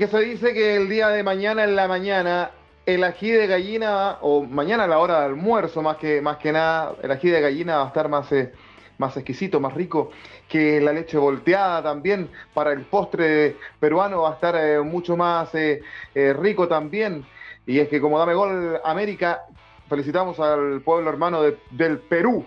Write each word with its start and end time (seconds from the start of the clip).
Que 0.00 0.06
se 0.06 0.18
dice 0.20 0.54
que 0.54 0.76
el 0.76 0.88
día 0.88 1.10
de 1.10 1.22
mañana 1.22 1.62
en 1.62 1.76
la 1.76 1.86
mañana 1.86 2.52
el 2.86 3.04
ají 3.04 3.32
de 3.32 3.46
gallina, 3.46 4.16
o 4.22 4.42
mañana 4.42 4.84
a 4.84 4.86
la 4.86 4.98
hora 4.98 5.20
de 5.20 5.26
almuerzo 5.26 5.82
más 5.82 5.98
que, 5.98 6.22
más 6.22 6.38
que 6.38 6.52
nada, 6.52 6.94
el 7.02 7.10
ají 7.10 7.28
de 7.28 7.38
gallina 7.42 7.76
va 7.76 7.84
a 7.84 7.88
estar 7.88 8.08
más, 8.08 8.32
eh, 8.32 8.50
más 8.96 9.14
exquisito, 9.18 9.60
más 9.60 9.74
rico 9.74 10.10
que 10.48 10.80
la 10.80 10.94
leche 10.94 11.18
volteada 11.18 11.82
también. 11.82 12.30
Para 12.54 12.72
el 12.72 12.86
postre 12.86 13.58
peruano 13.78 14.22
va 14.22 14.30
a 14.30 14.34
estar 14.36 14.56
eh, 14.56 14.80
mucho 14.80 15.18
más 15.18 15.50
eh, 15.54 15.82
rico 16.14 16.66
también. 16.66 17.26
Y 17.66 17.78
es 17.78 17.88
que 17.88 18.00
como 18.00 18.18
dame 18.18 18.32
gol 18.32 18.80
América, 18.82 19.42
felicitamos 19.86 20.40
al 20.40 20.80
pueblo 20.80 21.10
hermano 21.10 21.42
del 21.42 21.98
Perú. 21.98 22.46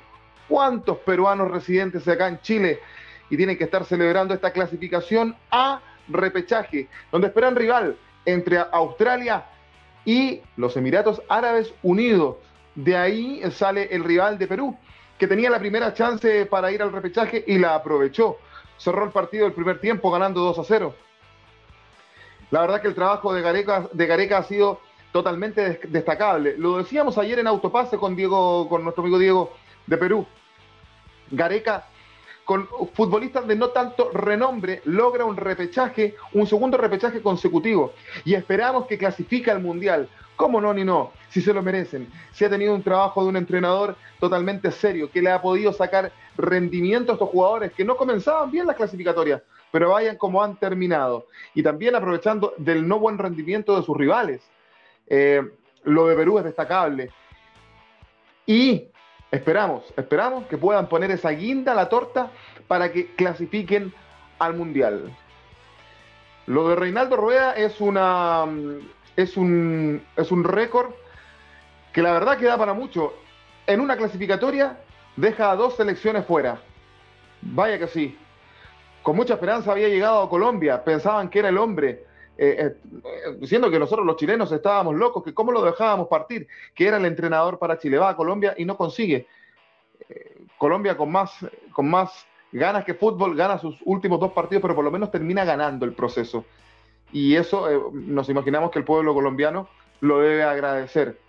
¿Cuántos 0.50 0.98
peruanos 0.98 1.52
residentes 1.52 2.08
acá 2.08 2.30
en 2.30 2.42
Chile 2.42 2.80
y 3.30 3.38
tienen 3.38 3.60
que 3.60 3.66
estar 3.66 3.86
celebrando 3.86 4.34
esta 4.34 4.50
clasificación 4.50 5.36
a 5.52 5.82
repechaje, 6.08 6.88
donde 7.12 7.28
esperan 7.28 7.56
rival 7.56 7.98
entre 8.26 8.58
Australia 8.72 9.46
y 10.06 10.42
los 10.58 10.76
Emiratos 10.78 11.22
Árabes 11.30 11.74
Unidos. 11.82 12.38
De 12.76 12.98
ahí 12.98 13.42
sale 13.52 13.88
el 13.92 14.04
rival 14.04 14.38
de 14.38 14.48
Perú, 14.48 14.78
que 15.18 15.28
tenía 15.28 15.50
la 15.50 15.60
primera 15.60 15.94
chance 15.94 16.46
para 16.46 16.72
ir 16.72 16.82
al 16.82 16.92
repechaje 16.92 17.44
y 17.46 17.58
la 17.58 17.76
aprovechó. 17.76 18.38
Cerró 18.78 19.06
el 19.06 19.12
partido 19.12 19.46
el 19.46 19.54
primer 19.54 19.80
tiempo 19.80 20.12
ganando 20.12 20.42
2 20.42 20.60
a 20.60 20.64
0. 20.64 20.96
La 22.52 22.62
verdad 22.62 22.82
que 22.82 22.88
el 22.88 22.96
trabajo 22.96 23.34
de 23.34 23.42
Gareca, 23.42 23.88
de 23.92 24.06
Gareca 24.06 24.40
ha 24.40 24.44
sido 24.44 24.80
totalmente 25.12 25.80
destacable. 25.88 26.56
Lo 26.58 26.78
decíamos 26.78 27.18
ayer 27.18 27.40
en 27.40 27.48
Autopase 27.48 27.98
con 27.98 28.16
Diego, 28.16 28.68
con 28.68 28.84
nuestro 28.84 29.04
amigo 29.04 29.20
Diego 29.20 29.54
de 29.86 29.98
Perú. 29.98 30.26
Gareca 31.32 31.88
con 32.46 32.68
futbolistas 32.94 33.48
de 33.48 33.56
no 33.56 33.70
tanto 33.70 34.12
renombre, 34.12 34.82
logra 34.86 35.26
un 35.26 35.38
repechaje, 35.38 36.16
un 36.34 36.46
segundo 36.46 36.78
repechaje 36.78 37.22
consecutivo. 37.22 37.94
Y 38.26 38.34
esperamos 38.34 38.86
que 38.86 38.98
clasifique 38.98 39.50
al 39.50 39.62
Mundial. 39.62 40.10
¿Cómo 40.36 40.60
no, 40.60 40.74
ni 40.74 40.84
no? 40.84 41.12
Si 41.30 41.42
se 41.42 41.54
lo 41.54 41.62
merecen. 41.62 42.12
Si 42.32 42.44
ha 42.44 42.50
tenido 42.50 42.74
un 42.74 42.84
trabajo 42.84 43.24
de 43.24 43.30
un 43.30 43.38
entrenador 43.38 43.96
totalmente 44.20 44.72
serio, 44.72 45.10
que 45.12 45.22
le 45.22 45.32
ha 45.32 45.42
podido 45.42 45.72
sacar 45.72 46.12
rendimiento 46.38 47.12
a 47.12 47.16
estos 47.16 47.30
jugadores 47.30 47.72
que 47.72 47.86
no 47.86 47.96
comenzaban 47.96 48.50
bien 48.50 48.66
las 48.66 48.76
clasificatorias, 48.76 49.42
pero 49.72 49.92
vayan 49.92 50.18
como 50.18 50.44
han 50.44 50.58
terminado. 50.58 51.28
Y 51.54 51.64
también 51.64 51.96
aprovechando 51.96 52.54
del 52.58 52.88
no 52.88 53.00
buen 53.00 53.18
rendimiento 53.18 53.78
de 53.78 53.84
sus 53.84 53.96
rivales. 53.96 54.42
Eh, 55.08 55.42
lo 55.84 56.08
de 56.08 56.16
Perú 56.16 56.40
es 56.40 56.46
destacable. 56.46 57.12
Y 58.46 58.88
Esperamos, 59.34 59.84
esperamos 59.98 60.46
que 60.46 60.60
puedan 60.60 60.88
poner 60.88 61.10
esa 61.10 61.32
guinda 61.32 61.72
a 61.72 61.76
la 61.76 61.90
torta 61.90 62.30
para 62.68 62.92
que 62.92 63.16
clasifiquen 63.16 63.92
al 64.38 64.54
Mundial. 64.54 65.12
Lo 66.46 66.70
de 66.70 66.76
Reinaldo 66.76 67.18
Rueda 67.18 67.54
es 67.54 67.74
es 69.16 69.38
un, 69.38 70.04
un 70.30 70.44
récord 70.44 70.92
que 71.94 72.04
la 72.04 72.12
verdad 72.12 72.38
que 72.38 72.46
da 72.46 72.60
para 72.60 72.76
mucho. 72.76 73.12
En 73.66 73.82
una 73.82 73.98
clasificatoria 73.98 74.78
deja 75.16 75.50
a 75.50 75.56
dos 75.56 75.78
selecciones 75.78 76.28
fuera. 76.28 76.62
Vaya 77.42 77.80
que 77.80 77.88
sí. 77.88 78.16
Con 79.02 79.16
mucha 79.16 79.34
esperanza 79.34 79.72
había 79.72 79.88
llegado 79.88 80.22
a 80.22 80.30
Colombia, 80.30 80.84
pensaban 80.84 81.30
que 81.30 81.40
era 81.40 81.50
el 81.50 81.58
hombre, 81.58 82.06
eh, 82.38 82.76
eh, 82.76 83.36
diciendo 83.40 83.70
que 83.70 83.78
nosotros 83.78 84.06
los 84.06 84.16
chilenos 84.16 84.52
estábamos 84.52 84.96
locos, 84.96 85.24
que 85.24 85.34
cómo 85.34 85.52
lo 85.52 85.64
dejábamos 85.64 86.08
partir, 86.08 86.48
que 86.74 86.88
era 86.88 86.98
el 86.98 87.06
entrenador 87.06 87.60
para 87.60 87.78
Chile, 87.78 87.98
va 87.98 88.10
a 88.10 88.16
Colombia 88.16 88.56
y 88.58 88.66
no 88.66 88.76
consigue. 88.76 89.28
Eh, 90.10 90.38
Colombia 90.58 90.98
con 90.98 91.12
más, 91.12 91.34
con 91.72 91.90
más 91.90 92.26
ganas 92.52 92.86
que 92.86 92.96
fútbol, 92.96 93.36
gana 93.36 93.60
sus 93.60 93.76
últimos 93.86 94.20
dos 94.20 94.32
partidos, 94.32 94.62
pero 94.62 94.76
por 94.76 94.84
lo 94.84 94.92
menos 94.92 95.12
termina 95.12 95.46
ganando 95.46 95.86
el 95.86 95.94
proceso. 95.94 96.46
Y 97.12 97.36
eso 97.36 97.92
nos 97.94 98.28
imaginamos 98.30 98.72
que 98.72 98.80
el 98.80 98.86
pueblo 98.86 99.14
colombiano 99.14 99.68
lo 100.02 100.20
debe 100.20 100.44
agradecer, 100.44 101.20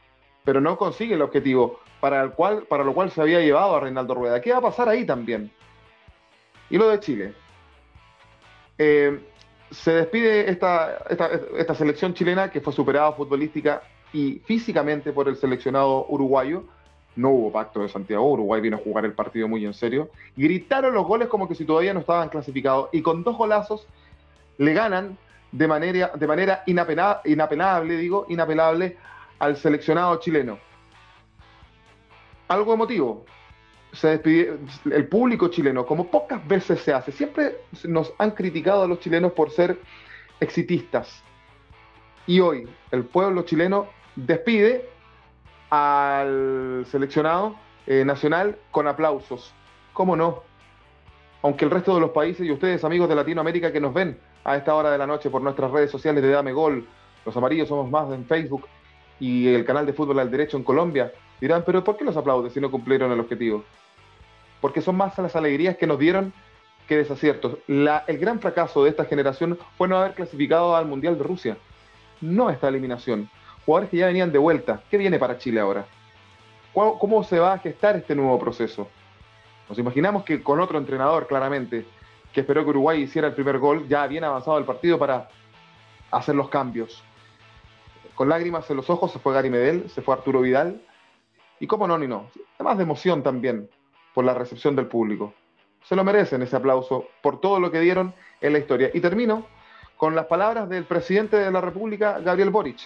pero 0.45 0.61
no 0.61 0.79
consigue 0.79 1.15
el 1.15 1.23
objetivo 1.23 1.81
para, 2.01 2.23
el 2.23 2.31
cual, 2.31 2.63
para 2.63 2.85
lo 2.85 2.95
cual 2.95 3.11
se 3.11 3.21
había 3.21 3.41
llevado 3.41 3.77
a 3.77 3.81
Reinaldo 3.81 4.15
Rueda. 4.15 4.41
¿Qué 4.41 4.53
va 4.53 4.59
a 4.59 4.63
pasar 4.63 4.89
ahí 4.89 5.05
también? 5.05 5.51
Y 6.71 6.79
lo 6.79 6.89
de 6.89 7.01
Chile. 7.01 7.35
Eh, 8.79 9.21
se 9.75 9.93
despide 9.93 10.51
esta, 10.51 10.99
esta, 11.59 11.75
selección 11.75 12.15
chilena 12.15 12.51
que 12.51 12.61
fue 12.61 12.73
superada 12.73 13.13
futbolística 13.13 13.83
y 14.13 14.41
físicamente 14.45 15.13
por 15.13 15.29
el 15.29 15.37
seleccionado 15.37 16.07
uruguayo. 16.09 16.65
No 17.17 17.31
hubo 17.31 17.53
pacto 17.53 17.81
de 17.81 17.89
Santiago, 17.89 18.33
Uruguay 18.33 18.61
vino 18.61 18.77
a 18.77 18.81
jugar 18.81 19.05
el 19.05 19.13
partido 19.13 19.47
muy 19.47 19.65
en 19.65 19.75
serio. 19.75 20.11
Gritaron 20.37 20.95
los 20.95 21.07
goles 21.07 21.29
como 21.29 21.49
que 21.49 21.55
si 21.55 21.65
todavía 21.65 21.95
no 21.95 22.01
estaban 22.01 22.29
clasificados 22.29 22.89
y 22.93 23.03
con 23.03 23.23
dos 23.23 23.37
golazos 23.37 23.87
le 24.59 24.73
ganan 24.73 25.17
de 25.53 25.69
manera, 25.69 26.13
de 26.15 26.27
manera 26.27 26.63
inapelable, 26.67 27.97
digo, 27.97 28.27
inapelable 28.29 28.97
al 29.39 29.57
seleccionado 29.57 30.17
chileno. 30.19 30.59
Algo 32.49 32.75
emotivo, 32.75 33.25
se 33.95 34.09
despide, 34.09 34.59
el 34.91 35.09
público 35.09 35.49
chileno, 35.49 35.87
como 35.87 36.11
pocas 36.11 36.47
veces 36.47 36.81
se 36.81 36.93
hace, 36.93 37.13
siempre 37.13 37.59
nos 37.85 38.13
han 38.19 38.33
criticado 38.33 38.83
a 38.83 38.89
los 38.89 39.01
chilenos 39.01 39.33
por 39.33 39.51
ser 39.51 39.79
exitistas. 40.41 41.23
Y 42.27 42.41
hoy 42.41 42.69
el 42.91 43.05
pueblo 43.05 43.43
chileno 43.43 43.87
despide 44.17 44.89
al 45.71 46.85
seleccionado 46.91 47.57
eh, 47.87 48.05
nacional 48.05 48.59
con 48.71 48.89
aplausos. 48.89 49.55
¿Cómo 49.93 50.17
no? 50.17 50.43
Aunque 51.43 51.65
el 51.65 51.71
resto 51.71 51.95
de 51.95 52.01
los 52.01 52.11
países 52.11 52.47
y 52.47 52.51
ustedes, 52.51 52.85
amigos 52.85 53.09
de 53.09 53.15
Latinoamérica 53.15 53.73
que 53.73 53.81
nos 53.81 53.93
ven 53.93 54.19
a 54.45 54.57
esta 54.57 54.75
hora 54.75 54.91
de 54.91 54.99
la 54.99 55.07
noche 55.07 55.31
por 55.31 55.43
nuestras 55.43 55.71
redes 55.71 55.91
sociales 55.91 56.23
de 56.23 56.31
Dame 56.31 56.53
Gol, 56.53 56.87
los 57.25 57.37
amarillos 57.37 57.69
somos 57.69 57.91
más 57.91 58.11
en 58.13 58.25
Facebook 58.25 58.67
y 59.21 59.49
el 59.49 59.65
canal 59.65 59.87
de 59.87 59.93
Fútbol 59.93 60.19
al 60.19 60.31
Derecho 60.31 60.57
en 60.57 60.65
Colombia, 60.65 61.13
dirán, 61.41 61.63
pero 61.65 61.85
¿por 61.85 61.97
qué 61.97 62.05
los 62.05 62.17
aplauden 62.17 62.51
si 62.51 62.61
no 62.61 62.71
cumplieron 62.71 63.13
el 63.13 63.21
objetivo? 63.21 63.65
Porque 64.65 64.81
son 64.81 64.97
más 64.97 65.19
las 65.19 65.37
alegrías 65.37 65.77
que 65.77 65.87
nos 65.87 65.99
dieron 65.99 66.33
que 66.89 66.97
desaciertos. 66.97 67.59
el 67.69 68.19
gran 68.19 68.41
fracaso 68.41 68.83
de 68.83 68.89
esta 68.89 69.05
generación 69.05 69.59
fue 69.77 69.89
no 69.89 69.99
haber 69.99 70.15
clasificado 70.15 70.75
al 70.75 70.87
Mundial 70.87 71.19
de 71.19 71.23
Rusia. 71.23 71.59
No 72.23 72.49
esta 72.49 72.69
eliminación. 72.69 73.29
Jugadores 73.67 73.91
que 73.91 73.99
ya 73.99 74.07
venían 74.07 74.33
de 74.33 74.39
vuelta. 74.39 74.83
¿Qué 74.91 74.97
viene 74.97 75.19
para 75.19 75.37
Chile 75.37 75.61
ahora? 75.61 75.85
¿Cómo 76.73 77.23
se 77.25 77.39
va 77.39 77.53
a 77.53 77.59
gestar 77.59 77.97
este 77.97 78.15
nuevo 78.15 78.39
proceso? 78.39 78.89
Nos 79.69 79.79
imaginamos 79.79 80.25
que 80.25 80.43
con 80.43 80.59
otro 80.59 80.79
entrenador, 80.79 81.27
claramente, 81.27 81.85
que 82.33 82.41
esperó 82.41 82.65
que 82.65 82.71
Uruguay 82.71 83.03
hiciera 83.03 83.29
el 83.29 83.35
primer 83.35 83.59
gol, 83.59 83.87
ya 83.87 84.07
bien 84.07 84.25
avanzado 84.25 84.57
el 84.57 84.65
partido 84.65 84.99
para 84.99 85.29
hacer 86.11 86.35
los 86.35 86.49
cambios. 86.49 87.05
Con 88.15 88.31
lágrimas 88.31 88.71
en 88.71 88.79
los 88.79 88.89
ojos 88.89 89.13
se 89.13 89.19
fue 89.19 89.35
Gary 89.35 89.51
Medel, 89.51 89.91
se 89.91 90.01
fue 90.01 90.15
Arturo 90.15 90.41
Vidal. 90.41 90.81
Y 91.61 91.67
cómo 91.67 91.87
no, 91.87 91.99
ni 91.99 92.07
no. 92.07 92.31
Además 92.57 92.79
de 92.79 92.85
emoción 92.85 93.23
también 93.23 93.69
por 94.15 94.25
la 94.25 94.33
recepción 94.33 94.77
del 94.77 94.87
público. 94.87 95.35
Se 95.83 95.97
lo 95.97 96.05
merecen 96.05 96.41
ese 96.41 96.57
aplauso 96.57 97.09
por 97.23 97.41
todo 97.41 97.61
lo 97.61 97.71
que 97.71 97.81
dieron 97.81 98.15
en 98.41 98.53
la 98.53 98.59
historia. 98.59 98.91
Y 98.95 99.01
termino 99.01 99.47
con 99.97 100.15
las 100.15 100.27
palabras 100.27 100.69
del 100.69 100.85
presidente 100.85 101.37
de 101.37 101.51
la 101.51 101.61
República, 101.61 102.21
Gabriel 102.21 102.51
Boric. 102.51 102.79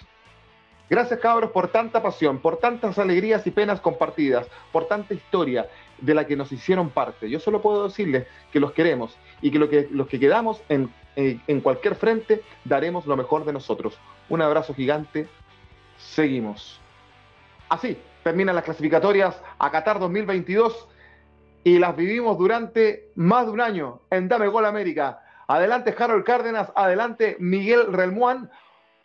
Gracias 0.90 1.20
cabros 1.20 1.50
por 1.50 1.68
tanta 1.68 2.02
pasión, 2.02 2.38
por 2.38 2.56
tantas 2.56 2.98
alegrías 2.98 3.46
y 3.46 3.50
penas 3.50 3.80
compartidas, 3.80 4.46
por 4.72 4.88
tanta 4.88 5.12
historia 5.12 5.68
de 5.98 6.14
la 6.14 6.26
que 6.26 6.34
nos 6.34 6.50
hicieron 6.50 6.88
parte. 6.88 7.28
Yo 7.28 7.40
solo 7.40 7.60
puedo 7.60 7.84
decirles 7.84 8.26
que 8.50 8.58
los 8.58 8.72
queremos 8.72 9.16
y 9.42 9.50
que, 9.50 9.58
lo 9.58 9.68
que 9.68 9.86
los 9.90 10.08
que 10.08 10.18
quedamos 10.18 10.62
en, 10.70 10.90
en 11.14 11.60
cualquier 11.60 11.94
frente 11.94 12.42
daremos 12.64 13.06
lo 13.06 13.16
mejor 13.16 13.44
de 13.44 13.52
nosotros. 13.52 13.98
Un 14.30 14.40
abrazo 14.40 14.72
gigante. 14.72 15.28
Seguimos. 15.98 16.80
Así 17.68 17.98
terminan 18.22 18.54
las 18.54 18.64
clasificatorias 18.64 19.40
a 19.58 19.70
Qatar 19.70 19.98
2022 19.98 20.88
y 21.64 21.78
las 21.78 21.96
vivimos 21.96 22.38
durante 22.38 23.10
más 23.14 23.46
de 23.46 23.52
un 23.52 23.60
año 23.60 24.00
en 24.10 24.28
Dame 24.28 24.48
Gol 24.48 24.66
América. 24.66 25.20
Adelante 25.46 25.94
Harold 25.98 26.24
Cárdenas, 26.24 26.72
adelante 26.74 27.36
Miguel 27.40 27.92
Relmuán, 27.92 28.50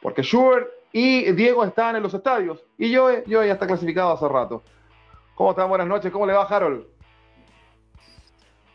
porque 0.01 0.23
Schubert 0.23 0.67
y 0.91 1.31
Diego 1.31 1.63
están 1.63 1.95
en 1.95 2.03
los 2.03 2.13
estadios 2.13 2.63
y 2.77 2.91
yo, 2.91 3.23
yo 3.25 3.44
ya 3.44 3.53
está 3.53 3.65
clasificado 3.65 4.11
hace 4.11 4.27
rato. 4.27 4.63
¿Cómo 5.35 5.51
están? 5.51 5.69
Buenas 5.69 5.88
noches, 5.88 6.11
¿cómo 6.11 6.27
le 6.27 6.33
va 6.33 6.44
Harold? 6.44 6.85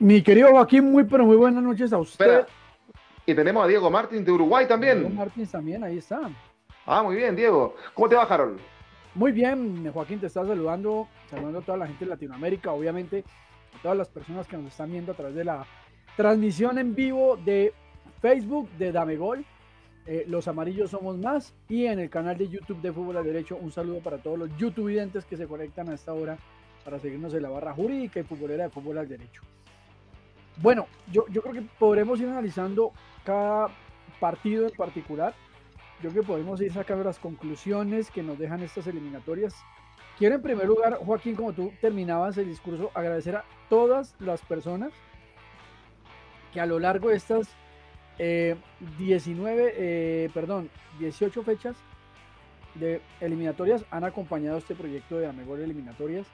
Mi 0.00 0.22
querido 0.22 0.50
Joaquín, 0.50 0.90
muy 0.90 1.04
pero 1.04 1.24
muy 1.24 1.36
buenas 1.36 1.62
noches 1.62 1.92
a 1.92 1.98
usted. 1.98 2.46
Y 3.26 3.34
tenemos 3.34 3.64
a 3.64 3.68
Diego 3.68 3.90
Martins 3.90 4.24
de 4.24 4.32
Uruguay 4.32 4.66
también. 4.66 5.00
Diego 5.00 5.14
Martins 5.14 5.50
también, 5.50 5.84
ahí 5.84 5.98
está. 5.98 6.30
Ah, 6.86 7.02
muy 7.02 7.16
bien, 7.16 7.36
Diego. 7.36 7.76
¿Cómo 7.94 8.08
te 8.08 8.16
va, 8.16 8.22
Harold? 8.22 8.58
Muy 9.14 9.32
bien, 9.32 9.90
Joaquín, 9.92 10.20
te 10.20 10.26
está 10.26 10.44
saludando, 10.44 11.08
saludando 11.28 11.58
a 11.58 11.62
toda 11.62 11.78
la 11.78 11.86
gente 11.86 12.04
de 12.04 12.10
Latinoamérica, 12.10 12.72
obviamente 12.72 13.24
todas 13.82 13.96
las 13.96 14.08
personas 14.08 14.46
que 14.46 14.56
nos 14.56 14.66
están 14.66 14.90
viendo 14.90 15.12
a 15.12 15.14
través 15.14 15.34
de 15.34 15.44
la 15.44 15.66
transmisión 16.16 16.78
en 16.78 16.94
vivo 16.94 17.36
de 17.36 17.72
Facebook 18.20 18.68
de 18.72 18.92
Dame 18.92 19.16
Gol. 19.16 19.44
Eh, 20.06 20.24
los 20.26 20.48
amarillos 20.48 20.90
somos 20.90 21.18
más 21.18 21.54
y 21.68 21.84
en 21.84 21.98
el 21.98 22.08
canal 22.08 22.38
de 22.38 22.48
YouTube 22.48 22.80
de 22.80 22.92
Fútbol 22.92 23.18
al 23.18 23.24
Derecho 23.24 23.56
un 23.56 23.70
saludo 23.70 24.00
para 24.00 24.18
todos 24.18 24.38
los 24.38 24.56
youtubidentes 24.56 25.26
que 25.26 25.36
se 25.36 25.46
conectan 25.46 25.90
a 25.90 25.94
esta 25.94 26.14
hora 26.14 26.38
para 26.82 26.98
seguirnos 26.98 27.34
en 27.34 27.42
la 27.42 27.50
barra 27.50 27.74
jurídica 27.74 28.18
y 28.18 28.22
futbolera 28.22 28.64
de 28.64 28.70
Fútbol 28.70 28.98
al 28.98 29.08
Derecho. 29.08 29.42
Bueno, 30.62 30.86
yo, 31.12 31.26
yo 31.28 31.42
creo 31.42 31.54
que 31.54 31.62
podremos 31.78 32.18
ir 32.20 32.28
analizando 32.28 32.92
cada 33.24 33.68
partido 34.18 34.66
en 34.66 34.74
particular. 34.74 35.34
Yo 36.02 36.12
que 36.12 36.22
podemos 36.22 36.60
ir 36.60 36.72
sacando 36.72 37.04
las 37.04 37.18
conclusiones 37.18 38.10
que 38.10 38.22
nos 38.22 38.38
dejan 38.38 38.62
estas 38.62 38.86
eliminatorias. 38.86 39.54
Quiero 40.18 40.34
en 40.34 40.42
primer 40.42 40.66
lugar, 40.66 40.98
Joaquín, 41.04 41.36
como 41.36 41.52
tú 41.52 41.72
terminabas 41.80 42.36
el 42.38 42.46
discurso, 42.48 42.90
agradecer 42.92 43.36
a 43.36 43.44
todas 43.68 44.16
las 44.18 44.40
personas 44.42 44.92
que 46.52 46.60
a 46.60 46.66
lo 46.66 46.80
largo 46.80 47.10
de 47.10 47.16
estas 47.16 47.48
19, 48.18 49.62
eh, 49.62 49.74
eh, 49.78 50.30
perdón, 50.34 50.70
18 50.98 51.42
fechas 51.44 51.76
de 52.74 53.00
eliminatorias 53.20 53.84
han 53.92 54.02
acompañado 54.02 54.58
este 54.58 54.74
proyecto 54.74 55.18
de 55.18 55.26
la 55.26 55.32
mejor 55.32 55.60
eliminatorias 55.60 56.26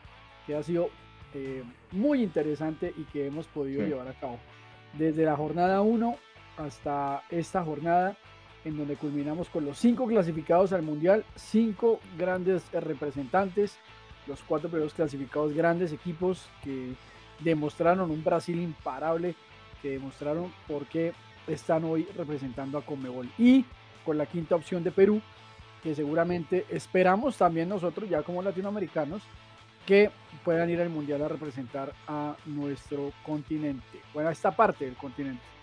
que 0.46 0.56
ha 0.56 0.62
sido 0.62 0.88
eh, 1.34 1.62
muy 1.92 2.22
interesante 2.22 2.94
y 2.96 3.04
que 3.04 3.26
hemos 3.26 3.46
podido 3.48 3.86
llevar 3.86 4.08
a 4.08 4.14
cabo. 4.14 4.38
Desde 4.94 5.24
la 5.24 5.36
jornada 5.36 5.82
1 5.82 6.16
hasta 6.56 7.22
esta 7.28 7.62
jornada 7.62 8.16
en 8.64 8.76
donde 8.76 8.96
culminamos 8.96 9.48
con 9.48 9.64
los 9.64 9.78
cinco 9.78 10.06
clasificados 10.06 10.72
al 10.72 10.82
Mundial, 10.82 11.24
cinco 11.34 12.00
grandes 12.16 12.70
representantes, 12.72 13.76
los 14.26 14.42
cuatro 14.42 14.68
primeros 14.68 14.94
clasificados 14.94 15.52
grandes 15.52 15.92
equipos 15.92 16.48
que 16.62 16.94
demostraron 17.40 18.10
un 18.10 18.24
Brasil 18.24 18.58
imparable, 18.60 19.34
que 19.82 19.90
demostraron 19.90 20.52
por 20.66 20.86
qué 20.86 21.12
están 21.46 21.84
hoy 21.84 22.08
representando 22.16 22.78
a 22.78 22.82
Conmebol. 22.82 23.28
Y 23.38 23.64
con 24.04 24.16
la 24.16 24.26
quinta 24.26 24.54
opción 24.54 24.82
de 24.82 24.90
Perú, 24.90 25.20
que 25.82 25.94
seguramente 25.94 26.64
esperamos 26.70 27.36
también 27.36 27.68
nosotros, 27.68 28.08
ya 28.08 28.22
como 28.22 28.42
latinoamericanos, 28.42 29.22
que 29.86 30.10
puedan 30.42 30.70
ir 30.70 30.80
al 30.80 30.88
Mundial 30.88 31.22
a 31.22 31.28
representar 31.28 31.92
a 32.08 32.36
nuestro 32.46 33.12
continente, 33.22 34.00
bueno, 34.14 34.30
a 34.30 34.32
esta 34.32 34.50
parte 34.50 34.86
del 34.86 34.94
continente. 34.94 35.53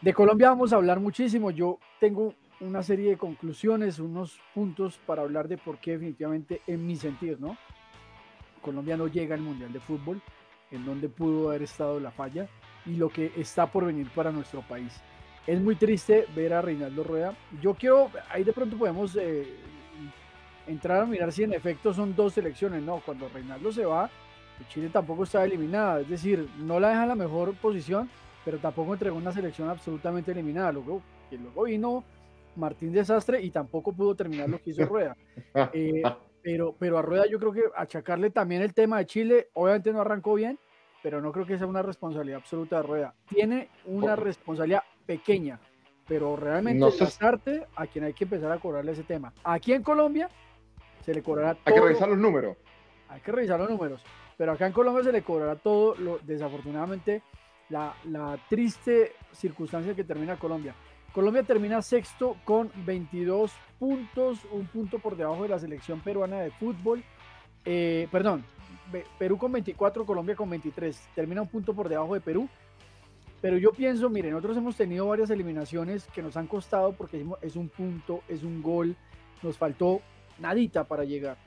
De 0.00 0.14
Colombia 0.14 0.48
vamos 0.48 0.72
a 0.72 0.76
hablar 0.76 0.98
muchísimo. 0.98 1.50
Yo 1.50 1.78
tengo 1.98 2.34
una 2.60 2.82
serie 2.82 3.10
de 3.10 3.16
conclusiones, 3.18 3.98
unos 3.98 4.40
puntos 4.54 4.98
para 5.06 5.20
hablar 5.20 5.46
de 5.46 5.58
por 5.58 5.76
qué 5.76 5.92
definitivamente 5.92 6.62
en 6.66 6.86
mi 6.86 6.96
sentir, 6.96 7.38
¿no? 7.38 7.58
Colombia 8.62 8.96
no 8.96 9.08
llega 9.08 9.34
al 9.34 9.42
Mundial 9.42 9.72
de 9.72 9.80
Fútbol, 9.80 10.22
en 10.70 10.86
donde 10.86 11.10
pudo 11.10 11.50
haber 11.50 11.64
estado 11.64 12.00
la 12.00 12.10
falla 12.10 12.48
y 12.86 12.96
lo 12.96 13.10
que 13.10 13.32
está 13.36 13.66
por 13.66 13.84
venir 13.84 14.08
para 14.14 14.32
nuestro 14.32 14.62
país. 14.62 15.02
Es 15.46 15.60
muy 15.60 15.76
triste 15.76 16.26
ver 16.34 16.54
a 16.54 16.62
Reinaldo 16.62 17.04
Rueda. 17.04 17.34
Yo 17.60 17.74
quiero, 17.74 18.10
ahí 18.30 18.42
de 18.42 18.54
pronto 18.54 18.78
podemos 18.78 19.16
eh, 19.16 19.54
entrar 20.66 21.02
a 21.02 21.06
mirar 21.06 21.30
si 21.30 21.42
en 21.42 21.52
efecto 21.52 21.92
son 21.92 22.16
dos 22.16 22.32
selecciones. 22.32 22.82
No, 22.82 23.02
cuando 23.04 23.28
Reinaldo 23.28 23.70
se 23.70 23.84
va, 23.84 24.10
Chile 24.70 24.88
tampoco 24.90 25.24
está 25.24 25.44
eliminada. 25.44 26.00
Es 26.00 26.08
decir, 26.08 26.48
no 26.58 26.80
la 26.80 26.88
deja 26.88 27.02
en 27.02 27.08
la 27.08 27.14
mejor 27.16 27.54
posición, 27.54 28.08
pero 28.44 28.58
tampoco 28.58 28.92
entregó 28.92 29.16
una 29.16 29.32
selección 29.32 29.68
absolutamente 29.68 30.32
eliminada. 30.32 30.72
Luego, 30.72 31.02
que 31.28 31.36
luego 31.36 31.64
vino 31.64 32.04
Martín 32.56 32.92
Desastre 32.92 33.40
y 33.42 33.50
tampoco 33.50 33.92
pudo 33.92 34.14
terminar 34.14 34.48
lo 34.48 34.60
que 34.60 34.70
hizo 34.70 34.84
Rueda. 34.86 35.16
Eh, 35.72 36.02
pero, 36.42 36.74
pero 36.78 36.98
a 36.98 37.02
Rueda 37.02 37.26
yo 37.26 37.38
creo 37.38 37.52
que 37.52 37.62
achacarle 37.76 38.30
también 38.30 38.62
el 38.62 38.74
tema 38.74 38.98
de 38.98 39.06
Chile, 39.06 39.48
obviamente 39.54 39.92
no 39.92 40.00
arrancó 40.00 40.34
bien, 40.34 40.58
pero 41.02 41.20
no 41.20 41.32
creo 41.32 41.46
que 41.46 41.58
sea 41.58 41.66
una 41.66 41.82
responsabilidad 41.82 42.38
absoluta 42.38 42.76
de 42.76 42.82
Rueda. 42.82 43.14
Tiene 43.28 43.68
una 43.86 44.16
responsabilidad 44.16 44.82
pequeña, 45.06 45.60
pero 46.06 46.36
realmente 46.36 46.80
no 46.80 46.90
Desastre 46.90 47.66
a 47.76 47.86
quien 47.86 48.04
hay 48.04 48.12
que 48.14 48.24
empezar 48.24 48.50
a 48.52 48.58
cobrarle 48.58 48.92
ese 48.92 49.02
tema. 49.02 49.32
Aquí 49.44 49.72
en 49.72 49.82
Colombia 49.82 50.28
se 51.04 51.14
le 51.14 51.22
cobrará 51.22 51.56
Hay 51.64 51.74
que 51.74 51.80
revisar 51.80 52.08
los 52.08 52.18
números. 52.18 52.56
Hay 53.08 53.20
que 53.20 53.32
revisar 53.32 53.58
los 53.58 53.70
números. 53.70 54.02
Pero 54.36 54.52
acá 54.52 54.66
en 54.66 54.72
Colombia 54.72 55.04
se 55.04 55.12
le 55.12 55.22
cobrará 55.22 55.56
todo, 55.56 55.94
lo, 55.96 56.18
desafortunadamente, 56.20 57.22
la, 57.70 58.38
triste 58.48 59.12
circunstancia 59.32 59.94
que 59.94 60.04
termina 60.04 60.36
Colombia. 60.36 60.74
Colombia 61.12 61.42
termina 61.42 61.82
sexto 61.82 62.36
con 62.44 62.70
22 62.84 63.52
puntos, 63.78 64.40
un 64.52 64.66
punto 64.66 64.98
por 64.98 65.16
debajo 65.16 65.42
de 65.42 65.48
la 65.48 65.58
selección 65.58 66.00
peruana 66.00 66.40
de 66.40 66.50
fútbol. 66.50 67.02
Eh, 67.64 68.06
perdón, 68.12 68.44
Perú 69.18 69.38
con 69.38 69.52
24, 69.52 70.04
Colombia 70.04 70.36
con 70.36 70.50
23. 70.50 71.08
Termina 71.14 71.42
un 71.42 71.48
punto 71.48 71.74
por 71.74 71.88
debajo 71.88 72.14
de 72.14 72.20
Perú. 72.20 72.48
Pero 73.40 73.56
yo 73.56 73.72
pienso, 73.72 74.10
miren, 74.10 74.32
nosotros 74.32 74.58
hemos 74.58 74.76
tenido 74.76 75.06
varias 75.06 75.30
eliminaciones 75.30 76.06
que 76.14 76.22
nos 76.22 76.36
han 76.36 76.46
costado 76.46 76.92
porque 76.92 77.24
es 77.40 77.56
un 77.56 77.68
punto, 77.70 78.22
es 78.28 78.42
un 78.42 78.62
gol, 78.62 78.94
nos 79.42 79.56
faltó 79.56 80.02
nadita 80.38 80.84
para 80.84 81.04
llegar. 81.04 81.38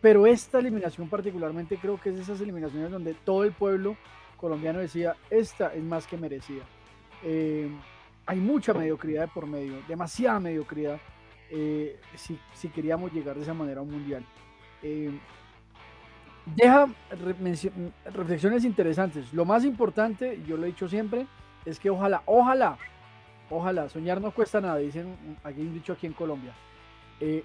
Pero 0.00 0.26
esta 0.26 0.58
eliminación 0.58 1.08
particularmente 1.08 1.76
creo 1.76 2.00
que 2.00 2.08
es 2.08 2.16
de 2.16 2.22
esas 2.22 2.40
eliminaciones 2.40 2.90
donde 2.90 3.14
todo 3.14 3.44
el 3.44 3.52
pueblo 3.52 3.96
colombiano 4.42 4.80
decía, 4.80 5.14
esta 5.30 5.72
es 5.72 5.82
más 5.82 6.06
que 6.06 6.18
merecida. 6.18 6.64
Eh, 7.22 7.70
hay 8.26 8.38
mucha 8.38 8.74
mediocridad 8.74 9.30
por 9.32 9.46
medio, 9.46 9.80
demasiada 9.86 10.40
mediocridad, 10.40 10.98
eh, 11.48 12.00
si, 12.16 12.68
queríamos 12.68 13.12
llegar 13.12 13.36
de 13.36 13.42
esa 13.42 13.54
manera 13.54 13.78
a 13.78 13.82
un 13.84 13.92
mundial. 13.92 14.24
Eh, 14.82 15.16
deja 16.56 16.88
reflexiones 18.12 18.64
interesantes. 18.64 19.32
Lo 19.32 19.44
más 19.44 19.64
importante, 19.64 20.42
yo 20.44 20.56
lo 20.56 20.64
he 20.64 20.68
dicho 20.68 20.88
siempre, 20.88 21.26
es 21.64 21.78
que 21.78 21.88
ojalá, 21.88 22.22
ojalá, 22.26 22.76
ojalá, 23.48 23.88
soñar 23.88 24.20
no 24.20 24.32
cuesta 24.32 24.60
nada, 24.60 24.78
dicen 24.78 25.38
aquí 25.44 25.60
un 25.60 25.72
dicho 25.72 25.92
aquí 25.92 26.08
en 26.08 26.14
Colombia. 26.14 26.52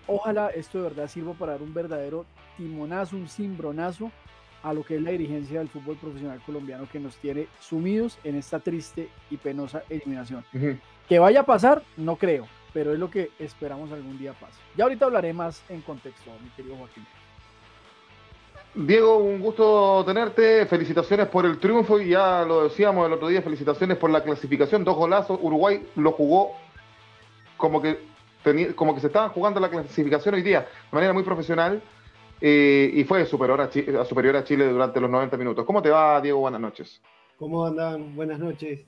ojalá 0.07 0.47
esto 0.47 0.79
de 0.79 0.85
verdad 0.85 1.07
sirva 1.07 1.33
para 1.33 1.51
dar 1.51 1.61
un 1.61 1.75
verdadero 1.75 2.25
timonazo, 2.57 3.15
un 3.15 3.27
cimbronazo 3.27 4.11
a 4.63 4.73
lo 4.73 4.83
que 4.83 4.95
es 4.95 5.01
la 5.01 5.11
dirigencia 5.11 5.59
del 5.59 5.69
fútbol 5.69 5.97
profesional 5.97 6.41
colombiano 6.45 6.87
que 6.91 6.99
nos 6.99 7.15
tiene 7.17 7.47
sumidos 7.59 8.17
en 8.23 8.35
esta 8.35 8.59
triste 8.59 9.09
y 9.29 9.37
penosa 9.37 9.83
eliminación. 9.89 10.43
Que 11.07 11.19
vaya 11.19 11.41
a 11.41 11.45
pasar, 11.45 11.83
no 11.95 12.15
creo, 12.15 12.47
pero 12.73 12.93
es 12.93 12.99
lo 12.99 13.09
que 13.09 13.31
esperamos 13.39 13.91
algún 13.91 14.17
día 14.17 14.33
pase. 14.33 14.59
Ya 14.75 14.83
ahorita 14.83 15.05
hablaré 15.05 15.33
más 15.33 15.63
en 15.69 15.81
contexto, 15.81 16.31
mi 16.43 16.49
querido 16.51 16.75
Joaquín. 16.75 17.05
Diego, 18.75 19.17
un 19.17 19.39
gusto 19.39 20.03
tenerte. 20.05 20.67
Felicitaciones 20.67 21.27
por 21.27 21.45
el 21.45 21.57
triunfo 21.57 21.99
y 21.99 22.09
ya 22.09 22.43
lo 22.45 22.65
decíamos 22.65 23.07
el 23.07 23.13
otro 23.13 23.27
día, 23.27 23.41
felicitaciones 23.41 23.97
por 23.97 24.11
la 24.11 24.21
clasificación. 24.21 24.83
Dos 24.83 24.95
golazos. 24.95 25.39
Uruguay 25.41 25.83
lo 25.95 26.11
jugó 26.11 26.51
como 27.57 27.81
que, 27.81 27.99
como 28.75 28.93
que 28.93 29.01
se 29.01 29.07
estaban 29.07 29.31
jugando 29.31 29.59
la 29.59 29.69
clasificación 29.69 30.35
hoy 30.35 30.43
día 30.43 30.61
de 30.61 30.95
manera 30.95 31.11
muy 31.11 31.23
profesional 31.23 31.81
y 32.41 33.03
fue 33.05 33.25
superior 33.25 33.61
a, 33.61 34.05
superior 34.05 34.35
a 34.35 34.43
Chile 34.43 34.67
durante 34.67 34.99
los 34.99 35.09
90 35.09 35.37
minutos. 35.37 35.65
¿Cómo 35.65 35.81
te 35.81 35.89
va, 35.89 36.21
Diego? 36.21 36.39
Buenas 36.39 36.61
noches. 36.61 37.01
¿Cómo 37.37 37.65
andan? 37.65 38.15
Buenas 38.15 38.39
noches. 38.39 38.81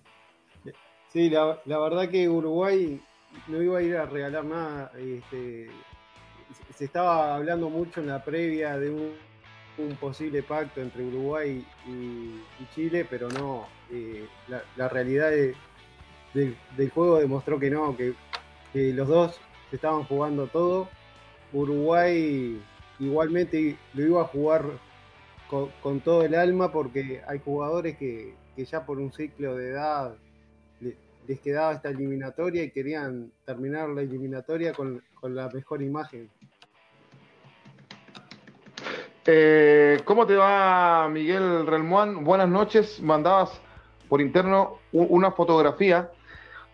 Sí, 1.11 1.29
la, 1.29 1.57
verdad 1.65 2.09
que 2.09 2.29
Uruguay 2.29 3.01
no 3.47 3.61
iba 3.61 3.79
a 3.79 3.81
ir 3.81 3.97
a 3.97 4.05
regalar 4.05 4.45
nada. 4.45 4.91
Este, 4.97 5.69
se 6.75 6.85
estaba 6.85 7.35
hablando 7.35 7.69
mucho 7.69 7.99
en 7.99 8.07
la 8.07 8.23
previa 8.23 8.77
de 8.77 8.91
un, 8.91 9.29
posible 9.99 10.43
pacto 10.43 10.81
entre 10.81 11.05
Uruguay 11.05 11.65
y, 11.87 12.65
Chile, 12.75 13.07
pero 13.09 13.29
no. 13.29 13.65
Eh, 13.91 14.27
la, 14.75 14.89
realidad 14.89 15.31
del 16.33 16.89
juego 16.93 17.19
demostró 17.19 17.59
que 17.59 17.69
no, 17.69 17.95
que 17.95 18.13
los 18.73 19.07
dos 19.07 19.39
se 19.69 19.77
estaban 19.77 20.03
jugando 20.03 20.47
todo. 20.47 20.89
Uruguay 21.53 22.61
igualmente 22.99 23.77
lo 23.93 24.03
iba 24.03 24.21
a 24.21 24.25
jugar 24.25 24.65
con, 25.81 25.99
todo 26.01 26.23
el 26.23 26.35
alma 26.35 26.71
porque 26.71 27.21
hay 27.27 27.39
jugadores 27.39 27.97
que, 27.97 28.35
ya 28.57 28.85
por 28.85 28.99
un 28.99 29.11
ciclo 29.11 29.55
de 29.55 29.69
edad 29.69 30.15
les 31.29 31.39
quedaba 31.41 31.73
esta 31.73 31.89
eliminatoria 31.89 32.63
y 32.63 32.71
querían 32.71 33.31
terminar 33.45 33.87
la 33.89 34.01
eliminatoria 34.01 34.73
con, 34.73 35.03
la 35.21 35.47
mejor 35.49 35.83
imagen. 35.83 36.27
Eh, 39.27 39.99
¿Cómo 40.05 40.25
te 40.25 40.35
va, 40.35 41.07
Miguel 41.07 41.67
Relmuán? 41.67 42.23
Buenas 42.23 42.49
noches. 42.49 42.99
Mandabas 42.99 43.61
por 44.07 44.21
interno 44.21 44.79
una 44.91 45.31
fotografía 45.31 46.09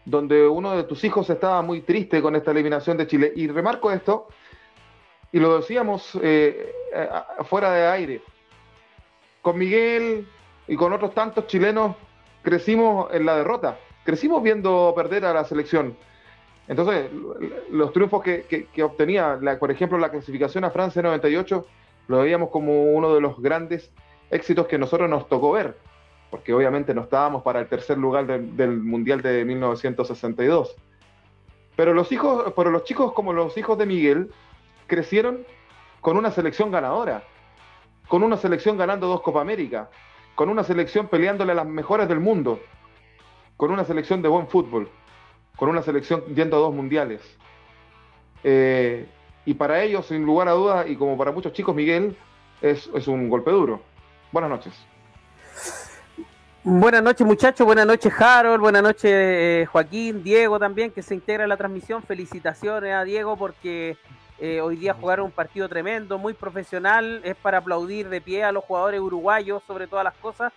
donde 0.06 0.48
uno 0.48 0.78
de 0.78 0.84
tus 0.84 1.04
hijos 1.04 1.30
estaba 1.30 1.62
muy 1.62 1.82
triste 1.82 2.22
con 2.22 2.36
esta 2.38 2.52
eliminación 2.52 2.96
de 2.96 3.08
Chile. 3.08 3.34
Y 3.36 3.48
remarco 3.48 3.92
esto 3.92 4.30
y 5.32 5.40
lo 5.40 5.58
decíamos 5.58 6.18
eh, 6.22 6.74
eh, 6.94 7.10
fuera 7.44 7.72
de 7.74 7.88
aire. 7.88 8.22
Con 9.42 9.58
Miguel 9.58 10.28
y 10.68 10.76
con 10.76 10.94
otros 10.94 11.14
tantos 11.14 11.48
chilenos 11.48 11.96
crecimos 12.42 13.14
en 13.14 13.26
la 13.26 13.36
derrota, 13.36 13.78
crecimos 14.04 14.42
viendo 14.42 14.94
perder 14.96 15.26
a 15.26 15.34
la 15.34 15.44
selección. 15.44 15.98
Entonces, 16.68 17.12
los 17.70 17.94
triunfos 17.94 18.24
que, 18.24 18.84
obtenía, 18.84 19.40
por 19.60 19.70
ejemplo, 19.70 19.98
la 19.98 20.10
clasificación 20.10 20.64
a 20.64 20.72
Francia 20.72 21.00
en 21.00 21.06
98, 21.06 21.66
lo 22.08 22.20
veíamos 22.20 22.50
como 22.50 22.84
uno 22.84 23.14
de 23.14 23.22
los 23.22 23.40
grandes 23.40 23.92
éxitos 24.32 24.68
que 24.68 24.78
nosotros 24.78 25.10
nos 25.10 25.28
tocó 25.28 25.52
ver, 25.52 25.78
porque 26.32 26.54
obviamente 26.54 26.94
no 26.94 27.02
estábamos 27.02 27.44
para 27.44 27.60
el 27.60 27.68
tercer 27.68 27.98
lugar 27.98 28.26
del 28.26 28.80
Mundial 28.80 29.22
de 29.22 29.46
1962. 29.46 30.76
Pero 31.76 31.94
los 31.94 32.12
hijos, 32.12 32.54
pero 32.56 32.72
los 32.72 32.84
chicos 32.84 33.14
como 33.14 33.34
los 33.34 33.58
hijos 33.58 33.78
de 33.78 33.86
Miguel, 33.86 34.32
crecieron 34.88 35.46
con 36.02 36.18
una 36.18 36.32
selección 36.32 36.72
ganadora, 36.72 37.24
con 38.08 38.24
una 38.24 38.38
selección 38.38 38.78
ganando 38.78 39.08
dos 39.08 39.22
Copa 39.22 39.42
América, 39.42 39.90
con 40.36 40.50
una 40.50 40.64
selección 40.64 41.08
peleándole 41.08 41.54
a 41.54 41.56
las 41.56 41.66
mejores 41.66 42.08
del 42.08 42.20
mundo, 42.20 42.60
con 43.58 43.72
una 43.72 43.86
selección 43.86 44.22
de 44.22 44.30
buen 44.30 44.48
fútbol. 44.48 44.90
con 45.56 45.70
una 45.70 45.82
selección 45.82 46.22
yendo 46.36 46.58
a 46.58 46.60
dos 46.60 46.74
mundiales. 46.76 47.22
Eh, 48.44 49.08
y 49.46 49.54
para 49.54 49.82
ellos, 49.82 50.06
sin 50.08 50.26
lugar 50.26 50.50
a 50.50 50.52
dudas, 50.52 50.86
y 50.90 50.98
como 50.98 51.18
para 51.18 51.32
muchos 51.32 51.54
chicos, 51.54 51.74
Miguel, 51.74 52.18
es, 52.62 52.88
un 53.08 53.30
golpe 53.30 53.52
duro. 53.52 53.82
Buenas 54.32 54.50
noches. 54.50 54.74
Buenas 56.64 57.04
noches 57.04 57.28
muchachos, 57.28 57.64
buenas 57.64 57.86
noches 57.86 58.12
Harold, 58.20 58.60
buenas 58.60 58.82
noches 58.82 59.12
eh, 59.14 59.68
Joaquín, 59.72 60.24
Diego 60.24 60.58
también 60.58 60.90
que 60.90 61.04
se 61.04 61.14
integra 61.14 61.44
en 61.44 61.50
la 61.50 61.58
transmisión. 61.58 62.02
Felicitaciones 62.02 62.92
a 62.92 63.04
Diego 63.04 63.38
porque 63.38 63.98
eh, 64.40 64.62
hoy 64.62 64.76
día 64.76 64.94
jugaron 64.94 65.26
un 65.26 65.32
partido 65.32 65.70
tremendo, 65.70 66.18
muy 66.18 66.34
profesional, 66.34 67.22
es 67.24 67.36
para 67.36 67.60
aplaudir 67.60 68.10
de 68.10 68.22
pie 68.22 68.44
a 68.44 68.52
los 68.52 68.64
jugadores 68.64 69.00
uruguayos 69.00 69.64
sobre 69.66 69.88
todas 69.88 70.04
las 70.04 70.16
cosas. 70.16 70.52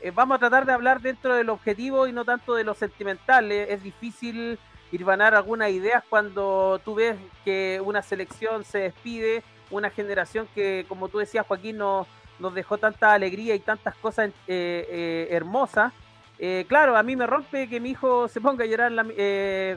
Eh, 0.00 0.10
vamos 0.10 0.36
a 0.36 0.38
tratar 0.38 0.66
de 0.66 0.72
hablar 0.72 1.00
dentro 1.00 1.34
del 1.34 1.48
objetivo 1.48 2.06
y 2.06 2.12
no 2.12 2.24
tanto 2.24 2.54
de 2.54 2.64
lo 2.64 2.74
sentimental. 2.74 3.50
es 3.52 3.82
difícil 3.82 4.58
irvanar 4.92 5.34
algunas 5.34 5.70
ideas 5.70 6.04
cuando 6.08 6.80
tú 6.84 6.94
ves 6.94 7.16
que 7.44 7.80
una 7.84 8.02
selección 8.02 8.64
se 8.64 8.78
despide, 8.78 9.42
una 9.70 9.90
generación 9.90 10.46
que, 10.54 10.84
como 10.88 11.08
tú 11.08 11.18
decías 11.18 11.46
Joaquín, 11.46 11.78
no 11.78 12.06
nos 12.38 12.54
dejó 12.54 12.76
tanta 12.76 13.14
alegría 13.14 13.54
y 13.54 13.60
tantas 13.60 13.94
cosas 13.96 14.30
eh, 14.46 14.86
eh, 14.90 15.28
hermosas. 15.30 15.92
Eh, 16.38 16.66
claro, 16.68 16.96
a 16.96 17.02
mí 17.02 17.16
me 17.16 17.26
rompe 17.26 17.68
que 17.68 17.80
mi 17.80 17.90
hijo 17.90 18.28
se 18.28 18.40
ponga 18.40 18.64
a 18.64 18.66
llorar 18.66 18.92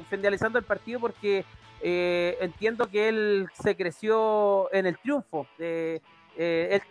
finalizando 0.10 0.60
el 0.60 0.66
partido 0.66 1.00
porque 1.00 1.46
entiendo 1.82 2.90
que 2.90 3.10
él 3.10 3.48
se 3.54 3.76
creció 3.76 4.74
en 4.74 4.86
el 4.86 4.98
triunfo. 4.98 5.48
él 5.60 6.02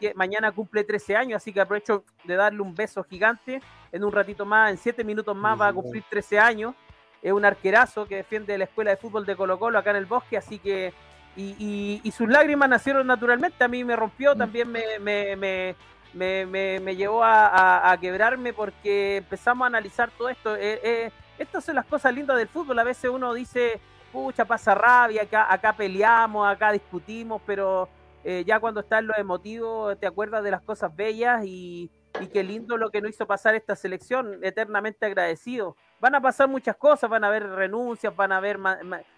que 0.01 0.15
mañana 0.15 0.53
cumple 0.53 0.85
13 0.85 1.17
años, 1.17 1.37
así 1.37 1.53
que 1.53 1.61
aprovecho 1.61 2.05
de 2.25 2.37
darle 2.37 2.61
un 2.61 2.75
beso 2.75 3.03
gigante. 3.05 3.61
En 3.93 4.05
un 4.05 4.13
ratito 4.13 4.45
más, 4.45 4.71
en 4.71 4.79
7 4.79 5.05
minutos 5.05 5.37
más, 5.37 5.61
va 5.61 5.69
a 5.69 5.73
cumplir 5.73 6.05
13 6.09 6.39
años. 6.39 6.75
Es 7.23 7.33
un 7.33 7.45
arquerazo 7.45 8.07
que 8.07 8.17
defiende 8.17 8.59
la 8.59 8.65
escuela 8.65 8.91
de 8.91 8.97
fútbol 8.97 9.25
de 9.25 9.35
Colo 9.35 9.59
Colo 9.59 9.79
acá 9.79 9.91
en 9.91 9.97
el 9.97 10.07
bosque, 10.07 10.37
así 10.37 10.59
que 10.59 10.93
y, 11.37 12.13
sus 12.17 12.29
lágrimas 12.29 12.69
nacieron 12.69 13.07
naturalmente. 13.07 13.65
A 13.65 13.69
mí 13.69 13.85
me 13.85 13.97
rompió, 13.97 14.37
también 14.37 14.71
me, 14.71 14.99
me, 15.01 15.77
me, 16.15 16.81
me 16.81 16.97
llevó 16.97 17.23
a, 17.25 17.97
quebrarme 18.01 18.53
porque 18.53 19.17
empezamos 19.17 19.65
a 19.65 19.69
analizar 19.69 20.11
todo 20.17 20.29
esto. 20.29 20.57
Eh, 20.57 20.81
eh, 20.83 21.11
estas 21.39 21.65
son 21.65 21.77
las 21.77 21.87
cosas 21.87 22.15
lindas 22.15 22.37
del 22.37 22.49
fútbol. 22.49 22.79
A 22.79 22.85
veces 22.85 23.11
uno 23.11 23.35
dice, 23.35 23.81
pucha, 24.15 24.45
pasa 24.45 24.77
rabia, 24.77 25.23
acá, 25.23 25.53
acá 25.53 25.73
peleamos, 25.73 26.47
acá 26.47 26.71
discutimos, 26.71 27.43
pero 27.45 27.89
eh, 28.23 28.45
ya 28.47 28.61
cuando 28.61 28.81
está 28.81 29.01
en 29.01 29.09
lo 29.09 29.17
emotivo 29.17 29.97
te 29.97 30.07
acuerdas 30.07 30.45
de 30.45 30.53
las 30.53 30.63
cosas 30.63 30.95
bellas 30.95 31.45
y, 31.45 31.91
y 32.21 32.29
qué 32.29 32.45
lindo 32.45 32.77
lo 32.77 32.91
que 32.91 33.01
nos 33.01 33.11
hizo 33.11 33.27
pasar 33.27 33.57
esta 33.57 33.75
selección, 33.75 34.39
eternamente 34.45 35.05
agradecido. 35.05 35.77
Van 35.99 36.15
a 36.15 36.21
pasar 36.21 36.49
muchas 36.49 36.77
cosas, 36.77 37.11
van 37.11 37.25
a 37.25 37.27
haber 37.27 37.45
renuncias, 37.49 38.15
van 38.15 38.31
a 38.31 38.37
haber, 38.37 38.59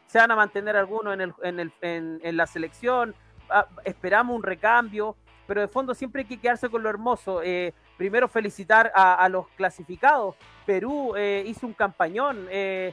se 0.06 0.18
van 0.18 0.30
a 0.30 0.36
mantener 0.36 0.76
algunos 0.76 1.12
en, 1.12 1.20
el, 1.20 1.34
en, 1.42 1.60
el, 1.60 1.72
en, 1.82 2.36
la 2.36 2.46
selección, 2.46 3.14
ah, 3.50 3.66
esperamos 3.84 4.34
un 4.34 4.42
recambio, 4.42 5.14
pero 5.46 5.60
de 5.60 5.68
fondo 5.68 5.94
siempre 5.94 6.22
hay 6.22 6.28
que 6.28 6.40
quedarse 6.40 6.70
con 6.70 6.82
lo 6.82 6.88
hermoso. 6.88 7.42
Eh, 7.42 7.74
primero 7.96 8.28
felicitar 8.28 8.92
a, 8.94 9.28
los 9.28 9.48
clasificados. 9.56 10.34
Perú 10.64 11.14
eh, 11.16 11.44
hizo 11.46 11.66
un 11.66 11.72
campañón, 11.72 12.46
eh, 12.50 12.92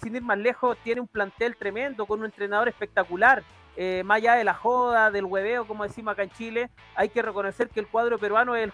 sin 0.00 0.16
ir 0.16 0.22
más 0.22 0.38
lejos, 0.38 0.76
tiene 0.82 1.00
un 1.00 1.06
plantel 1.06 1.56
tremendo, 1.56 2.04
con 2.06 2.20
un 2.20 2.26
entrenador 2.26 2.68
espectacular. 2.68 3.44
Eh, 3.80 4.02
más 4.04 4.16
allá 4.16 4.34
de 4.34 4.42
la 4.42 4.54
joda, 4.54 5.12
del 5.12 5.24
hueveo, 5.24 5.64
como 5.64 5.84
decimos 5.84 6.10
acá 6.10 6.24
en 6.24 6.30
Chile, 6.30 6.68
hay 6.96 7.10
que 7.10 7.22
reconocer 7.22 7.68
que 7.68 7.78
el 7.78 7.86
cuadro 7.86 8.18
peruano 8.18 8.56
es 8.56 8.72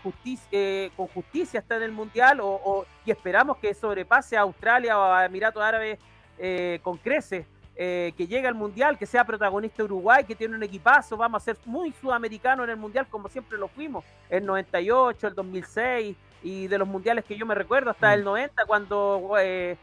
eh, 0.50 0.90
con 0.96 1.08
justicia 1.08 1.61
está 1.61 1.76
en 1.76 1.82
el 1.82 1.92
Mundial 1.92 2.38
o, 2.40 2.87
y 3.04 3.11
esperamos 3.11 3.58
que 3.58 3.75
sobrepase 3.75 4.38
a 4.38 4.40
Australia 4.40 4.99
o 4.99 5.12
a 5.12 5.26
Emiratos 5.26 5.62
Árabes 5.62 5.99
eh, 6.38 6.80
con 6.82 6.96
creces. 6.96 7.44
que 7.76 8.26
llegue 8.26 8.46
al 8.46 8.54
Mundial, 8.54 8.96
que 8.96 9.04
sea 9.04 9.26
protagonista 9.26 9.84
Uruguay, 9.84 10.25
que 10.25 10.34
tiene 10.34 10.56
un 10.56 10.62
equipazo, 10.62 11.18
vamos 11.18 11.42
a 11.42 11.44
ser 11.44 11.58
muy 11.66 11.92
sudamericanos 12.00 12.64
en 12.64 12.70
el 12.70 12.76
Mundial 12.78 13.06
como 13.11 13.28
siempre 13.28 13.58
lo 13.58 13.68
fuimos, 13.68 14.06
el 14.30 14.46
98, 14.46 15.26
el 15.26 15.34
2006 15.34 16.16
y 16.44 16.68
de 16.68 16.78
los 16.78 16.86
Mundiales 16.86 17.24
que 17.24 17.36
yo 17.36 17.46
me 17.46 17.54
recuerdo 17.54 17.90
hasta 17.90 18.12
el 18.12 18.22
90 18.22 18.62
mm. 18.62 18.66
cuando 18.66 19.32
eh, 19.40 19.76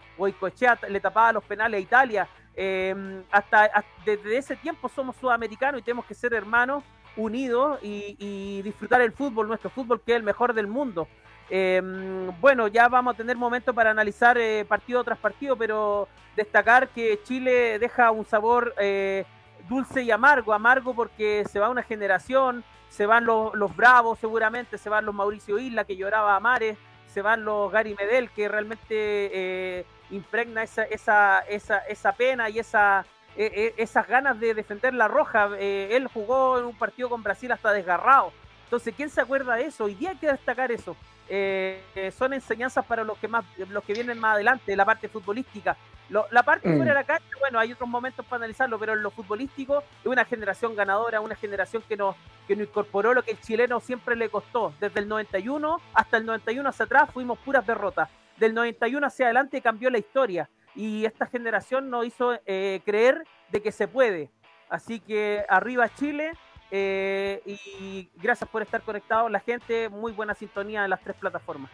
le 0.88 1.00
tapaba 1.00 1.34
los 1.34 1.44
penales 1.44 1.80
a 1.80 1.82
Italia. 1.82 2.30
Em, 2.56 3.24
hasta, 3.32 3.84
desde 4.06 4.38
ese 4.38 4.56
tiempo 4.58 4.88
somos 4.88 5.15
sudamericanos 5.15 5.82
y 5.82 5.84
tenemos 5.84 6.06
que 6.06 6.13
ser 6.13 6.34
hermanos, 6.34 6.84
unidos 7.18 7.80
y, 7.82 8.62
disfrutar 8.62 9.01
el 9.01 9.12
fútbol, 9.12 9.48
nuestro 9.48 9.70
fútbol 9.70 10.01
que 10.01 10.12
es 10.12 10.18
el 10.18 10.24
mejor 10.24 10.53
del 10.53 10.68
mundo. 10.68 11.08
Em, 11.50 12.32
bueno, 12.39 12.68
ya 12.68 12.88
vamos 12.88 13.15
a 13.15 13.18
tener 13.18 13.36
momento 13.36 13.74
para 13.74 13.89
analizar 13.89 14.38
eh, 14.38 14.63
partido 14.65 15.03
tras 15.03 15.18
partido, 15.18 15.56
pero 15.58 16.08
destacar 16.36 16.89
que 16.89 17.20
Chile 17.24 17.80
deja 17.80 18.12
un 18.12 18.25
sabor 18.25 18.74
eh, 18.80 19.25
dulce 19.68 20.03
y 20.03 20.12
amargo, 20.12 20.53
amargo 20.53 20.94
porque 20.94 21.44
se 21.50 21.60
va 21.60 21.70
una 21.70 21.84
generación, 21.84 22.63
se 22.92 23.06
van 23.06 23.26
los, 23.26 23.56
los 23.56 23.74
bravos 23.74 24.20
seguramente, 24.20 24.78
se 24.78 24.90
van 24.90 25.06
los 25.06 25.16
Mauricio 25.16 25.58
Isla 25.58 25.86
que 25.86 25.96
lloraba 25.96 26.36
a 26.36 26.42
mares, 26.42 26.78
se 27.08 27.22
van 27.22 27.46
los 27.46 27.72
Gary 27.72 27.96
Medel 27.96 28.30
que 28.32 28.50
realmente 28.50 28.86
eh, 28.90 29.86
impregna 30.10 30.64
esa, 30.64 30.84
esa, 30.84 31.40
esa, 31.40 31.78
esa 31.80 32.12
pena 32.12 32.50
y 32.50 32.60
esa, 32.60 33.06
e, 33.38 33.46
e, 33.78 33.82
esas 33.82 34.06
ganas 34.10 34.38
de 34.42 34.54
defender 34.54 34.94
la 34.94 35.08
roja. 35.08 35.52
Eh, 35.58 35.96
él 35.96 36.10
jugó 36.14 36.60
en 36.60 36.66
un 36.66 36.78
partido 36.78 37.10
con 37.10 37.24
Brasil 37.24 37.50
hasta 37.54 37.72
desgarrado. 37.72 38.34
Entonces, 38.66 38.94
¿quién 38.94 39.10
se 39.10 39.22
acuerda 39.22 39.56
de 39.56 39.68
eso? 39.68 39.86
Hoy 39.86 39.96
día 39.96 40.10
hay 40.10 40.18
que 40.18 40.28
destacar 40.28 40.70
eso. 40.70 40.98
Eh, 41.34 42.12
son 42.18 42.34
enseñanzas 42.34 42.86
para 42.86 43.06
los 43.06 43.18
que 43.18 43.28
más, 43.30 43.46
los 43.70 43.84
que 43.84 43.94
vienen 43.94 44.20
más 44.20 44.36
adelante, 44.36 44.76
la 44.76 44.84
parte 44.84 45.08
futbolística. 45.08 45.78
la 46.10 46.44
parte 46.44 46.68
mm. 46.68 46.76
fuera 46.76 46.92
de 46.92 46.96
la 46.96 47.04
cancha, 47.06 47.26
bueno, 47.40 47.58
hay 47.58 47.72
otros 47.72 47.88
momentos 47.88 48.26
para 48.26 48.44
analizarlo, 48.44 48.78
pero 48.78 48.94
en 48.94 49.02
lo 49.02 49.12
futbolístico 49.12 49.82
es 50.02 50.08
una 50.08 50.26
generación 50.26 50.76
ganadora, 50.76 51.22
una 51.22 51.36
generación 51.36 51.84
que 51.88 51.96
nos, 51.96 52.16
que 52.48 52.56
nos 52.56 52.68
incorporó 52.68 53.14
lo 53.14 53.24
que 53.24 53.32
el 53.32 53.40
chileno 53.40 53.80
siempre 53.80 54.18
le 54.18 54.28
costó. 54.28 54.74
Desde 54.82 55.00
el 55.00 55.08
91 55.08 55.80
hasta 55.94 56.18
el 56.18 56.26
91 56.26 56.68
hacia 56.68 56.86
atrás 56.86 57.10
fuimos 57.14 57.40
puras 57.40 57.66
derrotas 57.66 58.10
del 58.42 58.56
91 58.56 59.06
hacia 59.06 59.28
adelante 59.28 59.62
cambió 59.62 59.90
la 59.90 60.00
historia 60.00 60.50
y 60.76 61.06
esta 61.06 61.28
generación 61.28 61.90
nos 61.90 62.08
hizo 62.08 62.40
eh, 62.46 62.82
creer 62.84 63.24
de 63.50 63.62
que 63.62 63.72
se 63.72 63.88
puede. 63.88 64.32
Así 64.68 65.00
que 65.00 65.46
arriba 65.48 65.94
Chile 65.94 66.32
eh, 66.72 67.42
y 67.46 68.10
gracias 68.22 68.50
por 68.50 68.62
estar 68.62 68.82
conectados 68.82 69.30
la 69.30 69.40
gente, 69.40 69.90
muy 69.90 70.12
buena 70.12 70.34
sintonía 70.34 70.84
en 70.84 70.90
las 70.90 71.01
tres 71.01 71.16
plataformas. 71.18 71.70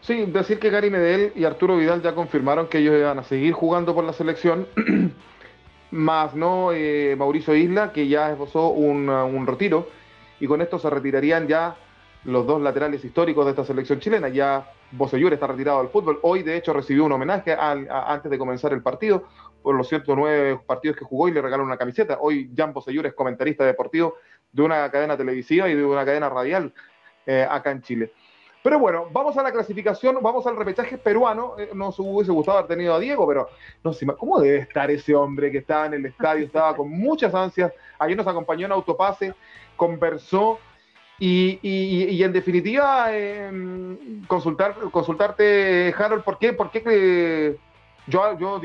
Sí, 0.00 0.24
decir 0.26 0.58
que 0.58 0.70
Gary 0.70 0.90
Medel 0.90 1.32
y 1.34 1.44
Arturo 1.44 1.76
Vidal 1.76 2.02
ya 2.02 2.14
confirmaron 2.14 2.68
que 2.68 2.78
ellos 2.78 2.94
iban 2.96 3.18
a 3.18 3.24
seguir 3.24 3.52
jugando 3.52 3.94
por 3.94 4.04
la 4.04 4.12
selección, 4.12 4.68
más 5.90 6.34
no 6.34 6.72
eh, 6.72 7.16
Mauricio 7.16 7.54
Isla, 7.54 7.92
que 7.92 8.06
ya 8.06 8.30
esbozó 8.30 8.68
un, 8.68 9.08
un 9.08 9.46
retiro, 9.46 9.88
y 10.38 10.46
con 10.46 10.60
esto 10.60 10.78
se 10.78 10.90
retirarían 10.90 11.48
ya 11.48 11.76
los 12.26 12.44
dos 12.44 12.60
laterales 12.60 13.04
históricos 13.04 13.44
de 13.44 13.52
esta 13.52 13.64
selección 13.64 14.00
chilena. 14.00 14.28
Ya 14.28 14.70
Bosellur 14.90 15.32
está 15.32 15.46
retirado 15.46 15.78
del 15.78 15.88
fútbol. 15.88 16.18
Hoy, 16.22 16.42
de 16.42 16.56
hecho, 16.56 16.72
recibió 16.72 17.04
un 17.04 17.12
homenaje 17.12 17.56
antes 17.58 18.30
de 18.30 18.38
comenzar 18.38 18.72
el 18.72 18.82
partido 18.82 19.24
por 19.62 19.76
los 19.76 19.88
109 19.88 20.60
partidos 20.66 20.96
que 20.96 21.04
jugó 21.04 21.28
y 21.28 21.32
le 21.32 21.40
regalaron 21.40 21.66
una 21.66 21.76
camiseta. 21.76 22.18
Hoy 22.20 22.50
Jan 22.56 22.72
Bosellur 22.72 23.06
es 23.06 23.14
comentarista 23.14 23.64
deportivo 23.64 24.16
de 24.52 24.62
una 24.62 24.90
cadena 24.90 25.16
televisiva 25.16 25.68
y 25.68 25.74
de 25.74 25.84
una 25.84 26.04
cadena 26.04 26.28
radial 26.28 26.72
eh, 27.26 27.46
acá 27.48 27.70
en 27.70 27.82
Chile. 27.82 28.12
Pero 28.62 28.80
bueno, 28.80 29.06
vamos 29.12 29.38
a 29.38 29.44
la 29.44 29.52
clasificación, 29.52 30.18
vamos 30.20 30.44
al 30.48 30.56
repechaje 30.56 30.98
peruano. 30.98 31.54
Eh, 31.56 31.70
no 31.74 31.86
nos 31.86 31.98
hubiese 32.00 32.32
gustado 32.32 32.58
haber 32.58 32.68
tenido 32.68 32.94
a 32.94 32.98
Diego, 32.98 33.24
pero 33.28 33.48
no 33.84 33.92
sé, 33.92 34.04
¿cómo 34.18 34.40
debe 34.40 34.58
estar 34.58 34.90
ese 34.90 35.14
hombre 35.14 35.52
que 35.52 35.58
estaba 35.58 35.86
en 35.86 35.94
el 35.94 36.06
estadio? 36.06 36.46
Estaba 36.46 36.74
con 36.74 36.90
muchas 36.90 37.32
ansias. 37.32 37.72
Ayer 38.00 38.16
nos 38.16 38.26
acompañó 38.26 38.66
en 38.66 38.72
autopase, 38.72 39.32
conversó 39.76 40.58
y, 41.18 42.22
en 42.22 42.32
definitiva, 42.32 43.16
em, 43.16 44.24
consultar, 44.26 44.74
consultarte, 44.90 45.94
Harold, 45.96 46.22
¿por 46.22 46.38
qué? 46.38 46.52
¿Por 46.52 46.70
qué 46.70 47.56
yo, 48.06 48.38
yo, 48.38 48.62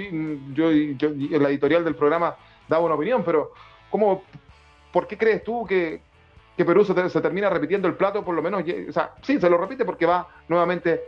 yo, 0.53 0.71
en 0.71 1.43
la 1.43 1.49
editorial 1.49 1.83
del 1.83 1.95
programa 1.95 2.35
daba 2.67 2.85
una 2.85 2.95
opinión, 2.95 3.23
pero 3.23 3.53
¿cómo, 3.89 4.23
¿por 4.91 5.07
qué 5.07 5.17
crees 5.17 5.43
tú 5.43 5.65
que, 5.65 6.01
Perú 6.57 6.85
se, 6.85 7.21
termina 7.21 7.49
repitiendo 7.49 7.87
el 7.87 7.95
plato? 7.95 8.23
Por 8.23 8.35
lo 8.35 8.41
menos, 8.41 8.63
o 8.87 8.91
sea, 8.91 9.13
sí, 9.23 9.39
se 9.39 9.49
lo 9.49 9.57
repite 9.57 9.83
porque 9.83 10.05
va 10.05 10.27
nuevamente 10.47 11.01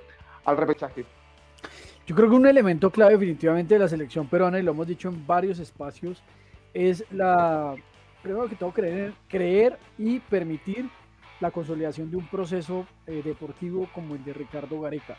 al 0.46 0.58
repechaje. 0.58 1.06
Yo 2.08 2.16
creo 2.16 2.30
que 2.30 2.36
un 2.36 2.48
elemento 2.48 2.90
clave 2.90 3.14
definitivamente 3.14 3.76
de 3.76 3.80
la 3.80 3.88
selección 3.88 4.28
peruana, 4.28 4.60
y 4.60 4.64
lo 4.64 4.72
hemos 4.72 4.88
dicho 4.88 5.10
en 5.10 5.28
varios 5.28 5.60
espacios, 5.60 6.24
es 6.74 7.06
la, 7.12 7.76
primero 8.24 8.50
que 8.50 8.56
todo, 8.56 8.72
creer, 8.72 9.14
creer 9.28 9.78
y 9.98 10.20
permitir 10.20 10.90
la 11.40 11.52
consolidación 11.52 12.10
de 12.10 12.18
un 12.18 12.28
proceso 12.28 12.86
eh, 13.08 13.22
deportivo 13.24 13.88
como 13.94 14.16
el 14.16 14.24
de 14.24 14.34
Ricardo 14.34 14.80
Gareca. 14.82 15.18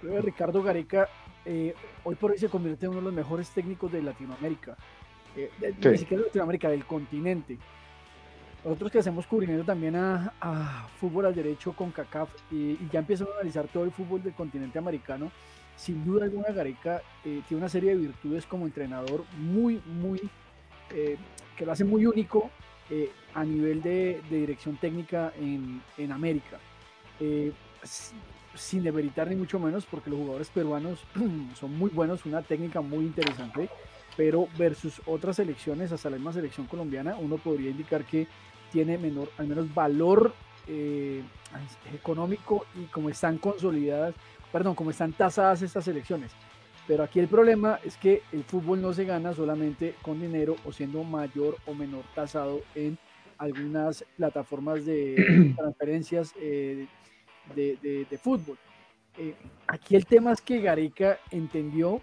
Creo 0.00 0.14
que 0.14 0.20
Ricardo 0.22 0.62
Gareca 0.62 1.08
eh, 1.44 1.74
hoy 2.04 2.14
por 2.14 2.30
hoy 2.32 2.38
se 2.38 2.48
convierte 2.48 2.86
en 2.86 2.90
uno 2.90 3.00
de 3.00 3.06
los 3.06 3.14
mejores 3.14 3.50
técnicos 3.50 3.90
de 3.90 4.02
Latinoamérica, 4.02 4.76
eh, 5.36 5.50
ni 5.60 5.98
siquiera 5.98 6.22
de 6.22 6.28
Latinoamérica, 6.28 6.68
del 6.68 6.84
continente. 6.84 7.58
Nosotros 8.64 8.92
que 8.92 8.98
hacemos 9.00 9.26
cubrimiento 9.26 9.64
también 9.64 9.96
a, 9.96 10.88
fútbol 11.00 11.26
al 11.26 11.34
derecho 11.34 11.72
con 11.72 11.90
CACAF 11.90 12.30
y, 12.52 12.78
ya 12.92 13.00
empiezo 13.00 13.28
a 13.28 13.34
analizar 13.34 13.66
todo 13.66 13.84
el 13.84 13.90
fútbol 13.90 14.22
del 14.22 14.34
continente 14.34 14.78
americano, 14.78 15.32
sin 15.76 16.04
duda 16.04 16.24
alguna 16.24 16.52
Gareca 16.52 17.02
eh, 17.24 17.42
tiene 17.48 17.60
una 17.60 17.68
serie 17.68 17.90
de 17.90 17.96
virtudes 17.96 18.46
como 18.46 18.66
entrenador 18.66 19.24
muy, 19.36 19.82
muy, 19.86 20.20
eh, 20.90 21.16
que 21.56 21.66
lo 21.66 21.72
hace 21.72 21.84
muy 21.84 22.06
único 22.06 22.50
eh, 22.90 23.10
a 23.34 23.44
nivel 23.44 23.82
de, 23.82 24.20
dirección 24.30 24.76
técnica 24.76 25.32
en, 25.38 25.82
en 25.96 26.12
América. 26.12 26.58
sin 28.54 28.82
demeritar 28.82 29.28
ni 29.28 29.36
mucho 29.36 29.58
menos, 29.58 29.86
porque 29.86 30.10
los 30.10 30.18
jugadores 30.18 30.48
peruanos 30.50 31.00
son 31.58 31.76
muy 31.78 31.90
buenos, 31.90 32.26
una 32.26 32.42
técnica 32.42 32.80
muy 32.80 33.06
interesante, 33.06 33.68
pero 34.16 34.48
versus 34.58 35.00
otras 35.06 35.36
selecciones, 35.36 35.90
hasta 35.92 36.10
la 36.10 36.16
misma 36.16 36.32
selección 36.32 36.66
colombiana, 36.66 37.16
uno 37.18 37.38
podría 37.38 37.70
indicar 37.70 38.04
que 38.04 38.26
tiene 38.70 38.98
menor, 38.98 39.30
al 39.38 39.46
menos 39.46 39.72
valor 39.72 40.34
económico 41.92 42.66
y 42.76 42.84
como 42.84 43.10
están 43.10 43.36
consolidadas 43.38 44.14
perdón, 44.52 44.74
como 44.74 44.90
están 44.90 45.12
tasadas 45.12 45.62
estas 45.62 45.88
elecciones. 45.88 46.30
Pero 46.86 47.04
aquí 47.04 47.20
el 47.20 47.28
problema 47.28 47.78
es 47.84 47.96
que 47.96 48.22
el 48.32 48.42
fútbol 48.42 48.82
no 48.82 48.92
se 48.92 49.04
gana 49.04 49.32
solamente 49.32 49.94
con 50.02 50.20
dinero 50.20 50.56
o 50.64 50.72
siendo 50.72 51.04
mayor 51.04 51.56
o 51.66 51.74
menor 51.74 52.04
tasado 52.14 52.60
en 52.74 52.98
algunas 53.38 54.04
plataformas 54.16 54.84
de 54.84 55.54
transferencias 55.56 56.34
eh, 56.40 56.86
de, 57.54 58.18
fútbol. 58.20 58.58
Eh, 59.16 59.34
aquí 59.68 59.94
el 59.94 60.06
tema 60.06 60.32
es 60.32 60.40
que 60.40 60.60
Gareca 60.60 61.18
entendió, 61.30 62.00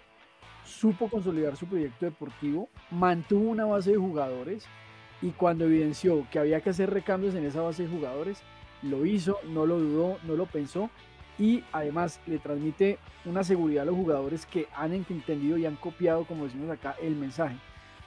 supo 0.64 1.08
consolidar 1.08 1.56
su 1.56 1.66
proyecto 1.66 2.06
deportivo, 2.06 2.68
mantuvo 2.90 3.50
una 3.50 3.66
base 3.66 3.90
de 3.90 3.96
jugadores 3.96 4.66
y 5.20 5.30
cuando 5.30 5.64
evidenció 5.64 6.26
que 6.30 6.38
había 6.38 6.60
que 6.60 6.70
hacer 6.70 6.90
recambios 6.90 7.34
en 7.34 7.44
esa 7.44 7.60
base 7.60 7.82
de 7.82 7.88
jugadores, 7.90 8.42
lo 8.82 9.04
hizo, 9.04 9.38
no 9.48 9.66
lo 9.66 9.78
dudó, 9.78 10.18
no 10.24 10.36
lo 10.36 10.46
pensó 10.46 10.88
y 11.40 11.64
además 11.72 12.20
le 12.26 12.38
transmite 12.38 12.98
una 13.24 13.42
seguridad 13.42 13.82
a 13.82 13.86
los 13.86 13.96
jugadores 13.96 14.44
que 14.44 14.66
han 14.76 14.92
entendido 14.92 15.56
y 15.56 15.64
han 15.64 15.76
copiado, 15.76 16.26
como 16.26 16.44
decimos 16.44 16.70
acá, 16.70 16.94
el 17.00 17.16
mensaje. 17.16 17.56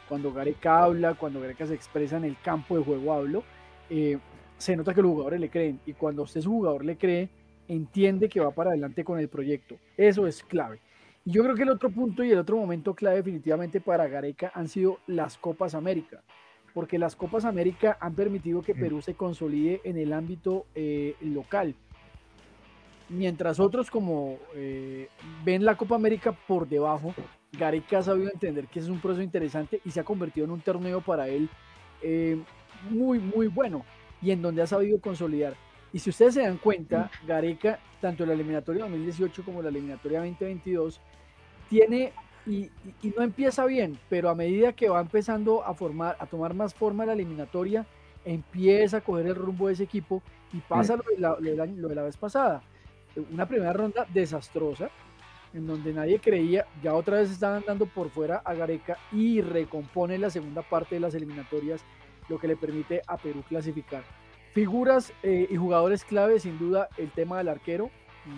Cuando 0.08 0.32
Gareca 0.32 0.84
habla, 0.84 1.16
cuando 1.16 1.42
Gareca 1.42 1.66
se 1.66 1.74
expresa 1.74 2.18
en 2.18 2.26
el 2.26 2.38
campo 2.44 2.78
de 2.78 2.84
juego 2.84 3.12
hablo, 3.12 3.44
eh, 3.90 4.20
se 4.60 4.76
nota 4.76 4.94
que 4.94 5.02
los 5.02 5.10
jugadores 5.10 5.40
le 5.40 5.50
creen 5.50 5.80
y 5.88 5.94
cuando 5.94 6.22
usted 6.22 6.42
su 6.42 6.52
jugador 6.52 6.86
le 6.86 6.96
cree, 6.96 7.28
entiende 7.68 8.30
que 8.30 8.40
va 8.40 8.52
para 8.52 8.70
adelante 8.70 9.04
con 9.04 9.18
el 9.18 9.28
proyecto. 9.30 9.78
Eso 9.98 10.28
es 10.28 10.44
clave. 10.44 10.80
Y 11.26 11.32
yo 11.32 11.42
creo 11.42 11.56
que 11.56 11.64
el 11.64 11.70
otro 11.70 11.90
punto 11.90 12.24
y 12.24 12.30
el 12.30 12.38
otro 12.38 12.58
momento 12.58 12.94
clave 12.94 13.18
definitivamente 13.18 13.82
para 13.82 14.08
Gareca 14.08 14.52
han 14.54 14.68
sido 14.68 15.00
las 15.08 15.40
Copas 15.40 15.74
América, 15.74 16.22
porque 16.76 17.00
las 17.00 17.16
Copas 17.16 17.46
América 17.46 17.98
han 18.00 18.14
permitido 18.14 18.62
que 18.62 18.76
Perú 18.76 19.02
se 19.02 19.16
consolide 19.16 19.82
en 19.86 19.98
el 19.98 20.14
ámbito 20.14 20.68
eh, 20.76 21.16
local 21.22 21.74
mientras 23.10 23.60
otros 23.60 23.90
como 23.90 24.38
eh, 24.56 25.10
ven 25.44 25.66
la 25.66 25.76
Copa 25.76 25.96
América 25.96 26.32
por 26.32 26.68
debajo, 26.68 27.14
Gareca 27.52 28.00
ha 28.00 28.04
sabido 28.04 28.32
entender 28.32 28.68
que 28.68 28.80
es 28.80 28.90
un 28.90 29.00
proceso 29.00 29.22
interesante 29.22 29.82
y 29.86 29.92
se 29.92 30.00
ha 30.00 30.04
convertido 30.04 30.46
en 30.46 30.52
un 30.52 30.62
torneo 30.62 31.02
para 31.02 31.28
él 31.28 31.50
eh, 32.02 32.38
muy, 32.90 33.20
muy 33.20 33.48
bueno 33.48 33.86
y 34.22 34.32
en 34.32 34.42
donde 34.42 34.62
ha 34.62 34.68
sabido 34.68 35.00
consolidar. 35.00 35.56
Y 35.92 36.00
si 36.00 36.10
ustedes 36.10 36.34
se 36.34 36.42
dan 36.42 36.58
cuenta, 36.58 37.12
Gareca, 37.28 37.80
tanto 38.02 38.24
en 38.24 38.30
la 38.30 38.36
eliminatoria 38.36 38.84
2018 38.84 39.44
como 39.46 39.60
en 39.60 39.66
la 39.66 39.70
eliminatoria 39.70 40.20
2022, 40.20 41.00
tiene 41.70 42.14
y, 42.46 42.70
no 43.16 43.24
empieza 43.24 43.66
bien, 43.66 43.98
pero 44.10 44.30
a 44.30 44.36
medida 44.36 44.74
que 44.74 44.90
va 44.90 45.00
empezando 45.00 45.64
a 45.64 45.74
formar, 45.76 46.18
a 46.20 46.26
tomar 46.26 46.54
más 46.54 46.74
forma 46.74 47.06
la 47.06 47.14
eliminatoria, 47.14 47.86
empieza 48.26 48.98
a 48.98 49.02
coger 49.02 49.28
el 49.28 49.36
rumbo 49.36 49.68
de 49.68 49.74
ese 49.74 49.84
equipo 49.84 50.22
y 50.52 50.58
pasa 50.60 50.98
lo 50.98 51.38
de 51.40 51.96
la 51.96 52.04
vez 52.04 52.18
pasada 52.18 52.64
una 53.32 53.48
primera 53.48 53.74
ronda 53.74 54.06
desastrosa, 54.14 54.90
en 55.54 55.68
donde 55.68 55.94
nadie 55.94 56.20
creía, 56.20 56.66
ya 56.82 56.96
otra 56.96 57.18
vez 57.18 57.32
estaban 57.32 57.64
dando 57.66 57.86
por 57.86 58.10
fuera 58.10 58.42
a 58.44 58.54
Gareca 58.54 58.98
y 59.12 59.42
recompone 59.42 60.18
la 60.18 60.30
segunda 60.30 60.62
parte 60.64 60.96
de 60.96 61.02
las 61.02 61.14
eliminatorias, 61.14 61.86
lo 62.28 62.40
que 62.40 62.48
le 62.48 62.56
permite 62.56 63.02
a 63.08 63.18
Perú 63.18 63.44
clasificar. 63.48 64.04
Figuras 64.54 65.14
eh, 65.24 65.48
y 65.50 65.56
jugadores 65.56 66.06
clave, 66.06 66.40
sin 66.40 66.58
duda, 66.58 66.90
el 66.98 67.12
tema 67.12 67.38
del 67.38 67.50
arquero. 67.50 67.90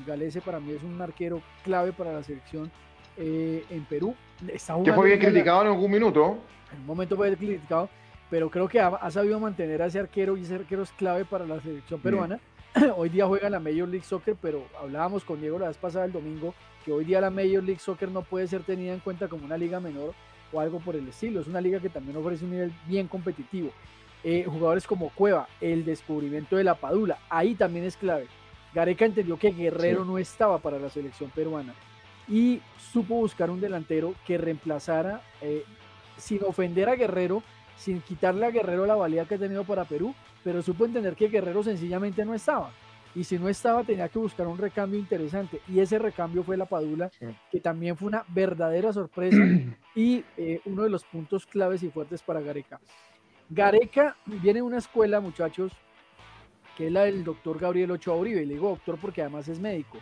Galese 0.07 0.41
para 0.41 0.59
mí 0.59 0.71
es 0.71 0.81
un 0.81 0.99
arquero 1.01 1.41
clave 1.63 1.93
para 1.93 2.11
la 2.11 2.23
selección 2.23 2.71
eh, 3.17 3.63
en 3.69 3.85
Perú. 3.85 4.15
Está 4.47 4.81
que 4.83 4.93
fue 4.93 5.07
bien 5.07 5.19
criticado 5.19 5.61
en 5.61 5.67
algún 5.67 5.91
minuto. 5.91 6.37
En 6.73 6.79
un 6.79 6.85
momento 6.85 7.15
fue 7.15 7.35
criticado, 7.35 7.89
pero 8.29 8.49
creo 8.49 8.67
que 8.67 8.79
ha, 8.79 9.11
sabido 9.11 9.39
mantener 9.39 9.81
a 9.81 9.85
ese 9.85 9.99
arquero 9.99 10.35
y 10.37 10.41
ese 10.41 10.55
arquero 10.55 10.83
es 10.83 10.91
clave 10.93 11.25
para 11.25 11.45
la 11.45 11.61
selección 11.61 11.99
peruana. 11.99 12.39
hoy 12.97 13.09
día 13.09 13.25
juega 13.25 13.49
la 13.49 13.59
Major 13.59 13.87
League 13.87 14.03
Soccer, 14.03 14.35
pero 14.41 14.65
hablábamos 14.79 15.23
con 15.23 15.39
Diego 15.39 15.57
la 15.57 15.69
vez 15.69 15.77
pasada 15.77 16.05
el 16.05 16.11
domingo 16.11 16.53
que 16.83 16.91
hoy 16.91 17.05
día 17.05 17.21
la 17.21 17.29
Major 17.29 17.63
League 17.63 17.79
Soccer 17.79 18.11
no 18.11 18.21
puede 18.21 18.47
ser 18.47 18.63
tenida 18.63 18.93
en 18.93 18.99
cuenta 18.99 19.27
como 19.27 19.45
una 19.45 19.57
liga 19.57 19.79
menor 19.79 20.13
o 20.51 20.59
algo 20.59 20.79
por 20.79 20.95
el 20.95 21.07
estilo. 21.07 21.39
Es 21.39 21.47
una 21.47 21.61
liga 21.61 21.79
que 21.79 21.89
también 21.89 22.17
ofrece 22.17 22.45
un 22.45 22.51
nivel 22.51 22.73
bien 22.85 23.07
competitivo. 23.07 23.71
Eh, 24.23 24.45
jugadores 24.45 24.85
como 24.85 25.09
Cueva, 25.09 25.47
el 25.61 25.85
descubrimiento 25.85 26.57
de 26.57 26.63
la 26.63 26.75
Padula, 26.75 27.19
ahí 27.29 27.55
también 27.55 27.85
es 27.85 27.95
clave. 27.95 28.27
Gareca 28.73 29.05
entendió 29.05 29.37
que 29.37 29.51
Guerrero 29.51 30.03
no 30.03 30.17
estaba 30.17 30.57
para 30.59 30.77
la 30.77 30.89
selección 30.89 31.29
peruana 31.29 31.73
y 32.27 32.61
supo 32.91 33.15
buscar 33.15 33.49
un 33.49 33.61
delantero 33.61 34.15
que 34.27 34.37
reemplazara, 34.37 35.21
eh, 35.41 35.63
sin 36.17 36.43
ofender 36.43 36.89
a 36.89 36.95
Guerrero, 36.95 37.41
sin 37.77 38.01
quitarle 38.01 38.45
a 38.45 38.51
Guerrero 38.51 38.85
la 38.85 38.95
valía 38.95 39.25
que 39.25 39.35
ha 39.35 39.39
tenido 39.39 39.63
para 39.63 39.85
Perú, 39.85 40.13
pero 40.43 40.61
supo 40.61 40.85
entender 40.85 41.15
que 41.15 41.27
Guerrero 41.27 41.63
sencillamente 41.63 42.23
no 42.25 42.33
estaba. 42.33 42.71
Y 43.15 43.23
si 43.23 43.39
no 43.39 43.47
estaba, 43.47 43.83
tenía 43.83 44.09
que 44.09 44.19
buscar 44.19 44.45
un 44.45 44.57
recambio 44.57 44.99
interesante. 44.99 45.61
Y 45.69 45.79
ese 45.79 45.97
recambio 45.97 46.43
fue 46.43 46.57
la 46.57 46.65
Padula, 46.65 47.09
que 47.49 47.61
también 47.61 47.95
fue 47.95 48.09
una 48.09 48.25
verdadera 48.27 48.91
sorpresa 48.91 49.37
y 49.95 50.23
eh, 50.35 50.59
uno 50.65 50.83
de 50.83 50.89
los 50.89 51.05
puntos 51.05 51.45
claves 51.45 51.81
y 51.81 51.89
fuertes 51.89 52.21
para 52.21 52.41
Gareca. 52.41 52.79
Gareca 53.49 54.17
viene 54.25 54.59
de 54.59 54.63
una 54.63 54.79
escuela, 54.79 55.21
muchachos, 55.21 55.71
que 56.75 56.87
es 56.87 56.91
la 56.91 57.03
del 57.03 57.23
doctor 57.23 57.57
Gabriel 57.57 57.91
Ochoa 57.91 58.17
Uribe. 58.17 58.41
Y 58.41 58.45
le 58.45 58.55
digo 58.55 58.69
doctor 58.69 58.97
porque 58.99 59.21
además 59.21 59.47
es 59.47 59.59
médico. 59.59 59.97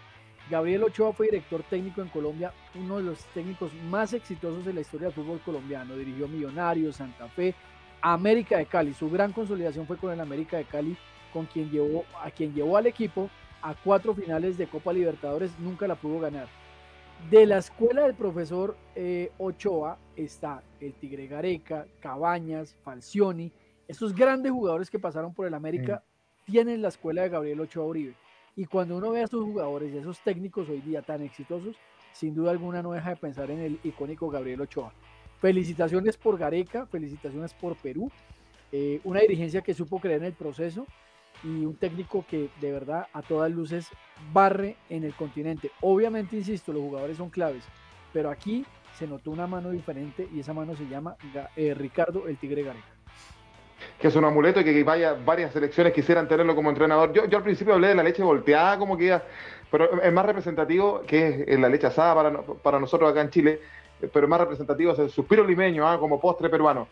Gabriel 0.49 0.83
Ochoa 0.83 1.13
fue 1.13 1.27
director 1.27 1.63
técnico 1.63 2.01
en 2.01 2.09
Colombia, 2.09 2.53
uno 2.75 2.97
de 2.97 3.03
los 3.03 3.19
técnicos 3.33 3.73
más 3.89 4.13
exitosos 4.13 4.65
de 4.65 4.73
la 4.73 4.81
historia 4.81 5.07
del 5.07 5.15
fútbol 5.15 5.39
colombiano. 5.39 5.95
Dirigió 5.95 6.27
Millonarios, 6.27 6.97
Santa 6.97 7.27
Fe, 7.29 7.55
América 8.01 8.57
de 8.57 8.65
Cali. 8.65 8.93
Su 8.93 9.09
gran 9.09 9.31
consolidación 9.31 9.87
fue 9.87 9.97
con 9.97 10.11
el 10.11 10.19
América 10.19 10.57
de 10.57 10.65
Cali, 10.65 10.97
con 11.31 11.45
quien 11.45 11.71
llevó, 11.71 12.03
a 12.21 12.29
quien 12.29 12.53
llevó 12.53 12.77
al 12.77 12.87
equipo 12.87 13.29
a 13.63 13.73
cuatro 13.73 14.13
finales 14.13 14.57
de 14.57 14.67
Copa 14.67 14.91
Libertadores, 14.91 15.57
nunca 15.57 15.87
la 15.87 15.95
pudo 15.95 16.19
ganar. 16.19 16.47
De 17.29 17.45
la 17.45 17.59
escuela 17.59 18.03
del 18.03 18.13
profesor 18.13 18.75
eh, 18.93 19.31
Ochoa 19.37 19.97
está 20.17 20.61
el 20.81 20.93
Tigre 20.93 21.27
Gareca, 21.27 21.87
Cabañas, 22.01 22.75
Falcioni. 22.83 23.51
Esos 23.87 24.13
grandes 24.13 24.51
jugadores 24.51 24.89
que 24.89 24.99
pasaron 24.99 25.33
por 25.33 25.47
el 25.47 25.53
América 25.53 26.03
tienen 26.45 26.81
la 26.81 26.89
escuela 26.89 27.21
de 27.21 27.29
Gabriel 27.29 27.61
Ochoa 27.61 27.85
Uribe. 27.85 28.15
Y 28.55 28.65
cuando 28.65 28.97
uno 28.97 29.11
ve 29.11 29.21
a 29.21 29.23
estos 29.23 29.43
jugadores 29.43 29.93
y 29.93 29.97
esos 29.97 30.19
técnicos 30.19 30.69
hoy 30.69 30.81
día 30.81 31.01
tan 31.01 31.21
exitosos, 31.23 31.75
sin 32.11 32.35
duda 32.35 32.51
alguna 32.51 32.83
no 32.83 32.91
deja 32.91 33.09
de 33.09 33.15
pensar 33.15 33.49
en 33.49 33.59
el 33.59 33.79
icónico 33.83 34.29
Gabriel 34.29 34.61
Ochoa. 34.61 34.93
Felicitaciones 35.39 36.17
por 36.17 36.37
Gareca, 36.37 36.85
felicitaciones 36.85 37.53
por 37.53 37.75
Perú. 37.75 38.11
Eh, 38.71 39.01
una 39.03 39.21
dirigencia 39.21 39.61
que 39.61 39.73
supo 39.73 39.99
creer 39.99 40.19
en 40.19 40.27
el 40.27 40.33
proceso 40.33 40.85
y 41.43 41.65
un 41.65 41.75
técnico 41.75 42.25
que 42.27 42.49
de 42.61 42.71
verdad 42.71 43.07
a 43.11 43.21
todas 43.23 43.51
luces 43.51 43.87
barre 44.31 44.77
en 44.89 45.03
el 45.03 45.15
continente. 45.15 45.71
Obviamente, 45.81 46.37
insisto, 46.37 46.71
los 46.71 46.83
jugadores 46.83 47.17
son 47.17 47.29
claves, 47.29 47.63
pero 48.13 48.29
aquí 48.29 48.65
se 48.97 49.07
notó 49.07 49.31
una 49.31 49.47
mano 49.47 49.71
diferente 49.71 50.27
y 50.31 50.39
esa 50.39 50.53
mano 50.53 50.75
se 50.75 50.87
llama 50.87 51.17
eh, 51.55 51.73
Ricardo 51.73 52.27
el 52.27 52.37
Tigre 52.37 52.63
Gareca. 52.63 52.92
Que 53.99 54.07
es 54.07 54.15
un 54.15 54.25
amuleto 54.25 54.59
y 54.59 54.63
que 54.63 54.83
vaya, 54.83 55.13
varias 55.13 55.53
selecciones 55.53 55.93
quisieran 55.93 56.27
tenerlo 56.27 56.55
como 56.55 56.69
entrenador. 56.69 57.13
Yo, 57.13 57.25
yo 57.25 57.37
al 57.37 57.43
principio 57.43 57.73
hablé 57.73 57.89
de 57.89 57.95
la 57.95 58.03
leche 58.03 58.23
volteada, 58.23 58.77
como 58.77 58.97
que 58.97 59.07
ya, 59.07 59.23
pero 59.71 60.01
es 60.01 60.13
más 60.13 60.25
representativo 60.25 61.01
que 61.07 61.45
es 61.47 61.59
la 61.59 61.69
leche 61.69 61.87
asada 61.87 62.15
para, 62.15 62.41
para 62.41 62.79
nosotros 62.79 63.09
acá 63.09 63.21
en 63.21 63.29
Chile 63.29 63.59
pero 64.11 64.27
más 64.27 64.39
representativo 64.39 64.91
es 64.93 64.99
el 64.99 65.09
suspiro 65.09 65.45
limeño, 65.45 65.87
¿ah? 65.87 65.99
como 65.99 66.19
postre 66.19 66.49
peruano. 66.49 66.87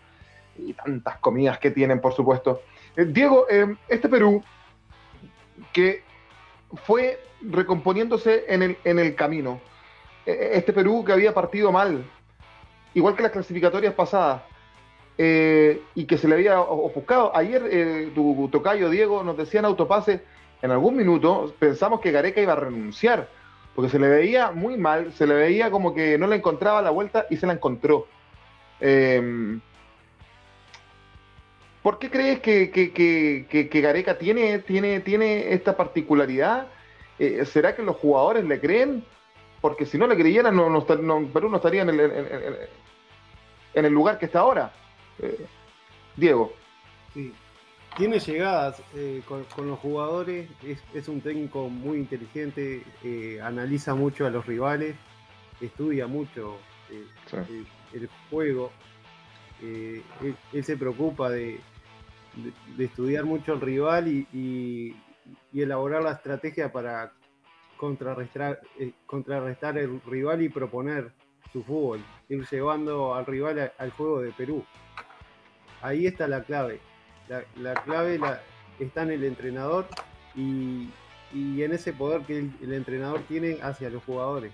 Y 0.58 0.74
tantas 0.74 1.18
comidas 1.18 1.58
que 1.60 1.72
tienen, 1.72 2.00
por 2.00 2.14
supuesto. 2.14 2.62
Eh, 2.96 3.06
Diego, 3.06 3.48
eh, 3.50 3.76
este 3.88 4.10
Perú 4.10 4.44
que 5.74 6.04
fue 6.86 7.20
recomponiéndose 7.42 8.46
en 8.48 8.62
el, 8.64 8.78
en 8.84 9.00
el 9.00 9.16
camino, 9.16 9.60
eh, 10.26 10.52
este 10.54 10.74
Perú 10.74 11.04
que 11.04 11.14
había 11.14 11.34
partido 11.34 11.72
mal, 11.72 12.04
igual 12.94 13.16
que 13.16 13.24
las 13.24 13.32
clasificatorias 13.32 13.94
pasadas, 13.94 14.44
y 15.96 16.06
que 16.06 16.18
se 16.18 16.28
le 16.28 16.36
había 16.36 16.60
ofuscado. 16.62 17.36
Ayer 17.36 18.12
tu 18.14 18.50
tocayo 18.52 18.90
Diego 18.90 19.24
nos 19.24 19.38
decía 19.38 19.60
en 19.60 19.66
autopase, 19.66 20.22
en 20.62 20.72
algún 20.72 20.96
minuto 20.96 21.54
pensamos 21.60 22.00
que 22.02 22.12
Gareca 22.12 22.42
iba 22.42 22.54
a 22.54 22.58
renunciar 22.58 23.28
porque 23.76 23.90
se 23.90 24.00
le 24.00 24.10
veía 24.10 24.52
muy 24.52 24.78
mal, 24.78 25.14
se 25.14 25.26
le 25.26 25.34
veía 25.34 25.72
como 25.72 25.94
que 25.94 26.18
no 26.18 26.28
le 26.28 26.36
encontraba 26.36 26.82
la 26.82 26.90
vuelta 26.90 27.26
y 27.30 27.38
se 27.38 27.48
la 27.48 27.54
encontró. 27.54 28.08
Em, 28.80 29.62
¿Por 31.82 31.98
qué 31.98 32.10
crees 32.10 32.40
que, 32.42 33.70
Gareca 33.82 34.18
tiene, 34.18 34.60
tiene, 34.60 35.00
tiene 35.00 35.54
esta 35.54 35.76
particularidad? 35.78 36.68
Eh, 37.18 37.46
¿Será 37.46 37.76
que 37.76 37.82
los 37.82 37.96
jugadores 37.96 38.44
le 38.44 38.60
creen? 38.60 39.04
porque 39.62 39.86
si 39.86 39.98
no 39.98 40.08
le 40.08 40.18
creyeran, 40.18 40.56
no, 40.56 40.86
Perú 40.86 41.50
no 41.50 41.56
estaría 41.56 41.84
en, 41.84 41.90
el 43.74 43.94
lugar 43.94 44.18
que 44.18 44.26
está 44.26 44.40
ahora. 44.40 44.74
Eh, 45.20 45.46
Diego. 46.16 46.54
Sí. 47.14 47.34
Tiene 47.98 48.20
llegadas 48.20 48.82
eh, 48.96 49.22
con, 49.28 49.68
los 49.68 49.80
jugadores, 49.80 50.50
es, 50.94 51.08
un 51.10 51.20
técnico 51.20 51.68
muy 51.68 51.98
inteligente, 51.98 52.84
eh, 53.04 53.42
analiza 53.44 53.96
mucho 53.96 54.26
a 54.26 54.30
los 54.30 54.46
rivales, 54.46 54.96
estudia 55.60 56.08
mucho 56.08 56.58
el, 56.90 58.10
juego, 58.30 58.72
él, 59.62 60.04
se 60.64 60.78
preocupa 60.78 61.30
de, 61.30 61.60
de, 62.78 62.86
estudiar 62.86 63.26
mucho 63.26 63.52
al 63.52 63.60
rival 63.60 64.08
y, 64.08 64.96
elaborar 65.54 66.02
la 66.02 66.14
estrategia 66.14 66.72
para 66.72 67.12
contrarrestar, 67.76 68.62
contrarrestar 69.06 69.78
el 69.78 70.02
rival 70.04 70.42
y 70.42 70.50
proponer 70.50 71.12
su 71.52 71.64
fútbol, 71.64 72.04
ir 72.30 72.46
llevando 72.50 73.16
al 73.16 73.26
rival 73.26 73.72
al 73.78 73.92
juego 73.92 74.22
de 74.22 74.32
Perú. 74.32 74.64
Ahí 75.82 76.06
está 76.06 76.28
la 76.28 76.44
clave. 76.44 76.80
La, 77.56 77.74
clave 77.84 78.20
está 78.80 79.04
en 79.04 79.12
el 79.12 79.24
entrenador 79.24 79.88
y, 80.36 80.90
en 81.34 81.72
ese 81.72 81.94
poder 81.94 82.22
que 82.24 82.40
el, 82.40 82.74
entrenador 82.74 83.22
tiene 83.28 83.58
hacia 83.62 83.90
los 83.90 84.04
jugadores. 84.04 84.52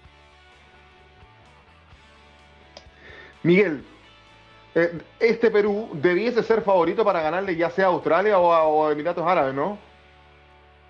Miguel, 3.43 3.83
eh, 4.75 4.99
este 5.19 5.49
Perú 5.49 5.89
debiese 5.93 6.43
ser 6.43 6.61
favorito 6.61 7.03
para 7.03 7.21
ganarle 7.21 7.55
ya 7.55 7.69
sea 7.69 7.85
a 7.85 7.89
Australia 7.89 8.37
o 8.37 8.85
a, 8.85 8.91
Emiratos 8.91 9.25
Árabes, 9.25 9.53
¿no? 9.53 9.77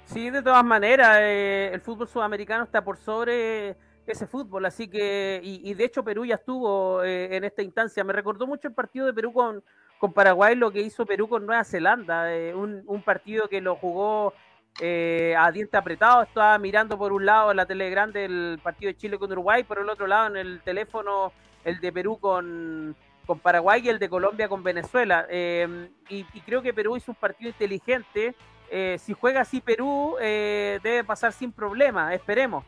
Sí, 0.05 0.29
de 0.29 0.41
todas 0.41 0.63
maneras, 0.63 1.17
eh, 1.19 1.69
el 1.73 1.81
fútbol 1.81 2.07
sudamericano 2.07 2.63
está 2.63 2.83
por 2.83 2.97
sobre 2.97 3.75
ese 4.11 4.27
fútbol, 4.27 4.65
así 4.65 4.87
que, 4.87 5.39
y, 5.43 5.73
de 5.73 5.83
hecho 5.83 6.03
Perú 6.03 6.25
ya 6.25 6.35
estuvo 6.35 7.03
eh, 7.03 7.35
en 7.35 7.43
esta 7.43 7.61
instancia. 7.61 8.03
Me 8.03 8.13
recordó 8.13 8.47
mucho 8.47 8.67
el 8.67 8.73
partido 8.73 9.05
de 9.05 9.13
Perú 9.13 9.33
con, 9.33 9.63
con 9.99 10.13
Paraguay, 10.13 10.55
lo 10.55 10.71
que 10.71 10.81
hizo 10.81 11.05
Perú 11.05 11.27
con 11.27 11.45
Nueva 11.45 11.63
Zelanda, 11.63 12.27
un, 12.55 12.83
un, 12.85 13.01
partido 13.01 13.47
que 13.47 13.61
lo 13.61 13.75
jugó 13.75 14.33
a 14.79 15.51
diente 15.51 15.75
apretado, 15.75 16.21
estaba 16.21 16.57
mirando 16.59 16.97
por 16.97 17.11
un 17.11 17.25
lado 17.25 17.53
la 17.53 17.65
tele 17.65 17.89
grande 17.89 18.25
el 18.25 18.59
partido 18.61 18.91
de 18.91 18.97
Chile 18.97 19.17
con 19.17 19.31
Uruguay, 19.31 19.63
por 19.63 19.79
el 19.79 19.89
otro 19.89 20.05
lado 20.05 20.27
en 20.27 20.37
el 20.37 20.61
teléfono 20.61 21.31
el 21.67 21.81
de 21.81 21.91
Perú 21.91 22.17
con, 22.19 22.95
con 23.27 23.39
Paraguay 23.39 23.81
y 23.83 23.89
el 23.89 23.99
de 23.99 24.09
Colombia 24.09 24.47
con 24.47 24.63
Venezuela. 24.63 25.27
Em, 25.29 25.89
y, 26.09 26.23
creo 26.41 26.61
que 26.61 26.73
Perú 26.73 26.95
hizo 26.95 27.11
un 27.11 27.17
partido 27.17 27.49
inteligente. 27.49 28.33
Eh, 28.71 28.97
si 28.99 29.13
juega 29.13 29.41
así 29.41 29.61
Perú, 29.61 30.15
eh, 30.19 30.79
debe 30.81 31.03
pasar 31.03 31.33
sin 31.33 31.51
problema, 31.51 32.13
esperemos. 32.13 32.63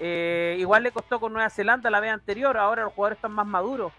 Eh, 0.00 0.56
igual 0.58 0.82
le 0.82 0.92
costó 0.92 1.20
con 1.20 1.32
Nueva 1.32 1.50
Zelanda 1.50 1.90
la 1.90 2.00
vez 2.00 2.12
anterior, 2.12 2.56
ahora 2.56 2.84
los 2.84 2.92
jugadores 2.92 3.18
están 3.18 3.32
más 3.32 3.46
maduros. 3.46 3.92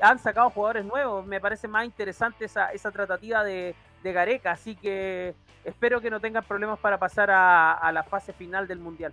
han 0.00 0.18
sacado 0.18 0.50
jugadores 0.50 0.84
nuevos, 0.84 1.26
me 1.26 1.40
parece 1.40 1.68
más 1.68 1.84
interesante 1.84 2.44
esa, 2.44 2.72
esa 2.72 2.90
tratativa 2.90 3.42
de, 3.42 3.74
de, 4.02 4.12
Gareca, 4.12 4.52
así 4.52 4.76
que 4.76 5.34
espero 5.64 6.00
que 6.00 6.10
no 6.10 6.20
tengan 6.20 6.44
problemas 6.44 6.78
para 6.78 6.98
pasar 6.98 7.30
a, 7.30 7.72
a 7.72 7.90
la 7.92 8.02
fase 8.02 8.32
final 8.32 8.68
del 8.68 8.78
Mundial 8.78 9.12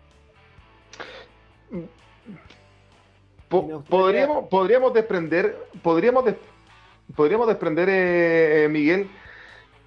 podríamos, 3.89 4.47
podríamos 4.47 4.93
desprender, 4.93 5.67
podríamos, 5.81 6.25
podríamos 7.15 7.47
desprender, 7.47 7.89
eh, 7.89 8.63
eh, 8.63 8.69
Miguel, 8.69 9.09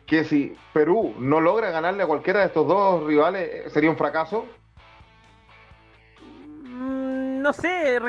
que 0.07 0.25
si 0.25 0.57
Perú 0.73 1.15
no 1.19 1.41
logra 1.41 1.71
ganarle 1.71 2.03
a 2.03 2.07
cualquiera 2.07 2.41
de 2.41 2.47
estos 2.47 2.67
dos 2.67 3.05
rivales, 3.05 3.49
eh, 3.53 3.71
¿sería 3.71 3.91
un 3.91 3.97
fracaso? 3.97 4.47
No 7.47 7.53
sé, 7.53 8.01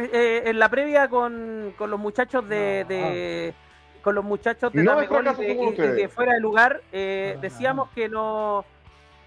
en 0.49 0.57
la 0.57 0.67
previa 0.67 1.07
con, 1.07 1.75
los 1.77 1.99
muchachos 1.99 2.49
de, 2.49 3.53
con 4.01 4.15
los 4.15 4.25
muchachos 4.25 4.73
de, 4.73 4.83
no 4.83 4.95
de, 4.99 6.09
fuera 6.09 6.33
de 6.33 6.39
lugar, 6.39 6.81
decíamos 6.91 7.89
que 7.93 8.09
no 8.09 8.65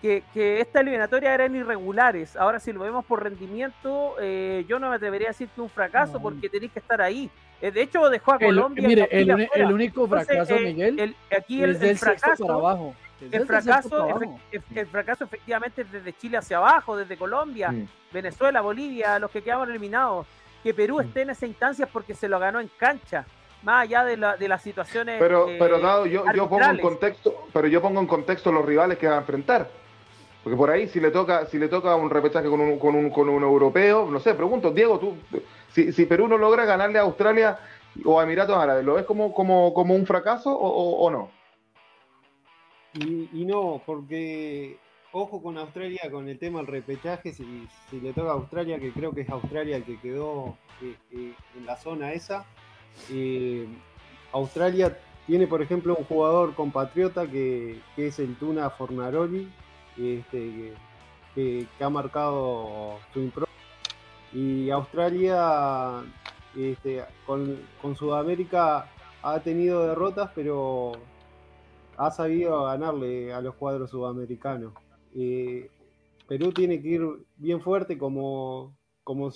que, 0.01 0.61
esta 0.61 0.81
eliminatoria 0.81 1.33
eran 1.33 1.55
irregulares. 1.55 2.35
Ahora, 2.35 2.59
si 2.59 2.73
lo 2.73 2.81
vemos 2.81 3.05
por 3.05 3.23
rendimiento, 3.23 4.17
eh, 4.21 4.65
yo 4.69 4.81
no 4.81 4.91
me 4.91 4.97
atrevería 4.97 5.29
a 5.29 5.31
decir 5.31 5.49
que 5.55 5.61
un 5.61 5.69
fracaso 5.69 6.21
porque 6.21 6.49
tenéis 6.49 6.73
que 6.73 6.81
estar 6.81 7.01
ahí. 7.01 7.31
Eh, 7.61 7.71
de 7.71 7.83
hecho, 7.83 8.09
dejó 8.09 8.33
a 8.33 8.39
Colombia. 8.41 8.89
mire, 8.89 9.09
el, 9.13 9.73
único 9.73 10.09
fracaso, 10.09 10.57
eh, 10.57 10.61
Miguel, 10.61 11.15
aquí 11.37 11.63
el, 11.63 11.77
fracaso. 11.97 12.51
abajo. 12.51 12.95
El 13.31 13.47
fracaso, 13.47 14.21
el 14.51 14.87
fracaso 14.87 15.25
efectivamente 15.25 15.83
es 15.83 15.93
desde 15.93 16.13
Chile 16.15 16.39
hacia 16.39 16.57
abajo, 16.57 16.97
desde 16.97 17.17
Colombia, 17.17 17.75
Venezuela, 18.13 18.61
Bolivia, 18.61 19.19
los 19.19 19.31
que 19.31 19.43
quedaron 19.43 19.71
eliminados. 19.71 20.27
Que 20.63 20.75
Perú 20.75 21.01
esté 21.01 21.23
en 21.23 21.31
esa 21.31 21.47
instancia 21.47 21.87
porque 21.87 22.15
se 22.15 22.29
lo 22.29 22.39
ganó 22.39 22.61
en 22.61 22.71
cancha 22.77 23.25
más 23.63 23.83
allá 23.83 24.05
de, 24.05 24.17
la, 24.17 24.37
de 24.37 24.49
las 24.49 24.63
situaciones. 24.63 25.19
Pero, 25.19 25.47
pero 25.59 25.81
dado, 25.81 26.07
yo, 26.07 26.25
yo 26.35 26.49
pongo 26.49 26.65
en 26.65 26.79
contexto, 26.79 27.47
pero 27.53 27.67
yo 27.69 27.81
pongo 27.81 28.01
en 28.01 28.07
contexto 28.07 28.53
los 28.53 28.65
rivales 28.65 28.99
que 28.99 29.09
va 29.09 29.17
a 29.17 29.21
enfrentar. 29.21 29.69
Porque 30.43 30.57
por 30.57 30.71
ahí, 30.71 30.89
si 30.89 31.01
le 31.01 31.11
toca, 31.11 31.47
si 31.47 31.59
le 31.59 31.69
toca 31.69 31.95
un 31.95 32.09
repechaje 32.09 32.49
con 32.49 32.61
un, 32.61 32.79
con 32.79 32.95
un, 32.95 33.11
con 33.11 33.29
un 33.29 33.43
europeo, 33.43 34.09
no 34.11 34.21
sé, 34.21 34.35
pregunto, 34.35 34.71
Diego, 34.71 34.99
tú, 34.99 35.17
si, 35.73 35.93
si, 35.93 36.07
Perú 36.07 36.29
no 36.29 36.39
logra 36.39 36.65
ganarle 36.65 36.99
a 36.99 37.03
Australia 37.03 37.59
o 38.05 38.19
a 38.19 38.23
Emiratos 38.23 38.57
Árabes, 38.57 38.85
¿lo 38.85 38.95
ves 38.95 39.05
como, 39.05 39.35
como, 39.35 39.75
como 39.75 39.95
un 39.95 40.07
fracaso 40.07 40.51
o, 40.51 41.11
no? 41.11 41.31
Y, 42.95 43.45
no, 43.45 43.81
porque 43.87 44.79
ojo 45.13 45.43
con 45.43 45.59
Australia 45.59 46.11
con 46.11 46.29
el 46.29 46.39
tema 46.39 46.59
del 46.59 46.67
repechaje, 46.67 47.33
si, 47.33 47.69
si, 47.89 48.01
le 48.01 48.13
toca 48.13 48.31
a 48.31 48.35
Australia, 48.35 48.81
que 48.81 48.93
creo 48.93 49.13
que 49.13 49.21
es 49.23 49.31
Australia 49.31 49.77
el 49.77 49.85
que 49.85 50.01
quedó 50.01 50.57
eh, 50.83 50.97
eh, 51.13 51.35
en 51.57 51.67
la 51.67 51.77
zona 51.77 52.13
esa, 52.13 52.45
eh, 53.11 53.69
Australia 54.33 54.99
tiene, 55.27 55.47
por 55.47 55.63
ejemplo, 55.63 55.97
un 55.97 56.05
jugador 56.05 56.55
compatriota 56.55 57.29
que, 57.29 57.81
es 57.97 58.19
el 58.19 58.37
Tuna 58.37 58.71
Fornaroli, 58.71 59.49
este, 59.97 60.73
que, 61.35 61.67
ha 61.81 61.91
marcado 61.91 62.99
su 63.13 63.21
impro. 63.21 63.47
Y 64.33 64.71
Australia 64.71 66.03
este, 66.57 67.05
con, 67.27 67.97
Sudamérica 67.97 68.89
ha 69.23 69.41
tenido 69.41 69.87
derrotas, 69.87 70.31
pero 70.35 70.93
ha 72.01 72.11
sabido 72.11 72.65
ganarle 72.65 73.31
a 73.33 73.43
los 73.43 73.55
cuadros 73.57 73.91
sudamericanos. 73.91 74.73
Eh, 75.15 75.69
Perú 76.27 76.51
tiene 76.51 76.81
que 76.81 76.89
ir 76.89 77.03
bien 77.37 77.61
fuerte 77.61 77.99
como, 77.99 78.75
como 79.05 79.31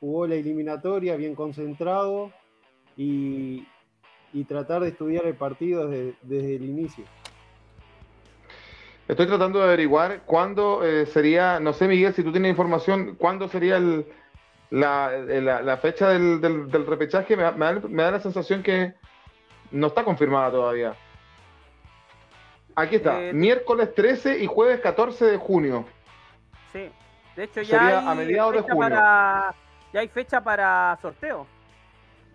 jugó 0.00 0.26
la 0.26 0.36
eliminatoria, 0.36 1.16
bien 1.16 1.34
concentrado 1.34 2.32
y, 2.96 3.66
tratar 4.48 4.82
de 4.82 4.88
estudiar 4.88 5.24
el 5.26 5.34
partido 5.34 5.88
desde 5.88 6.56
el 6.56 6.64
inicio. 6.64 7.04
Estoy 9.08 9.26
tratando 9.26 9.58
de 9.60 9.64
averiguar 9.64 10.22
cuándo 10.26 10.84
eh, 10.84 11.06
sería, 11.06 11.58
no 11.58 11.72
sé 11.72 11.88
Miguel, 11.88 12.12
si 12.12 12.22
tú 12.22 12.32
tienes 12.32 12.50
información, 12.50 13.16
cuándo 13.16 13.48
sería 13.48 13.76
el, 13.76 14.06
la, 14.70 15.10
la, 15.62 15.76
fecha 15.78 16.10
del, 16.10 16.40
del, 16.40 16.86
repechaje. 16.86 17.36
Me, 17.36 17.42
da, 17.42 18.10
la 18.10 18.20
sensación 18.20 18.62
que 18.62 18.94
no 19.70 19.88
está 19.88 20.04
confirmada 20.04 20.50
todavía. 20.50 20.94
Aquí 22.78 22.96
está, 22.96 23.22
eh, 23.22 23.32
miércoles 23.32 23.94
13 23.94 24.38
y 24.38 24.46
jueves 24.46 24.80
14 24.80 25.24
de 25.24 25.38
junio. 25.38 25.86
Sí, 26.72 26.90
de 27.34 27.44
hecho 27.44 27.62
ya 27.62 27.86
hay 27.86 28.06
a 28.06 28.14
mediados 28.14 28.52
de 28.52 28.60
junio. 28.60 28.76
Para, 28.76 29.54
ya 29.94 30.00
hay 30.00 30.08
fecha 30.08 30.42
para 30.42 30.98
sorteo. 31.00 31.46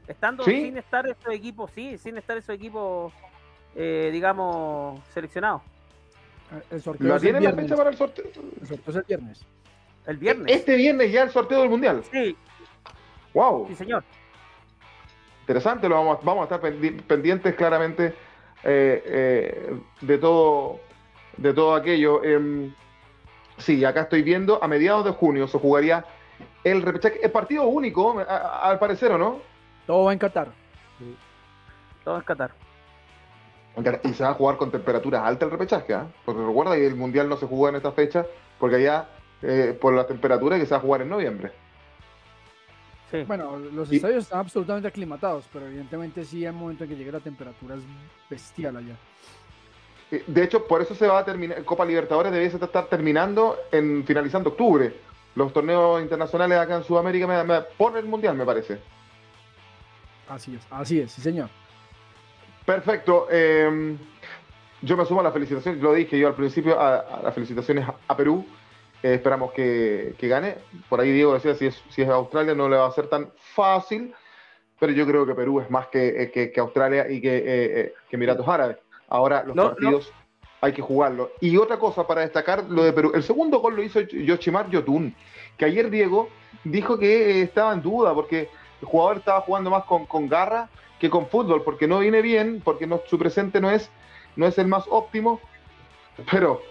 Estando 0.08 0.44
sin 0.44 0.76
estar 0.78 1.08
esos 1.08 1.32
equipos, 1.32 1.70
sí, 1.72 1.96
sin 2.00 2.18
estar 2.18 2.36
esos 2.38 2.56
equipos, 2.56 3.14
eh, 3.76 4.10
digamos, 4.12 5.00
seleccionados. 5.14 5.62
El 6.72 6.82
sorteo 6.82 7.20
tiene 7.20 7.40
la 7.40 7.54
fecha 7.54 7.76
para 7.76 7.92
el 7.92 7.96
sorteo? 7.96 8.26
El 8.62 8.68
sorteo 8.68 8.90
es 8.90 8.96
el 8.96 9.04
viernes. 9.04 9.46
El 10.08 10.18
viernes. 10.18 10.56
Este 10.56 10.76
viernes 10.76 11.12
ya 11.12 11.22
el 11.22 11.30
sorteo 11.30 11.62
del 11.62 11.70
mundial. 11.70 12.04
Sí. 12.12 12.36
Wow. 13.36 13.68
Sí, 13.68 13.76
señor. 13.76 14.04
Interesante, 15.42 15.88
lo 15.88 15.96
vamos, 15.96 16.18
vamos 16.24 16.52
a 16.52 16.56
estar 16.56 16.72
pendientes 17.08 17.54
claramente 17.54 18.16
de 18.64 20.18
todo 20.20 20.80
de 21.38 21.54
todo 21.54 21.76
aquello. 21.76 22.24
Em, 22.24 22.74
sí, 23.58 23.84
acá 23.84 24.02
estoy 24.02 24.22
viendo, 24.22 24.64
a 24.64 24.68
mediados 24.68 25.06
de 25.06 25.12
junio 25.12 25.48
se 25.48 25.60
jugaría 25.60 26.06
el 26.64 26.82
repechaje. 26.82 27.20
Es 27.24 27.32
partido 27.32 27.66
único, 27.68 28.18
al 28.20 28.80
parecer, 28.80 29.12
¿o 29.12 29.18
no? 29.18 29.40
Todo 29.88 30.06
va 30.06 30.14
en 30.14 30.20
Qatar. 30.20 30.50
Todo 32.04 32.18
en 32.18 32.24
Qatar. 32.24 32.52
Y 34.04 34.14
se 34.14 34.24
va 34.24 34.32
a 34.32 34.34
jugar 34.34 34.58
con 34.58 34.70
temperaturas 34.70 35.24
altas 35.24 35.48
el 35.48 35.52
repechaje, 35.52 35.94
¿ah? 35.94 36.08
Porque 36.26 36.46
recuerda 36.46 36.76
que 36.76 36.86
el 36.86 36.96
Mundial 36.96 37.30
no 37.30 37.38
se 37.38 37.48
jugó 37.48 37.70
en 37.70 37.76
esta 37.76 37.92
fecha, 37.92 38.26
porque 38.60 38.76
allá, 38.76 39.08
eh, 39.42 39.78
por 39.80 39.94
las 39.94 40.08
temperaturas, 40.08 40.60
que 40.60 40.66
se 40.66 40.72
va 40.72 40.78
a 40.78 40.82
jugar 40.82 41.02
en 41.02 41.10
noviembre. 41.10 41.52
Sí. 43.12 43.24
Bueno, 43.24 43.58
los 43.60 43.92
estadios 43.92 44.24
están 44.24 44.40
absolutamente 44.40 44.88
aclimatados, 44.88 45.46
pero 45.52 45.68
evidentemente 45.68 46.24
sí 46.24 46.46
hay 46.46 46.52
un 46.54 46.60
momento 46.60 46.86
en 46.86 46.90
que 46.92 46.96
llegue 46.96 47.12
la 47.12 47.20
temperatura 47.20 47.76
es 47.76 47.82
bestial 48.30 48.78
allá. 48.78 48.96
Eh, 50.12 50.24
de 50.28 50.44
hecho, 50.44 50.66
por 50.66 50.82
eso 50.82 50.96
se 50.96 51.08
va 51.08 51.20
a 51.20 51.26
terminar, 51.26 51.64
Copa 51.66 51.84
Libertadores 51.86 52.32
debe 52.32 52.46
estar 52.46 52.86
terminando 52.88 53.58
en 53.72 54.06
finalizando 54.06 54.50
octubre, 54.52 54.94
los 55.36 55.52
torneos 55.54 56.02
internacionales 56.02 56.58
acá 56.58 56.78
en 56.78 56.84
Sudamérica 56.84 57.28
me, 57.28 57.44
me- 57.44 57.62
por 57.62 57.98
el 57.98 58.06
Mundial, 58.06 58.36
me 58.36 58.46
parece. 58.46 58.80
Así 60.30 60.56
es, 60.56 60.62
así 60.70 61.00
es, 61.02 61.12
sí 61.12 61.22
señor. 61.22 61.50
Perfecto. 62.66 63.28
eh, 63.30 63.98
yo 64.82 64.98
me 64.98 65.06
sumo 65.06 65.20
a 65.20 65.24
la 65.24 65.32
felicitación, 65.32 65.80
lo 65.82 65.94
dije 65.94 66.18
yo 66.18 66.28
al 66.28 66.34
principio, 66.36 66.80
a, 66.80 66.98
a 67.00 67.22
las 67.22 67.34
felicitaciones 67.34 67.88
a, 67.88 67.94
a 68.08 68.16
Perú. 68.18 68.46
Eh, 69.04 69.16
esperamos 69.16 69.52
que, 69.54 70.14
que 70.18 70.28
gane. 70.28 70.56
Por 70.90 71.00
ahí 71.00 71.12
Diego 71.12 71.34
decía, 71.34 71.56
si 71.56 71.68
es, 71.68 71.84
si 71.90 72.02
es 72.02 72.10
Australia 72.10 72.54
no 72.54 72.70
le 72.70 72.78
va 72.78 72.88
a 72.88 72.92
ser 72.92 73.08
tan 73.08 73.32
fácil, 73.36 74.14
pero 74.80 74.92
yo 74.94 75.06
creo 75.06 75.26
que 75.26 75.36
Perú 75.36 75.60
es 75.60 75.70
más 75.70 75.88
que, 75.88 76.24
eh, 76.24 76.32
que, 76.32 76.52
que 76.52 76.60
Australia 76.60 77.10
y 77.10 77.22
que, 77.22 77.44
eh, 77.46 77.94
que 78.10 78.16
Emiratos 78.16 78.48
Árabes. 78.48 78.78
Ahora 79.08 79.44
los 79.44 79.56
No, 79.56 79.70
partidos 79.70 80.12
hay 80.62 80.74
que 80.74 80.82
jugarlos. 80.82 81.30
Y 81.42 81.58
otra 81.58 81.78
cosa 81.80 82.06
para 82.06 82.22
destacar, 82.22 82.64
lo 82.70 82.84
de 82.84 82.94
Perú. 82.94 83.12
El 83.14 83.24
segundo 83.24 83.60
gol 83.60 83.76
lo 83.76 83.84
hizo 83.84 84.00
Yoshimar 84.00 84.70
Yotun, 84.70 85.14
que 85.58 85.66
ayer 85.66 85.90
Diego 85.90 86.30
dijo 86.64 86.98
que 87.00 87.42
estaba 87.42 87.74
en 87.74 87.82
duda 87.82 88.14
porque 88.14 88.50
el 88.82 88.88
jugador 88.88 89.18
estaba 89.18 89.42
jugando 89.42 89.72
más 89.72 89.86
con, 89.86 90.06
con 90.06 90.30
garra 90.30 90.70
que 91.00 91.10
con 91.10 91.28
fútbol, 91.28 91.64
porque 91.64 91.88
no 91.88 92.00
viene 92.00 92.22
bien, 92.22 92.62
porque 92.64 92.86
no, 92.86 93.02
su 93.08 93.18
presente 93.18 93.60
no 93.60 93.72
es, 93.72 93.90
no 94.36 94.46
es 94.46 94.60
el 94.60 94.68
más 94.68 94.86
óptimo, 94.88 95.40
pero 96.30 96.62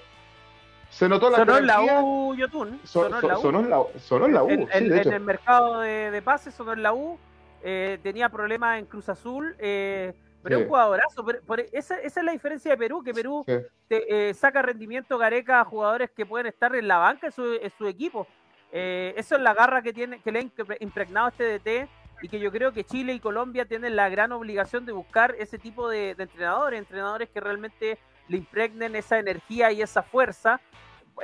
se 0.91 1.09
notó 1.09 1.31
la 1.31 1.39
Sonó 1.39 1.57
en 1.59 1.67
la 1.67 1.81
U, 2.03 2.35
Yotun. 2.35 2.81
so- 2.85 3.05
Sonó 3.05 3.21
en 3.21 3.29
la 3.29 3.39
U. 3.39 3.43
sonó 3.43 3.61
en 3.61 3.71
la, 3.71 3.83
sonó 4.01 4.27
en 4.27 4.35
la 4.35 4.43
U, 4.43 4.51
en, 4.51 4.59
sí, 4.67 4.69
en- 4.73 4.89
de 4.89 4.95
en 4.97 5.01
hecho. 5.01 5.11
el 5.13 5.21
mercado 5.21 5.81
de, 5.81 6.11
de 6.11 6.23
pases, 6.23 6.53
sonó 6.55 6.73
en 6.73 6.83
la 6.83 6.93
U. 6.93 7.19
eh, 7.63 7.99
tenía 8.03 8.29
problemas 8.31 8.79
en 8.79 8.87
Cruz 8.87 9.09
Azul. 9.09 9.55
eh, 9.59 10.15
pero 10.43 10.57
Sí. 10.57 10.61
es 10.63 10.67
un 10.67 10.69
jugadorazo. 10.71 11.25
por- 11.47 11.61
esa, 11.73 11.97
esa 12.01 12.21
es 12.21 12.25
la 12.25 12.33
diferencia 12.33 12.71
de 12.71 12.77
Perú, 12.79 13.03
que 13.05 13.13
Perú 13.13 13.45
Sí. 13.47 13.55
te, 13.89 14.31
eh, 14.31 14.35
saca 14.35 14.63
rendimiento 14.63 15.19
Gareca 15.19 15.61
a 15.61 15.65
jugadores 15.67 16.11
que 16.11 16.25
pueden 16.25 16.47
estar 16.47 16.75
en 16.75 16.89
la 16.89 16.97
banca 16.97 17.27
en 17.27 17.33
su, 17.33 17.45
en 17.61 17.71
su 17.77 17.87
equipo. 17.87 18.27
Eh, 18.73 19.13
eso 19.17 19.37
es 19.37 19.43
la 19.43 19.53
garra 19.53 19.83
que 19.83 19.93
tiene 19.93 20.21
que 20.23 20.33
le 20.33 20.39
ha 20.39 20.43
impre- 20.43 20.77
impregnado 20.81 21.29
este 21.29 21.45
DT 21.45 21.89
y 22.23 22.29
que 22.29 22.39
yo 22.41 22.51
creo 22.51 22.73
que 22.73 22.85
Chile 22.85 23.13
y 23.13 23.21
Colombia 23.21 23.67
tienen 23.67 23.95
la 23.97 24.09
gran 24.09 24.33
obligación 24.33 24.87
de 24.87 24.93
buscar 24.93 25.35
ese 25.39 25.59
tipo 25.59 25.89
de, 25.89 26.15
de 26.15 26.23
entrenadores, 26.23 26.79
entrenadores 26.79 27.29
que 27.29 27.41
realmente 27.41 27.99
le 28.31 28.37
impregnen 28.39 28.95
esa 28.95 29.19
energía 29.19 29.73
y 29.73 29.83
esa 29.83 30.03
fuerza, 30.03 30.61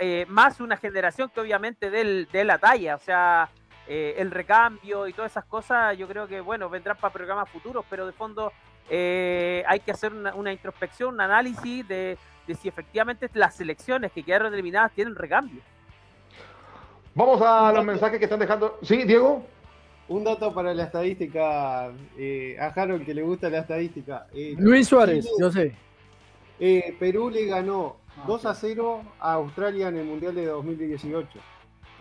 eh, 0.01 0.27
más 0.29 0.61
una 0.61 0.77
generación 0.77 1.31
que 1.33 1.41
obviamente 1.41 1.89
dé 1.89 2.27
de 2.31 2.45
la 2.45 2.59
talla, 2.59 2.97
o 2.97 2.99
sea, 2.99 3.49
eh, 3.87 4.17
el 4.19 4.33
recambio 4.33 5.07
y 5.07 5.13
todas 5.13 5.31
esas 5.31 5.45
cosas, 5.45 5.97
yo 5.97 6.09
creo 6.09 6.27
que, 6.27 6.41
bueno, 6.41 6.69
vendrán 6.69 6.97
para 6.97 7.13
programas 7.13 7.49
futuros, 7.49 7.85
pero 7.89 8.05
de 8.07 8.13
fondo 8.13 8.53
eh, 8.91 9.63
hay 9.69 9.79
que 9.81 9.93
hacer 9.93 10.13
una, 10.13 10.35
una 10.35 10.53
introspección, 10.53 11.15
un 11.15 11.21
análisis 11.21 11.87
de, 11.87 12.19
de 12.47 12.55
si 12.57 12.67
efectivamente 12.67 13.31
las 13.35 13.55
selecciones 13.55 14.11
que 14.11 14.25
quedaron 14.25 14.53
eliminadas 14.53 14.91
tienen 14.93 15.15
recambio. 15.15 15.63
Vamos 17.15 17.41
a 17.41 17.73
los 17.73 17.85
mensajes 17.85 18.19
que 18.19 18.25
están 18.25 18.41
dejando. 18.41 18.79
Sí, 18.83 19.05
Diego. 19.05 19.47
Un 20.09 20.23
dato 20.23 20.53
para 20.53 20.75
la 20.75 20.85
estadística, 20.85 21.91
eh, 22.17 22.57
a 22.61 22.67
Harold 22.67 23.05
que 23.05 23.15
le 23.15 23.23
gusta 23.23 23.49
la 23.49 23.61
estadística. 23.61 24.27
Eh, 24.35 24.55
Luis 24.59 24.87
Suárez, 24.87 25.25
Chile- 25.25 25.37
yo 25.41 25.51
sé. 25.51 25.75
Eh, 26.61 26.97
Perú 26.99 27.31
le 27.31 27.47
ganó 27.47 27.97
Ah, 28.19 28.25
2 28.27 28.47
a 28.47 28.55
0 28.55 29.03
a 29.21 29.35
Australia 29.35 29.89
en 29.89 29.97
el 29.99 30.07
Mundial 30.07 30.35
de 30.35 30.47
2018. 30.47 31.39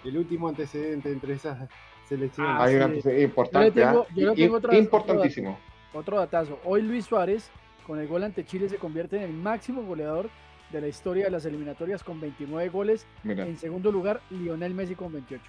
El 0.05 0.17
último 0.17 0.47
antecedente 0.47 1.11
entre 1.11 1.33
esas 1.33 1.67
selecciones. 2.07 2.53
Ah, 2.57 2.63
Hay 2.63 2.75
un 2.75 2.83
antecedente 2.83 3.23
importante. 3.23 3.79
Yo 3.81 3.87
tengo- 3.87 4.05
¿ah? 4.09 4.13
yo 4.15 4.27
le 4.27 4.33
Y- 4.33 4.35
tengo 4.45 4.55
otra- 4.57 4.77
importantísimo. 4.77 5.59
Otro 5.93 6.17
datazo. 6.17 6.57
Hoy 6.63 6.83
Luis 6.83 7.05
Suárez, 7.05 7.49
con 7.85 7.99
el 7.99 8.07
gol 8.07 8.23
ante 8.23 8.45
Chile, 8.45 8.69
se 8.69 8.77
convierte 8.77 9.17
en 9.17 9.23
el 9.23 9.33
máximo 9.33 9.83
goleador 9.83 10.29
de 10.71 10.79
la 10.81 10.87
historia 10.87 11.25
de 11.25 11.31
las 11.31 11.45
eliminatorias 11.45 12.01
con 12.03 12.21
29 12.21 12.69
goles. 12.69 13.05
Mira. 13.23 13.45
En 13.45 13.57
segundo 13.57 13.91
lugar, 13.91 14.21
Lionel 14.29 14.73
Messi 14.73 14.95
con 14.95 15.11
28. 15.11 15.43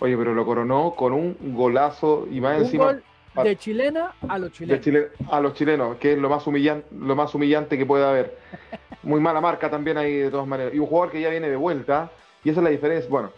Oye, 0.00 0.16
pero 0.16 0.32
lo 0.34 0.44
coronó 0.46 0.94
con 0.94 1.12
un 1.12 1.36
golazo 1.54 2.26
y 2.30 2.40
más 2.40 2.56
Un 2.58 2.64
encima 2.64 2.84
gol 2.86 3.02
de 3.42 3.56
chilena 3.56 4.12
a 4.28 4.38
los 4.38 4.50
de 4.50 4.56
chilenos. 4.56 4.80
Chile 4.84 5.08
a 5.30 5.40
los 5.40 5.54
chilenos, 5.54 5.96
que 5.96 6.12
es 6.12 6.18
lo 6.18 6.28
más 6.28 6.46
humillante, 6.46 6.86
lo 6.96 7.16
más 7.16 7.34
humillante 7.34 7.78
que 7.78 7.86
puede 7.86 8.04
haber. 8.04 8.36
Muy 9.02 9.20
mala 9.20 9.40
marca 9.40 9.70
también 9.70 9.96
ahí 9.98 10.14
de 10.14 10.30
todas 10.30 10.46
maneras. 10.46 10.74
Y 10.74 10.78
un 10.78 10.86
jugador 10.86 11.10
que 11.12 11.20
ya 11.20 11.28
viene 11.30 11.48
de 11.48 11.56
vuelta, 11.56 12.10
y 12.44 12.50
esa 12.50 12.60
es 12.60 12.64
la 12.64 12.70
diferencia. 12.70 13.08
Bueno, 13.10 13.30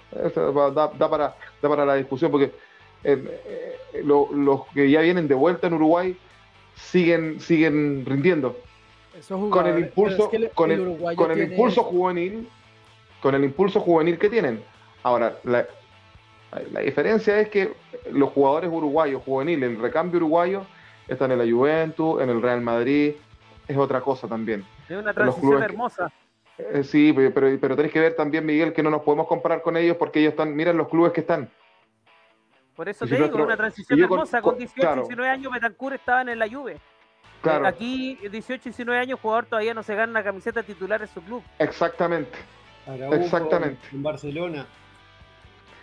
da, 0.74 0.88
da 0.88 1.09
para, 1.11 1.37
da 1.62 1.68
para 1.68 1.87
la 1.87 1.94
discusión, 1.94 2.30
porque 2.30 2.52
eh, 3.04 3.40
eh, 3.94 4.02
lo- 4.04 4.28
los 4.33 4.66
que 4.74 4.90
ya 4.90 5.00
vienen 5.00 5.28
de 5.28 5.35
vuelta 5.35 5.66
en 5.68 5.74
Uruguay 5.74 6.16
siguen, 6.74 7.40
siguen 7.40 8.04
rindiendo. 8.07 8.59
Con 9.28 9.66
el 9.66 9.78
impulso, 9.78 10.28
pero 10.30 10.44
es 10.44 10.50
que 10.50 10.54
con 10.57 10.70
el, 10.72 10.98
con 11.16 11.30
el 11.30 11.38
impulso 11.52 11.83
eso. 11.83 11.90
juvenil, 11.90 12.48
con 13.22 13.35
el 13.35 13.44
impulso 13.44 13.80
juvenil 13.80 14.18
que 14.18 14.28
tienen. 14.28 14.62
Ahora, 15.04 15.38
la, 15.44 15.66
la 16.72 16.80
diferencia 16.80 17.38
es 17.40 17.48
que 17.48 17.72
los 18.10 18.30
jugadores 18.30 18.70
uruguayos 18.72 19.22
juveniles, 19.22 19.70
el 19.70 19.80
recambio 19.80 20.18
uruguayo, 20.18 20.64
están 21.08 21.32
en 21.32 21.38
la 21.38 21.44
Juventus, 21.44 22.20
en 22.22 22.30
el 22.30 22.40
Real 22.40 22.60
Madrid, 22.60 23.14
es 23.68 23.76
otra 23.76 24.00
cosa 24.00 24.26
también. 24.28 24.64
Es 24.88 24.96
una 24.96 25.12
transición 25.12 25.58
que- 25.58 25.64
hermosa. 25.64 26.12
Eh, 26.56 26.84
sí, 26.84 27.12
pe- 27.12 27.30
pero, 27.30 27.48
pero 27.60 27.74
tenés 27.76 27.90
que 27.90 27.98
ver 27.98 28.14
también, 28.14 28.46
Miguel, 28.46 28.72
que 28.72 28.82
no 28.82 28.88
nos 28.90 29.02
podemos 29.02 29.26
comparar 29.26 29.60
con 29.62 29.76
ellos 29.76 29.96
porque 29.96 30.20
ellos 30.20 30.30
están, 30.32 30.54
miren 30.54 30.76
los 30.76 30.88
clubes 30.88 31.12
que 31.12 31.20
están. 31.20 31.50
Por 32.76 32.88
eso 32.88 33.04
Y 33.04 33.08
te 33.08 33.14
si 33.16 33.22
digo, 33.22 33.26
nuestro- 33.28 33.44
una 33.44 33.56
transición 33.56 34.00
hermosa. 34.00 34.40
con- 34.40 34.52
Con 34.52 34.58
18, 34.58 34.80
claro. 34.80 35.02
19 35.02 35.30
años, 35.30 35.52
Betancourt 35.52 35.96
estaban 35.96 36.28
en 36.28 36.38
la 36.38 36.48
Juve. 36.48 36.76
Claro, 37.42 37.66
Aquí, 37.66 38.16
18, 38.30 38.64
19 38.64 38.98
años, 39.00 39.18
jugador 39.20 39.46
todavía 39.46 39.74
no 39.74 39.82
se 39.82 39.94
gana 39.94 40.10
una 40.10 40.22
camiseta 40.24 40.62
titular 40.62 41.02
en 41.02 41.08
su 41.08 41.20
club. 41.22 41.42
exactamente. 41.58 42.32
Araujo 42.86 43.14
exactamente. 43.16 43.80
En 43.92 44.02
Barcelona. 44.02 44.66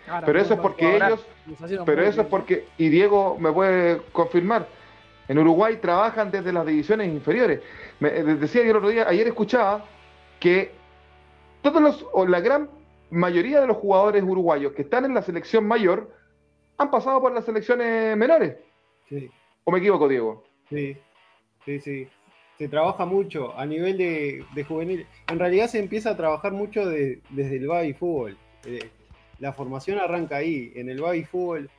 Ahora, 0.08 0.26
Pero 0.26 0.40
eso 0.40 0.54
es 0.54 0.60
porque 0.60 0.96
ellos, 0.96 1.26
pero 1.86 2.02
eso 2.02 2.22
es 2.22 2.26
porque, 2.26 2.66
y 2.78 2.88
Diego 2.88 3.36
me 3.38 3.52
puede 3.52 4.00
confirmar, 4.12 4.66
en 5.28 5.38
Uruguay 5.38 5.76
trabajan 5.76 6.30
desde 6.30 6.52
las 6.52 6.66
divisiones 6.66 7.08
inferiores. 7.08 7.60
Me 8.00 8.08
eh, 8.08 8.22
decía 8.24 8.62
yo 8.64 8.70
el 8.72 8.76
otro 8.78 8.88
día, 8.88 9.08
ayer 9.08 9.26
escuchaba 9.28 9.84
que 10.40 10.72
todos 11.62 11.80
los, 11.80 12.06
o 12.12 12.26
la 12.26 12.40
gran 12.40 12.68
mayoría 13.10 13.60
de 13.60 13.66
los 13.68 13.76
jugadores 13.76 14.22
uruguayos 14.24 14.72
que 14.72 14.82
están 14.82 15.04
en 15.04 15.14
la 15.14 15.22
selección 15.22 15.64
mayor 15.66 16.10
han 16.78 16.90
pasado 16.90 17.20
por 17.20 17.32
las 17.32 17.44
selecciones 17.44 18.16
menores. 18.16 18.56
Sí, 19.08 19.30
¿O 19.64 19.70
me 19.70 19.78
equivoco, 19.78 20.08
Diego? 20.08 20.44
sí, 20.68 20.96
sí, 21.64 21.78
sí. 21.80 22.08
Se 22.58 22.68
trabaja 22.68 23.04
mucho 23.06 23.56
a 23.58 23.66
nivel 23.66 23.98
de, 23.98 24.44
de 24.54 24.64
juvenil. 24.64 25.06
En 25.28 25.38
realidad 25.38 25.68
se 25.68 25.78
empieza 25.78 26.10
a 26.10 26.16
trabajar 26.16 26.52
mucho 26.52 26.86
de- 26.86 27.20
desde 27.30 27.56
el 27.56 27.66
baby 27.66 27.92
fútbol. 27.92 28.36
Eh, 28.64 28.88
la 29.38 29.52
formación 29.52 29.98
arranca 29.98 30.36
ahí, 30.36 30.72
en 30.74 30.88
el 30.88 31.00
baby 31.00 31.24
fútbol. 31.24 31.70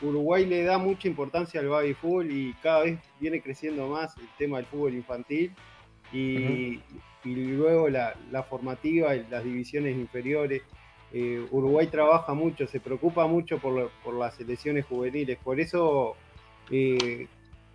Uruguay 0.00 0.46
le 0.46 0.62
da 0.64 0.78
mucha 0.78 1.08
importancia 1.08 1.60
al 1.60 1.68
baby 1.68 1.92
fútbol 1.94 2.30
y 2.30 2.54
cada 2.62 2.84
vez 2.84 2.98
viene 3.20 3.42
creciendo 3.42 3.86
más 3.88 4.16
el 4.16 4.26
tema 4.38 4.56
del 4.56 4.66
fútbol 4.66 4.94
infantil 4.94 5.52
y, 6.10 6.80
y 7.24 7.34
luego 7.34 7.88
la, 7.90 8.14
la 8.30 8.42
formativa 8.42 9.14
las 9.30 9.44
divisiones 9.44 9.94
inferiores. 9.96 10.62
Eh, 11.12 11.46
Uruguay 11.50 11.86
trabaja 11.86 12.32
mucho, 12.34 12.66
se 12.66 12.80
preocupa 12.80 13.26
mucho 13.26 13.58
por, 13.58 13.74
lo- 13.74 13.90
por 14.04 14.14
las 14.14 14.34
selecciones 14.34 14.84
juveniles, 14.86 15.38
por 15.38 15.58
eso 15.60 16.16
eh, 16.70 17.26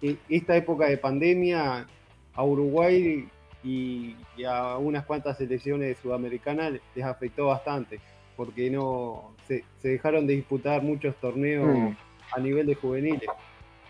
e- 0.02 0.18
esta 0.30 0.56
época 0.56 0.88
de 0.88 0.98
pandemia 0.98 1.88
a 2.36 2.44
Uruguay 2.44 3.28
y, 3.64 4.16
y 4.38 4.44
a 4.44 4.78
unas 4.78 5.06
cuantas 5.06 5.38
selecciones 5.38 5.98
sudamericanas 6.00 6.74
les 6.96 7.06
afectó 7.06 7.48
bastante, 7.48 8.00
porque 8.36 8.70
no 8.70 9.32
se, 9.48 9.64
se 9.82 9.90
dejaron 9.90 10.26
de 10.28 10.34
disputar 10.36 10.82
muchos 10.82 11.16
torneos 11.18 11.68
Mm. 11.68 11.96
a 12.36 12.40
nivel 12.40 12.66
de 12.68 12.76
juveniles. 12.76 13.30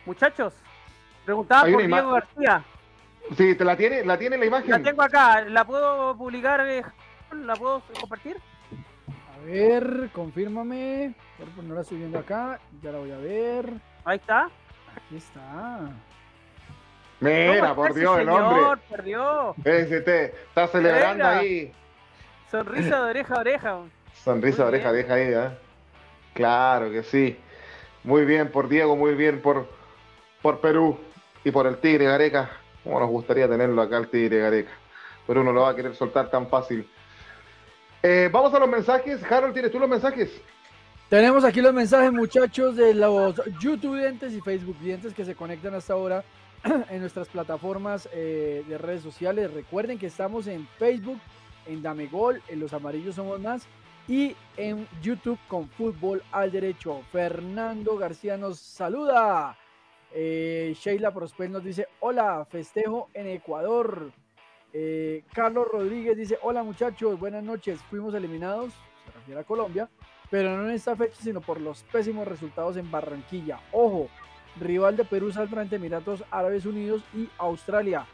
Muchachos, 0.06 0.54
preguntaba 1.26 1.62
por 1.70 1.86
Diego 1.88 2.12
García. 2.12 2.64
Sí, 3.38 3.56
¿te 3.56 3.64
la 3.64 3.78
tiene, 3.78 4.04
la 4.04 4.18
tiene 4.18 4.36
la 4.38 4.42
La 4.42 4.48
imagen? 4.48 4.84
tengo 4.84 5.02
acá, 5.02 5.42
¿la 5.46 5.64
puedo 5.66 6.16
publicar? 6.18 6.60
eh, 6.68 6.84
¿La 7.32 7.56
puedo 7.56 7.82
compartir? 8.00 8.38
A 9.10 9.46
ver, 9.46 10.10
confírmame. 10.14 11.14
Por- 11.38 11.64
No 11.64 11.74
la 11.76 11.82
estoy 11.82 11.98
viendo 12.00 12.20
acá. 12.20 12.60
Ya 12.82 12.92
la 12.92 13.00
voy 13.00 13.12
a 13.12 13.18
ver. 13.18 13.74
Ahí 14.06 14.18
está. 14.18 14.50
Aquí 14.96 15.16
está. 15.18 15.90
Mira, 17.20 17.70
¿Cómo 17.70 17.76
por 17.76 17.94
Dios, 17.94 18.20
el 18.20 18.30
hombre. 18.30 18.56
señor? 18.60 18.80
Por 18.90 19.04
Dios. 19.04 19.56
Ese 19.64 20.02
te- 20.02 20.26
está 20.26 20.68
celebrando 20.68 21.24
Venga. 21.24 21.40
ahí. 21.40 21.74
Sonrisa 22.52 23.04
de 23.04 23.10
oreja 23.10 23.34
a 23.36 23.40
oreja. 23.40 23.78
Sonrisa, 24.24 24.66
oreja, 24.66 24.94
deja 24.94 25.16
ahí, 25.16 25.34
¿eh? 25.34 25.50
Claro 26.34 26.90
que 26.90 27.04
sí. 27.04 27.38
Muy 28.06 28.24
bien 28.24 28.50
por 28.52 28.70
Diego, 28.70 28.96
muy 28.96 29.16
bien 29.16 29.42
por, 29.42 29.68
por 30.42 30.62
Perú 30.62 30.98
y 31.44 31.52
por 31.52 31.68
el 31.68 31.78
Tigre 31.78 32.06
Gareca. 32.06 32.50
Como 32.84 33.02
nos 33.02 33.10
gustaría 33.10 33.50
tenerlo 33.50 33.82
acá, 33.82 33.98
el 33.98 34.08
Tigre 34.08 34.40
Gareca. 34.40 34.72
Pero 35.28 35.42
uno 35.42 35.52
lo 35.52 35.62
va 35.64 35.72
a 35.72 35.76
querer 35.76 35.94
soltar 35.96 36.30
tan 36.30 36.48
fácil. 36.48 36.88
Eh, 38.02 38.30
vamos 38.32 38.54
a 38.54 38.60
los 38.60 38.70
mensajes. 38.70 39.22
Harold, 39.30 39.54
¿tienes 39.54 39.72
tú 39.72 39.80
los 39.80 39.90
mensajes? 39.90 40.42
Tenemos 41.10 41.44
aquí 41.44 41.62
los 41.62 41.74
mensajes, 41.74 42.12
muchachos, 42.12 42.78
de 42.78 42.94
los 42.94 43.42
YouTube 43.60 44.00
dientes 44.00 44.34
y 44.34 44.40
Facebook 44.40 44.80
dientes 44.80 45.14
que 45.14 45.26
se 45.26 45.36
conectan 45.36 45.76
hasta 45.76 45.94
ahora 45.94 46.24
en 46.90 47.02
nuestras 47.02 47.28
plataformas 47.28 48.08
eh, 48.14 48.64
de 48.70 48.78
redes 48.78 49.04
sociales. 49.04 49.54
Recuerden 49.54 50.00
que 50.00 50.08
estamos 50.08 50.48
en 50.48 50.66
Facebook, 50.80 51.20
en 51.66 51.82
Damegol, 51.82 52.42
en 52.48 52.62
Los 52.62 52.72
Amarillos 52.74 53.16
Somos 53.16 53.40
Más 53.42 53.68
y 54.08 54.36
en 54.58 54.88
YouTube 55.02 55.40
con 55.48 55.70
Fútbol 55.70 56.24
al 56.32 56.52
Derecho. 56.52 57.02
Fernando 57.12 57.98
García 57.98 58.38
nos 58.38 58.60
saluda. 58.60 59.58
Eh, 60.12 60.76
Sheila 60.80 61.14
Prospel 61.14 61.52
nos 61.52 61.64
dice, 61.64 61.88
hola, 62.00 62.46
festejo 62.50 63.10
en 63.14 63.28
Ecuador. 63.28 64.12
Eh, 64.72 65.24
Carlos 65.34 65.68
Rodríguez 65.72 66.18
dice, 66.18 66.38
hola 66.42 66.64
muchachos, 66.64 67.20
buenas 67.20 67.44
noches. 67.44 67.80
Fuimos 67.90 68.14
eliminados, 68.14 68.74
se 69.06 69.12
refiere 69.12 69.42
a 69.42 69.44
Colombia, 69.44 69.90
pero 70.30 70.56
no 70.56 70.66
en 70.66 70.76
esta 70.76 70.96
fecha, 70.96 71.16
sino 71.22 71.42
por 71.42 71.62
los 71.62 71.84
pésimos 71.84 72.28
resultados 72.28 72.78
en 72.78 72.92
Barranquilla. 72.92 73.60
Ojo, 73.72 74.08
rival 74.60 74.98
de 74.98 75.06
Perú 75.06 75.32
saldrá 75.32 75.62
entre 75.62 75.78
Emiratos 75.78 76.24
Árabes 76.30 76.66
Unidos 76.66 77.04
y 77.14 77.30
Australia. 77.38 78.06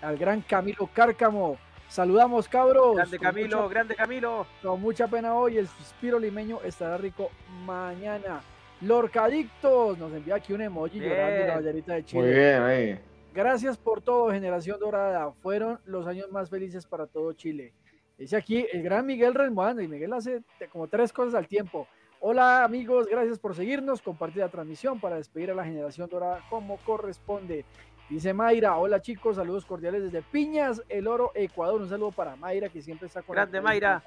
Al 0.00 0.16
gran 0.16 0.42
Camilo 0.42 0.88
Cárcamo. 0.92 1.56
Saludamos, 1.88 2.48
cabros. 2.48 2.96
Grande 2.96 3.18
Camilo, 3.18 3.68
grande 3.68 3.94
Camilo. 3.96 4.46
Con 4.62 4.80
mucha 4.80 5.08
pena 5.08 5.34
hoy, 5.34 5.56
el 5.56 5.66
suspiro 5.66 6.18
limeño 6.18 6.60
estará 6.62 6.98
rico 6.98 7.30
mañana. 7.64 8.42
Lorcadictos 8.82 9.98
nos 9.98 10.12
envía 10.12 10.36
aquí 10.36 10.52
un 10.52 10.60
emoji 10.60 11.00
llorando 11.00 11.46
la 11.46 11.54
ballerita 11.56 11.94
de 11.94 12.04
Chile. 12.04 12.22
Muy 12.22 12.30
bien, 12.30 12.62
ahí. 12.62 13.00
Gracias 13.34 13.78
por 13.78 14.02
todo, 14.02 14.30
Generación 14.30 14.78
Dorada. 14.78 15.32
Fueron 15.42 15.80
los 15.86 16.06
años 16.06 16.30
más 16.30 16.50
felices 16.50 16.86
para 16.86 17.06
todo 17.06 17.32
Chile. 17.32 17.72
Dice 18.18 18.36
aquí 18.36 18.66
el 18.70 18.82
gran 18.82 19.06
Miguel 19.06 19.34
Resmoando, 19.34 19.80
y 19.80 19.88
Miguel 19.88 20.12
hace 20.12 20.42
como 20.70 20.88
tres 20.88 21.12
cosas 21.12 21.34
al 21.34 21.48
tiempo. 21.48 21.88
Hola 22.20 22.64
amigos, 22.64 23.06
gracias 23.06 23.38
por 23.38 23.54
seguirnos, 23.54 24.02
compartir 24.02 24.42
la 24.42 24.48
transmisión 24.48 25.00
para 25.00 25.16
despedir 25.16 25.52
a 25.52 25.54
la 25.54 25.64
Generación 25.64 26.08
Dorada 26.08 26.42
como 26.50 26.76
corresponde. 26.78 27.64
Dice 28.08 28.32
Mayra, 28.32 28.78
hola 28.78 29.02
chicos, 29.02 29.36
saludos 29.36 29.66
cordiales 29.66 30.02
desde 30.02 30.22
Piñas, 30.22 30.82
El 30.88 31.06
Oro, 31.06 31.30
Ecuador. 31.34 31.82
Un 31.82 31.90
saludo 31.90 32.10
para 32.10 32.36
Mayra 32.36 32.70
que 32.70 32.80
siempre 32.80 33.06
está 33.06 33.20
con 33.20 33.34
Grande 33.34 33.60
Mayra. 33.60 34.02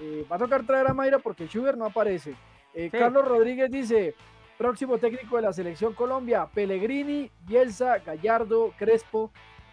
Eh, 0.00 0.24
va 0.30 0.36
a 0.36 0.38
tocar 0.38 0.64
traer 0.64 0.86
a 0.86 0.94
Mayra 0.94 1.18
porque 1.18 1.46
Sugar 1.46 1.76
no 1.76 1.84
aparece. 1.84 2.34
Eh, 2.72 2.88
Carlos 2.90 3.28
Rodríguez 3.28 3.70
dice, 3.70 4.14
próximo 4.56 4.96
técnico 4.96 5.36
de 5.36 5.42
la 5.42 5.52
selección 5.52 5.92
Colombia, 5.92 6.46
Pellegrini, 6.46 7.30
Bielsa, 7.40 7.98
Gallardo, 7.98 8.72
Crespo. 8.78 9.30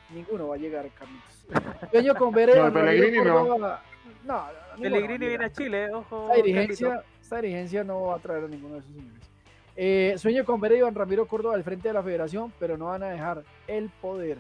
Ninguno 0.10 0.50
va 0.50 0.56
a 0.56 0.58
llegar, 0.58 0.90
Carlitos. 0.90 1.90
Sueño 1.92 2.16
con 2.16 2.32
ver 2.34 2.58
No, 2.58 2.74
Pellegrini 2.74 3.20
no. 3.20 3.58
No, 3.58 3.78
no, 4.26 4.48
Pellegrini 4.82 5.28
viene 5.28 5.46
a 5.46 5.52
Chile, 5.52 5.94
ojo. 5.94 6.30
Esta 6.30 6.36
dirigencia, 6.44 7.04
esta 7.22 7.36
dirigencia 7.38 7.84
no 7.86 8.08
va 8.08 8.16
a 8.16 8.20
traer 8.20 8.44
a 8.44 8.48
ninguno 8.50 8.74
de 8.74 8.80
esos 8.82 8.94
señores. 8.94 9.35
Eh, 9.78 10.16
sueño 10.18 10.46
con 10.46 10.62
ver 10.62 10.72
a 10.72 10.78
Iván 10.78 10.96
Ramiro 10.96 11.28
Córdoba 11.28 11.56
al 11.56 11.64
frente 11.64 11.90
de 11.90 11.94
la 11.94 12.02
federación, 12.02 12.54
pero 12.60 12.78
no 12.78 12.86
van 12.86 13.04
a 13.04 13.10
dejar 13.10 13.44
el 13.68 13.90
poder. 13.90 14.38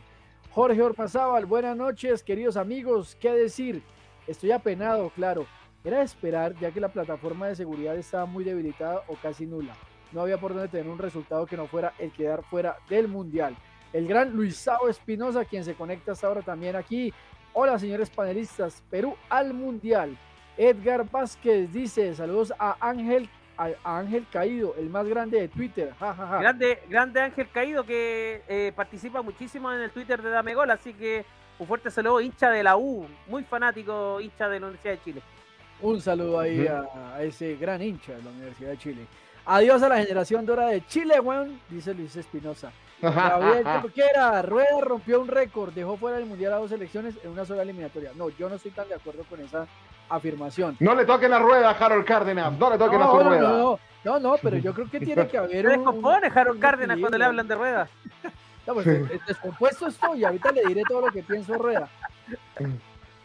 Jorge 0.51 0.81
Ormazábal, 0.81 1.45
buenas 1.45 1.75
noches, 1.75 2.23
queridos 2.23 2.55
amigos. 2.55 3.17
¿Qué 3.19 3.31
decir? 3.31 3.83
Estoy 4.27 4.51
apenado, 4.51 5.09
claro. 5.09 5.45
Era 5.83 6.01
esperar, 6.01 6.55
ya 6.59 6.71
que 6.71 6.79
la 6.79 6.87
plataforma 6.87 7.47
de 7.47 7.55
seguridad 7.57 7.97
estaba 7.97 8.25
muy 8.25 8.45
debilitada 8.45 9.03
o 9.07 9.15
casi 9.15 9.45
nula. 9.45 9.75
No 10.13 10.21
había 10.21 10.39
por 10.39 10.53
dónde 10.53 10.69
tener 10.69 10.87
un 10.87 10.97
resultado 10.97 11.45
que 11.45 11.57
no 11.57 11.67
fuera 11.67 11.93
el 11.99 12.13
quedar 12.13 12.41
fuera 12.43 12.77
del 12.89 13.09
Mundial. 13.09 13.57
El 13.91 14.07
gran 14.07 14.31
Luisao 14.31 14.87
Espinosa, 14.87 15.43
quien 15.43 15.65
se 15.65 15.75
conecta 15.75 16.13
hasta 16.13 16.27
ahora 16.27 16.43
también 16.43 16.77
aquí. 16.77 17.13
Hola, 17.51 17.77
señores 17.77 18.09
panelistas. 18.09 18.81
Perú 18.89 19.15
al 19.29 19.53
Mundial. 19.53 20.17
Edgar 20.57 21.09
Vázquez 21.11 21.71
dice: 21.73 22.15
Saludos 22.15 22.53
a 22.57 22.77
Ángel, 22.79 23.29
a, 23.57 23.69
a 23.83 23.99
Ángel 23.99 24.25
Caído, 24.31 24.75
el 24.77 24.89
más 24.89 25.05
grande 25.07 25.39
de 25.41 25.47
Twitter. 25.47 25.93
Ja, 25.99 26.13
ja, 26.13 26.27
ja. 26.27 26.39
Grande, 26.39 26.79
grande 26.89 27.21
Ángel 27.21 27.49
Caído 27.51 27.85
que 27.85 28.41
eh, 28.47 28.71
participa 28.75 29.21
muchísimo 29.21 29.71
en 29.71 29.81
el 29.81 29.91
Twitter 29.91 30.21
de 30.21 30.29
Dame 30.29 30.53
Gol, 30.53 30.71
así 30.71 30.93
que 30.93 31.25
un 31.57 31.67
fuerte 31.67 31.89
saludo, 31.89 32.21
hincha 32.21 32.49
de 32.49 32.63
la 32.63 32.77
U, 32.77 33.07
muy 33.27 33.43
fanático, 33.43 34.19
hincha 34.19 34.49
de 34.49 34.59
la 34.59 34.67
Universidad 34.67 34.93
de 34.95 35.03
Chile. 35.03 35.21
Un 35.81 36.01
saludo 36.01 36.39
ahí 36.39 36.67
a, 36.67 37.15
a 37.15 37.23
ese 37.23 37.55
gran 37.55 37.81
hincha 37.81 38.13
de 38.13 38.23
la 38.23 38.29
Universidad 38.31 38.71
de 38.71 38.77
Chile. 38.77 39.05
Adiós 39.45 39.83
a 39.83 39.89
la 39.89 39.97
generación 39.99 40.45
dora 40.45 40.67
de 40.67 40.85
Chile, 40.87 41.19
weón, 41.19 41.59
dice 41.69 41.93
Luis 41.93 42.15
Espinosa. 42.15 42.71
Gabriel 43.01 43.63
Torquera, 43.63 44.41
Rueda 44.41 44.81
rompió 44.81 45.21
un 45.21 45.27
récord, 45.27 45.71
dejó 45.73 45.97
fuera 45.97 46.17
del 46.17 46.25
Mundial 46.25 46.53
a 46.53 46.57
dos 46.57 46.69
selecciones 46.69 47.15
en 47.23 47.29
una 47.29 47.45
sola 47.45 47.61
eliminatoria. 47.61 48.11
No, 48.15 48.29
yo 48.29 48.49
no 48.49 48.55
estoy 48.55 48.71
tan 48.71 48.87
de 48.87 48.95
acuerdo 48.95 49.23
con 49.29 49.39
esa 49.41 49.67
afirmación. 50.09 50.75
No 50.79 50.95
le 50.95 51.05
toquen 51.05 51.31
la 51.31 51.39
rueda 51.39 51.69
a 51.71 51.73
Harold 51.73 52.05
Cárdenas, 52.05 52.57
no 52.57 52.69
le 52.69 52.77
toquen 52.77 52.99
No, 52.99 53.05
a 53.05 53.11
su 53.11 53.17
no, 53.17 53.23
rueda. 53.29 53.49
no, 53.49 53.79
no, 54.03 54.19
no, 54.19 54.35
pero 54.41 54.57
yo 54.57 54.73
creo 54.73 54.89
que 54.89 54.99
tiene 54.99 55.27
que 55.27 55.37
haber 55.37 55.51
Se 55.65 55.67
un... 55.67 55.83
descompone 55.83 56.27
Harold 56.33 56.59
Cárdenas 56.59 56.99
cuando 56.99 57.17
le 57.17 57.25
hablan 57.25 57.47
de 57.47 57.55
ruedas. 57.55 57.89
No, 58.67 58.73
pues, 58.73 58.87
eh, 58.87 59.19
descompuesto 59.27 59.87
estoy, 59.87 60.23
ahorita 60.23 60.51
le 60.51 60.63
diré 60.65 60.81
todo 60.87 61.01
lo 61.01 61.11
que 61.11 61.21
pienso 61.21 61.53
Rueda. 61.53 61.87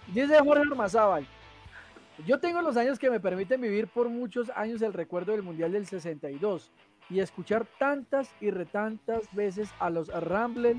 Dice 0.09 0.39
Jorge 0.39 0.63
Armazábal, 0.71 1.27
yo 2.27 2.39
tengo 2.39 2.61
los 2.61 2.77
años 2.77 2.99
que 2.99 3.09
me 3.11 3.21
permiten 3.21 3.61
vivir 3.61 3.87
por 3.89 4.09
muchos 4.09 4.51
años 4.55 4.83
el 4.83 4.93
recuerdo 4.93 5.33
del 5.33 5.43
Mundial 5.43 5.73
del 5.73 5.87
62 5.87 6.71
y 7.09 7.21
escuchar 7.21 7.65
tantas 7.79 8.31
y 8.41 8.51
retantas 8.51 9.35
veces 9.35 9.71
a 9.79 9.89
los 9.89 10.09
Rambler, 10.09 10.77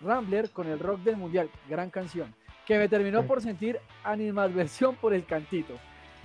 Rambler 0.00 0.50
con 0.50 0.66
el 0.66 0.78
rock 0.78 1.00
del 1.00 1.16
Mundial, 1.16 1.48
gran 1.68 1.88
canción, 1.90 2.34
que 2.66 2.78
me 2.78 2.88
terminó 2.88 3.26
por 3.26 3.42
sentir 3.42 3.78
animadversión 4.02 4.96
por 4.96 5.14
el 5.14 5.24
cantito. 5.24 5.74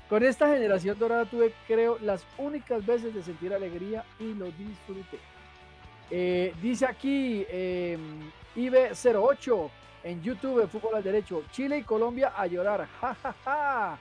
Con 0.10 0.24
esta 0.24 0.48
generación 0.48 0.98
dorada 0.98 1.26
tuve, 1.26 1.54
creo, 1.68 2.00
las 2.00 2.26
únicas 2.38 2.86
veces 2.86 3.14
de 3.14 3.22
sentir 3.22 3.54
alegría 3.54 4.04
y 4.20 4.34
lo 4.34 4.46
disfruté. 4.46 5.20
Eh, 6.10 6.54
dice 6.62 6.88
aquí 6.88 7.46
eh, 7.48 7.98
IB08 8.56 9.70
en 10.04 10.22
YouTube, 10.24 10.68
Fútbol 10.68 10.96
al 10.96 11.04
Derecho, 11.04 11.44
Chile 11.52 11.78
y 11.80 11.84
Colombia 11.84 12.34
a 12.36 12.48
llorar. 12.48 12.88
Ja, 13.00 13.14
ja, 13.14 13.36
ja. 13.46 14.00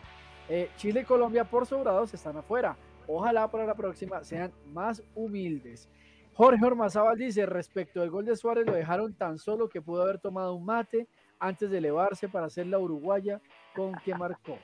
Eh, 0.49 0.71
Chile 0.77 1.01
y 1.01 1.05
Colombia 1.05 1.45
por 1.45 1.67
sobrados 1.67 2.15
están 2.15 2.37
afuera. 2.39 2.77
Ojalá 3.07 3.51
para 3.51 3.67
la 3.67 3.75
próxima 3.75 4.25
sean 4.25 4.53
más 4.73 5.03
humildes. 5.15 5.89
Jorge 6.33 6.65
Ormazábal 6.65 7.19
dice, 7.19 7.45
respecto 7.47 8.01
al 8.01 8.11
gol 8.11 8.25
de 8.25 8.37
Suárez, 8.37 8.65
lo 8.65 8.73
dejaron 8.73 9.13
tan 9.13 9.39
solo 9.39 9.69
que 9.69 9.83
pudo 9.83 10.03
haber 10.03 10.21
tomado 10.21 10.55
un 10.55 10.65
mate 10.65 11.09
antes 11.41 11.71
de 11.71 11.79
elevarse 11.79 12.29
para 12.29 12.47
hacer 12.47 12.67
la 12.67 12.79
uruguaya 12.79 13.41
con 13.75 13.95
que 14.05 14.15
marcó. 14.15 14.59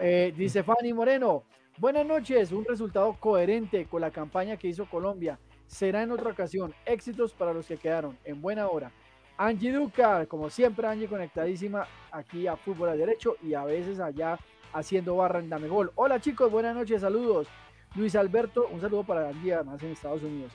Eh, 0.00 0.32
dice 0.36 0.62
Fanny 0.62 0.92
Moreno, 0.92 1.44
buenas 1.78 2.06
noches, 2.06 2.52
un 2.52 2.64
resultado 2.64 3.16
coherente 3.18 3.86
con 3.86 4.00
la 4.00 4.10
campaña 4.10 4.56
que 4.56 4.68
hizo 4.68 4.88
Colombia. 4.88 5.38
Será 5.66 6.02
en 6.02 6.10
otra 6.10 6.30
ocasión. 6.30 6.74
Éxitos 6.84 7.32
para 7.32 7.52
los 7.52 7.66
que 7.66 7.76
quedaron 7.76 8.18
en 8.24 8.40
buena 8.40 8.68
hora. 8.68 8.90
Angie 9.36 9.72
Duca, 9.72 10.26
como 10.26 10.50
siempre, 10.50 10.86
Angie 10.86 11.08
conectadísima 11.08 11.86
aquí 12.10 12.46
a 12.46 12.56
Fútbol 12.56 12.90
al 12.90 12.98
Derecho 12.98 13.36
y 13.42 13.54
a 13.54 13.64
veces 13.64 13.98
allá 14.00 14.38
haciendo 14.72 15.16
barra 15.16 15.38
en 15.38 15.48
Dame 15.48 15.68
Gol. 15.68 15.92
Hola 15.94 16.20
chicos, 16.20 16.50
buenas 16.50 16.74
noches, 16.74 17.00
saludos. 17.00 17.48
Luis 17.94 18.14
Alberto, 18.14 18.68
un 18.70 18.80
saludo 18.80 19.04
para 19.04 19.28
Angie, 19.28 19.54
además 19.54 19.82
en 19.82 19.92
Estados 19.92 20.22
Unidos. 20.22 20.52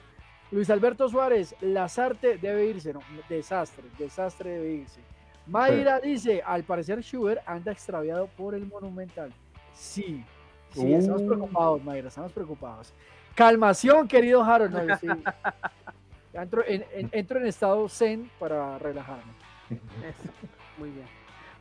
Luis 0.50 0.70
Alberto 0.70 1.08
Suárez, 1.08 1.56
Lazarte 1.60 2.38
debe 2.38 2.66
irse, 2.66 2.92
no, 2.92 3.00
desastre, 3.28 3.84
desastre 3.98 4.50
debe 4.50 4.72
irse. 4.74 5.00
Mayra 5.46 6.00
dice, 6.00 6.42
al 6.44 6.64
parecer 6.64 7.00
Schubert 7.02 7.40
anda 7.46 7.72
extraviado 7.72 8.26
por 8.36 8.54
el 8.54 8.66
Monumental. 8.66 9.32
Sí, 9.74 10.24
sí, 10.72 10.94
estamos 10.94 11.22
Uh. 11.22 11.26
preocupados, 11.26 11.84
Mayra, 11.84 12.08
estamos 12.08 12.32
preocupados. 12.32 12.92
Calmación, 13.34 14.08
querido 14.08 14.42
Harold. 14.42 14.74
No, 14.74 14.96
sí. 14.98 15.06
Ya 16.32 16.42
entro, 16.42 16.62
en, 16.66 16.84
en- 16.92 17.08
entro 17.12 17.38
en 17.40 17.46
estado 17.46 17.88
zen 17.88 18.30
para 18.38 18.78
relajarme. 18.78 19.32
Eso, 19.70 20.28
Muy 20.78 20.90
bien. 20.90 21.06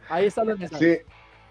Ahí 0.10 0.26
están 0.26 0.48
los 0.48 0.60
mensajes. 0.60 1.02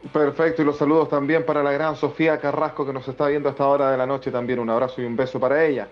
Sí, 0.03 0.09
perfecto. 0.13 0.61
Y 0.61 0.65
los 0.67 0.77
saludos 0.77 1.09
también 1.09 1.47
para 1.47 1.63
la 1.63 1.73
gran 1.73 1.97
Sofía 1.97 2.39
Carrasco 2.39 2.85
que 2.85 2.93
nos 2.93 3.09
está 3.09 3.29
viendo 3.29 3.49
a 3.49 3.53
esta 3.53 3.67
hora 3.67 3.91
de 3.91 3.97
la 3.97 4.05
noche 4.07 4.31
también. 4.31 4.59
Un 4.59 4.69
abrazo 4.69 5.01
y 5.01 5.07
un 5.07 5.17
beso 5.17 5.41
para 5.41 5.65
ella. 5.65 5.89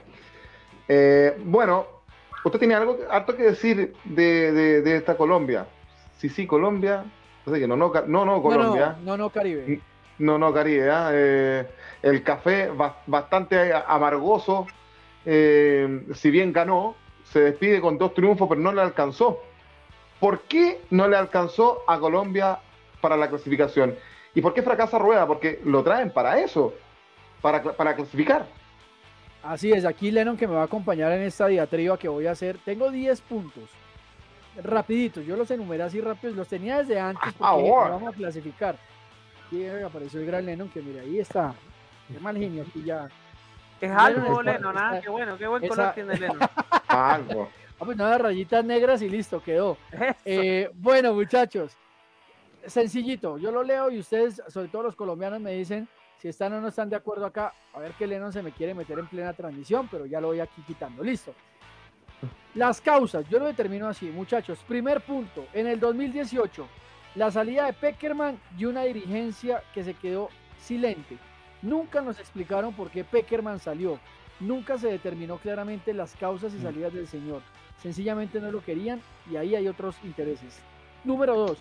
Eh, 0.86 1.34
bueno, 1.44 1.86
usted 2.44 2.58
tiene 2.58 2.74
algo 2.74 2.98
harto 3.10 3.34
que 3.34 3.44
decir 3.44 3.94
de, 4.04 4.52
de- 4.52 4.82
de 4.82 4.96
esta 4.96 5.16
Colombia. 5.16 5.66
Sí, 6.22 6.28
sí, 6.28 6.46
Colombia. 6.46 7.02
No 7.44 7.52
sé 7.52 7.58
qué, 7.58 7.66
no, 7.66 7.74
no, 7.76 7.88
no, 8.06 8.42
Colombia. 8.42 8.94
no, 9.00 9.16
no, 9.16 9.16
no, 9.24 9.30
Caribe. 9.30 9.80
No, 10.18 10.38
no, 10.38 10.52
Caribe. 10.54 10.88
¿ah? 10.88 11.10
Eh, 11.12 11.66
el 12.02 12.22
café 12.22 12.68
ba- 12.70 12.98
bastante 13.08 13.72
amargoso. 13.74 14.68
eh, 15.26 16.04
si 16.14 16.30
bien 16.30 16.52
ganó, 16.52 16.94
se 17.24 17.40
despide 17.40 17.80
con 17.80 17.98
dos 17.98 18.14
triunfos, 18.14 18.48
pero 18.48 18.60
no 18.60 18.72
le 18.72 18.82
alcanzó. 18.82 19.40
¿Por 20.20 20.42
qué 20.42 20.80
no 20.90 21.08
le 21.08 21.16
alcanzó 21.16 21.80
a 21.88 21.98
Colombia 21.98 22.60
para 23.00 23.16
la 23.16 23.28
clasificación? 23.28 23.96
¿Y 24.32 24.40
por 24.40 24.54
qué 24.54 24.62
fracasa 24.62 24.96
Rueda? 25.00 25.26
Porque 25.26 25.60
lo 25.64 25.82
traen 25.82 26.12
para 26.12 26.38
eso, 26.38 26.72
para, 27.40 27.60
para 27.64 27.96
clasificar. 27.96 28.46
Así 29.42 29.72
es, 29.72 29.84
aquí 29.84 30.12
Lennon 30.12 30.36
que 30.36 30.46
me 30.46 30.54
va 30.54 30.62
a 30.62 30.66
acompañar 30.66 31.10
en 31.10 31.22
esta 31.22 31.48
diatriba 31.48 31.98
que 31.98 32.06
voy 32.06 32.28
a 32.28 32.30
hacer. 32.30 32.58
Tengo 32.64 32.92
10 32.92 33.20
puntos. 33.22 33.64
Rapiditos, 34.62 35.24
yo 35.24 35.36
los 35.36 35.50
enumeré 35.50 35.82
así 35.84 36.00
rápidos, 36.00 36.36
los 36.36 36.46
tenía 36.48 36.78
desde 36.78 37.00
antes 37.00 37.32
porque 37.34 37.70
vamos 37.70 38.12
a 38.12 38.16
clasificar. 38.16 38.76
Apareció 39.86 40.20
el 40.20 40.26
gran 40.26 40.46
Lennon 40.46 40.68
que 40.70 40.80
mira, 40.82 41.02
ahí 41.02 41.18
está. 41.18 41.54
Qué 42.10 42.18
mal 42.20 42.36
genio 42.36 42.64
aquí 42.68 42.82
ya. 42.84 43.08
Es 43.80 43.90
algo, 43.90 44.42
Lennon, 44.42 44.76
ah, 44.78 44.90
está- 44.92 45.00
qué 45.02 45.10
bueno, 45.10 45.36
qué 45.36 45.46
buen 45.46 45.64
esa- 45.64 45.74
color 45.74 45.94
tiene 45.94 46.16
Lennon. 46.16 46.38
Algo. 46.88 47.48
Ah, 47.80 47.84
pues 47.84 47.96
nada, 47.96 48.16
rayitas 48.18 48.64
negras 48.64 49.02
y 49.02 49.08
listo, 49.08 49.42
quedó. 49.42 49.76
Eh, 50.24 50.70
bueno, 50.74 51.12
muchachos, 51.14 51.76
sencillito, 52.66 53.38
yo 53.38 53.50
lo 53.50 53.62
leo 53.62 53.90
y 53.90 53.98
ustedes, 53.98 54.40
sobre 54.48 54.68
todo 54.68 54.82
los 54.84 54.96
colombianos, 54.96 55.40
me 55.40 55.52
dicen 55.52 55.88
Si 56.18 56.28
están 56.28 56.52
o 56.52 56.60
no 56.60 56.68
están 56.68 56.88
de 56.88 56.94
acuerdo 56.96 57.26
acá, 57.26 57.52
a 57.74 57.80
ver 57.80 57.92
que 57.92 58.06
Lennon 58.06 58.32
se 58.32 58.42
me 58.42 58.52
quiere 58.52 58.74
meter 58.74 58.96
en 58.98 59.08
plena 59.08 59.32
transmisión, 59.32 59.88
pero 59.90 60.06
ya 60.06 60.20
lo 60.20 60.28
voy 60.28 60.38
aquí 60.38 60.62
quitando. 60.66 61.02
Listo. 61.02 61.34
Las 62.54 62.80
causas, 62.80 63.26
yo 63.30 63.38
lo 63.38 63.46
determino 63.46 63.88
así, 63.88 64.06
muchachos. 64.06 64.58
Primer 64.68 65.00
punto, 65.00 65.46
en 65.54 65.66
el 65.66 65.80
2018, 65.80 66.66
la 67.14 67.30
salida 67.30 67.66
de 67.66 67.72
Peckerman 67.72 68.38
y 68.58 68.66
una 68.66 68.82
dirigencia 68.82 69.62
que 69.72 69.82
se 69.82 69.94
quedó 69.94 70.28
silente. 70.58 71.16
Nunca 71.62 72.02
nos 72.02 72.18
explicaron 72.18 72.74
por 72.74 72.90
qué 72.90 73.04
Peckerman 73.04 73.58
salió. 73.58 73.98
Nunca 74.40 74.76
se 74.76 74.88
determinó 74.88 75.38
claramente 75.38 75.94
las 75.94 76.14
causas 76.16 76.52
y 76.52 76.58
mm. 76.58 76.62
salidas 76.62 76.92
del 76.92 77.06
señor. 77.06 77.42
Sencillamente 77.80 78.40
no 78.40 78.50
lo 78.50 78.62
querían 78.62 79.00
y 79.30 79.36
ahí 79.36 79.54
hay 79.54 79.66
otros 79.68 79.96
intereses. 80.04 80.60
Número 81.04 81.36
dos, 81.36 81.58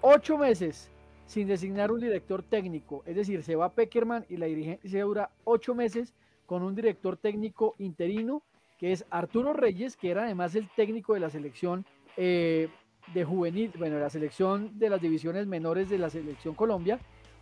ocho 0.00 0.38
meses 0.38 0.90
sin 1.26 1.48
designar 1.48 1.92
un 1.92 2.00
director 2.00 2.42
técnico. 2.42 3.02
Es 3.04 3.16
decir, 3.16 3.42
se 3.42 3.56
va 3.56 3.74
Peckerman 3.74 4.24
y 4.28 4.36
la 4.36 4.46
dirigencia 4.46 5.04
dura 5.04 5.30
ocho 5.44 5.74
meses 5.74 6.14
con 6.46 6.62
un 6.62 6.74
director 6.74 7.16
técnico 7.16 7.74
interino 7.78 8.42
que 8.78 8.92
es 8.92 9.04
Arturo 9.10 9.52
Reyes, 9.52 9.96
que 9.96 10.10
era 10.10 10.24
además 10.24 10.54
el 10.54 10.68
técnico 10.76 11.14
de 11.14 11.20
la 11.20 11.30
selección 11.30 11.84
eh, 12.16 12.68
de 13.12 13.24
juvenil, 13.24 13.72
bueno, 13.78 13.98
la 13.98 14.10
selección 14.10 14.78
de 14.78 14.90
las 14.90 15.00
divisiones 15.00 15.46
menores 15.46 15.88
de 15.88 15.98
la 15.98 16.10
selección 16.10 16.54
Colombia, 16.54 16.98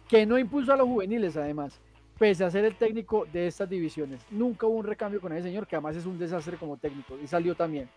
que 0.08 0.26
no 0.26 0.38
impuso 0.38 0.72
a 0.72 0.76
los 0.76 0.86
juveniles 0.86 1.36
además, 1.36 1.80
pese 2.18 2.44
a 2.44 2.50
ser 2.50 2.64
el 2.64 2.76
técnico 2.76 3.26
de 3.32 3.46
estas 3.46 3.68
divisiones. 3.68 4.24
Nunca 4.30 4.66
hubo 4.66 4.76
un 4.76 4.86
recambio 4.86 5.20
con 5.20 5.32
ese 5.32 5.48
señor, 5.48 5.66
que 5.66 5.76
además 5.76 5.96
es 5.96 6.06
un 6.06 6.18
desastre 6.18 6.56
como 6.56 6.76
técnico, 6.76 7.18
y 7.22 7.26
salió 7.26 7.54
también. 7.54 7.88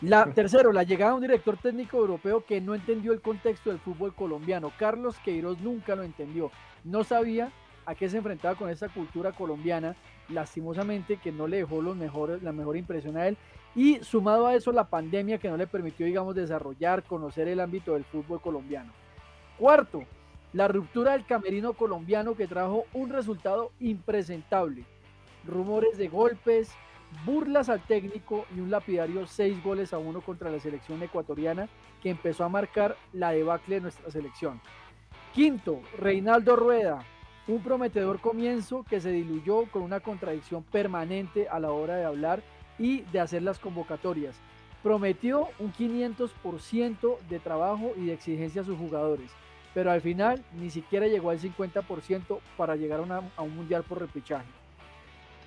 La, 0.00 0.24
tercero, 0.34 0.72
la 0.72 0.82
llegada 0.82 1.12
de 1.12 1.16
un 1.16 1.22
director 1.22 1.58
técnico 1.58 1.98
europeo 1.98 2.44
que 2.44 2.60
no 2.60 2.74
entendió 2.74 3.12
el 3.12 3.20
contexto 3.20 3.70
del 3.70 3.78
fútbol 3.78 4.14
colombiano. 4.14 4.72
Carlos 4.78 5.18
Queiroz 5.24 5.60
nunca 5.60 5.94
lo 5.94 6.02
entendió. 6.02 6.50
No 6.84 7.04
sabía 7.04 7.52
a 7.84 7.94
qué 7.94 8.08
se 8.08 8.18
enfrentaba 8.18 8.54
con 8.54 8.70
esa 8.70 8.88
cultura 8.88 9.32
colombiana, 9.32 9.96
lastimosamente 10.32 11.16
que 11.16 11.32
no 11.32 11.46
le 11.46 11.58
dejó 11.58 11.82
los 11.82 11.96
mejores, 11.96 12.42
la 12.42 12.52
mejor 12.52 12.76
impresión 12.76 13.16
a 13.16 13.26
él. 13.28 13.36
Y 13.74 13.98
sumado 14.02 14.46
a 14.46 14.54
eso 14.54 14.72
la 14.72 14.88
pandemia 14.88 15.38
que 15.38 15.48
no 15.48 15.56
le 15.56 15.66
permitió, 15.66 16.06
digamos, 16.06 16.34
desarrollar, 16.34 17.04
conocer 17.04 17.48
el 17.48 17.60
ámbito 17.60 17.94
del 17.94 18.04
fútbol 18.04 18.40
colombiano. 18.40 18.92
Cuarto, 19.58 20.02
la 20.52 20.66
ruptura 20.66 21.12
del 21.12 21.24
camerino 21.24 21.74
colombiano 21.74 22.34
que 22.34 22.48
trajo 22.48 22.84
un 22.92 23.10
resultado 23.10 23.70
impresentable. 23.78 24.84
Rumores 25.46 25.96
de 25.96 26.08
golpes, 26.08 26.72
burlas 27.24 27.68
al 27.68 27.80
técnico 27.82 28.46
y 28.56 28.60
un 28.60 28.70
lapidario 28.70 29.26
seis 29.26 29.62
goles 29.62 29.92
a 29.92 29.98
uno 29.98 30.20
contra 30.20 30.50
la 30.50 30.60
selección 30.60 31.02
ecuatoriana 31.02 31.68
que 32.02 32.10
empezó 32.10 32.44
a 32.44 32.48
marcar 32.48 32.96
la 33.12 33.30
debacle 33.30 33.76
de 33.76 33.80
nuestra 33.82 34.10
selección. 34.10 34.60
Quinto, 35.34 35.80
Reinaldo 35.96 36.56
Rueda, 36.56 37.04
un 37.46 37.62
prometedor 37.62 38.20
comienzo 38.20 38.84
que 38.88 39.00
se 39.00 39.10
diluyó 39.10 39.66
con 39.70 39.82
una 39.82 40.00
contradicción 40.00 40.62
permanente 40.62 41.48
a 41.48 41.58
la 41.58 41.72
hora 41.72 41.96
de 41.96 42.04
hablar 42.04 42.42
y 42.78 43.02
de 43.02 43.20
hacer 43.20 43.42
las 43.42 43.58
convocatorias. 43.58 44.36
Prometió 44.82 45.48
un 45.58 45.72
500% 45.72 47.18
de 47.28 47.38
trabajo 47.38 47.92
y 47.96 48.06
de 48.06 48.14
exigencia 48.14 48.62
a 48.62 48.64
sus 48.64 48.78
jugadores, 48.78 49.30
pero 49.74 49.90
al 49.90 50.00
final 50.00 50.42
ni 50.58 50.70
siquiera 50.70 51.06
llegó 51.06 51.30
al 51.30 51.40
50% 51.40 52.40
para 52.56 52.76
llegar 52.76 53.00
a, 53.00 53.42
un 53.42 53.54
mundial 53.54 53.82
por 53.82 54.00
repechaje. 54.00 54.46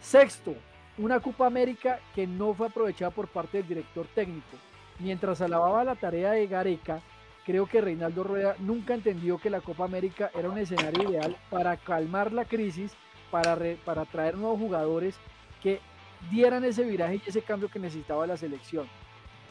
Sexto, 0.02 0.54
una 0.98 1.20
Copa 1.20 1.48
América 1.48 2.00
que 2.14 2.28
no 2.28 2.54
fue 2.54 2.68
aprovechada 2.68 3.12
por 3.12 3.28
parte 3.28 3.58
del 3.58 3.68
director 3.68 4.06
técnico. 4.14 4.58
Mientras 5.00 5.42
alababa 5.42 5.84
la 5.84 5.96
tarea 5.96 6.34
de 6.34 6.46
Gareca, 6.46 7.02
creo 7.46 7.66
que 7.66 7.82
Reinaldo 7.82 8.24
Rueda 8.24 8.56
nunca 8.60 8.94
entendió 8.94 9.38
que 9.38 9.50
la 9.50 9.62
Copa 9.62 9.86
América 9.86 10.32
era 10.34 10.50
un 10.50 10.58
escenario 10.58 11.10
ideal 11.10 11.36
para 11.50 11.78
calmar 11.78 12.32
la 12.32 12.46
crisis, 12.46 12.94
para, 13.32 13.58
para 13.86 14.06
traer 14.06 14.38
nuevos 14.38 14.60
jugadores 14.60 15.16
que 15.62 15.80
dieran 16.30 16.64
ese 16.64 16.84
viraje 16.84 17.22
y 17.26 17.30
ese 17.30 17.42
cambio 17.42 17.70
que 17.70 17.80
necesitaba 17.80 18.28
la 18.28 18.38
selección. 18.38 18.88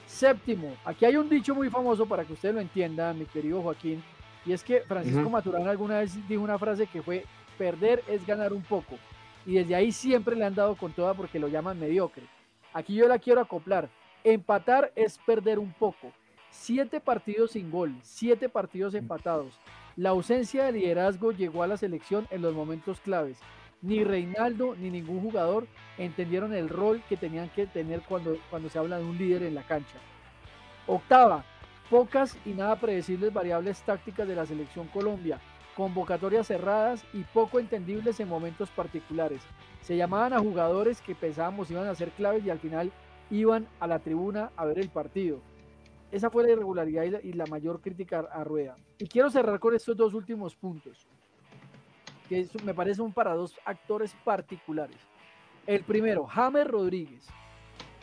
Séptimo, 0.07 0.75
aquí 0.85 1.05
hay 1.05 1.17
un 1.17 1.29
dicho 1.29 1.55
muy 1.55 1.71
famoso 1.71 2.07
para 2.07 2.25
que 2.25 2.33
usted 2.33 2.55
lo 2.55 2.61
entienda, 2.61 3.13
mi 3.13 3.25
querido 3.25 3.63
Joaquín, 3.63 4.03
y 4.45 4.53
es 4.53 4.63
que 4.63 4.81
Francisco 4.81 5.31
Maturana 5.31 5.71
alguna 5.71 6.01
vez 6.01 6.17
dijo 6.29 6.43
una 6.43 6.59
frase 6.59 6.87
que 6.87 7.03
fue, 7.03 7.25
perder 7.57 8.03
es 8.09 8.27
ganar 8.27 8.53
un 8.53 8.63
poco 8.63 8.99
y 9.47 9.55
desde 9.55 9.75
ahí 9.75 9.93
siempre 9.93 10.37
le 10.37 10.45
han 10.45 10.55
dado 10.55 10.77
con 10.77 10.93
toda 10.93 11.15
porque 11.15 11.39
lo 11.39 11.49
llaman 11.49 11.79
mediocre. 11.79 12.25
Aquí 12.73 12.95
yo 12.95 13.09
la 13.09 13.19
quiero 13.19 13.41
acoplar. 13.41 13.89
Empatar 14.25 14.93
es 14.95 15.19
perder 15.19 15.59
un 15.59 15.73
poco. 15.73 16.13
Siete 16.53 17.01
partidos 17.01 17.53
sin 17.53 17.71
gol, 17.71 17.95
siete 18.03 18.51
partidos 18.51 18.95
empatados. 18.95 19.59
La 19.97 20.11
ausencia 20.11 20.65
de 20.65 20.73
liderazgo 20.73 21.33
llegó 21.33 21.63
a 21.63 21.67
la 21.67 21.79
selección 21.79 22.29
en 22.31 22.43
los 22.43 22.55
momentos 22.55 23.01
claves. 23.01 23.39
Ni 23.81 24.05
Reinaldo 24.05 24.77
ni 24.77 24.91
ningún 24.91 25.23
jugador 25.23 25.67
entendieron 25.97 26.53
el 26.53 26.69
rol 26.69 27.03
que 27.09 27.17
tenían 27.17 27.49
que 27.49 27.67
tener 27.67 28.03
cuando, 28.03 28.37
cuando 28.51 28.69
se 28.69 28.79
habla 28.79 28.99
de 28.99 29.05
un 29.05 29.17
líder 29.17 29.43
en 29.45 29.55
la 29.55 29.67
cancha. 29.67 29.97
Octava, 30.87 31.45
pocas 31.91 32.37
y 32.45 32.51
nada 32.51 32.77
predecibles 32.77 33.33
variables 33.33 33.81
tácticas 33.83 34.29
de 34.29 34.37
la 34.37 34.45
selección 34.45 34.87
Colombia 34.89 35.41
convocatorias 35.75 36.49
cerradas 36.49 37.03
y 37.15 37.23
poco 37.23 37.59
entendibles 37.59 38.21
en 38.21 38.29
momentos 38.29 38.69
particulares. 38.69 39.41
Se 39.81 39.97
llamaban 39.97 40.35
a 40.35 40.39
jugadores 40.39 41.01
que 41.01 41.15
pensábamos 41.15 41.71
iban 41.71 41.87
a 41.87 41.95
ser 41.95 42.11
claves 42.11 42.45
y 42.45 42.51
al 42.51 42.59
final 42.59 42.93
iban 43.31 43.67
a 43.81 43.87
la 43.87 43.99
tribuna 43.99 44.51
a 44.55 44.67
ver 44.67 44.79
el 44.79 44.91
partido. 44.91 45.41
Esa 46.13 46.29
fue 46.29 46.43
la 46.45 46.51
irregularidad 46.51 47.05
y 47.23 47.33
la, 47.33 47.47
mayor 47.47 47.81
crítica 47.81 48.21
a 48.31 48.45
Rueda. 48.45 48.77
Y 48.99 49.07
quiero 49.07 49.31
cerrar 49.31 49.59
con 49.59 49.75
estos 49.75 49.97
dos 49.97 50.13
últimos 50.13 50.55
puntos, 50.55 51.09
que 52.29 52.47
me 52.65 52.75
parecen 52.75 53.11
para 53.13 53.35
dos 53.35 53.59
actores 53.65 54.15
particulares. 54.23 54.99
El 55.67 55.83
primero, 55.85 56.27
James 56.27 56.67
Rodríguez. 56.67 57.27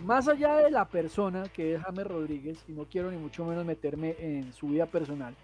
Más 0.04 0.28
allá 0.28 0.56
de 0.56 0.72
la 0.72 0.88
persona 0.88 1.44
que 1.50 1.76
es 1.76 1.82
James 1.84 2.08
Rodríguez, 2.08 2.66
y 2.68 2.72
no 2.72 2.86
quiero 2.86 3.12
ni 3.12 3.18
mucho 3.18 3.46
menos 3.46 3.64
meterme 3.64 4.16
en 4.18 4.54
su 4.54 4.70
vida 4.70 4.88
personal, 4.88 5.36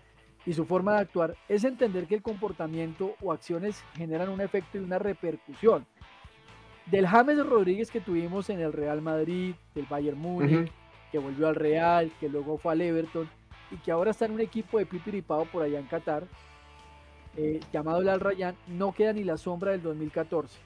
y 0.43 0.53
su 0.53 0.65
forma 0.65 0.93
de 0.93 1.01
actuar 1.01 1.35
es 1.47 1.65
entender 1.65 2.07
que 2.07 2.15
el 2.15 2.23
comportamiento 2.23 3.15
o 3.21 3.31
acciones 3.31 3.83
generan 3.93 4.29
un 4.29 4.41
efecto 4.41 4.79
y 4.79 4.81
una 4.81 4.97
repercusión. 4.97 5.85
Del 6.87 7.05
James 7.05 7.45
Rodríguez 7.45 7.91
que 7.91 8.01
tuvimos 8.01 8.49
en 8.49 8.59
el 8.59 8.73
Real 8.73 9.01
Madrid, 9.01 9.55
del 9.73 9.85
Bayern 9.85 10.17
Múnich, 10.17 10.71
que 11.15 11.19
volvió 11.19 11.47
al 11.47 11.55
Real, 11.55 12.11
que 12.19 12.27
luego 12.27 12.57
fue 12.57 12.73
al 12.73 12.81
Everton 12.81 13.29
y 13.71 13.77
que 13.77 13.89
ahora 13.89 14.11
está 14.11 14.25
en 14.25 14.33
un 14.33 14.41
equipo 14.41 14.79
de 14.79 14.85
pipiripado 14.85 15.45
por 15.45 15.63
allá 15.63 15.79
en 15.79 15.85
Qatar, 15.85 16.25
eh, 17.37 17.61
llamado 17.71 18.01
el 18.01 18.09
Al 18.09 18.55
no 18.67 18.91
queda 18.91 19.13
ni 19.13 19.23
la 19.23 19.37
sombra 19.37 19.71
del 19.71 19.81
2014. 19.81 20.59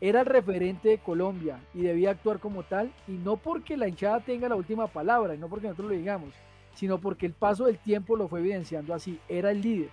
Era 0.00 0.20
el 0.20 0.26
referente 0.26 0.88
de 0.88 0.98
Colombia 0.98 1.60
y 1.74 1.82
debía 1.82 2.12
actuar 2.12 2.38
como 2.38 2.62
tal, 2.62 2.90
y 3.06 3.12
no 3.12 3.36
porque 3.36 3.76
la 3.76 3.86
hinchada 3.86 4.20
tenga 4.20 4.48
la 4.48 4.56
última 4.56 4.86
palabra, 4.86 5.34
y 5.34 5.38
no 5.38 5.48
porque 5.48 5.66
nosotros 5.66 5.90
lo 5.90 5.98
digamos, 5.98 6.32
sino 6.72 6.98
porque 6.98 7.26
el 7.26 7.34
paso 7.34 7.66
del 7.66 7.76
tiempo 7.76 8.16
lo 8.16 8.26
fue 8.26 8.40
evidenciando 8.40 8.94
así. 8.94 9.20
Era 9.28 9.50
el 9.50 9.60
líder. 9.60 9.90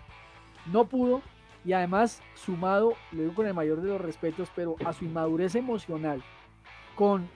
No 0.72 0.86
pudo 0.86 1.22
y 1.66 1.74
además 1.74 2.22
sumado, 2.36 2.94
le 3.12 3.24
digo 3.24 3.36
con 3.36 3.46
el 3.46 3.54
mayor 3.54 3.82
de 3.82 3.90
los 3.90 4.00
respetos, 4.00 4.50
pero 4.56 4.78
a 4.86 4.94
su 4.94 5.04
inmadurez 5.04 5.56
emocional, 5.56 6.24
con 6.96 7.30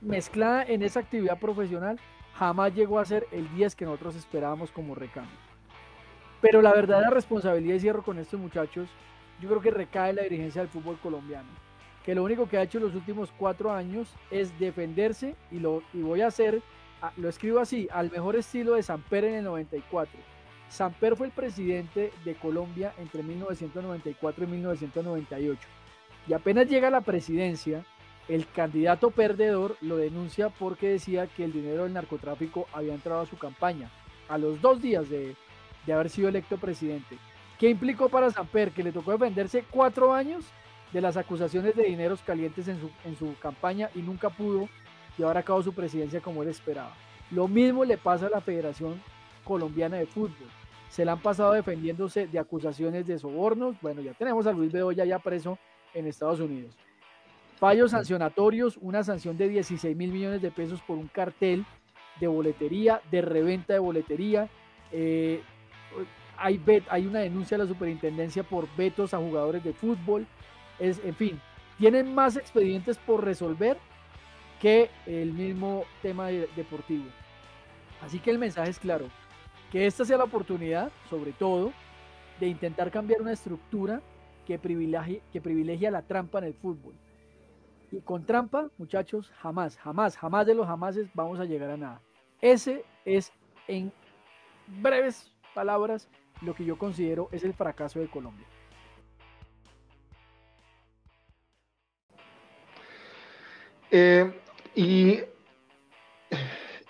mezclada 0.00 0.64
en 0.64 0.82
esa 0.82 1.00
actividad 1.00 1.38
profesional, 1.38 1.98
jamás 2.34 2.74
llegó 2.74 2.98
a 2.98 3.04
ser 3.04 3.26
el 3.32 3.52
10 3.54 3.74
que 3.74 3.84
nosotros 3.84 4.16
esperábamos 4.16 4.70
como 4.70 4.94
recambio. 4.94 5.36
Pero 6.40 6.62
la 6.62 6.72
verdadera 6.72 7.10
responsabilidad, 7.10 7.74
y 7.74 7.80
cierro 7.80 8.02
con 8.02 8.18
estos 8.18 8.38
muchachos, 8.38 8.88
yo 9.40 9.48
creo 9.48 9.60
que 9.60 9.70
recae 9.70 10.10
en 10.10 10.16
la 10.16 10.22
dirigencia 10.22 10.62
del 10.62 10.70
fútbol 10.70 10.98
colombiano, 11.00 11.48
que 12.04 12.14
lo 12.14 12.22
único 12.22 12.48
que 12.48 12.58
ha 12.58 12.62
hecho 12.62 12.78
en 12.78 12.84
los 12.84 12.94
últimos 12.94 13.32
cuatro 13.36 13.72
años 13.72 14.14
es 14.30 14.56
defenderse 14.58 15.34
y, 15.50 15.58
lo, 15.58 15.82
y 15.92 16.00
voy 16.00 16.20
a 16.20 16.28
hacer 16.28 16.62
lo 17.16 17.28
escribo 17.28 17.60
así, 17.60 17.88
al 17.92 18.10
mejor 18.10 18.36
estilo 18.36 18.74
de 18.74 18.82
Samper 18.82 19.24
en 19.24 19.34
el 19.34 19.44
94. 19.44 20.18
Samper 20.68 21.16
fue 21.16 21.28
el 21.28 21.32
presidente 21.32 22.12
de 22.24 22.34
Colombia 22.34 22.92
entre 22.98 23.22
1994 23.22 24.44
y 24.44 24.46
1998. 24.48 25.60
Y 26.26 26.32
apenas 26.32 26.68
llega 26.68 26.88
a 26.88 26.90
la 26.90 27.00
presidencia, 27.00 27.84
el 28.28 28.46
candidato 28.46 29.10
perdedor 29.10 29.76
lo 29.80 29.96
denuncia 29.96 30.50
porque 30.50 30.90
decía 30.90 31.26
que 31.26 31.44
el 31.44 31.52
dinero 31.52 31.84
del 31.84 31.94
narcotráfico 31.94 32.66
había 32.72 32.94
entrado 32.94 33.22
a 33.22 33.26
su 33.26 33.38
campaña, 33.38 33.90
a 34.28 34.36
los 34.36 34.60
dos 34.60 34.82
días 34.82 35.08
de, 35.08 35.34
haber 35.90 36.10
sido 36.10 36.28
electo 36.28 36.58
presidente. 36.58 37.16
¿Qué 37.58 37.70
implicó 37.70 38.10
para 38.10 38.30
Samper? 38.30 38.70
Que 38.72 38.82
le 38.82 38.92
tocó 38.92 39.12
defenderse 39.12 39.64
cuatro 39.70 40.12
años 40.12 40.44
de 40.92 41.00
las 41.00 41.16
acusaciones 41.16 41.74
de 41.74 41.84
dineros 41.84 42.20
calientes 42.20 42.68
en 42.68 42.78
su, 42.78 42.90
en 43.04 43.16
su 43.16 43.34
campaña 43.38 43.88
y 43.94 44.00
nunca 44.00 44.28
pudo 44.28 44.68
llevar 45.16 45.38
a 45.38 45.42
cabo 45.42 45.62
su 45.62 45.72
presidencia 45.72 46.20
como 46.20 46.42
él 46.42 46.50
esperaba. 46.50 46.92
Lo 47.30 47.48
mismo 47.48 47.84
le 47.84 47.96
pasa 47.96 48.26
a 48.26 48.30
la 48.30 48.42
Federación 48.42 49.00
Colombiana 49.44 49.96
de 49.96 50.06
Fútbol. 50.06 50.48
Se 50.90 51.04
le 51.04 51.10
han 51.10 51.20
pasado 51.20 51.52
defendiéndose 51.52 52.26
de 52.26 52.38
acusaciones 52.38 53.06
de 53.06 53.18
sobornos. 53.18 53.76
Bueno, 53.80 54.02
ya 54.02 54.12
tenemos 54.12 54.46
a 54.46 54.52
Luis 54.52 54.70
Bedoya 54.70 55.06
ya 55.06 55.18
preso 55.18 55.58
en 55.94 56.06
Estados 56.06 56.40
Unidos. 56.40 56.76
Fallos 57.58 57.90
sancionatorios, 57.90 58.78
una 58.80 59.02
sanción 59.02 59.36
de 59.36 59.48
16 59.48 59.96
mil 59.96 60.12
millones 60.12 60.40
de 60.40 60.52
pesos 60.52 60.80
por 60.82 60.96
un 60.96 61.08
cartel 61.08 61.66
de 62.20 62.28
boletería, 62.28 63.02
de 63.10 63.20
reventa 63.20 63.72
de 63.72 63.80
boletería. 63.80 64.48
Eh, 64.92 65.42
hay, 66.36 66.62
hay 66.88 67.06
una 67.06 67.18
denuncia 67.18 67.56
a 67.56 67.58
la 67.58 67.66
superintendencia 67.66 68.44
por 68.44 68.68
vetos 68.76 69.12
a 69.12 69.18
jugadores 69.18 69.64
de 69.64 69.72
fútbol. 69.72 70.24
Es, 70.78 71.00
en 71.04 71.16
fin, 71.16 71.40
tienen 71.78 72.14
más 72.14 72.36
expedientes 72.36 72.96
por 72.96 73.24
resolver 73.24 73.76
que 74.60 74.88
el 75.06 75.32
mismo 75.32 75.82
tema 76.00 76.28
deportivo. 76.28 77.06
Así 78.00 78.20
que 78.20 78.30
el 78.30 78.38
mensaje 78.38 78.70
es 78.70 78.78
claro, 78.78 79.06
que 79.72 79.86
esta 79.86 80.04
sea 80.04 80.16
la 80.16 80.24
oportunidad, 80.24 80.92
sobre 81.10 81.32
todo, 81.32 81.72
de 82.38 82.46
intentar 82.46 82.92
cambiar 82.92 83.20
una 83.20 83.32
estructura 83.32 84.00
que 84.46 84.60
privilegie, 84.60 85.22
que 85.32 85.40
privilegia 85.40 85.90
la 85.90 86.02
trampa 86.02 86.38
en 86.38 86.44
el 86.44 86.54
fútbol. 86.54 86.94
Y 87.90 88.00
con 88.00 88.24
trampa, 88.24 88.68
muchachos, 88.76 89.32
jamás, 89.40 89.78
jamás, 89.78 90.16
jamás 90.16 90.46
de 90.46 90.54
los 90.54 90.66
jamases 90.66 91.08
vamos 91.14 91.40
a 91.40 91.44
llegar 91.44 91.70
a 91.70 91.76
nada. 91.76 92.00
Ese 92.40 92.84
es, 93.04 93.32
en 93.66 93.92
breves 94.66 95.32
palabras, 95.54 96.08
lo 96.42 96.54
que 96.54 96.64
yo 96.64 96.78
considero 96.78 97.28
es 97.32 97.44
el 97.44 97.54
fracaso 97.54 97.98
de 97.98 98.08
Colombia. 98.08 98.46
Eh, 103.90 104.30
y, 104.74 105.16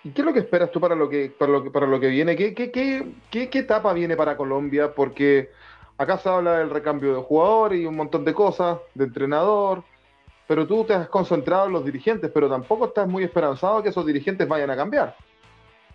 qué 0.03 0.21
es 0.21 0.25
lo 0.25 0.33
que 0.33 0.41
esperas 0.41 0.73
tú 0.73 0.81
para 0.81 0.97
lo 0.97 1.09
que, 1.09 1.31
para 1.31 1.53
lo 1.53 1.63
que, 1.63 1.71
para 1.71 1.87
lo 1.87 2.01
que 2.01 2.09
viene? 2.09 2.35
¿Qué, 2.35 2.55
qué, 2.55 2.71
qué, 2.73 3.49
qué 3.49 3.59
etapa 3.59 3.93
viene 3.93 4.17
para 4.17 4.37
Colombia? 4.37 4.93
Porque 4.93 5.51
acá 5.97 6.19
se 6.19 6.29
habla 6.29 6.59
del 6.59 6.71
recambio 6.71 7.15
de 7.15 7.23
jugador 7.23 7.75
y 7.75 7.87
un 7.87 7.97
montón 7.97 8.25
de 8.25 8.35
cosas, 8.35 8.79
de 8.95 9.05
entrenador, 9.05 9.85
pero 10.49 10.67
tú 10.67 10.83
te 10.83 10.95
has 10.95 11.09
concentrado 11.09 11.67
en 11.67 11.73
los 11.75 11.85
dirigentes, 11.85 12.31
pero 12.33 12.49
tampoco 12.49 12.87
estás 12.87 13.07
muy 13.07 13.23
esperanzado 13.23 13.83
que 13.83 13.91
esos 13.91 14.05
dirigentes 14.05 14.49
vayan 14.49 14.71
a 14.71 14.77
cambiar. 14.77 15.15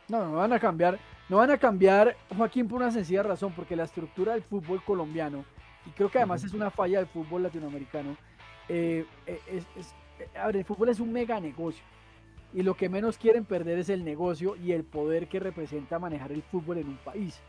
No, 0.08 0.26
no 0.26 0.34
van 0.38 0.54
a 0.54 0.60
cambiar. 0.60 1.00
No 1.28 1.38
van 1.38 1.50
a 1.50 1.58
cambiar, 1.58 2.16
Joaquín, 2.38 2.68
por 2.68 2.82
una 2.82 2.92
sencilla 2.92 3.24
razón, 3.24 3.52
porque 3.56 3.76
la 3.76 3.86
estructura 3.86 4.34
del 4.34 4.44
fútbol 4.44 4.84
colombiano, 4.84 5.44
y 5.88 5.90
creo 5.92 6.12
que 6.12 6.20
además 6.20 6.44
es 6.44 6.54
una 6.54 6.70
falla 6.70 7.00
del 7.00 7.08
fútbol 7.08 7.42
latinoamericano, 7.44 8.16
eh, 8.70 9.06
eh, 9.26 9.40
es, 9.48 9.66
eh, 10.20 10.28
el 10.54 10.66
fútbol 10.66 10.90
es 10.90 11.00
un 11.00 11.12
mega 11.12 11.40
negocio. 11.40 11.84
Y 12.54 12.62
lo 12.62 12.76
que 12.76 12.90
menos 12.90 13.18
quieren 13.18 13.46
perder 13.46 13.80
es 13.80 13.90
el 13.90 14.06
negocio 14.06 14.56
y 14.56 14.74
el 14.74 14.84
poder 14.84 15.28
que 15.28 15.40
representa 15.40 15.98
manejar 15.98 16.32
el 16.32 16.44
fútbol 16.44 16.78
en 16.78 16.90
un 16.90 16.98
país. 16.98 17.42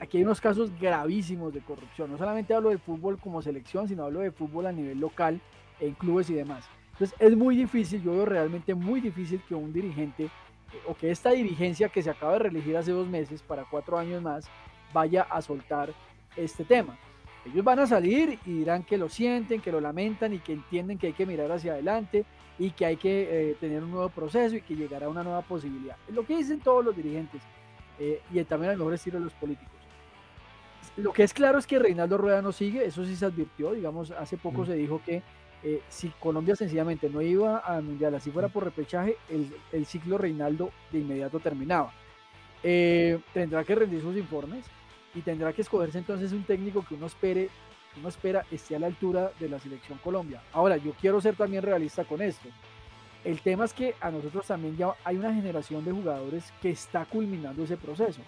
aquí 0.00 0.18
hay 0.18 0.24
unos 0.24 0.40
casos 0.40 0.70
gravísimos 0.78 1.54
de 1.54 1.60
corrupción. 1.60 2.10
No 2.10 2.18
solamente 2.18 2.52
hablo 2.52 2.68
de 2.68 2.76
fútbol 2.76 3.18
como 3.18 3.40
selección, 3.40 3.88
sino 3.88 4.04
hablo 4.04 4.20
de 4.20 4.32
fútbol 4.32 4.66
a 4.66 4.72
nivel 4.72 5.00
local, 5.00 5.40
en 5.80 5.94
clubes 5.94 6.30
y 6.30 6.34
demás. 6.34 6.64
Entonces 6.92 7.16
es 7.18 7.36
muy 7.36 7.56
difícil, 7.56 8.02
yo 8.02 8.12
veo 8.12 8.26
realmente 8.26 8.74
muy 8.74 9.00
difícil 9.00 9.40
que 9.48 9.54
un 9.54 9.72
dirigente 9.72 10.28
o 10.86 10.94
que 10.94 11.10
esta 11.10 11.30
dirigencia 11.30 11.88
que 11.88 12.02
se 12.02 12.10
acaba 12.10 12.34
de 12.34 12.40
reelegir 12.40 12.76
hace 12.76 12.92
dos 12.92 13.08
meses 13.08 13.42
para 13.42 13.64
cuatro 13.64 13.98
años 13.98 14.22
más 14.22 14.44
vaya 14.92 15.22
a 15.22 15.40
soltar 15.42 15.92
este 16.36 16.64
tema. 16.64 16.98
Ellos 17.46 17.64
van 17.64 17.78
a 17.78 17.86
salir 17.86 18.38
y 18.44 18.58
dirán 18.58 18.82
que 18.82 18.98
lo 18.98 19.08
sienten, 19.08 19.60
que 19.60 19.72
lo 19.72 19.80
lamentan 19.80 20.34
y 20.34 20.38
que 20.38 20.52
entienden 20.52 20.98
que 20.98 21.08
hay 21.08 21.12
que 21.14 21.24
mirar 21.24 21.50
hacia 21.50 21.72
adelante 21.72 22.24
y 22.58 22.70
que 22.72 22.84
hay 22.84 22.96
que 22.96 23.50
eh, 23.50 23.56
tener 23.58 23.82
un 23.82 23.90
nuevo 23.90 24.10
proceso 24.10 24.56
y 24.56 24.60
que 24.60 24.76
llegará 24.76 25.08
una 25.08 25.24
nueva 25.24 25.40
posibilidad. 25.40 25.96
Es 26.06 26.14
lo 26.14 26.26
que 26.26 26.36
dicen 26.36 26.60
todos 26.60 26.84
los 26.84 26.94
dirigentes 26.94 27.40
eh, 27.98 28.20
y 28.30 28.44
también 28.44 28.72
al 28.72 28.76
mejor 28.76 28.92
estilo 28.92 29.18
de 29.18 29.24
los 29.24 29.32
políticos. 29.34 29.72
Lo 30.96 31.12
que 31.12 31.22
es 31.22 31.32
claro 31.32 31.58
es 31.58 31.66
que 31.66 31.78
Reinaldo 31.78 32.18
Rueda 32.18 32.42
no 32.42 32.52
sigue, 32.52 32.84
eso 32.84 33.04
sí 33.06 33.16
se 33.16 33.24
advirtió, 33.24 33.72
digamos, 33.72 34.10
hace 34.10 34.36
poco 34.36 34.62
mm. 34.62 34.66
se 34.66 34.74
dijo 34.74 35.00
que 35.04 35.22
eh, 35.62 35.82
si 35.88 36.08
Colombia 36.08 36.56
sencillamente 36.56 37.10
no 37.10 37.20
iba 37.20 37.58
al 37.58 37.82
Mundial, 37.82 38.14
así 38.14 38.30
fuera 38.30 38.48
por 38.48 38.64
repechaje, 38.64 39.16
el, 39.28 39.86
ciclo 39.86 40.16
Reinaldo 40.16 40.70
de 40.90 41.00
inmediato 41.00 41.38
terminaba. 41.38 41.92
Eh, 42.62 43.18
tendrá 43.32 43.64
que 43.64 43.74
rendir 43.74 44.00
sus 44.00 44.16
informes 44.16 44.64
y 45.14 45.20
tendrá 45.20 45.52
que 45.52 45.62
escogerse 45.62 45.98
entonces 45.98 46.32
un 46.32 46.44
técnico 46.44 46.84
que 46.86 46.94
uno 46.94 47.06
espere, 47.06 47.48
uno 47.98 48.08
espera 48.08 48.44
esté 48.50 48.76
a 48.76 48.78
la 48.78 48.86
altura 48.86 49.32
de 49.38 49.48
la 49.48 49.58
selección 49.58 49.98
Colombia. 49.98 50.42
Ahora, 50.52 50.76
yo 50.76 50.92
quiero 51.00 51.20
ser 51.20 51.36
también 51.36 51.62
realista 51.62 52.04
con 52.04 52.22
esto. 52.22 52.48
El 53.22 53.40
tema 53.42 53.66
es 53.66 53.74
que 53.74 53.94
a 54.00 54.10
nosotros 54.10 54.46
también 54.46 54.76
ya 54.78 54.94
hay 55.04 55.16
una 55.16 55.34
generación 55.34 55.84
de 55.84 55.92
jugadores 55.92 56.52
que 56.62 56.70
está 56.70 57.04
culminando 57.04 57.64
ese 57.64 57.76
proceso. 57.76 58.22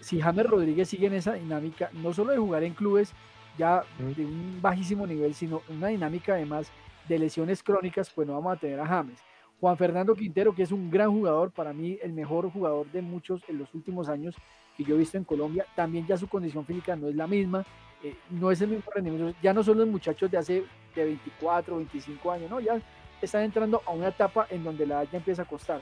Si 0.00 0.20
James 0.20 0.46
Rodríguez 0.46 0.88
sigue 0.88 1.08
en 1.08 1.14
esa 1.14 1.34
dinámica, 1.34 1.90
no 1.92 2.12
solo 2.14 2.32
de 2.32 2.38
jugar 2.38 2.64
en 2.64 2.72
clubes, 2.72 3.12
ya 3.58 3.82
de 3.98 4.24
un 4.24 4.58
bajísimo 4.62 5.06
nivel, 5.06 5.34
sino 5.34 5.62
una 5.68 5.88
dinámica 5.88 6.34
además 6.34 6.70
de 7.08 7.18
lesiones 7.18 7.62
crónicas, 7.62 8.10
pues 8.10 8.26
no 8.26 8.34
vamos 8.34 8.56
a 8.56 8.60
tener 8.60 8.80
a 8.80 8.86
James. 8.86 9.18
Juan 9.60 9.76
Fernando 9.76 10.14
Quintero, 10.14 10.54
que 10.54 10.62
es 10.62 10.70
un 10.70 10.90
gran 10.90 11.10
jugador, 11.10 11.50
para 11.50 11.72
mí 11.72 11.98
el 12.02 12.12
mejor 12.12 12.50
jugador 12.50 12.90
de 12.92 13.02
muchos 13.02 13.42
en 13.48 13.58
los 13.58 13.74
últimos 13.74 14.08
años 14.08 14.36
que 14.76 14.84
yo 14.84 14.94
he 14.94 14.98
visto 14.98 15.18
en 15.18 15.24
Colombia, 15.24 15.66
también 15.74 16.06
ya 16.06 16.16
su 16.16 16.28
condición 16.28 16.64
física 16.64 16.94
no 16.94 17.08
es 17.08 17.16
la 17.16 17.26
misma, 17.26 17.64
eh, 18.04 18.14
no 18.30 18.52
es 18.52 18.60
el 18.60 18.68
mismo 18.68 18.88
rendimiento, 18.94 19.36
ya 19.42 19.52
no 19.52 19.64
son 19.64 19.78
los 19.78 19.88
muchachos 19.88 20.30
de 20.30 20.38
hace 20.38 20.64
de 20.94 21.04
24, 21.04 21.76
25 21.76 22.30
años, 22.30 22.48
no, 22.48 22.60
ya 22.60 22.80
están 23.20 23.42
entrando 23.42 23.82
a 23.84 23.90
una 23.90 24.08
etapa 24.08 24.46
en 24.50 24.62
donde 24.62 24.86
la 24.86 25.02
edad 25.02 25.08
ya 25.12 25.18
empieza 25.18 25.42
a 25.42 25.46
costar. 25.46 25.80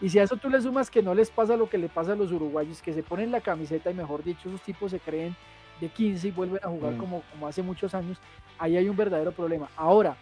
Y 0.00 0.08
si 0.08 0.18
a 0.18 0.22
eso 0.22 0.36
tú 0.36 0.48
le 0.48 0.62
sumas 0.62 0.90
que 0.90 1.02
no 1.02 1.14
les 1.14 1.30
pasa 1.30 1.56
lo 1.56 1.68
que 1.68 1.76
le 1.76 1.88
pasa 1.88 2.12
a 2.12 2.16
los 2.16 2.32
uruguayos, 2.32 2.80
que 2.80 2.94
se 2.94 3.02
ponen 3.02 3.30
la 3.30 3.42
camiseta 3.42 3.90
y 3.90 3.94
mejor 3.94 4.24
dicho, 4.24 4.48
esos 4.48 4.62
tipos 4.62 4.92
se 4.92 5.00
creen 5.00 5.36
de 5.80 5.88
15 5.88 6.28
y 6.28 6.30
vuelven 6.30 6.60
a 6.62 6.68
jugar 6.68 6.94
mm. 6.94 6.98
como, 6.98 7.22
como 7.32 7.46
hace 7.46 7.62
muchos 7.62 7.94
años, 7.94 8.18
ahí 8.58 8.76
hay 8.76 8.88
un 8.88 8.96
verdadero 8.96 9.32
problema. 9.32 9.68
Ahora, 9.76 10.16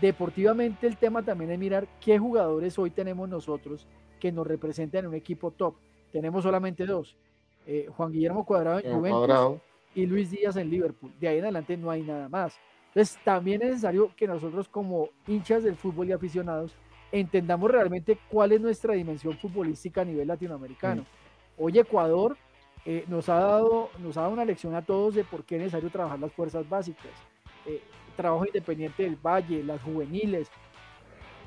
deportivamente 0.00 0.86
el 0.86 0.96
tema 0.96 1.22
también 1.22 1.50
es 1.50 1.58
mirar 1.58 1.86
qué 2.00 2.18
jugadores 2.18 2.78
hoy 2.78 2.90
tenemos 2.90 3.28
nosotros 3.28 3.86
que 4.20 4.32
nos 4.32 4.46
representan 4.46 5.00
en 5.00 5.06
un 5.08 5.14
equipo 5.14 5.50
top. 5.50 5.74
Tenemos 6.12 6.42
solamente 6.42 6.86
dos, 6.86 7.16
eh, 7.66 7.86
Juan 7.96 8.12
Guillermo 8.12 8.44
Cuadrado 8.44 8.80
en 8.80 8.94
Juventus 8.94 9.60
y 9.94 10.06
Luis 10.06 10.30
Díaz 10.30 10.56
en 10.56 10.70
Liverpool. 10.70 11.12
De 11.20 11.28
ahí 11.28 11.38
en 11.38 11.44
adelante 11.44 11.76
no 11.76 11.90
hay 11.90 12.02
nada 12.02 12.28
más. 12.28 12.58
Entonces 12.88 13.18
también 13.24 13.62
es 13.62 13.68
necesario 13.68 14.12
que 14.16 14.26
nosotros 14.26 14.68
como 14.68 15.10
hinchas 15.26 15.62
del 15.62 15.76
fútbol 15.76 16.08
y 16.08 16.12
aficionados 16.12 16.74
entendamos 17.12 17.70
realmente 17.70 18.18
cuál 18.30 18.52
es 18.52 18.60
nuestra 18.60 18.94
dimensión 18.94 19.34
futbolística 19.34 20.02
a 20.02 20.04
nivel 20.04 20.28
latinoamericano. 20.28 21.02
Mm. 21.02 21.62
Hoy 21.62 21.78
Ecuador 21.78 22.36
eh, 22.84 23.04
nos, 23.08 23.28
ha 23.28 23.34
dado, 23.40 23.90
nos 23.98 24.16
ha 24.16 24.28
una 24.28 24.44
lección 24.44 24.74
a 24.74 24.82
todos 24.82 25.14
de 25.14 25.24
por 25.24 25.44
qué 25.44 25.56
es 25.56 25.62
necesario 25.62 25.90
trabajar 25.90 26.18
las 26.18 26.32
fuerzas 26.32 26.68
básicas. 26.68 27.12
Eh, 27.66 27.82
trabajo 28.16 28.46
independiente 28.46 29.02
del 29.02 29.16
Valle, 29.16 29.62
las 29.62 29.80
juveniles, 29.82 30.50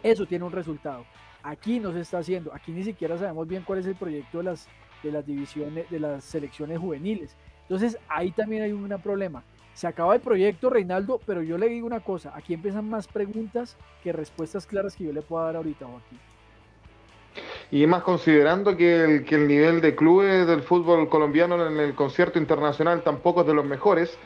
eso 0.03 0.25
tiene 0.25 0.45
un 0.45 0.51
resultado. 0.51 1.05
Aquí 1.43 1.79
no 1.79 1.91
se 1.91 2.01
está 2.01 2.19
haciendo, 2.19 2.53
aquí 2.53 2.71
ni 2.71 2.83
siquiera 2.83 3.17
sabemos 3.17 3.47
bien 3.47 3.63
cuál 3.63 3.79
es 3.79 3.85
el 3.85 3.95
proyecto 3.95 4.39
de 4.39 4.43
las, 4.45 4.67
de 5.03 5.11
las 5.11 5.25
divisiones, 5.25 5.89
de 5.89 5.99
las 5.99 6.23
selecciones 6.23 6.79
juveniles. 6.79 7.35
Entonces 7.63 7.97
ahí 8.07 8.31
también 8.31 8.63
hay 8.63 8.71
un 8.71 8.87
problema. 9.01 9.43
Se 9.73 9.87
acaba 9.87 10.15
el 10.15 10.21
proyecto, 10.21 10.69
Reinaldo, 10.69 11.19
pero 11.25 11.41
yo 11.41 11.57
le 11.57 11.69
digo 11.69 11.87
una 11.87 12.01
cosa, 12.01 12.33
aquí 12.35 12.53
empiezan 12.53 12.89
más 12.89 13.07
preguntas 13.07 13.77
que 14.03 14.11
respuestas 14.11 14.67
claras 14.67 14.95
que 14.95 15.05
yo 15.05 15.13
le 15.13 15.21
puedo 15.21 15.43
dar 15.43 15.55
ahorita, 15.55 15.85
Joaquín. 15.85 16.19
Y 17.71 17.87
más 17.87 18.03
considerando 18.03 18.75
que 18.75 19.03
el, 19.03 19.25
que 19.25 19.35
el 19.35 19.47
nivel 19.47 19.79
de 19.79 19.95
clubes 19.95 20.45
del 20.45 20.61
fútbol 20.61 21.07
colombiano 21.07 21.65
en 21.65 21.79
el 21.79 21.95
concierto 21.95 22.37
internacional 22.37 23.01
tampoco 23.01 23.41
es 23.41 23.47
de 23.47 23.53
los 23.53 23.65
mejores, 23.65 24.17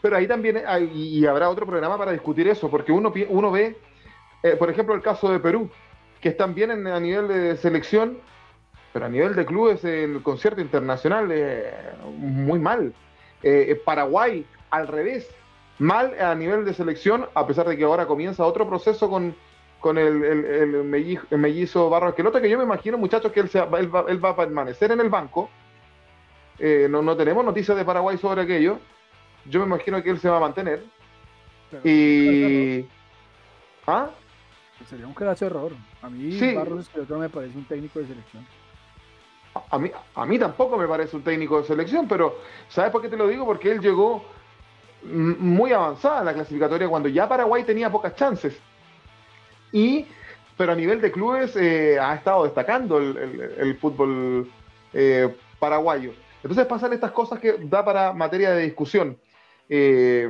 pero 0.00 0.16
ahí 0.16 0.26
también 0.26 0.62
hay, 0.66 0.90
y 0.94 1.26
habrá 1.26 1.50
otro 1.50 1.66
programa 1.66 1.98
para 1.98 2.12
discutir 2.12 2.48
eso, 2.48 2.70
porque 2.70 2.92
uno, 2.92 3.12
uno 3.28 3.50
ve, 3.50 3.76
eh, 4.42 4.56
por 4.56 4.70
ejemplo, 4.70 4.94
el 4.94 5.02
caso 5.02 5.30
de 5.30 5.40
Perú, 5.40 5.68
que 6.20 6.30
están 6.30 6.54
bien 6.54 6.86
a 6.86 7.00
nivel 7.00 7.28
de 7.28 7.56
selección, 7.56 8.18
pero 8.94 9.06
a 9.06 9.08
nivel 9.10 9.34
de 9.34 9.44
clubes 9.44 9.84
el 9.84 10.22
concierto 10.22 10.62
internacional 10.62 11.28
eh, 11.30 11.70
muy 12.16 12.58
mal. 12.58 12.94
Eh, 13.42 13.78
Paraguay, 13.84 14.46
al 14.70 14.88
revés, 14.88 15.28
mal 15.78 16.18
a 16.18 16.34
nivel 16.34 16.64
de 16.64 16.72
selección, 16.72 17.26
a 17.34 17.46
pesar 17.46 17.68
de 17.68 17.76
que 17.76 17.84
ahora 17.84 18.06
comienza 18.06 18.44
otro 18.46 18.66
proceso 18.66 19.10
con, 19.10 19.34
con 19.86 19.98
el, 19.98 20.24
el, 20.24 21.38
mellizo, 21.38 21.88
Barro 21.88 22.08
Esquelote, 22.08 22.40
que 22.40 22.50
yo 22.50 22.58
me 22.58 22.64
imagino, 22.64 22.98
muchachos, 22.98 23.30
que 23.30 23.38
él, 23.38 23.48
se, 23.48 23.60
él, 23.60 23.94
va, 23.94 24.04
él 24.08 24.24
va 24.24 24.30
a 24.30 24.36
permanecer 24.36 24.90
en 24.90 24.98
el 24.98 25.08
banco. 25.08 25.48
Eh, 26.58 26.88
no, 26.90 27.02
no 27.02 27.16
tenemos 27.16 27.44
noticias 27.44 27.76
de 27.76 27.84
Paraguay 27.84 28.18
sobre 28.18 28.42
aquello. 28.42 28.80
Yo 29.44 29.60
me 29.60 29.66
imagino 29.66 30.02
que 30.02 30.10
él 30.10 30.18
se 30.18 30.28
va 30.28 30.38
a 30.38 30.40
mantener. 30.40 30.82
y. 31.84 32.84
¿Ah? 33.86 34.10
Sería 34.90 35.06
un 35.06 35.14
craso 35.14 35.46
error. 35.46 35.70
A 36.02 36.10
mí 36.10 36.32
sí. 36.32 36.56
Barros 36.56 36.80
Esquelote 36.80 37.14
me 37.14 37.28
parece 37.28 37.56
un 37.56 37.64
técnico 37.66 38.00
de 38.00 38.08
selección. 38.08 38.44
A 39.70 39.78
mí, 39.78 39.88
a 40.16 40.26
mí 40.26 40.36
tampoco 40.36 40.76
me 40.76 40.88
parece 40.88 41.14
un 41.14 41.22
técnico 41.22 41.60
de 41.60 41.68
selección, 41.68 42.08
pero 42.08 42.40
¿sabes 42.68 42.90
por 42.90 43.02
qué 43.02 43.08
te 43.08 43.16
lo 43.16 43.28
digo? 43.28 43.46
Porque 43.46 43.70
él 43.70 43.80
llegó 43.80 44.24
muy 45.04 45.70
avanzada 45.72 46.18
en 46.18 46.24
la 46.24 46.34
clasificatoria 46.34 46.88
cuando 46.88 47.08
ya 47.08 47.28
Paraguay 47.28 47.62
tenía 47.62 47.88
pocas 47.88 48.16
chances. 48.16 48.60
Y, 49.72 50.06
pero 50.56 50.72
a 50.72 50.76
nivel 50.76 51.00
de 51.00 51.12
clubes 51.12 51.54
eh, 51.56 51.98
ha 52.00 52.14
estado 52.14 52.44
destacando 52.44 52.98
el, 52.98 53.76
fútbol 53.80 54.50
eh, 54.92 55.34
paraguayo. 55.58 56.12
Entonces 56.42 56.66
pasan 56.66 56.92
estas 56.92 57.10
cosas 57.10 57.38
que 57.40 57.56
da 57.58 57.84
para 57.84 58.12
materia 58.12 58.50
de 58.52 58.62
discusión. 58.62 59.18
Eh, 59.68 60.28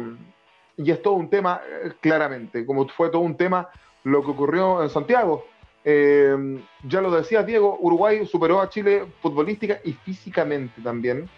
y 0.77 0.91
es 0.91 1.01
todo 1.01 1.15
un 1.15 1.31
tema, 1.31 1.61
claramente, 2.01 2.67
como 2.67 2.87
fue 2.89 3.09
todo 3.09 3.23
un 3.23 3.37
tema 3.37 3.69
lo 4.05 4.23
que 4.23 4.31
ocurrió 4.31 4.83
en 4.83 4.91
Santiago. 4.91 5.47
ya 5.85 7.01
lo 7.01 7.11
decía 7.11 7.43
Diego, 7.43 7.79
Uruguay 7.81 8.27
superó 8.27 8.61
a 8.61 8.69
Chile 8.69 9.07
futbolística 9.23 9.79
y 9.85 9.93
físicamente 9.93 10.83
también. 10.83 11.29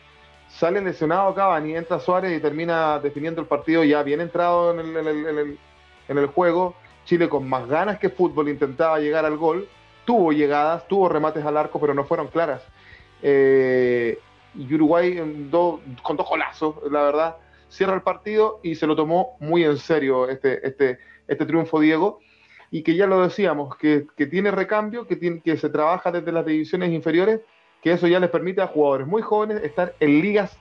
sale 0.48 0.80
lesionado 0.80 1.34
Cavani, 1.34 1.76
entra 1.76 2.00
Suárez 2.00 2.36
y 2.36 2.40
termina 2.40 2.98
definiendo 2.98 3.40
el 3.40 3.46
partido 3.46 3.84
ya 3.84 4.02
bien 4.02 4.20
entrado 4.20 4.72
en 4.72 6.18
el, 6.18 6.26
juego. 6.28 6.74
Chile 7.08 7.30
con 7.30 7.48
más 7.48 7.66
ganas 7.66 7.98
que 7.98 8.10
fútbol 8.10 8.50
intentaba 8.50 9.00
llegar 9.00 9.24
al 9.24 9.38
gol, 9.38 9.66
tuvo 10.04 10.30
llegadas, 10.30 10.86
tuvo 10.88 11.08
remates 11.08 11.42
al 11.42 11.56
arco, 11.56 11.80
pero 11.80 11.94
no 11.94 12.04
fueron 12.04 12.28
claras. 12.28 12.62
Eh, 13.22 14.18
y 14.54 14.74
Uruguay 14.74 15.16
con 16.02 16.16
dos 16.18 16.28
golazos, 16.28 16.76
la 16.90 17.02
verdad, 17.02 17.36
cierra 17.70 17.94
el 17.94 18.02
partido 18.02 18.60
y 18.62 18.74
se 18.74 18.86
lo 18.86 18.94
tomó 18.94 19.38
muy 19.40 19.64
en 19.64 19.78
serio 19.78 20.28
este, 20.28 20.66
este, 20.66 20.98
este 21.26 21.46
triunfo 21.46 21.80
Diego. 21.80 22.20
Y 22.70 22.82
que 22.82 22.94
ya 22.94 23.06
lo 23.06 23.22
decíamos, 23.22 23.74
que, 23.76 24.06
que 24.14 24.26
tiene 24.26 24.50
recambio, 24.50 25.06
que, 25.06 25.16
tiene, 25.16 25.40
que 25.40 25.56
se 25.56 25.70
trabaja 25.70 26.12
desde 26.12 26.30
las 26.30 26.44
divisiones 26.44 26.90
inferiores, 26.90 27.40
que 27.82 27.92
eso 27.92 28.06
ya 28.06 28.20
les 28.20 28.28
permite 28.28 28.60
a 28.60 28.66
jugadores 28.66 29.06
muy 29.06 29.22
jóvenes 29.22 29.62
estar 29.62 29.94
en 29.98 30.20
ligas 30.20 30.58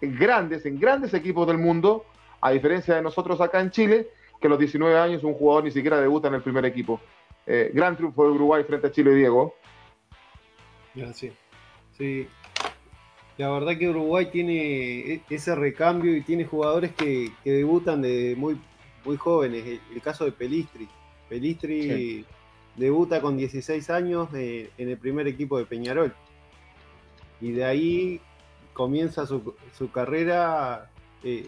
grandes, 0.00 0.64
en 0.66 0.78
grandes 0.78 1.12
equipos 1.14 1.48
del 1.48 1.58
mundo, 1.58 2.04
a 2.40 2.52
diferencia 2.52 2.94
de 2.94 3.02
nosotros 3.02 3.40
acá 3.40 3.60
en 3.60 3.72
Chile, 3.72 4.08
que 4.42 4.48
a 4.48 4.50
los 4.50 4.58
19 4.58 4.98
años 4.98 5.24
un 5.24 5.32
jugador 5.32 5.64
ni 5.64 5.70
siquiera 5.70 5.98
debuta 5.98 6.28
en 6.28 6.34
el 6.34 6.42
primer 6.42 6.66
equipo. 6.66 7.00
Eh, 7.46 7.70
gran 7.72 7.96
triunfo 7.96 8.24
de 8.24 8.30
Uruguay 8.32 8.64
frente 8.64 8.88
a 8.88 8.90
Chile, 8.90 9.14
Diego. 9.14 9.54
Sí, 11.14 11.32
sí. 11.96 12.28
La 13.38 13.50
verdad 13.50 13.78
que 13.78 13.88
Uruguay 13.88 14.26
tiene 14.30 15.14
e-, 15.14 15.22
ese 15.30 15.54
recambio 15.54 16.14
y 16.14 16.20
tiene 16.20 16.44
jugadores 16.44 16.92
que, 16.92 17.32
que 17.42 17.52
debutan 17.52 18.02
de 18.02 18.34
muy, 18.36 18.60
muy 19.04 19.16
jóvenes. 19.16 19.64
El, 19.64 19.80
el, 19.94 20.02
caso 20.02 20.24
de 20.24 20.32
Pelistri. 20.32 20.88
Pelistri 21.28 21.82
sí. 21.82 22.24
debuta 22.76 23.20
con 23.22 23.36
16 23.36 23.88
años 23.90 24.30
de, 24.32 24.70
en 24.76 24.90
el 24.90 24.98
primer 24.98 25.26
equipo 25.26 25.56
de 25.56 25.64
Peñarol. 25.64 26.14
Y 27.40 27.52
de 27.52 27.64
ahí 27.64 28.20
comienza 28.72 29.26
su, 29.26 29.54
su 29.76 29.90
carrera, 29.90 30.90
eh, 31.24 31.46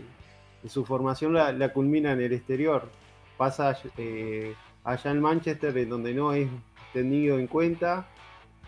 su 0.68 0.84
formación 0.84 1.34
la, 1.34 1.52
la, 1.52 1.72
culmina 1.72 2.12
en 2.12 2.20
el 2.20 2.32
exterior. 2.32 2.88
Pasa 3.36 3.76
eh, 3.96 4.54
allá 4.84 5.10
en 5.10 5.20
Manchester, 5.20 5.76
en 5.76 5.88
donde 5.88 6.14
no 6.14 6.32
es 6.32 6.48
tenido 6.92 7.38
en 7.38 7.46
cuenta, 7.46 8.06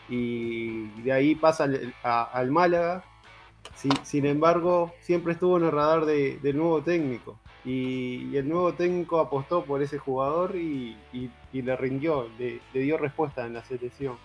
y 0.08 0.86
de 1.02 1.12
ahí 1.12 1.34
pasa 1.34 1.68
al, 2.02 2.50
Málaga. 2.50 3.04
Sin, 3.74 3.92
sin, 4.04 4.26
embargo, 4.26 4.92
siempre 5.00 5.32
estuvo 5.32 5.56
en 5.58 5.64
el 5.64 5.72
radar 5.72 6.04
de, 6.04 6.38
del 6.38 6.56
nuevo 6.56 6.82
técnico. 6.82 7.38
Y, 7.64 8.36
el 8.36 8.48
nuevo 8.48 8.74
técnico 8.74 9.18
apostó 9.18 9.64
por 9.64 9.82
ese 9.82 9.98
jugador 9.98 10.54
y, 10.54 10.96
le 11.52 11.76
rindió, 11.76 12.28
le, 12.38 12.60
le, 12.72 12.80
dio 12.80 12.96
respuesta 12.96 13.46
en 13.46 13.54
la 13.54 13.64
selección, 13.64 14.16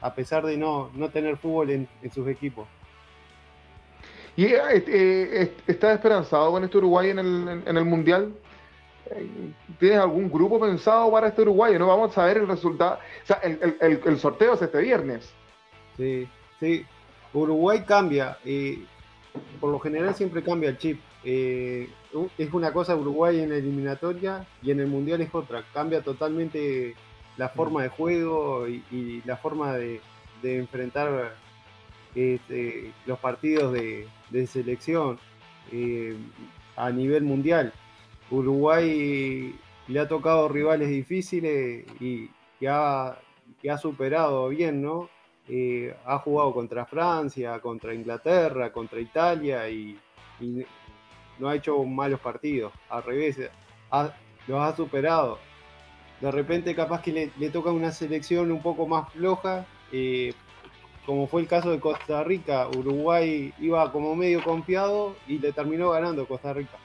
a 0.00 0.14
pesar 0.14 0.46
de 0.46 0.56
no, 0.56 0.90
no 0.94 1.10
tener 1.10 1.36
fútbol 1.36 1.70
en, 1.70 1.88
en 2.02 2.10
sus 2.10 2.26
equipos. 2.28 2.66
¿Y 4.36 4.46
eh, 4.46 4.60
eh, 4.86 5.52
está 5.66 5.92
esperanzado 5.92 6.52
con 6.52 6.64
este 6.64 6.78
Uruguay 6.78 7.10
en 7.10 7.18
el, 7.18 7.62
en 7.66 7.76
el 7.76 7.84
Mundial? 7.84 8.32
¿Tienes 9.78 9.98
algún 9.98 10.30
grupo 10.30 10.58
pensado 10.58 11.10
para 11.12 11.28
este 11.28 11.42
Uruguay? 11.42 11.78
No 11.78 11.88
vamos 11.88 12.16
a 12.16 12.24
ver 12.24 12.38
el 12.38 12.48
resultado. 12.48 12.94
O 13.22 13.26
sea, 13.26 13.36
el, 13.42 13.76
el, 13.80 14.00
el 14.04 14.18
sorteo 14.18 14.54
es 14.54 14.62
este 14.62 14.78
viernes. 14.78 15.30
Sí, 15.96 16.26
sí. 16.60 16.86
Uruguay 17.34 17.84
cambia. 17.86 18.38
Eh, 18.44 18.84
por 19.60 19.70
lo 19.70 19.78
general 19.78 20.14
siempre 20.14 20.42
cambia 20.42 20.70
el 20.70 20.78
chip. 20.78 21.00
Eh, 21.24 21.90
es 22.38 22.52
una 22.52 22.72
cosa 22.72 22.96
Uruguay 22.96 23.40
en 23.40 23.50
la 23.50 23.56
eliminatoria 23.56 24.46
y 24.62 24.70
en 24.70 24.80
el 24.80 24.86
Mundial 24.86 25.20
es 25.20 25.34
otra. 25.34 25.64
Cambia 25.74 26.00
totalmente 26.02 26.94
la 27.36 27.48
forma 27.48 27.82
de 27.82 27.88
juego 27.88 28.66
y, 28.68 28.82
y 28.90 29.22
la 29.26 29.36
forma 29.36 29.74
de, 29.74 30.00
de 30.42 30.58
enfrentar 30.58 31.34
este, 32.14 32.92
los 33.06 33.18
partidos 33.18 33.72
de, 33.72 34.06
selección 34.46 35.18
eh, 35.70 36.16
a 36.76 36.90
nivel 36.90 37.24
mundial. 37.24 37.72
Uruguay 38.30 39.54
le 39.88 40.00
ha 40.00 40.08
tocado 40.08 40.48
rivales 40.48 40.88
difíciles 40.88 41.84
y 42.00 42.30
que 42.58 42.68
ha, 42.68 43.16
superado 43.80 44.48
bien, 44.48 44.82
¿no? 44.82 45.08
Eh, 45.48 45.94
ha 46.06 46.18
jugado 46.18 46.54
contra 46.54 46.86
Francia, 46.86 47.58
contra 47.60 47.94
Inglaterra, 47.94 48.72
contra 48.72 49.00
Italia 49.00 49.68
y, 49.68 49.98
no 51.38 51.48
ha 51.48 51.56
hecho 51.56 51.82
malos 51.84 52.20
partidos. 52.20 52.72
Al 52.88 53.02
revés, 53.02 53.38
los 54.46 54.60
ha 54.60 54.76
superado. 54.76 55.38
De 56.20 56.30
repente 56.30 56.74
capaz 56.74 57.02
que 57.02 57.12
le, 57.12 57.30
le, 57.38 57.50
toca 57.50 57.70
una 57.70 57.90
selección 57.90 58.52
un 58.52 58.62
poco 58.62 58.86
más 58.86 59.12
floja, 59.12 59.66
eh, 59.90 60.32
como 61.06 61.26
fue 61.26 61.40
el 61.40 61.48
caso 61.48 61.70
de 61.70 61.80
Costa 61.80 62.22
Rica. 62.24 62.68
Uruguay 62.68 63.52
iba 63.58 63.90
como 63.92 64.14
medio 64.14 64.42
confiado 64.42 65.16
y 65.26 65.38
le 65.38 65.52
terminó 65.52 65.90
ganando 65.90 66.26
Costa 66.26 66.52
Rica 66.52 66.78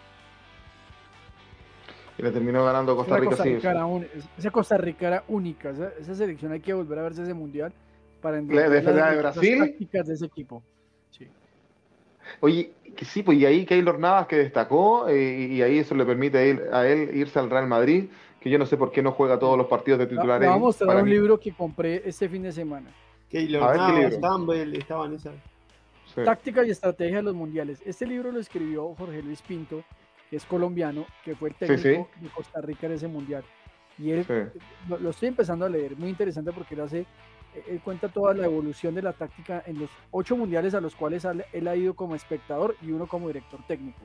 y 2.17 2.23
le 2.23 2.31
terminó 2.31 2.65
ganando 2.65 2.95
Costa 2.95 3.17
Rica. 3.17 3.29
Costa 3.29 3.43
Rica 3.43 3.73
sí. 3.73 3.79
un, 3.79 4.07
esa 4.37 4.51
Costa 4.51 4.77
Rica 4.77 5.07
era 5.07 5.23
única, 5.27 5.69
esa, 5.69 5.91
esa, 5.99 6.15
selección 6.15 6.51
hay 6.51 6.59
que 6.59 6.73
volver 6.73 6.99
a 6.99 7.03
verse 7.03 7.21
ese 7.23 7.33
mundial 7.33 7.71
para 8.21 8.39
entender 8.39 8.69
de, 8.69 8.81
las, 8.81 9.11
de 9.11 9.17
Brasil? 9.17 9.59
las 9.59 9.67
tácticas 9.69 10.07
de 10.07 10.13
ese 10.15 10.25
equipo. 10.25 10.63
Sí. 11.11 11.27
Oye, 12.39 12.71
que 12.95 13.05
sí, 13.05 13.21
pues 13.21 13.37
y 13.37 13.45
ahí 13.45 13.65
Keylor 13.65 13.99
Navas 13.99 14.27
que 14.27 14.37
destacó 14.37 15.07
eh, 15.07 15.47
y 15.51 15.61
ahí 15.61 15.79
eso 15.79 15.93
le 15.93 16.05
permite 16.05 16.37
a 16.39 16.41
él, 16.41 16.61
a 16.71 16.87
él, 16.87 17.15
irse 17.15 17.37
al 17.37 17.49
Real 17.49 17.67
Madrid, 17.67 18.05
que 18.39 18.49
yo 18.49 18.57
no 18.57 18.65
sé 18.65 18.77
por 18.77 18.91
qué 18.91 19.03
no 19.03 19.11
juega 19.11 19.37
todos 19.37 19.57
los 19.57 19.67
partidos 19.67 19.99
de 19.99 20.07
titular. 20.07 20.41
Le 20.41 20.47
vamos 20.47 20.81
a 20.81 20.85
mostrar 20.85 20.97
un 20.97 21.03
mí. 21.03 21.11
libro 21.11 21.39
que 21.39 21.51
compré 21.51 22.01
este 22.03 22.27
fin 22.27 22.41
de 22.41 22.51
semana. 22.51 22.89
Keylor 23.29 23.75
Navas, 23.75 24.17
Campbell, 24.19 24.75
estaban 24.75 25.13
esas. 25.13 25.35
Sí. 26.13 26.21
Táctica 26.23 26.65
y 26.65 26.69
estrategia 26.69 27.17
de 27.17 27.23
los 27.23 27.35
mundiales. 27.35 27.81
Este 27.85 28.05
libro 28.05 28.31
lo 28.31 28.39
escribió 28.39 28.95
Jorge 28.95 29.21
Luis 29.21 29.41
Pinto, 29.41 29.83
que 30.29 30.37
es 30.37 30.45
colombiano, 30.45 31.05
que 31.23 31.35
fue 31.35 31.49
el 31.49 31.55
técnico 31.55 31.81
sí, 31.81 32.11
sí. 32.19 32.23
de 32.23 32.29
Costa 32.29 32.61
Rica 32.61 32.87
en 32.87 32.93
ese 32.93 33.07
mundial. 33.07 33.43
Y 33.97 34.11
él, 34.11 34.25
sí. 34.25 34.59
lo, 34.87 34.97
lo, 34.99 35.09
estoy 35.09 35.29
empezando 35.29 35.65
a 35.65 35.69
leer, 35.69 35.97
muy 35.97 36.09
interesante 36.09 36.51
porque 36.53 36.75
él 36.75 36.81
hace, 36.81 37.05
él 37.67 37.81
cuenta 37.83 38.07
toda 38.07 38.33
la 38.33 38.45
evolución 38.45 38.95
de 38.95 39.01
la 39.01 39.13
táctica 39.13 39.63
en 39.65 39.79
los 39.79 39.89
ocho 40.11 40.37
mundiales 40.37 40.73
a 40.75 40.81
los 40.81 40.95
cuales 40.95 41.25
él 41.51 41.67
ha 41.67 41.75
ido 41.75 41.93
como 41.93 42.15
espectador 42.15 42.75
y 42.81 42.91
uno 42.91 43.07
como 43.07 43.27
director 43.27 43.59
técnico. 43.67 43.99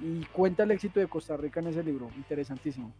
Y 0.00 0.24
cuenta 0.26 0.62
el 0.62 0.70
éxito 0.70 1.00
de 1.00 1.08
Costa 1.08 1.36
Rica 1.36 1.60
en 1.60 1.68
ese 1.68 1.82
libro, 1.82 2.08
interesantísimo. 2.16 2.92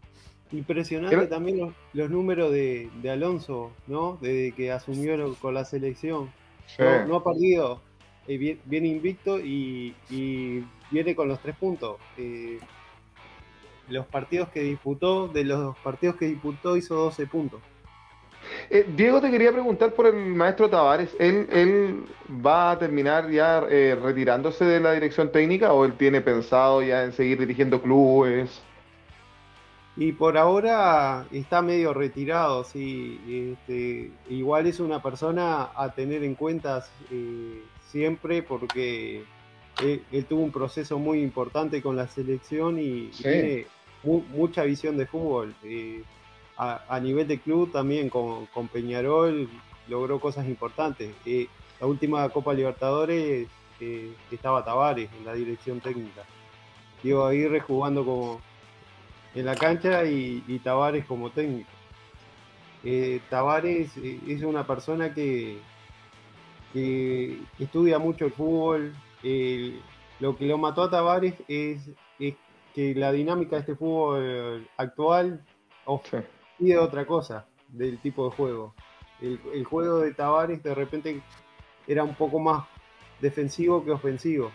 Impresionante 0.52 1.16
¿Qué? 1.16 1.26
también 1.26 1.58
los, 1.58 1.74
los 1.92 2.10
números 2.10 2.50
de, 2.50 2.88
de, 3.02 3.10
Alonso, 3.10 3.70
¿no? 3.86 4.18
Desde 4.20 4.52
que 4.52 4.72
asumió 4.72 5.34
con 5.36 5.54
la 5.54 5.64
selección. 5.64 6.30
No, 6.78 7.06
no 7.06 7.16
ha 7.16 7.24
perdido, 7.24 7.80
eh, 8.26 8.38
bien, 8.38 8.60
bien, 8.64 8.86
invicto 8.86 9.38
y, 9.38 9.94
y, 10.10 10.64
viene 10.90 11.14
con 11.14 11.28
los 11.28 11.40
tres 11.40 11.56
puntos. 11.56 11.96
Eh, 12.16 12.58
los 13.88 14.06
partidos 14.06 14.48
que 14.50 14.60
disputó, 14.60 15.28
de 15.28 15.44
los 15.44 15.76
partidos 15.78 16.16
que 16.16 16.26
disputó, 16.26 16.76
hizo 16.76 16.94
12 16.94 17.26
puntos. 17.26 17.60
Eh, 18.70 18.86
Diego, 18.96 19.20
te 19.20 19.30
quería 19.30 19.52
preguntar 19.52 19.92
por 19.92 20.06
el 20.06 20.14
maestro 20.14 20.68
Tavares. 20.68 21.14
¿Él, 21.18 21.48
él 21.50 22.04
va 22.44 22.72
a 22.72 22.78
terminar 22.78 23.30
ya 23.30 23.64
eh, 23.68 23.98
retirándose 24.00 24.64
de 24.64 24.80
la 24.80 24.92
dirección 24.92 25.30
técnica 25.32 25.72
o 25.72 25.84
él 25.84 25.94
tiene 25.94 26.20
pensado 26.20 26.82
ya 26.82 27.04
en 27.04 27.12
seguir 27.12 27.38
dirigiendo 27.38 27.80
clubes? 27.80 28.62
Y 29.98 30.12
por 30.12 30.38
ahora 30.38 31.26
está 31.32 31.60
medio 31.60 31.92
retirado, 31.92 32.62
sí. 32.62 33.20
Este, 33.58 34.12
igual 34.30 34.66
es 34.66 34.78
una 34.78 35.02
persona 35.02 35.70
a 35.74 35.92
tener 35.92 36.22
en 36.22 36.36
cuenta 36.36 36.86
eh, 37.10 37.62
siempre 37.90 38.42
porque 38.42 39.24
él, 39.82 40.02
él, 40.12 40.24
tuvo 40.24 40.42
un 40.42 40.52
proceso 40.52 41.00
muy 41.00 41.20
importante 41.20 41.82
con 41.82 41.96
la 41.96 42.06
selección 42.06 42.78
y, 42.78 43.10
sí. 43.12 43.24
tiene 43.24 43.66
mu 44.04 44.20
mucha 44.30 44.62
visión 44.62 44.96
de 44.96 45.06
fútbol. 45.06 45.54
Eh, 45.64 46.04
a, 46.56 46.82
a, 46.88 47.00
nivel 47.00 47.26
de 47.26 47.38
club 47.38 47.72
también 47.72 48.08
con, 48.08 48.46
con 48.46 48.68
Peñarol 48.68 49.48
logró 49.88 50.20
cosas 50.20 50.46
importantes. 50.46 51.10
Eh, 51.26 51.48
la 51.80 51.86
última 51.86 52.28
Copa 52.28 52.54
Libertadores 52.54 53.48
eh, 53.80 54.12
estaba 54.30 54.64
Tavares 54.64 55.08
en 55.18 55.24
la 55.24 55.34
dirección 55.34 55.80
técnica. 55.80 56.22
Diego 57.02 57.26
Aguirre 57.26 57.60
jugando 57.60 58.04
como 58.04 58.40
en 59.34 59.46
la 59.46 59.54
cancha 59.54 60.04
y, 60.04 60.42
y 60.46 60.58
Tavares 60.58 61.04
como 61.06 61.30
técnico. 61.30 61.70
Eh, 62.84 63.20
Tavares 63.28 63.96
es 63.96 64.42
una 64.42 64.66
persona 64.66 65.12
que, 65.12 65.58
que 66.72 67.38
estudia 67.58 67.98
mucho 67.98 68.26
el 68.26 68.32
fútbol. 68.32 68.94
Eh, 69.22 69.80
lo 70.20 70.36
que 70.36 70.46
lo 70.46 70.58
mató 70.58 70.82
a 70.84 70.90
Tavares 70.90 71.34
es, 71.48 71.88
es, 72.18 72.34
que 72.74 72.94
la 72.94 73.10
dinámica 73.10 73.56
de 73.56 73.60
este 73.60 73.74
fútbol 73.74 74.68
actual 74.76 75.42
pide 76.58 76.72
sí. 76.72 76.76
otra 76.76 77.06
cosa 77.06 77.46
del 77.68 77.98
tipo 77.98 78.28
de 78.28 78.36
juego. 78.36 78.74
El, 79.20 79.40
el, 79.52 79.64
juego 79.64 80.00
de 80.00 80.14
Tavares 80.14 80.62
de 80.62 80.74
repente 80.74 81.20
era 81.88 82.04
un 82.04 82.14
poco 82.14 82.38
más 82.38 82.64
defensivo 83.20 83.84
que 83.84 83.90
ofensivo. 83.90 84.52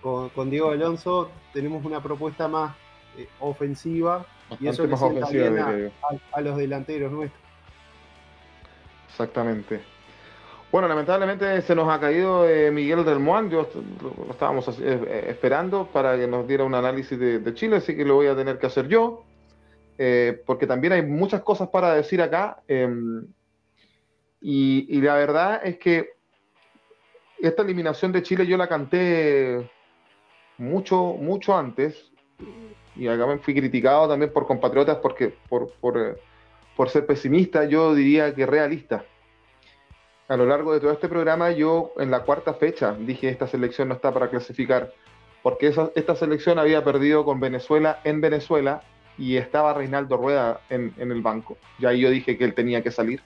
Con, 0.00 0.30
con 0.30 0.50
Diego 0.50 0.70
Alonso 0.70 1.30
tenemos 1.52 1.84
una 1.84 2.02
propuesta 2.02 2.48
más 2.48 2.74
eh, 3.18 3.28
ofensiva 3.40 4.26
Bastante 4.50 4.64
y 4.64 4.68
eso 4.68 4.86
le 4.86 5.30
bien 5.30 5.58
a, 5.58 5.68
a, 5.68 6.38
a 6.38 6.40
los 6.40 6.56
delanteros 6.56 7.10
nuestros. 7.12 7.42
Exactamente. 9.08 9.80
Bueno, 10.72 10.88
lamentablemente 10.88 11.60
se 11.60 11.74
nos 11.74 11.86
ha 11.90 12.00
caído 12.00 12.48
eh, 12.48 12.70
Miguel 12.70 13.04
del 13.04 13.18
Moan, 13.18 13.50
yo 13.50 13.68
lo 14.00 14.30
estábamos 14.30 14.66
eh, 14.80 15.26
esperando 15.28 15.86
para 15.86 16.16
que 16.16 16.26
nos 16.26 16.48
diera 16.48 16.64
un 16.64 16.74
análisis 16.74 17.18
de, 17.18 17.54
Chile, 17.54 17.76
así 17.76 17.94
que 17.94 18.06
lo 18.06 18.14
voy 18.14 18.28
a 18.28 18.34
tener 18.34 18.58
que 18.58 18.66
hacer 18.66 18.88
yo, 18.88 19.22
porque 20.46 20.66
también 20.66 20.94
hay 20.94 21.02
muchas 21.02 21.42
cosas 21.42 21.68
para 21.68 21.94
decir 21.94 22.22
acá, 22.22 22.62
em, 22.66 23.26
y, 24.40 25.00
la 25.02 25.14
verdad 25.14 25.60
es 25.62 25.76
que 25.76 26.08
esta 27.38 27.62
eliminación 27.62 28.10
de 28.10 28.22
Chile 28.22 28.46
yo 28.46 28.56
la 28.56 28.66
canté 28.66 29.70
mucho, 30.58 31.14
mucho 31.18 31.56
antes, 31.56 32.10
y 32.96 33.08
acá 33.08 33.26
me 33.26 33.38
fui 33.38 33.54
criticado 33.54 34.08
también 34.08 34.32
por 34.32 34.46
compatriotas 34.46 34.98
porque 34.98 35.34
por, 35.48 35.72
por, 35.80 36.18
por 36.76 36.88
ser 36.90 37.06
pesimista, 37.06 37.64
yo 37.64 37.94
diría 37.94 38.34
que 38.34 38.46
realista 38.46 39.04
a 40.32 40.36
lo 40.36 40.46
largo 40.46 40.72
de 40.72 40.80
todo 40.80 40.92
este 40.92 41.08
programa 41.08 41.50
yo 41.50 41.92
en 41.98 42.10
la 42.10 42.20
cuarta 42.20 42.54
fecha 42.54 42.96
dije 42.98 43.28
esta 43.28 43.46
selección 43.46 43.88
no 43.88 43.94
está 43.94 44.12
para 44.12 44.30
clasificar, 44.30 44.90
porque 45.42 45.74
esta 45.94 46.16
selección 46.16 46.58
había 46.58 46.82
perdido 46.82 47.24
con 47.26 47.38
Venezuela 47.38 48.00
en 48.04 48.22
Venezuela 48.22 48.82
y 49.18 49.36
estaba 49.36 49.74
Reinaldo 49.74 50.16
Rueda 50.16 50.60
en, 50.70 50.94
el 50.96 51.20
banco. 51.20 51.58
Ya 51.78 51.90
ahí 51.90 52.00
yo 52.00 52.08
dije 52.08 52.38
que 52.38 52.44
él 52.44 52.54
tenía 52.54 52.82
que 52.82 52.90
salir, 52.90 53.20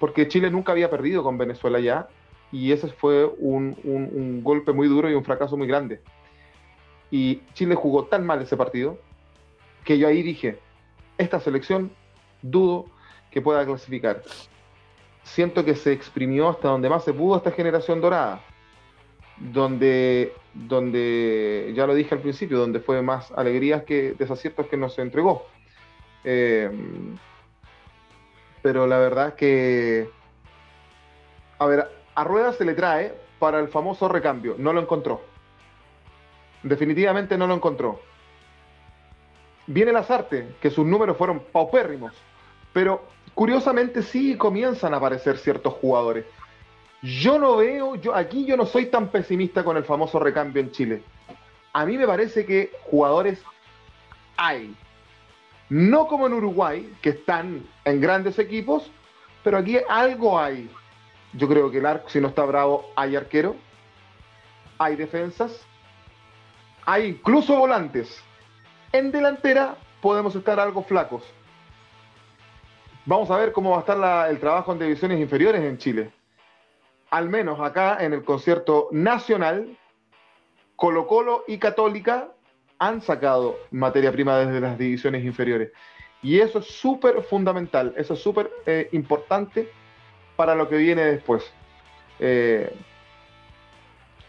porque 0.00 0.26
Chile 0.26 0.50
nunca 0.50 0.72
había 0.72 0.90
perdido 0.90 1.22
con 1.22 1.38
Venezuela 1.38 1.78
ya, 1.78 2.08
y 2.50 2.72
ese 2.72 2.88
fue 2.88 3.24
un, 3.38 3.78
un 3.84 4.42
golpe 4.42 4.72
muy 4.72 4.88
duro 4.88 5.08
y 5.08 5.14
un 5.14 5.24
fracaso 5.24 5.56
muy 5.56 5.68
grande. 5.68 6.00
Y 7.10 7.42
Chile 7.54 7.74
jugó 7.74 8.04
tan 8.04 8.26
mal 8.26 8.42
ese 8.42 8.56
partido 8.56 8.98
que 9.84 9.98
yo 9.98 10.08
ahí 10.08 10.22
dije, 10.22 10.58
esta 11.18 11.40
selección 11.40 11.92
dudo 12.42 12.86
que 13.30 13.40
pueda 13.40 13.64
clasificar 13.64 14.22
siento 15.26 15.64
que 15.64 15.74
se 15.74 15.92
exprimió 15.92 16.48
hasta 16.48 16.68
donde 16.68 16.88
más 16.88 17.04
se 17.04 17.12
pudo 17.12 17.36
esta 17.36 17.50
generación 17.50 18.00
dorada, 18.00 18.40
donde, 19.38 20.32
donde 20.54 21.72
ya 21.74 21.86
lo 21.86 21.94
dije 21.94 22.14
al 22.14 22.20
principio, 22.20 22.58
donde 22.58 22.80
fue 22.80 23.02
más 23.02 23.30
alegrías 23.32 23.82
que 23.82 24.14
desaciertos 24.16 24.66
que 24.68 24.76
nos 24.76 24.98
entregó. 24.98 25.44
Eh, 26.24 26.70
pero 28.62 28.86
la 28.86 28.98
verdad 28.98 29.34
que, 29.34 30.08
a 31.58 31.66
ver, 31.66 31.88
a 32.14 32.24
Rueda 32.24 32.52
se 32.52 32.64
le 32.64 32.74
trae 32.74 33.14
para 33.38 33.60
el 33.60 33.68
famoso 33.68 34.08
recambio, 34.08 34.54
no 34.58 34.72
lo 34.72 34.80
encontró. 34.80 35.20
Definitivamente 36.66 37.38
no 37.38 37.46
lo 37.46 37.54
encontró. 37.54 38.00
Viene 39.68 39.92
Lazarte, 39.92 40.56
que 40.60 40.70
sus 40.70 40.84
números 40.84 41.16
fueron 41.16 41.40
paupérrimos, 41.52 42.12
pero 42.72 43.06
curiosamente 43.34 44.02
sí 44.02 44.36
comienzan 44.36 44.92
a 44.92 44.96
aparecer 44.96 45.38
ciertos 45.38 45.74
jugadores. 45.74 46.24
Yo 47.02 47.38
no 47.38 47.56
veo, 47.56 47.94
yo 47.94 48.14
aquí 48.14 48.44
yo 48.44 48.56
no 48.56 48.66
soy 48.66 48.86
tan 48.86 49.08
pesimista 49.08 49.62
con 49.62 49.76
el 49.76 49.84
famoso 49.84 50.18
recambio 50.18 50.60
en 50.60 50.72
Chile. 50.72 51.02
A 51.72 51.86
mí 51.86 51.96
me 51.96 52.06
parece 52.06 52.44
que 52.44 52.72
jugadores 52.82 53.40
hay. 54.36 54.74
No 55.68 56.08
como 56.08 56.26
en 56.26 56.32
Uruguay, 56.32 56.92
que 57.00 57.10
están 57.10 57.64
en 57.84 58.00
grandes 58.00 58.40
equipos, 58.40 58.90
pero 59.44 59.58
aquí 59.58 59.78
algo 59.88 60.38
hay. 60.38 60.68
Yo 61.32 61.46
creo 61.46 61.70
que 61.70 61.78
el 61.78 61.86
arco, 61.86 62.08
si 62.08 62.20
no 62.20 62.28
está 62.28 62.44
bravo, 62.44 62.90
hay 62.96 63.14
arquero, 63.14 63.56
hay 64.78 64.96
defensas, 64.96 65.65
hay 66.86 67.06
incluso 67.06 67.56
volantes. 67.56 68.22
En 68.92 69.10
delantera 69.10 69.76
podemos 70.00 70.34
estar 70.34 70.58
algo 70.58 70.82
flacos. 70.82 71.24
Vamos 73.04 73.30
a 73.30 73.36
ver 73.36 73.52
cómo 73.52 73.70
va 73.70 73.78
a 73.78 73.80
estar 73.80 74.30
el 74.30 74.40
trabajo 74.40 74.72
en 74.72 74.78
divisiones 74.78 75.20
inferiores 75.20 75.62
en 75.62 75.78
Chile. 75.78 76.12
Al 77.10 77.28
menos 77.28 77.60
acá 77.60 77.98
en 78.00 78.12
el 78.12 78.24
concierto 78.24 78.88
nacional, 78.92 79.76
Colo 80.76 81.06
Colo 81.06 81.44
y 81.46 81.58
Católica 81.58 82.28
han 82.78 83.00
sacado 83.00 83.58
materia 83.70 84.12
prima 84.12 84.38
desde 84.38 84.60
las 84.60 84.78
divisiones 84.78 85.24
inferiores. 85.24 85.72
Y 86.22 86.40
eso 86.40 86.58
es 86.60 86.66
súper 86.66 87.22
fundamental, 87.22 87.94
eso 87.96 88.14
es 88.14 88.20
súper 88.20 88.50
eh, 88.66 88.88
importante 88.92 89.70
para 90.34 90.54
lo 90.54 90.68
que 90.68 90.76
viene 90.76 91.04
después. 91.04 91.44
Eh, 92.18 92.74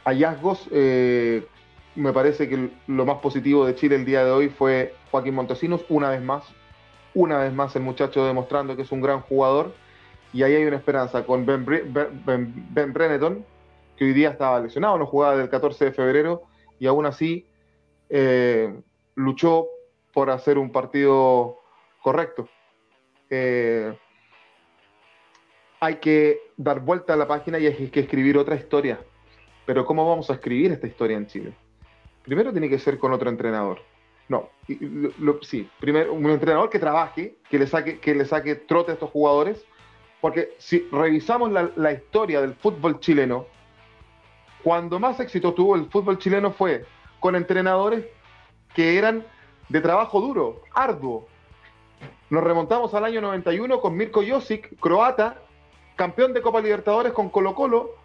hallazgos, 0.05 0.68
eh, 0.72 1.45
me 1.98 2.14
parece 2.14 2.48
que 2.48 2.70
lo 2.86 3.06
más 3.06 3.18
positivo 3.18 3.66
de 3.66 3.76
Chile 3.76 3.95
el 3.95 4.06
día 4.06 4.24
de 4.24 4.32
hoy 4.32 4.50
fue 4.50 4.93
Joaquín 5.10 5.34
Montesinos, 5.34 5.84
una 5.89 6.12
vez 6.12 6.22
más, 6.22 6.43
una 7.16 7.39
vez 7.39 7.52
más 7.52 7.76
el 7.76 7.82
muchacho 7.82 8.24
demostrando 8.24 8.76
que 8.76 8.84
es 8.84 8.91
un 8.91 9.02
gran 9.02 9.22
jugador. 9.22 9.74
Y 10.32 10.43
ahí 10.43 10.54
hay 10.54 10.66
una 10.66 10.78
esperanza 10.78 11.26
con 11.26 11.45
Ben, 11.45 11.66
ben, 11.66 12.93
que 13.98 14.06
hoy 14.06 14.14
día 14.14 14.30
estaba 14.30 14.60
lesionado, 14.60 15.00
no 15.00 15.08
jugaba 15.08 15.36
del 15.36 15.50
14 15.50 15.86
de 15.86 15.91
febrero 15.91 16.43
y 16.80 16.86
aún 16.86 17.08
así 17.08 17.48
eh, 18.10 18.80
luchó 19.16 19.66
por 20.14 20.30
hacer 20.30 20.60
un 20.60 20.72
partido 20.72 21.58
correcto. 22.04 22.48
Eh, 23.32 23.98
hay 25.80 25.95
que 25.95 26.41
dar 26.58 26.82
vuelta 26.82 27.14
a 27.14 27.18
la 27.18 27.28
página 27.28 27.58
y 27.58 27.66
hay 27.66 27.89
que 27.89 28.02
escribir 28.02 28.38
otra 28.38 28.56
historia. 28.56 29.00
Pero 29.66 29.84
¿cómo 29.86 30.08
vamos 30.08 30.30
a 30.30 30.34
escribir 30.34 30.72
esta 30.72 30.86
historia 30.86 31.18
en 31.18 31.26
Chile? 31.26 31.54
Primero 32.28 32.51
tiene 32.51 32.67
que 32.67 32.78
ser 32.78 32.99
con 32.99 33.13
otro 33.13 33.30
entrenador. 33.30 33.80
No, 34.28 34.49
sí, 35.41 35.69
primero 35.80 36.13
un 36.13 36.30
entrenador 36.30 36.69
que 36.69 36.80
trabaje, 36.80 37.38
que 37.49 37.57
le 37.57 37.65
saque, 37.65 37.99
que 37.99 38.13
le 38.13 38.25
saque 38.25 38.55
trote 38.55 38.91
a 38.91 38.93
estos 38.95 39.09
jugadores, 39.09 39.65
porque 40.19 40.53
si 40.57 40.80
revisamos 40.91 41.49
la, 41.49 41.91
historia 41.93 42.41
del 42.41 42.53
fútbol 42.55 42.99
chileno, 42.99 43.45
cuando 44.61 44.99
más 44.99 45.17
éxito 45.21 45.53
tuvo 45.53 45.75
el 45.75 45.86
fútbol 45.89 46.17
chileno 46.17 46.51
fue 46.51 46.86
con 47.21 47.38
entrenadores 47.38 48.05
que 48.75 48.97
eran 48.97 49.25
de 49.69 49.80
trabajo 49.80 50.19
duro, 50.19 50.63
arduo. 50.73 51.30
Nos 52.30 52.43
remontamos 52.43 52.93
al 52.93 53.05
año 53.05 53.21
91 53.21 53.80
con 53.80 53.95
Mirko 53.95 54.21
Josic, 54.28 54.78
croata, 54.82 55.41
campeón 55.95 56.34
de 56.34 56.41
Copa 56.41 56.59
Libertadores 56.59 57.13
con 57.13 57.30
Colo 57.30 57.55
Colo, 57.55 57.95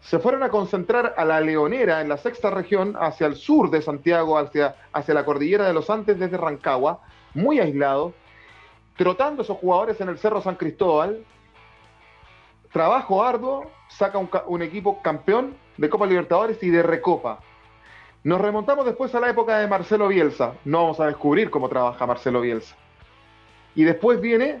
se 0.00 0.18
fueron 0.18 0.42
a 0.42 0.48
concentrar 0.48 1.14
a 1.16 1.24
la 1.24 1.40
Leonera, 1.40 2.00
en 2.00 2.08
la 2.08 2.16
sexta 2.16 2.50
región, 2.50 2.96
hacia 2.98 3.26
el 3.26 3.36
sur 3.36 3.70
de 3.70 3.82
Santiago, 3.82 4.38
hacia, 4.38 4.76
hacia 4.92 5.14
la 5.14 5.24
cordillera 5.24 5.66
de 5.66 5.74
los 5.74 5.90
Andes, 5.90 6.18
desde 6.18 6.36
Rancagua, 6.36 7.00
muy 7.34 7.60
aislado, 7.60 8.14
trotando 8.96 9.42
esos 9.42 9.58
jugadores 9.58 10.00
en 10.00 10.08
el 10.08 10.18
Cerro 10.18 10.40
San 10.40 10.56
Cristóbal. 10.56 11.24
Trabajo 12.72 13.24
arduo, 13.24 13.70
saca 13.88 14.18
un, 14.18 14.62
equipo 14.62 15.02
campeón 15.02 15.56
de 15.76 15.88
Copa 15.88 16.06
Libertadores 16.06 16.62
y 16.62 16.70
de 16.70 16.82
Recopa. 16.82 17.40
Nos 18.24 18.40
remontamos 18.40 18.84
después 18.84 19.14
a 19.14 19.20
la 19.20 19.30
época 19.30 19.58
de 19.58 19.66
Marcelo 19.66 20.08
Bielsa. 20.08 20.54
No 20.64 20.82
vamos 20.82 21.00
a 21.00 21.06
descubrir 21.06 21.50
cómo 21.50 21.68
trabaja 21.68 22.06
Marcelo 22.06 22.40
Bielsa. 22.40 22.76
Y 23.74 23.84
después 23.84 24.20
viene 24.20 24.60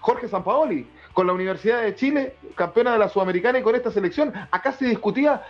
Jorge 0.00 0.28
Sampaoli, 0.28 0.88
con 1.12 1.26
la 1.26 1.32
Universidad 1.32 1.82
de 1.82 1.94
Chile, 1.94 2.36
campeona 2.54 2.92
de 2.92 2.98
la 2.98 3.08
Sudamericana 3.08 3.58
y 3.58 3.62
con 3.62 3.74
esta 3.74 3.90
selección. 3.90 4.32
Acá 4.50 4.72
se 4.72 4.86
discutía 4.86 5.42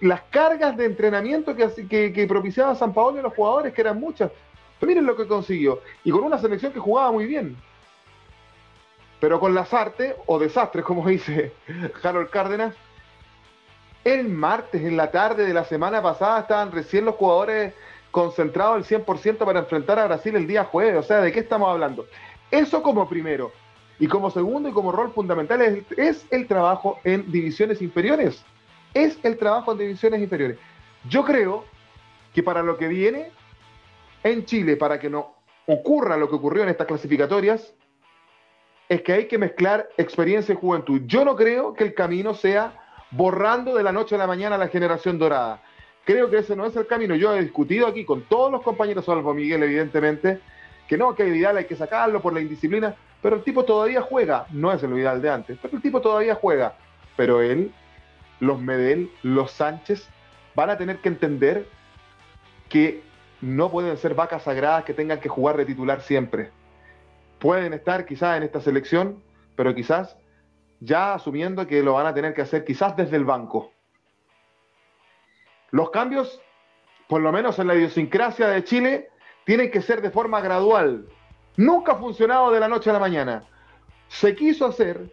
las 0.00 0.22
cargas 0.30 0.76
de 0.76 0.84
entrenamiento 0.84 1.54
que, 1.56 2.26
propiciaba 2.28 2.74
San 2.74 2.92
Paolo 2.92 3.18
y 3.18 3.22
los 3.22 3.34
jugadores, 3.34 3.74
que 3.74 3.80
eran 3.80 3.98
muchas. 3.98 4.30
Miren 4.80 5.06
lo 5.06 5.16
que 5.16 5.26
consiguió. 5.26 5.80
Y 6.04 6.10
con 6.10 6.22
una 6.22 6.38
selección 6.38 6.72
que 6.72 6.78
jugaba 6.78 7.10
muy 7.10 7.26
bien. 7.26 7.56
Pero 9.20 9.40
con 9.40 9.54
las 9.54 9.74
artes, 9.74 10.14
o 10.26 10.38
desastres, 10.38 10.84
como 10.84 11.04
dice 11.08 11.52
Harold 12.02 12.30
Cárdenas, 12.30 12.74
el 14.04 14.28
martes 14.28 14.82
en 14.82 14.96
la 14.96 15.10
tarde 15.10 15.44
de 15.44 15.52
la 15.52 15.64
semana 15.64 16.00
pasada 16.00 16.40
estaban 16.40 16.70
recién 16.70 17.04
los 17.04 17.16
jugadores 17.16 17.74
concentrados 18.12 18.76
al 18.76 19.04
100% 19.04 19.38
para 19.38 19.60
enfrentar 19.60 19.98
a 19.98 20.06
Brasil 20.06 20.36
el 20.36 20.46
día 20.46 20.64
jueves. 20.64 20.96
O 20.96 21.02
sea, 21.02 21.20
¿de 21.20 21.32
qué 21.32 21.40
estamos 21.40 21.68
hablando? 21.68 22.06
Eso 22.50 22.82
como 22.82 23.08
primero. 23.08 23.52
Y 23.98 24.06
como 24.06 24.30
segundo 24.30 24.68
y 24.68 24.72
como 24.72 24.92
rol 24.92 25.12
fundamental 25.12 25.84
es, 25.96 26.26
el 26.30 26.46
trabajo 26.46 27.00
en 27.04 27.30
divisiones 27.30 27.82
inferiores. 27.82 28.44
Es 28.94 29.18
el 29.22 29.36
trabajo 29.36 29.72
en 29.72 29.78
divisiones 29.78 30.20
inferiores. 30.20 30.58
Yo 31.08 31.24
creo 31.24 31.64
que 32.32 32.42
para 32.42 32.62
lo 32.62 32.76
que 32.76 32.88
viene 32.88 33.30
en 34.22 34.44
Chile, 34.44 34.76
para 34.76 34.98
que 34.98 35.10
no 35.10 35.34
ocurra 35.66 36.16
lo 36.16 36.28
que 36.28 36.36
ocurrió 36.36 36.62
en 36.62 36.68
estas 36.68 36.86
clasificatorias, 36.86 37.74
es 38.88 39.02
que 39.02 39.12
hay 39.12 39.26
que 39.26 39.36
mezclar 39.36 39.88
experiencia 39.96 40.52
y 40.54 40.56
juventud. 40.56 41.02
Yo 41.06 41.24
no 41.24 41.36
creo 41.36 41.74
que 41.74 41.84
el 41.84 41.94
camino 41.94 42.34
sea 42.34 42.72
borrando 43.10 43.74
de 43.74 43.82
la 43.82 43.92
noche 43.92 44.14
a 44.14 44.18
la 44.18 44.26
mañana 44.26 44.54
a 44.54 44.58
la 44.58 44.68
generación 44.68 45.18
dorada. 45.18 45.62
Creo 46.04 46.30
que 46.30 46.38
ese 46.38 46.56
no 46.56 46.64
es 46.64 46.74
el 46.76 46.86
camino. 46.86 47.14
Yo 47.16 47.34
he 47.34 47.42
discutido 47.42 47.86
aquí 47.86 48.04
con 48.04 48.22
todos 48.22 48.50
los 48.50 48.62
compañeros, 48.62 49.04
salvo 49.04 49.34
Miguel, 49.34 49.62
evidentemente, 49.62 50.40
que 50.88 50.96
no, 50.96 51.14
que 51.14 51.24
Vidal 51.24 51.58
hay 51.58 51.66
que 51.66 51.76
sacarlo 51.76 52.22
por 52.22 52.32
la 52.32 52.40
indisciplina. 52.40 52.96
Pero 53.22 53.36
el 53.36 53.42
tipo 53.42 53.64
todavía 53.64 54.00
juega, 54.02 54.46
no 54.50 54.72
es 54.72 54.82
el 54.82 54.92
Vidal 54.92 55.20
de 55.20 55.30
antes, 55.30 55.58
pero 55.60 55.76
el 55.76 55.82
tipo 55.82 56.00
todavía 56.00 56.34
juega. 56.34 56.74
Pero 57.16 57.40
él, 57.42 57.72
los 58.40 58.60
Medel, 58.60 59.10
los 59.22 59.50
Sánchez, 59.50 60.08
van 60.54 60.70
a 60.70 60.78
tener 60.78 60.98
que 60.98 61.08
entender 61.08 61.66
que 62.68 63.02
no 63.40 63.70
pueden 63.70 63.96
ser 63.96 64.14
vacas 64.14 64.42
sagradas 64.42 64.84
que 64.84 64.94
tengan 64.94 65.20
que 65.20 65.28
jugar 65.28 65.56
de 65.56 65.64
titular 65.64 66.02
siempre. 66.02 66.50
Pueden 67.38 67.72
estar 67.72 68.06
quizás 68.06 68.36
en 68.36 68.42
esta 68.42 68.60
selección, 68.60 69.22
pero 69.56 69.74
quizás 69.74 70.16
ya 70.80 71.14
asumiendo 71.14 71.66
que 71.66 71.82
lo 71.82 71.94
van 71.94 72.06
a 72.06 72.14
tener 72.14 72.34
que 72.34 72.42
hacer 72.42 72.64
quizás 72.64 72.96
desde 72.96 73.16
el 73.16 73.24
banco. 73.24 73.72
Los 75.70 75.90
cambios, 75.90 76.40
por 77.08 77.20
lo 77.20 77.32
menos 77.32 77.58
en 77.58 77.66
la 77.66 77.74
idiosincrasia 77.74 78.48
de 78.48 78.64
Chile, 78.64 79.10
tienen 79.44 79.70
que 79.70 79.82
ser 79.82 80.00
de 80.02 80.10
forma 80.10 80.40
gradual. 80.40 81.06
Nunca 81.58 81.92
ha 81.92 81.96
funcionado 81.96 82.52
de 82.52 82.60
la 82.60 82.68
noche 82.68 82.88
a 82.88 82.92
la 82.92 83.00
mañana. 83.00 83.42
Se 84.06 84.32
quiso 84.36 84.64
hacer 84.64 85.12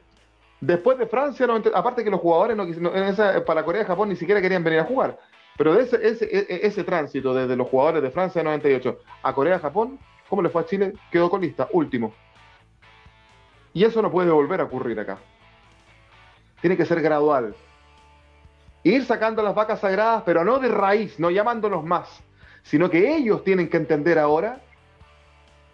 después 0.61 0.95
de 0.99 1.07
Francia, 1.07 1.47
aparte 1.73 2.03
que 2.03 2.11
los 2.11 2.21
jugadores 2.21 2.55
no, 2.55 2.91
para 3.45 3.65
Corea 3.65 3.81
y 3.81 3.85
Japón 3.85 4.09
ni 4.09 4.15
siquiera 4.15 4.39
querían 4.39 4.63
venir 4.63 4.79
a 4.79 4.85
jugar. 4.85 5.17
Pero 5.57 5.73
de 5.73 5.81
ese, 5.81 6.07
ese, 6.07 6.25
e, 6.25 6.45
e, 6.47 6.67
ese, 6.67 6.83
tránsito 6.83 7.33
desde 7.33 7.55
los 7.55 7.67
jugadores 7.67 8.03
de 8.03 8.11
Francia 8.11 8.41
de 8.41 8.45
98 8.45 8.99
a 9.23 9.33
Corea 9.33 9.57
Japón, 9.57 9.97
¿cómo 10.29 10.43
le 10.43 10.49
fue 10.49 10.61
a 10.61 10.65
Chile? 10.67 10.93
Quedó 11.11 11.31
con 11.31 11.41
lista, 11.41 11.67
último. 11.71 12.13
Y 13.73 13.83
eso 13.83 13.99
no 14.03 14.11
puede 14.11 14.29
volver 14.29 14.61
a 14.61 14.65
ocurrir 14.65 14.99
acá. 14.99 15.17
Tiene 16.61 16.77
que 16.77 16.85
ser 16.85 17.01
gradual. 17.01 17.55
Ir 18.83 19.03
sacando 19.03 19.41
las 19.41 19.55
vacas 19.55 19.79
sagradas, 19.79 20.21
pero 20.27 20.43
no 20.43 20.59
de 20.59 20.67
raíz, 20.67 21.19
no 21.19 21.31
llamándolos 21.31 21.83
más, 21.83 22.23
sino 22.61 22.87
que 22.87 23.15
ellos 23.15 23.43
tienen 23.43 23.67
que 23.67 23.77
entender 23.77 24.19
ahora 24.19 24.61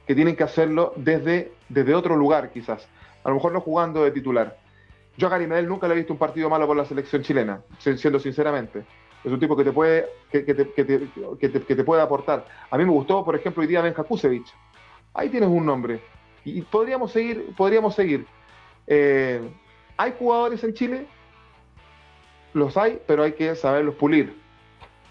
que 0.05 0.15
tienen 0.15 0.35
que 0.35 0.43
hacerlo 0.43 0.93
desde, 0.95 1.51
desde 1.69 1.95
otro 1.95 2.15
lugar, 2.15 2.51
quizás. 2.51 2.87
A 3.23 3.29
lo 3.29 3.35
mejor 3.35 3.51
no 3.51 3.61
jugando 3.61 4.03
de 4.03 4.11
titular. 4.11 4.57
Yo 5.17 5.27
a 5.27 5.29
Gary 5.29 5.47
Medel 5.47 5.67
nunca 5.67 5.87
le 5.87 5.93
he 5.93 5.97
visto 5.97 6.13
un 6.13 6.19
partido 6.19 6.49
malo 6.49 6.65
por 6.65 6.75
la 6.75 6.85
selección 6.85 7.21
chilena, 7.21 7.61
siendo 7.79 8.19
sinceramente. 8.19 8.83
Es 9.23 9.31
un 9.31 9.39
tipo 9.39 9.55
que 9.55 9.63
te 9.63 9.71
puede, 9.71 10.07
que, 10.31 10.41
te, 10.41 10.71
que 10.73 11.75
te, 11.75 11.83
puede 11.83 12.01
aportar. 12.01 12.45
A 12.71 12.77
mí 12.77 12.85
me 12.85 12.91
gustó, 12.91 13.23
por 13.23 13.35
ejemplo, 13.35 13.61
hoy 13.61 13.67
día 13.67 13.81
Benja 13.81 14.03
Kusevich. 14.03 14.51
Ahí 15.13 15.29
tienes 15.29 15.49
un 15.49 15.65
nombre. 15.65 16.01
Y 16.43 16.61
podríamos 16.63 17.11
seguir, 17.11 17.53
podríamos 17.55 17.93
seguir. 17.93 18.25
Eh, 18.87 19.41
¿Hay 19.97 20.13
jugadores 20.17 20.63
en 20.63 20.73
Chile? 20.73 21.05
Los 22.53 22.75
hay, 22.77 22.99
pero 23.05 23.21
hay 23.23 23.33
que 23.33 23.55
saberlos 23.55 23.95
pulir. 23.95 24.40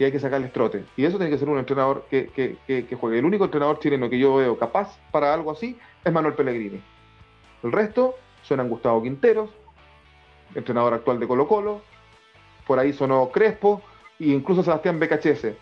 Y 0.00 0.04
hay 0.04 0.10
que 0.10 0.18
sacarles 0.18 0.50
trote. 0.50 0.86
Y 0.96 1.04
eso 1.04 1.18
tiene 1.18 1.30
que 1.30 1.36
ser 1.36 1.50
un 1.50 1.58
entrenador 1.58 2.06
que, 2.10 2.30
que 2.30 2.96
juegue. 2.98 3.18
El 3.18 3.26
único 3.26 3.44
entrenador 3.44 3.78
chileno 3.80 4.08
que 4.08 4.18
yo 4.18 4.34
veo 4.34 4.58
capaz 4.58 4.98
para 5.12 5.32
algo 5.32 5.50
así 5.50 5.78
es 6.02 6.10
Manuel 6.10 6.32
Pellegrini. 6.32 6.80
El 7.62 7.70
resto 7.70 8.14
suenan 8.42 8.70
Gustavo 8.70 9.02
Quinteros, 9.02 9.50
entrenador 10.54 10.94
actual 10.94 11.20
de 11.20 11.28
Colo 11.28 11.46
Colo. 11.46 11.82
Por 12.66 12.78
ahí 12.78 12.94
sonó 12.94 13.30
Crespo 13.30 13.82
e 14.18 14.28
incluso 14.28 14.62
Sebastián 14.62 14.98
Becachese. 14.98 15.56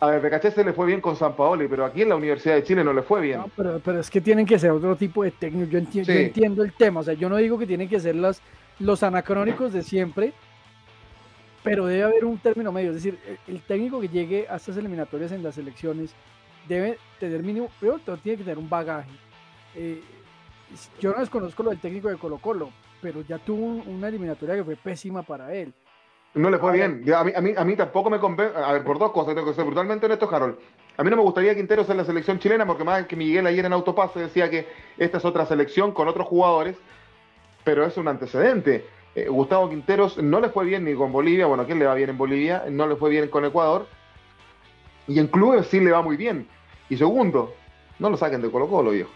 A 0.00 0.08
ver, 0.08 0.20
Becachese 0.20 0.64
le 0.64 0.72
fue 0.72 0.86
bien 0.86 1.00
con 1.00 1.14
San 1.14 1.36
Paoli, 1.36 1.68
pero 1.68 1.84
aquí 1.84 2.02
en 2.02 2.08
la 2.08 2.16
Universidad 2.16 2.56
de 2.56 2.64
Chile 2.64 2.82
no 2.82 2.92
le 2.92 3.02
fue 3.02 3.20
bien. 3.20 3.42
pero, 3.56 3.80
pero, 3.84 4.00
es 4.00 4.10
que 4.10 4.20
tienen 4.20 4.46
que 4.46 4.58
ser 4.58 4.72
otro 4.72 4.96
tipo 4.96 5.22
de 5.22 5.30
técnicos. 5.30 5.70
Yo, 5.70 5.78
entiendo 6.12 6.64
el 6.64 6.72
tema. 6.72 7.00
O 7.00 7.02
sea, 7.04 7.14
yo 7.14 7.28
no 7.28 7.36
digo 7.36 7.56
que 7.56 7.68
tienen 7.68 7.88
que 7.88 8.00
ser 8.00 8.16
los, 8.16 8.40
los 8.80 9.04
anacrónicos 9.04 9.72
de 9.72 9.84
siempre, 9.84 10.32
pero 11.68 11.86
debe 11.86 12.02
haber 12.02 12.24
un 12.24 12.38
término 12.38 12.72
medio. 12.72 12.90
Es 12.90 12.96
decir, 12.96 13.18
el, 13.46 13.60
técnico 13.60 14.00
que 14.00 14.08
llegue 14.08 14.46
a 14.48 14.56
estas 14.56 14.78
eliminatorias 14.78 15.32
en 15.32 15.42
las 15.42 15.58
elecciones 15.58 16.14
debe 16.66 16.98
tener 17.20 17.42
mínimo, 17.42 17.68
pero 17.78 17.98
tiene 18.22 18.38
que 18.38 18.44
tener 18.44 18.56
un 18.56 18.70
bagaje. 18.70 19.10
Eh, 19.74 20.00
yo 20.98 21.12
no 21.12 21.20
desconozco 21.20 21.62
lo 21.62 21.70
del 21.70 21.78
técnico 21.78 22.08
de 22.08 22.16
Colo 22.16 22.38
Colo, 22.38 22.70
pero 23.02 23.20
ya 23.20 23.38
tuvo 23.38 23.82
una 23.84 24.08
eliminatoria 24.08 24.56
que 24.56 24.64
fue 24.64 24.76
pésima 24.76 25.22
para 25.22 25.52
él. 25.52 25.74
No 26.32 26.48
le 26.48 26.58
fue 26.58 26.72
bien. 26.72 27.04
A 27.14 27.22
mí, 27.22 27.32
a, 27.34 27.40
mí, 27.42 27.52
a 27.54 27.64
mí 27.64 27.76
tampoco 27.76 28.08
me 28.08 28.18
convence. 28.18 28.56
A 28.56 28.72
ver, 28.72 28.84
por 28.84 28.98
dos 28.98 29.12
cosas, 29.12 29.34
tengo 29.34 29.48
que 29.48 29.54
ser 29.54 29.66
brutalmente 29.66 30.06
honesto, 30.06 30.34
Harold. 30.34 30.56
A 30.96 31.04
mí 31.04 31.10
no 31.10 31.16
me 31.16 31.22
gustaría 31.22 31.54
Quintero 31.54 31.84
ser 31.84 31.96
la 31.96 32.04
selección 32.04 32.38
chilena, 32.38 32.64
porque 32.66 32.84
más 32.84 33.06
que 33.06 33.14
Miguel 33.14 33.46
ayer 33.46 33.66
en 33.66 33.74
Autopase 33.74 34.20
decía 34.20 34.48
que 34.48 34.66
esta 34.96 35.18
es 35.18 35.24
otra 35.26 35.44
selección 35.44 35.92
con 35.92 36.08
otros 36.08 36.26
jugadores, 36.26 36.78
pero 37.62 37.84
es 37.84 37.96
un 37.98 38.08
antecedente. 38.08 38.97
Eh, 39.18 39.28
Gustavo 39.28 39.68
Quinteros 39.68 40.18
no 40.18 40.40
le 40.40 40.48
fue 40.48 40.64
bien 40.64 40.84
ni 40.84 40.94
con 40.94 41.10
Bolivia, 41.10 41.46
bueno, 41.46 41.64
¿a 41.64 41.66
quién 41.66 41.78
le 41.78 41.86
va 41.86 41.94
bien 41.94 42.10
en 42.10 42.18
Bolivia? 42.18 42.64
No 42.70 42.86
le 42.86 42.94
fue 42.94 43.10
bien 43.10 43.28
con 43.28 43.44
Ecuador. 43.44 43.86
Y 45.08 45.18
en 45.18 45.26
clubes 45.26 45.66
sí 45.66 45.80
le 45.80 45.90
va 45.90 46.02
muy 46.02 46.16
bien. 46.16 46.46
Y 46.88 46.96
segundo, 46.96 47.54
no 47.98 48.10
lo 48.10 48.16
saquen 48.16 48.42
de 48.42 48.50
Colo 48.50 48.68
Colo, 48.68 48.90
viejo. 48.90 49.10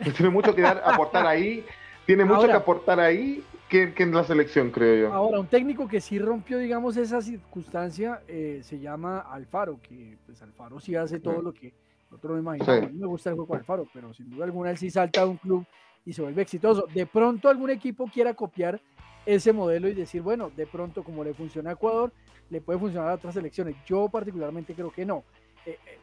Tiene 0.16 0.30
mucho 0.30 0.54
que 0.54 0.62
dar, 0.62 0.82
aportar 0.84 1.26
ahí, 1.26 1.64
tiene 2.06 2.24
mucho 2.24 2.48
que 2.48 2.52
aportar 2.52 2.98
ahí 2.98 3.44
que, 3.68 3.94
en 3.96 4.12
la 4.12 4.24
selección, 4.24 4.70
creo 4.70 5.08
yo. 5.08 5.14
Ahora, 5.14 5.38
un 5.38 5.46
técnico 5.46 5.86
que 5.86 6.00
sí 6.00 6.18
rompió, 6.18 6.58
digamos, 6.58 6.96
esa 6.96 7.22
circunstancia 7.22 8.22
eh, 8.26 8.60
se 8.64 8.80
llama 8.80 9.20
Alfaro, 9.20 9.78
que 9.80 10.16
pues 10.26 10.42
Alfaro 10.42 10.80
sí 10.80 10.96
hace 10.96 11.20
todo 11.20 11.40
lo 11.40 11.54
que 11.54 11.72
nosotros 12.10 12.32
no 12.32 12.38
imaginamos. 12.40 12.84
A 12.84 12.92
mí 12.92 12.98
me 12.98 13.06
gusta 13.06 13.30
el 13.30 13.36
juego 13.36 13.54
de 13.54 13.60
Alfaro, 13.60 13.86
pero 13.94 14.12
sin 14.12 14.28
duda 14.28 14.46
alguna 14.46 14.70
él 14.70 14.78
sí 14.78 14.90
salta 14.90 15.22
a 15.22 15.26
un 15.26 15.36
club 15.36 15.64
y 16.04 16.12
se 16.12 16.22
vuelve 16.22 16.42
exitoso. 16.42 16.86
De 16.92 17.06
pronto 17.06 17.48
algún 17.48 17.70
equipo 17.70 18.08
quiera 18.12 18.34
copiar 18.34 18.80
ese 19.26 19.52
modelo 19.52 19.88
y 19.88 19.94
decir, 19.94 20.22
bueno, 20.22 20.50
de 20.56 20.66
pronto 20.66 21.02
como 21.02 21.24
le 21.24 21.34
funciona 21.34 21.70
a 21.70 21.72
Ecuador, 21.74 22.12
le 22.50 22.60
puede 22.60 22.78
funcionar 22.78 23.10
a 23.10 23.14
otras 23.14 23.34
selecciones. 23.34 23.76
Yo 23.86 24.08
particularmente 24.08 24.74
creo 24.74 24.90
que 24.90 25.04
no. 25.04 25.24
Eh, 25.64 25.78
eh, 25.86 25.98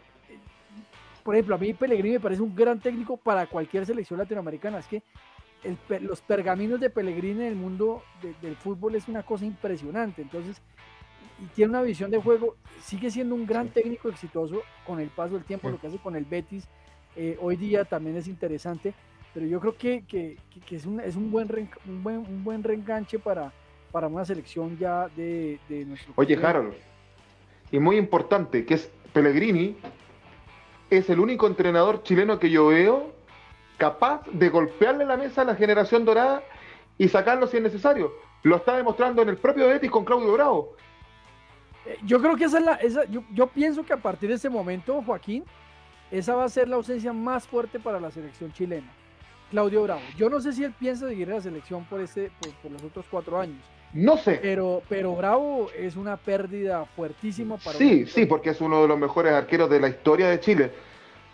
por 1.23 1.35
ejemplo, 1.35 1.55
a 1.55 1.57
mí 1.57 1.73
Pellegrini 1.73 2.15
me 2.15 2.19
parece 2.19 2.41
un 2.41 2.55
gran 2.55 2.79
técnico 2.79 3.17
para 3.17 3.45
cualquier 3.47 3.85
selección 3.85 4.19
latinoamericana. 4.19 4.79
Es 4.79 4.87
que 4.87 5.03
los 5.99 6.21
pergaminos 6.21 6.79
de 6.79 6.89
Pellegrini 6.89 7.41
en 7.41 7.47
el 7.47 7.55
mundo 7.55 8.03
del 8.41 8.55
fútbol 8.55 8.95
es 8.95 9.07
una 9.07 9.23
cosa 9.23 9.45
impresionante. 9.45 10.21
Entonces, 10.21 10.61
y 11.41 11.45
tiene 11.47 11.69
una 11.69 11.81
visión 11.81 12.11
de 12.11 12.21
juego, 12.21 12.55
sigue 12.81 13.11
siendo 13.11 13.35
un 13.35 13.45
gran 13.45 13.69
técnico 13.69 14.09
exitoso 14.09 14.61
con 14.85 14.99
el 14.99 15.09
paso 15.09 15.35
del 15.35 15.43
tiempo, 15.43 15.69
lo 15.69 15.79
que 15.79 15.87
hace 15.87 15.97
con 15.97 16.15
el 16.15 16.25
Betis 16.25 16.67
eh, 17.15 17.37
hoy 17.41 17.55
día 17.55 17.85
también 17.85 18.15
es 18.17 18.27
interesante, 18.27 18.93
pero 19.33 19.45
yo 19.45 19.59
creo 19.59 19.77
que, 19.77 20.03
que, 20.07 20.37
es, 20.71 20.85
un, 20.85 20.99
es 20.99 21.15
un, 21.15 21.31
buen 21.31 21.49
un, 21.85 22.03
buen, 22.03 22.17
un 22.17 22.43
buen 22.43 22.63
reenganche 22.63 23.19
para, 23.19 23.51
para 23.91 24.07
una 24.07 24.25
selección 24.25 24.77
ya 24.77 25.07
de, 25.09 25.59
de 25.67 25.85
nuestro 25.85 26.13
Oye, 26.15 26.35
Harold, 26.35 26.73
y 27.71 27.79
muy 27.79 27.97
importante, 27.97 28.65
que 28.65 28.75
es 28.75 28.91
Pellegrini, 29.13 29.75
es 30.89 31.09
el 31.09 31.19
único 31.19 31.47
entrenador 31.47 32.03
chileno 32.03 32.39
que 32.39 32.49
yo 32.49 32.67
veo 32.67 33.13
capaz 33.77 34.23
de 34.31 34.49
golpearle 34.49 35.05
la 35.05 35.17
mesa 35.17 35.41
a 35.41 35.45
la 35.45 35.55
generación 35.55 36.05
dorada 36.05 36.43
y 36.97 37.07
sacarlo 37.07 37.47
si 37.47 37.57
es 37.57 37.63
necesario. 37.63 38.11
Lo 38.43 38.57
está 38.57 38.75
demostrando 38.75 39.21
en 39.21 39.29
el 39.29 39.37
propio 39.37 39.67
Betis 39.67 39.91
con 39.91 40.05
Claudio 40.05 40.33
Bravo. 40.33 40.75
Eh, 41.85 41.97
yo 42.05 42.21
creo 42.21 42.35
que 42.35 42.45
esa 42.45 42.59
es 42.59 42.65
la. 42.65 42.73
Esa, 42.75 43.05
yo, 43.05 43.47
pienso 43.47 43.83
que 43.83 43.93
a 43.93 43.97
partir 43.97 44.29
de 44.29 44.35
ese 44.35 44.49
momento, 44.49 45.01
Joaquín, 45.01 45.43
esa 46.11 46.35
va 46.35 46.43
a 46.45 46.49
ser 46.49 46.67
la 46.67 46.75
ausencia 46.75 47.13
más 47.13 47.47
fuerte 47.47 47.79
para 47.79 47.99
la 47.99 48.11
selección 48.11 48.51
chilena. 48.51 48.91
Claudio 49.51 49.83
Bravo. 49.83 50.01
Yo 50.17 50.29
no 50.29 50.39
sé 50.39 50.53
si 50.53 50.63
él 50.63 50.73
piensa 50.79 51.07
seguir 51.07 51.27
la 51.27 51.41
selección 51.41 51.85
por, 51.85 52.01
ese, 52.01 52.31
por, 52.61 52.71
los 52.71 52.83
otros 52.83 53.05
cuatro 53.09 53.39
años. 53.39 53.59
No 53.93 54.17
sé. 54.17 54.39
Pero, 54.41 54.83
pero 54.87 55.15
Bravo 55.15 55.69
es 55.75 55.95
una 55.95 56.17
pérdida 56.17 56.85
fuertísima 56.95 57.57
para. 57.57 57.77
Sí, 57.77 58.05
sí, 58.05 58.25
porque 58.25 58.51
es 58.51 58.61
uno 58.61 58.81
de 58.83 58.87
los 58.87 58.99
mejores 58.99 59.33
arqueros 59.33 59.69
de 59.69 59.79
la 59.79 59.89
historia 59.89 60.29
de 60.29 60.39
Chile. 60.39 60.71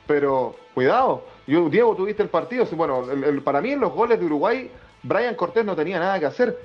Pero 0.08 0.56
cuidado, 0.74 1.26
yo, 1.48 1.70
Diego, 1.70 1.96
tuviste 1.96 2.24
el 2.24 2.30
partido. 2.30 2.66
Bueno, 2.72 3.04
para 3.44 3.62
mí 3.62 3.72
en 3.72 3.80
los 3.80 3.92
goles 3.92 4.20
de 4.20 4.26
Uruguay, 4.26 4.72
Brian 5.04 5.36
Cortés 5.36 5.66
no 5.66 5.76
tenía 5.76 6.00
nada 6.00 6.20
que 6.20 6.26
hacer. 6.26 6.58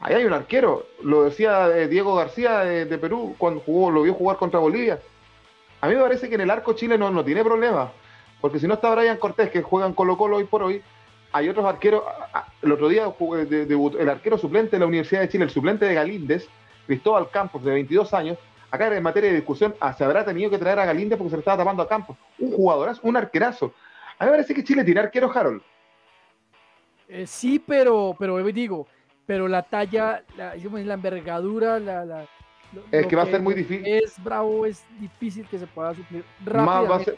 Ahí 0.00 0.14
hay 0.14 0.24
un 0.24 0.32
arquero, 0.32 0.86
lo 1.02 1.24
decía 1.24 1.68
eh, 1.76 1.88
Diego 1.88 2.14
García 2.14 2.60
de, 2.60 2.98
Perú 2.98 3.34
cuando 3.36 3.60
jugó, 3.60 3.90
lo 3.90 4.02
vio 4.02 4.14
jugar 4.14 4.36
contra 4.36 4.60
Bolivia. 4.60 5.00
A 5.80 5.88
mí 5.88 5.94
me 5.94 6.00
parece 6.00 6.28
que 6.28 6.36
en 6.36 6.42
el 6.42 6.50
arco 6.50 6.74
Chile 6.74 6.96
no, 6.96 7.10
no 7.10 7.24
tiene 7.24 7.42
problema, 7.42 7.90
porque 8.40 8.58
si 8.58 8.66
no 8.66 8.74
está 8.74 8.94
Brian 8.94 9.16
Cortés, 9.16 9.50
que 9.50 9.62
juega 9.62 9.86
en 9.86 9.94
Colo 9.94 10.16
Colo 10.16 10.36
hoy 10.36 10.44
por 10.44 10.62
hoy, 10.62 10.82
hay 11.32 11.48
otros 11.48 11.66
arqueros. 11.66 12.02
El 12.62 12.72
otro 12.72 12.88
día 12.88 13.12
el 13.98 14.08
arquero 14.08 14.38
suplente 14.38 14.72
de 14.72 14.80
la 14.80 14.86
Universidad 14.86 15.22
de 15.22 15.28
Chile, 15.28 15.44
el 15.44 15.50
suplente 15.50 15.84
de 15.84 15.94
Galíndez, 15.94 16.48
Cristóbal 16.86 17.30
Campos, 17.30 17.64
de 17.64 17.72
22 17.72 18.14
años, 18.14 18.38
acá 18.70 18.94
en 18.94 19.02
materia 19.02 19.30
de 19.30 19.36
discusión, 19.36 19.74
ah, 19.80 19.92
se 19.92 20.04
habrá 20.04 20.24
tenido 20.24 20.50
que 20.50 20.58
traer 20.58 20.78
a 20.78 20.86
Galíndez 20.86 21.18
porque 21.18 21.30
se 21.30 21.36
le 21.36 21.40
estaba 21.40 21.58
tapando 21.58 21.82
a 21.82 21.88
Campos. 21.88 22.16
Un 22.38 22.52
jugadorazo, 22.52 23.00
un 23.04 23.16
arquerazo. 23.16 23.72
A 24.18 24.24
mí 24.24 24.30
me 24.30 24.36
parece 24.36 24.54
que 24.54 24.64
Chile 24.64 24.84
tiene 24.84 25.00
arquero 25.00 25.30
Harold. 25.32 25.62
Eh, 27.08 27.26
sí, 27.26 27.58
pero, 27.58 28.14
pero 28.18 28.36
digo, 28.44 28.86
pero 29.26 29.48
la 29.48 29.62
talla, 29.62 30.22
la, 30.36 30.54
la 30.56 30.94
envergadura, 30.94 31.78
la, 31.78 32.26
es 32.90 33.06
que 33.06 33.16
va 33.16 33.22
a 33.22 33.26
ser 33.26 33.40
muy 33.40 33.54
difícil. 33.54 33.86
Es 33.86 34.22
bravo, 34.22 34.66
es 34.66 34.84
difícil 35.00 35.46
que 35.46 35.58
se 35.58 35.66
pueda 35.66 35.94
suplir 35.94 36.24
rápido. 36.44 36.88
Va 36.88 36.96
a 36.96 37.04
ser, 37.04 37.16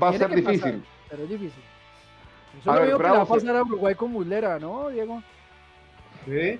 va 0.00 0.10
a 0.10 0.12
ser 0.12 0.34
difícil. 0.34 0.84
pero 1.08 1.24
es 1.24 1.28
difícil. 1.28 1.62
Eso 2.60 2.70
a 2.70 2.80
ver, 2.80 2.96
que 2.96 3.02
va 3.02 3.22
a 3.22 3.26
pasar 3.26 3.56
a 3.56 3.62
Uruguay 3.62 3.94
con 3.94 4.12
Muslera, 4.12 4.58
¿no, 4.58 4.90
Diego? 4.90 5.22
Sí. 6.26 6.58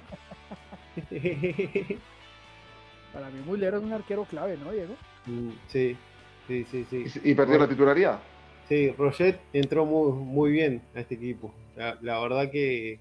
Para 3.12 3.28
mí 3.30 3.42
Muslera 3.44 3.76
es 3.76 3.82
un 3.82 3.92
arquero 3.92 4.24
clave, 4.24 4.56
¿no, 4.56 4.72
Diego? 4.72 4.94
Mm, 5.26 5.50
sí, 5.68 5.96
sí, 6.48 6.64
sí, 6.70 6.86
sí. 6.90 7.04
¿Y 7.24 7.34
perdió 7.34 7.58
la 7.58 7.68
titularidad? 7.68 8.20
Sí, 8.68 8.90
Roget 8.96 9.38
entró 9.52 9.84
muy, 9.84 10.12
muy 10.12 10.50
bien 10.50 10.80
a 10.94 11.00
este 11.00 11.16
equipo. 11.16 11.52
La, 11.76 12.20
verdad 12.20 12.50
que 12.50 12.98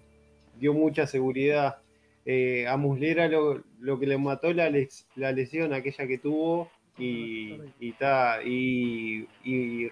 dio 0.60 0.74
mucha 0.74 1.08
seguridad. 1.08 1.78
Eh, 2.26 2.68
a 2.68 2.78
Muslera 2.78 3.28
lo, 3.28 4.00
que 4.00 4.06
le 4.06 4.18
mató 4.18 4.54
la, 4.54 4.70
la 5.16 5.32
lesión 5.32 5.74
aquella 5.74 6.06
que 6.08 6.18
tuvo 6.18 6.70
y, 6.98 7.60
y, 7.80 7.96
y, 8.44 9.28
y 9.44 9.92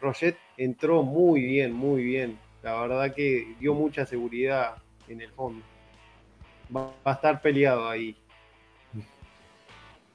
entró 0.57 1.03
muy 1.03 1.41
bien, 1.41 1.73
muy 1.73 2.03
bien. 2.03 2.37
La 2.61 2.81
verdad 2.81 3.13
que 3.13 3.55
dio 3.59 3.73
mucha 3.73 4.05
seguridad 4.05 4.75
en 5.07 5.21
el 5.21 5.31
fondo. 5.31 5.63
Va, 6.75 6.93
a 7.03 7.13
estar 7.13 7.41
peleado 7.41 7.87
ahí 7.87 8.15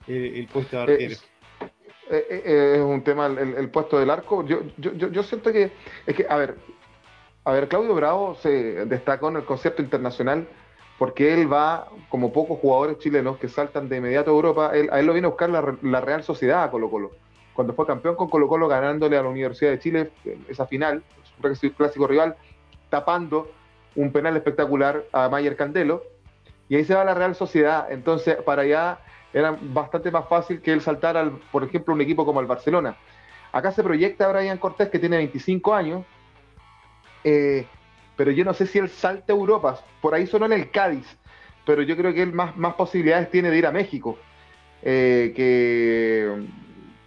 el, 0.06 0.46
puesto 0.52 0.76
de 0.76 0.82
arquero. 0.82 1.14
Eh, 2.10 2.26
eh, 2.30 2.42
eh, 2.44 2.72
es, 2.76 2.80
un 2.80 3.02
tema 3.02 3.26
el, 3.26 3.70
puesto 3.70 3.98
del 3.98 4.10
arco. 4.10 4.46
Yo, 4.46 4.62
yo, 4.76 4.92
yo, 4.92 5.22
siento 5.22 5.52
que 5.52 5.72
es 6.06 6.14
que, 6.14 6.26
a 6.28 6.36
ver, 6.36 6.56
a 7.44 7.52
ver, 7.52 7.68
Claudio 7.68 7.94
Bravo 7.94 8.34
se 8.36 8.84
destacó 8.86 9.30
en 9.30 9.36
el 9.36 9.44
concepto 9.44 9.82
internacional 9.82 10.46
porque 10.98 11.34
él 11.34 11.52
va, 11.52 11.88
como 12.08 12.32
pocos 12.32 12.58
jugadores 12.60 12.98
chilenos 12.98 13.38
que 13.38 13.48
saltan 13.48 13.88
de 13.88 13.96
inmediato 13.96 14.30
a 14.30 14.34
Europa, 14.34 14.70
él, 14.74 14.88
a 14.92 15.00
él 15.00 15.06
lo 15.06 15.12
viene 15.12 15.26
a 15.26 15.30
buscar 15.30 15.50
la, 15.50 16.00
Real 16.00 16.22
Sociedad 16.22 16.62
a 16.62 16.70
Colo 16.70 16.90
Colo 16.90 17.10
cuando 17.54 17.72
fue 17.72 17.86
campeón 17.86 18.16
con 18.16 18.28
Colo 18.28 18.48
Colo 18.48 18.68
ganándole 18.68 19.16
a 19.16 19.22
la 19.22 19.28
Universidad 19.28 19.70
de 19.70 19.78
Chile 19.78 20.10
esa 20.48 20.66
final, 20.66 21.02
un 21.42 21.70
clásico 21.70 22.06
rival, 22.06 22.36
tapando 22.90 23.50
un 23.94 24.10
penal 24.10 24.36
espectacular 24.36 25.04
a 25.12 25.28
Mayer 25.28 25.56
Candelo, 25.56 26.02
y 26.68 26.76
ahí 26.76 26.84
se 26.84 26.94
va 26.94 27.02
a 27.02 27.04
la 27.04 27.14
Real 27.14 27.34
Sociedad, 27.34 27.90
entonces 27.92 28.36
para 28.42 28.62
allá 28.62 28.98
era 29.32 29.56
bastante 29.60 30.10
más 30.10 30.28
fácil 30.28 30.60
que 30.60 30.72
él 30.72 30.80
saltara, 30.80 31.20
al, 31.20 31.32
por 31.52 31.64
ejemplo, 31.64 31.94
un 31.94 32.00
equipo 32.00 32.24
como 32.24 32.40
el 32.40 32.46
Barcelona. 32.46 32.96
Acá 33.52 33.72
se 33.72 33.82
proyecta 33.82 34.28
Brian 34.28 34.58
Cortés, 34.58 34.88
que 34.88 34.98
tiene 34.98 35.16
25 35.16 35.74
años, 35.74 36.04
eh, 37.22 37.66
pero 38.16 38.30
yo 38.30 38.44
no 38.44 38.54
sé 38.54 38.66
si 38.66 38.78
él 38.78 38.88
salta 38.88 39.32
a 39.32 39.36
Europa, 39.36 39.80
por 40.00 40.14
ahí 40.14 40.26
sonó 40.26 40.46
en 40.46 40.52
el 40.52 40.70
Cádiz, 40.70 41.06
pero 41.66 41.82
yo 41.82 41.96
creo 41.96 42.12
que 42.14 42.22
él 42.22 42.32
más, 42.32 42.56
más 42.56 42.74
posibilidades 42.74 43.30
tiene 43.30 43.50
de 43.50 43.58
ir 43.58 43.66
a 43.66 43.72
México. 43.72 44.18
Eh, 44.82 45.32
que 45.34 46.46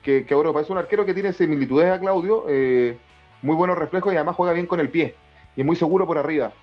que, 0.07 0.33
Europa. 0.33 0.61
Es 0.61 0.69
un 0.69 0.77
arquero 0.77 1.05
que 1.05 1.13
tiene 1.13 1.33
similitudes 1.33 1.91
a 1.91 1.99
Claudio, 1.99 2.45
eh, 2.47 2.97
muy 3.41 3.55
buenos 3.55 3.77
reflejos 3.77 4.13
y 4.13 4.15
además 4.15 4.37
juega 4.37 4.53
bien 4.53 4.65
con 4.65 4.79
el 4.79 4.89
pie 4.89 5.15
y 5.55 5.63
muy 5.63 5.75
seguro 5.75 6.07
por 6.07 6.17
arriba. 6.17 6.53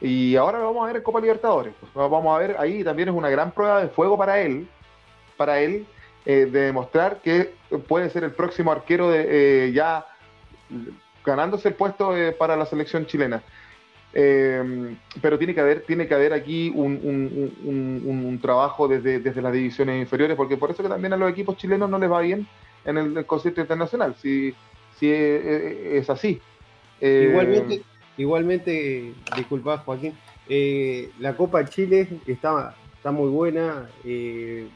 Y 0.00 0.36
ahora 0.36 0.58
lo 0.58 0.66
vamos 0.66 0.84
a 0.84 0.86
ver 0.86 0.96
en 0.96 1.02
Copa 1.02 1.20
Libertadores. 1.20 1.74
Vamos 1.94 2.34
a 2.34 2.38
ver, 2.38 2.56
ahí 2.58 2.82
también 2.82 3.10
es 3.10 3.14
una 3.14 3.28
gran 3.28 3.50
prueba 3.50 3.82
de 3.82 3.88
fuego 3.88 4.16
para 4.16 4.40
él, 4.40 4.68
para 5.36 5.60
él, 5.60 5.86
eh, 6.24 6.48
de 6.50 6.60
demostrar 6.60 7.20
que 7.20 7.52
puede 7.88 8.08
ser 8.08 8.24
el 8.24 8.32
próximo 8.32 8.72
arquero 8.72 9.10
de 9.10 9.70
ya 9.74 10.06
ganándose 11.24 11.68
el 11.68 11.74
puesto 11.74 12.14
para 12.38 12.56
la 12.56 12.64
selección 12.64 13.06
chilena. 13.06 13.42
Pero 14.12 15.38
tiene 15.38 15.54
que 15.54 15.60
haber, 15.60 15.82
tiene 15.82 16.08
que 16.08 16.14
haber 16.14 16.32
aquí 16.32 16.72
un, 16.74 18.38
trabajo 18.40 18.88
desde, 18.88 19.20
desde, 19.20 19.42
las 19.42 19.52
divisiones 19.52 20.00
inferiores, 20.00 20.36
porque 20.36 20.56
por 20.56 20.70
eso 20.70 20.82
que 20.82 20.88
también 20.88 21.12
a 21.12 21.16
los 21.16 21.30
equipos 21.30 21.56
chilenos 21.56 21.90
no 21.90 21.98
les 21.98 22.10
va 22.10 22.20
bien 22.20 22.46
en 22.84 22.96
el, 22.96 23.26
concierto 23.26 23.60
internacional, 23.60 24.14
si, 24.16 24.54
si 24.98 25.10
es, 25.10 26.08
así. 26.08 26.40
Eh, 27.00 27.28
igualmente, 27.30 27.82
igualmente, 28.16 29.14
disculpa 29.36 29.78
Joaquín, 29.78 30.14
eh, 30.48 31.10
la 31.18 31.36
Copa 31.36 31.64
Chile 31.66 32.08
está, 32.26 32.74
está 32.94 33.10
muy 33.10 33.28
buena, 33.28 33.88
eh, 34.04 34.68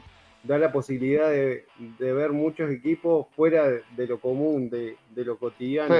da 0.43 0.57
la 0.57 0.71
posibilidad 0.71 1.29
de, 1.29 1.65
ver 1.99 2.31
muchos 2.31 2.69
equipos 2.69 3.27
fuera 3.35 3.67
de, 3.67 4.07
lo 4.07 4.19
común, 4.19 4.69
de, 4.69 4.95
lo 5.15 5.37
cotidiano, 5.37 5.95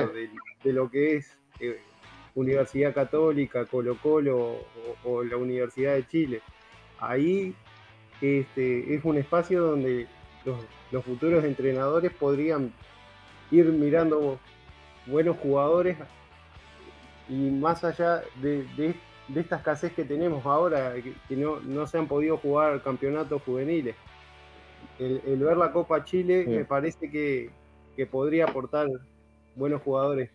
de, 0.64 0.74
lo 0.74 0.90
que 0.90 1.16
es 1.18 1.38
Universidad 2.36 2.94
Católica, 2.94 3.66
Colo 3.66 3.98
Colo 4.02 4.58
o, 5.04 5.24
la 5.24 5.38
Universidad 5.38 5.94
de 5.94 6.08
Chile. 6.08 6.42
Ahí 7.00 7.54
este, 8.22 8.96
es 8.96 9.04
un 9.04 9.18
espacio 9.18 9.62
donde 9.62 10.08
los, 10.92 11.04
futuros 11.04 11.44
entrenadores 11.44 12.12
podrían 12.14 12.72
ir 13.52 13.66
mirando 13.66 14.40
buenos 15.08 15.38
jugadores 15.38 15.98
y 17.30 17.50
más 17.50 17.84
allá 17.84 18.24
de, 18.42 18.96
esta 19.36 19.58
escasez 19.58 19.94
que 19.94 20.06
tenemos 20.06 20.46
ahora, 20.46 20.94
que, 21.28 21.36
no, 21.36 21.88
se 21.88 21.98
han 21.98 22.08
podido 22.08 22.38
jugar 22.38 22.82
campeonatos 22.82 23.42
juveniles. 23.44 23.96
El, 25.00 25.38
ver 25.40 25.58
la 25.58 25.72
Copa 25.72 26.04
Chile 26.04 26.46
me 26.48 26.66
parece 26.66 27.10
que, 27.10 27.50
podría 28.12 28.46
aportar 28.46 28.88
buenos 29.56 29.82
jugadores 29.82 30.30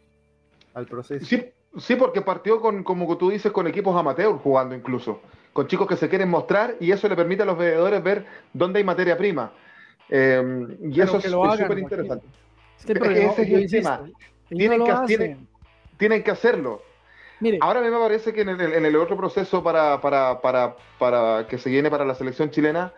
al 0.74 0.86
proceso. 0.86 1.36
Sí, 1.76 1.96
porque 1.96 2.22
partió 2.22 2.60
con, 2.60 2.82
como 2.82 3.16
tú 3.18 3.30
dices, 3.30 3.52
con 3.52 3.66
equipos 3.66 3.94
amateurs 3.96 4.40
jugando 4.42 4.74
incluso, 4.74 5.20
con 5.52 5.66
chicos 5.66 5.86
que 5.86 5.96
se 5.96 6.08
quieren 6.08 6.30
mostrar 6.30 6.76
y 6.80 6.90
eso 6.90 7.08
le 7.08 7.16
permite 7.16 7.42
a 7.42 7.46
los 7.46 7.58
vendedores 7.58 8.02
ver 8.02 8.26
dónde 8.52 8.78
hay 8.78 8.84
materia 8.84 9.16
prima. 9.16 9.52
Em, 10.08 10.76
y 10.90 11.00
eso 11.00 11.18
es 11.18 11.24
súper 11.24 11.78
interesante. 11.78 12.26
Este 12.78 13.24
ese 13.24 13.42
es 13.42 13.50
el 13.50 13.70
tema. 13.70 14.04
Tienen 14.48 14.84
que, 14.84 15.36
tienen, 15.98 16.22
que, 16.22 16.30
hacerlo. 16.30 16.80
Ahora 17.60 17.80
a 17.80 17.82
mí 17.82 17.90
me 17.90 17.98
parece 17.98 18.32
que 18.32 18.40
en 18.40 18.48
el, 18.48 18.96
otro 18.96 19.16
proceso 19.16 19.62
para, 19.62 20.00
para, 20.00 20.40
para, 20.40 20.76
para, 20.98 21.46
que 21.46 21.58
se 21.58 21.68
viene 21.68 21.90
para 21.90 22.06
la 22.06 22.14
selección 22.14 22.50
chilena, 22.50 22.94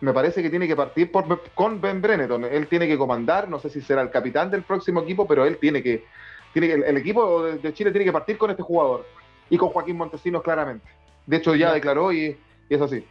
me 0.00 0.14
parece 0.14 0.42
que 0.42 0.48
tiene 0.48 0.66
que 0.66 0.74
partir 0.74 1.12
por, 1.12 1.42
con 1.54 1.80
Ben 1.80 2.00
Brenneton. 2.00 2.44
Él 2.44 2.68
tiene 2.68 2.88
que 2.88 2.96
comandar, 2.96 3.50
no 3.50 3.58
sé 3.58 3.68
si 3.68 3.82
será 3.82 4.00
el 4.00 4.10
capitán 4.10 4.50
del 4.50 4.62
próximo 4.62 5.02
equipo, 5.02 5.26
pero 5.26 5.44
él 5.44 5.58
tiene 5.58 5.82
que, 5.82 6.06
tiene 6.52 6.68
que 6.68 6.74
el, 6.74 6.96
equipo 6.96 7.42
de, 7.44 7.72
Chile 7.74 7.90
tiene 7.90 8.04
que 8.04 8.12
partir 8.12 8.38
con 8.38 8.50
este 8.50 8.62
jugador 8.62 9.06
y 9.48 9.56
con 9.56 9.70
Joaquín 9.70 9.96
Montesinos 9.96 10.42
claramente. 10.42 10.86
De 11.26 11.36
hecho 11.36 11.54
ya 11.54 11.72
declaró 11.72 12.12
y, 12.12 12.36
y 12.68 12.74
es 12.74 12.80
así. 12.80 13.04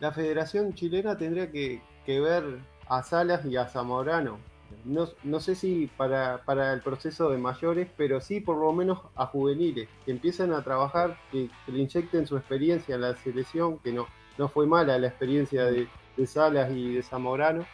La 0.00 0.12
Federación 0.12 0.74
Chilena 0.74 1.18
tendría 1.18 1.50
que, 1.50 1.82
que 2.06 2.20
ver 2.20 2.44
a 2.88 3.02
Salas 3.02 3.44
y 3.44 3.56
a 3.56 3.66
Zamorano. 3.66 4.38
No, 4.84 5.08
no 5.24 5.40
sé 5.40 5.54
si 5.54 5.90
para, 5.96 6.42
para, 6.44 6.72
el 6.72 6.80
proceso 6.80 7.30
de 7.30 7.38
mayores, 7.38 7.88
pero 7.96 8.20
sí 8.20 8.40
por 8.40 8.58
lo 8.58 8.72
menos 8.72 9.00
a 9.16 9.26
juveniles, 9.26 9.88
que 10.04 10.10
empiezan 10.10 10.52
a 10.52 10.62
trabajar, 10.62 11.18
que, 11.32 11.50
le 11.66 11.78
inyecten 11.78 12.26
su 12.26 12.36
experiencia 12.36 12.94
a 12.94 12.98
la 12.98 13.16
selección, 13.16 13.78
que 13.78 13.92
no, 13.92 14.06
no 14.36 14.48
fue 14.48 14.66
mala 14.66 14.98
la 14.98 15.08
experiencia 15.08 15.64
de, 15.64 15.88
Salas 16.26 16.70
y 16.72 16.94
de 16.94 17.02
Zamorano. 17.02 17.64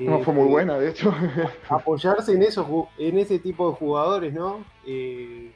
No 0.00 0.20
fue 0.20 0.32
muy 0.32 0.44
este, 0.44 0.52
buena, 0.52 0.78
de 0.78 0.90
hecho. 0.90 1.14
apoyarse 1.68 2.32
en 2.32 2.42
esos 2.42 2.66
en 2.98 3.18
ese 3.18 3.38
tipo 3.38 3.70
de 3.70 3.76
jugadores, 3.76 4.32
¿no? 4.32 4.64
Eh, 4.86 5.52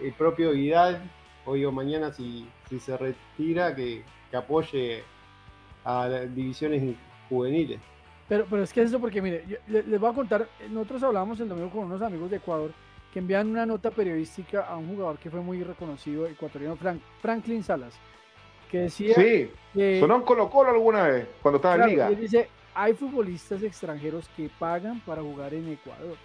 el 0.00 0.12
propio 0.14 0.52
Vidal, 0.52 1.10
hoy 1.46 1.64
o 1.64 1.72
mañana 1.72 2.12
si, 2.12 2.48
si 2.68 2.80
se 2.80 2.96
retira, 2.96 3.74
que, 3.74 4.02
que 4.30 4.36
apoye 4.36 5.04
a 5.84 6.08
las 6.08 6.34
divisiones 6.34 6.96
juveniles. 7.28 7.80
Pero, 8.28 8.46
pero 8.48 8.62
es 8.62 8.72
que 8.72 8.82
es 8.82 8.88
eso 8.88 8.98
porque, 8.98 9.20
mire, 9.20 9.44
les, 9.68 10.00
voy 10.00 10.10
a 10.10 10.14
contar, 10.14 10.48
nosotros 10.70 11.02
hablábamos 11.02 11.38
el 11.40 11.48
domingo 11.48 11.70
con 11.70 11.84
unos 11.84 12.02
amigos 12.02 12.30
de 12.30 12.38
Ecuador 12.38 12.72
que 13.12 13.18
envían 13.20 13.48
una 13.48 13.64
nota 13.64 13.90
periodística 13.90 14.62
a 14.62 14.76
un 14.76 14.88
jugador 14.88 15.18
que 15.18 15.30
fue 15.30 15.40
muy 15.40 15.62
reconocido, 15.62 16.26
ecuatoriano, 16.26 16.74
Frank, 16.74 17.00
Franklin 17.20 17.62
Salas, 17.62 17.94
que 18.70 18.78
decía... 18.80 19.14
Sí, 19.14 19.50
sonó 20.00 20.16
en 20.16 20.22
Colo 20.22 20.50
Colo 20.50 20.70
alguna 20.70 21.04
vez, 21.04 21.28
cuando 21.40 21.56
estaba 21.56 21.84
en 21.84 21.90
Liga. 21.90 22.10
Y 22.10 22.16
dice, 22.16 22.48
hay 22.74 22.94
futbolistas 22.94 23.62
extranjeros 23.62 24.28
que 24.36 24.50
pagan 24.58 25.00
para 25.00 25.22
jugar 25.22 25.54
en 25.54 25.68
Ecuador. 25.68 26.16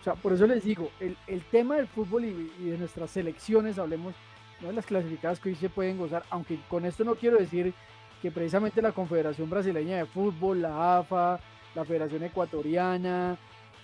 O 0.00 0.04
sea, 0.04 0.14
por 0.14 0.32
eso 0.32 0.46
les 0.46 0.64
digo, 0.64 0.90
el, 1.00 1.16
el 1.26 1.42
tema 1.44 1.76
del 1.76 1.88
fútbol 1.88 2.24
y, 2.24 2.52
y, 2.58 2.70
de 2.70 2.78
nuestras 2.78 3.10
selecciones, 3.10 3.78
hablemos, 3.78 4.14
no 4.60 4.68
de 4.68 4.74
las 4.74 4.86
clasificadas 4.86 5.40
que 5.40 5.50
hoy 5.50 5.54
se 5.54 5.70
pueden 5.70 5.98
gozar, 5.98 6.24
aunque 6.30 6.58
con 6.68 6.84
esto 6.84 7.04
no 7.04 7.14
quiero 7.14 7.38
decir 7.38 7.72
que 8.20 8.30
precisamente 8.30 8.82
la 8.82 8.92
Confederación 8.92 9.48
Brasileña 9.50 9.98
de 9.98 10.06
Fútbol, 10.06 10.62
la 10.62 10.98
AFA, 10.98 11.40
la 11.74 11.84
Federación 11.84 12.22
Ecuatoriana, 12.22 13.36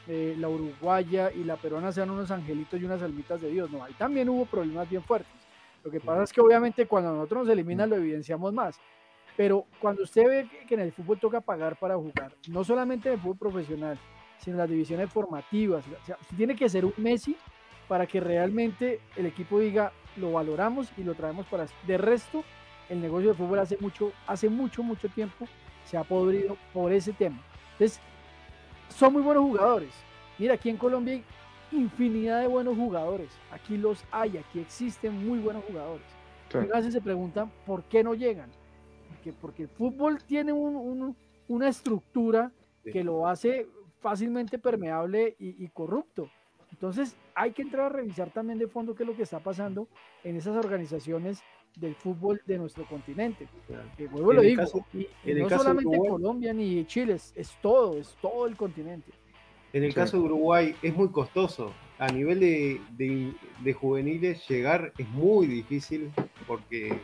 eh, 0.07 0.35
la 0.39 0.49
Uruguaya 0.49 1.31
y 1.31 1.45
la 1.45 1.57
peruana 1.57 1.93
sean 1.93 2.11
unos 2.11 2.31
angelitos 2.31 2.81
y 2.81 2.85
unas 2.85 3.03
almitas 3.03 3.41
de 3.41 3.51
Dios. 3.51 3.71
No, 3.71 3.85
ahí 3.85 3.93
también 3.95 4.29
hubo 4.29 4.47
problemas 4.47 4.89
bien 4.89 5.03
fuertes. 5.03 5.33
Lo 5.85 5.91
que 5.91 6.01
pasa 6.01 6.23
es 6.23 6.33
que 6.33 6.41
obviamente 6.41 6.87
cuando 6.87 7.13
nosotros 7.13 7.45
nos 7.45 7.53
eliminan 7.53 7.91
lo 7.91 7.97
evidenciamos 7.97 8.53
más. 8.53 8.79
Pero 9.37 9.67
cuando 9.81 10.03
usted 10.03 10.27
ve 10.27 10.49
que 10.67 10.75
en 10.75 10.81
el 10.81 10.93
fútbol 10.93 11.19
toca 11.19 11.41
pagar 11.41 11.77
para 11.77 11.97
jugar, 11.97 12.35
no 12.49 12.65
solamente 12.65 13.09
en 13.09 13.15
el 13.15 13.21
fútbol 13.21 13.39
profesional, 13.39 13.99
sino 14.39 14.55
en 14.55 14.59
las 14.59 14.71
divisiones 14.71 15.11
formativas, 15.11 15.85
o 15.87 16.07
sea, 16.07 16.17
usted 16.21 16.37
tiene 16.37 16.57
que 16.57 16.69
ser 16.69 16.85
un 16.85 16.95
Messi 16.97 17.37
para 17.89 18.07
que 18.07 18.21
realmente 18.21 19.01
el 19.17 19.27
equipo 19.27 19.59
diga, 19.59 19.93
lo 20.17 20.33
valoramos 20.33 20.93
y 20.97 21.03
lo 21.03 21.15
traemos 21.15 21.47
para... 21.47 21.67
De 21.87 21.99
resto, 21.99 22.45
el 22.89 23.01
negocio 23.01 23.31
de 23.31 23.35
fútbol 23.35 23.59
hace 23.59 23.77
mucho, 23.81 24.13
hace 24.27 24.49
mucho, 24.49 24.83
mucho 24.83 25.09
tiempo 25.09 25.47
se 25.85 25.97
ha 25.97 26.05
podrido 26.05 26.57
por 26.73 26.93
ese 26.93 27.13
tema. 27.13 27.41
Entonces, 27.73 28.01
son 28.89 29.13
muy 29.13 29.23
buenos 29.23 29.43
jugadores. 29.45 29.93
Mira, 30.39 30.55
aquí 30.55 30.71
en 30.71 30.77
Colombia 30.77 31.15
hay 31.15 31.25
infinidad 31.73 32.41
de 32.41 32.47
buenos 32.47 32.77
jugadores. 32.77 33.31
Aquí 33.51 33.77
los 33.77 34.05
hay, 34.11 34.39
aquí 34.39 34.61
existen 34.61 35.27
muy 35.27 35.39
buenos 35.39 35.65
jugadores. 35.65 36.07
a 36.55 36.77
veces 36.77 36.93
se 36.93 37.01
preguntan 37.01 37.51
por 37.67 37.85
qué 37.85 38.05
no 38.05 38.15
llegan. 38.15 38.51
Porque, 39.21 39.33
porque 39.39 39.63
el 39.65 39.69
fútbol 39.69 40.19
tiene 40.25 40.53
una 40.53 41.69
estructura 41.69 42.51
que 42.91 43.05
lo 43.05 43.27
hace 43.27 43.67
fácilmente 44.01 44.59
permeable 44.59 45.37
y, 45.39 45.63
y, 45.63 45.69
corrupto. 45.69 46.31
Entonces 46.73 47.17
hay 47.35 47.53
que 47.53 47.61
entrar 47.61 47.87
a 47.87 47.89
revisar 47.91 48.31
también 48.31 48.59
de 48.59 48.67
fondo 48.67 48.95
qué 48.95 49.03
es 49.03 49.09
lo 49.09 49.15
que 49.15 49.25
está 49.25 49.41
pasando 49.41 49.89
en 50.25 50.37
esas 50.37 50.57
organizaciones 50.57 51.43
del 51.77 51.95
fútbol 51.95 52.41
de 52.47 52.57
nuestro 52.57 52.87
continente. 52.87 53.47
Que 53.99 54.07
vuelvo 54.07 54.33
lo 54.33 54.41
digo, 54.41 54.63
no 54.63 55.49
solamente 55.51 55.99
Colombia 55.99 56.55
ni 56.55 56.87
Chile, 56.87 57.15
es, 57.15 57.59
todo, 57.61 57.99
es 57.99 58.17
todo 58.23 58.47
el 58.47 58.57
continente. 58.57 59.13
En 59.75 59.85
el 59.85 59.93
caso 59.93 60.17
de 60.17 60.25
Uruguay 60.25 60.75
es 60.81 60.97
muy 60.97 61.11
costoso 61.11 61.75
a 62.01 62.09
nivel 62.09 62.41
de, 62.41 63.75
juveniles 63.75 64.49
llegar 64.49 64.93
es 64.97 65.07
muy 65.11 65.47
difícil 65.47 66.11
porque 66.47 66.99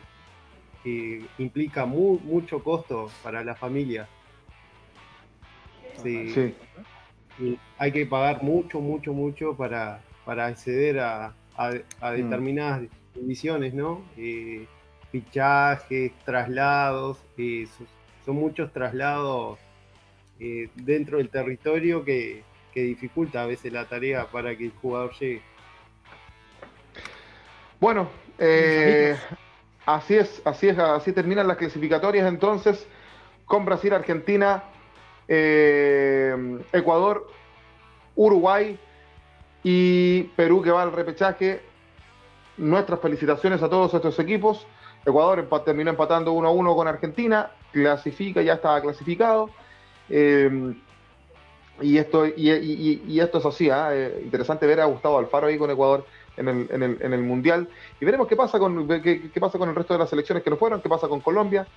eh, 0.85 1.25
implica 1.37 1.85
mucho 1.85 2.63
costo 2.63 3.09
para 3.23 3.43
la 3.43 3.55
familia. 3.55 4.07
Sí. 6.03 6.53
hay 7.77 7.91
que 7.91 8.05
pagar 8.05 8.43
mucho, 8.43 8.79
mucho, 8.79 9.13
mucho 9.13 9.55
para, 9.55 10.01
para 10.25 10.45
acceder 10.45 10.99
a, 10.99 11.33
mm. 11.57 12.15
determinadas 12.15 12.83
divisiones, 13.15 13.73
¿no? 13.73 14.03
Eh, 14.15 14.67
fichajes, 15.11 16.11
traslados, 16.23 17.23
eh, 17.37 17.67
son 18.25 18.35
muchos 18.35 18.71
traslados 18.71 19.59
dentro 20.75 21.17
del 21.17 21.29
territorio 21.29 22.05
que, 22.05 22.43
que 22.77 22.83
dificulta 22.83 23.41
a 23.41 23.47
veces 23.47 23.73
la 23.73 23.85
tarea 23.85 24.27
para 24.27 24.55
que 24.55 24.65
el 24.65 24.71
jugador 24.71 25.11
llegue. 25.19 25.41
Bueno, 27.79 28.07
eh, 28.37 29.15
así 29.87 30.15
es, 30.15 30.41
así 30.45 30.67
es, 30.67 30.77
así 30.77 31.13
terminan 31.13 31.47
las 31.47 31.57
clasificatorias 31.57 32.27
entonces 32.27 32.85
con 33.45 33.65
Brasil, 33.65 33.93
Argentina, 33.93 34.63
eh, 35.27 36.59
Ecuador, 36.73 37.27
Uruguay 38.15 38.77
y 39.63 40.23
Perú 40.35 40.61
que 40.61 40.71
va 40.71 40.83
al 40.83 40.91
repechaje. 40.91 41.61
Nuestras 42.57 42.99
felicitaciones 42.99 43.63
a 43.63 43.69
todos 43.69 43.93
estos 43.93 44.19
equipos. 44.19 44.67
Ecuador 45.05 45.47
terminó 45.63 45.89
empatando 45.91 46.33
1 46.33 46.47
a 46.47 46.51
1 46.51 46.75
con 46.75 46.87
Argentina, 46.87 47.51
clasifica, 47.71 48.41
ya 48.41 48.55
estaba 48.55 48.81
clasificado. 48.81 49.49
Eh, 50.09 50.75
y 51.81 51.97
esto, 51.97 52.25
y, 52.25 53.19
esto 53.19 53.37
es 53.37 53.45
así, 53.45 53.69
¿ah? 53.69 53.89
eh, 53.93 54.21
interesante 54.23 54.65
ver 54.65 54.81
a 54.81 54.85
Gustavo 54.85 55.19
Alfaro 55.19 55.47
ahí 55.47 55.57
con 55.57 55.69
Ecuador 55.69 56.05
en 56.37 56.47
el, 56.47 56.67
en 56.71 56.83
el, 56.83 56.97
en 57.01 57.13
el 57.13 57.21
Mundial. 57.21 57.67
Y 57.99 58.05
veremos 58.05 58.27
qué 58.27 58.35
pasa, 58.35 58.59
con, 58.59 58.87
qué, 58.87 59.29
pasa 59.39 59.57
con 59.57 59.69
el 59.69 59.75
resto 59.75 59.93
de 59.93 59.99
las 59.99 60.09
selecciones 60.09 60.43
que 60.43 60.49
no 60.49 60.57
fueron, 60.57 60.81
qué 60.81 60.89
pasa 60.89 61.07
con 61.07 61.19
Colombia, 61.19 61.67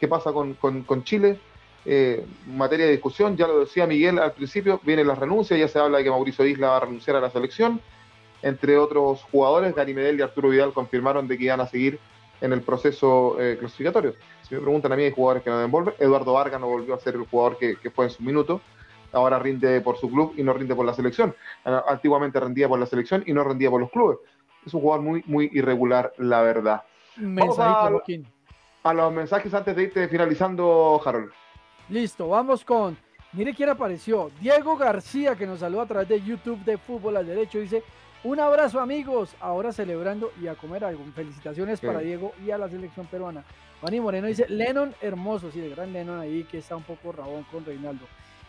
qué 0.00 0.08
pasa 0.08 0.32
con, 0.32 1.04
Chile. 1.04 1.38
Eh, 1.86 2.24
materia 2.46 2.86
de 2.86 2.92
discusión, 2.92 3.36
ya 3.36 3.46
lo 3.46 3.60
decía 3.60 3.86
Miguel 3.86 4.18
al 4.18 4.32
principio, 4.32 4.80
vienen 4.84 5.06
las 5.06 5.18
renuncias, 5.18 5.60
ya 5.60 5.68
se 5.68 5.78
habla 5.78 5.98
de 5.98 6.04
que 6.04 6.10
Mauricio 6.10 6.46
Isla 6.46 6.68
va 6.68 6.76
a 6.78 6.80
renunciar 6.80 7.16
a 7.16 7.20
la 7.20 7.30
selección. 7.30 7.80
Entre 8.40 8.78
otros 8.78 9.22
jugadores, 9.30 9.74
Gary 9.74 9.94
Medel 9.94 10.18
y 10.18 10.22
Arturo 10.22 10.50
Vidal 10.50 10.72
confirmaron 10.72 11.28
de 11.28 11.36
que 11.36 11.44
iban 11.44 11.60
a 11.60 11.66
seguir 11.66 11.98
en 12.40 12.52
el 12.52 12.62
proceso 12.62 13.36
eh, 13.40 13.56
clasificatorio. 13.58 14.14
Si 14.42 14.54
me 14.54 14.60
preguntan 14.60 14.92
a 14.92 14.96
mí, 14.96 15.04
hay 15.04 15.12
jugadores 15.12 15.42
que 15.42 15.50
no 15.50 15.56
deben 15.56 15.70
volver. 15.70 15.96
Eduardo 15.98 16.32
Vargas 16.34 16.60
no 16.60 16.68
volvió 16.68 16.94
a 16.94 17.00
ser 17.00 17.14
el 17.14 17.24
jugador 17.24 17.56
que, 17.56 17.76
que 17.76 17.90
fue 17.90 18.06
en 18.06 18.10
su 18.10 18.22
minuto 18.22 18.60
ahora 19.14 19.38
rinde 19.38 19.80
por 19.80 19.96
su 19.96 20.10
club 20.10 20.34
y 20.36 20.42
no 20.42 20.52
rinde 20.52 20.74
por 20.74 20.84
la 20.84 20.94
selección. 20.94 21.34
Antiguamente 21.64 22.40
rendía 22.40 22.68
por 22.68 22.78
la 22.78 22.86
selección 22.86 23.22
y 23.26 23.32
no 23.32 23.44
rendía 23.44 23.70
por 23.70 23.80
los 23.80 23.90
clubes. 23.90 24.18
Es 24.66 24.74
un 24.74 24.80
jugador 24.80 25.04
muy, 25.04 25.22
muy 25.26 25.50
irregular, 25.52 26.12
la 26.18 26.42
verdad. 26.42 26.82
Vamos 27.16 27.58
a, 27.58 27.90
a, 28.82 28.94
los 28.94 29.12
mensajes 29.12 29.52
antes 29.54 29.76
de 29.76 29.82
irte 29.84 30.08
finalizando, 30.08 31.00
Harold. 31.04 31.30
Listo, 31.88 32.28
vamos 32.28 32.64
con. 32.64 32.96
Mire 33.32 33.52
quién 33.52 33.68
apareció. 33.68 34.30
Diego 34.40 34.76
García, 34.76 35.34
que 35.34 35.46
nos 35.46 35.60
saluda 35.60 35.82
a 35.82 35.86
través 35.86 36.08
de 36.08 36.20
YouTube 36.20 36.64
de 36.64 36.78
Fútbol 36.78 37.16
al 37.16 37.26
Derecho. 37.26 37.58
Dice: 37.58 37.82
Un 38.24 38.40
abrazo, 38.40 38.80
amigos. 38.80 39.34
Ahora 39.40 39.72
celebrando 39.72 40.32
y 40.40 40.46
a 40.46 40.54
comer 40.54 40.84
algo. 40.84 41.04
Felicitaciones 41.14 41.80
para 41.80 41.98
Diego 41.98 42.32
y 42.44 42.50
a 42.50 42.58
la 42.58 42.68
selección 42.68 43.06
peruana. 43.06 43.44
Juan 43.80 44.00
Moreno 44.00 44.28
dice: 44.28 44.48
Lennon 44.48 44.94
hermoso. 45.00 45.50
Sí, 45.50 45.60
el 45.60 45.74
gran 45.74 45.92
Lennon 45.92 46.20
ahí 46.20 46.44
que 46.44 46.58
está 46.58 46.74
un 46.74 46.84
poco 46.84 47.12
rabón 47.12 47.44
con 47.44 47.64
Reinaldo. 47.64 48.06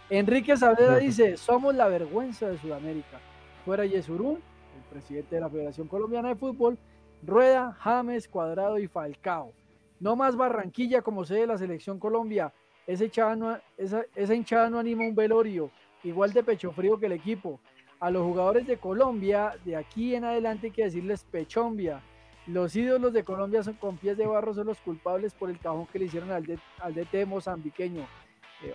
Enrique 0.10 0.56
Saavedra 0.56 0.98
dice, 0.98 1.36
somos 1.36 1.74
la 1.74 1.88
vergüenza 1.88 2.48
de 2.48 2.60
Sudamérica. 2.60 3.20
Fuera 3.66 3.88
Yesurún, 3.88 4.36
el 4.36 4.84
presidente 4.92 5.34
de 5.34 5.42
la 5.42 5.50
Federación 5.50 5.88
Colombiana 5.88 6.30
de 6.30 6.36
Fútbol, 6.36 6.78
Rueda, 7.24 7.76
James, 7.80 8.28
Cuadrado 8.28 8.78
y 8.78 8.88
Falcao. 8.88 9.52
No 10.00 10.16
más 10.16 10.36
Barranquilla 10.36 11.02
como 11.02 11.26
sede 11.26 11.42
de 11.42 11.48
la 11.48 11.58
selección 11.58 11.98
Colombia. 11.98 12.54
Ese 12.86 13.06
esa, 13.06 14.06
esa 14.14 14.36
hinchada 14.36 14.70
no 14.70 14.78
anima 14.78 15.06
un 15.06 15.16
velorio, 15.16 15.72
igual 16.04 16.32
de 16.34 16.44
pecho 16.44 16.72
frío 16.72 17.00
que 17.00 17.08
el 17.08 17.14
equipo. 17.14 17.60
A 18.00 18.12
los 18.12 18.22
jugadores 18.22 18.68
de 18.68 18.78
Colombia, 18.78 19.56
de 19.66 19.76
aquí 19.76 20.14
en 20.14 20.26
adelante 20.26 20.68
hay 20.68 20.72
que 20.72 20.84
decirles 20.84 21.24
pechombia. 21.24 22.04
Los 22.46 22.76
ídolos 22.76 23.12
de 23.12 23.24
Colombia 23.24 23.64
son 23.64 23.74
con 23.74 23.98
pies 23.98 24.18
de 24.18 24.28
barro, 24.28 24.54
son 24.54 24.68
los 24.68 24.78
culpables 24.82 25.34
por 25.34 25.50
el 25.50 25.58
cajón 25.58 25.88
que 25.88 25.98
le 25.98 26.06
hicieron 26.06 26.30
al, 26.30 26.46
al 26.80 26.94
DT 26.94 27.26
mozambiqueño 27.26 28.06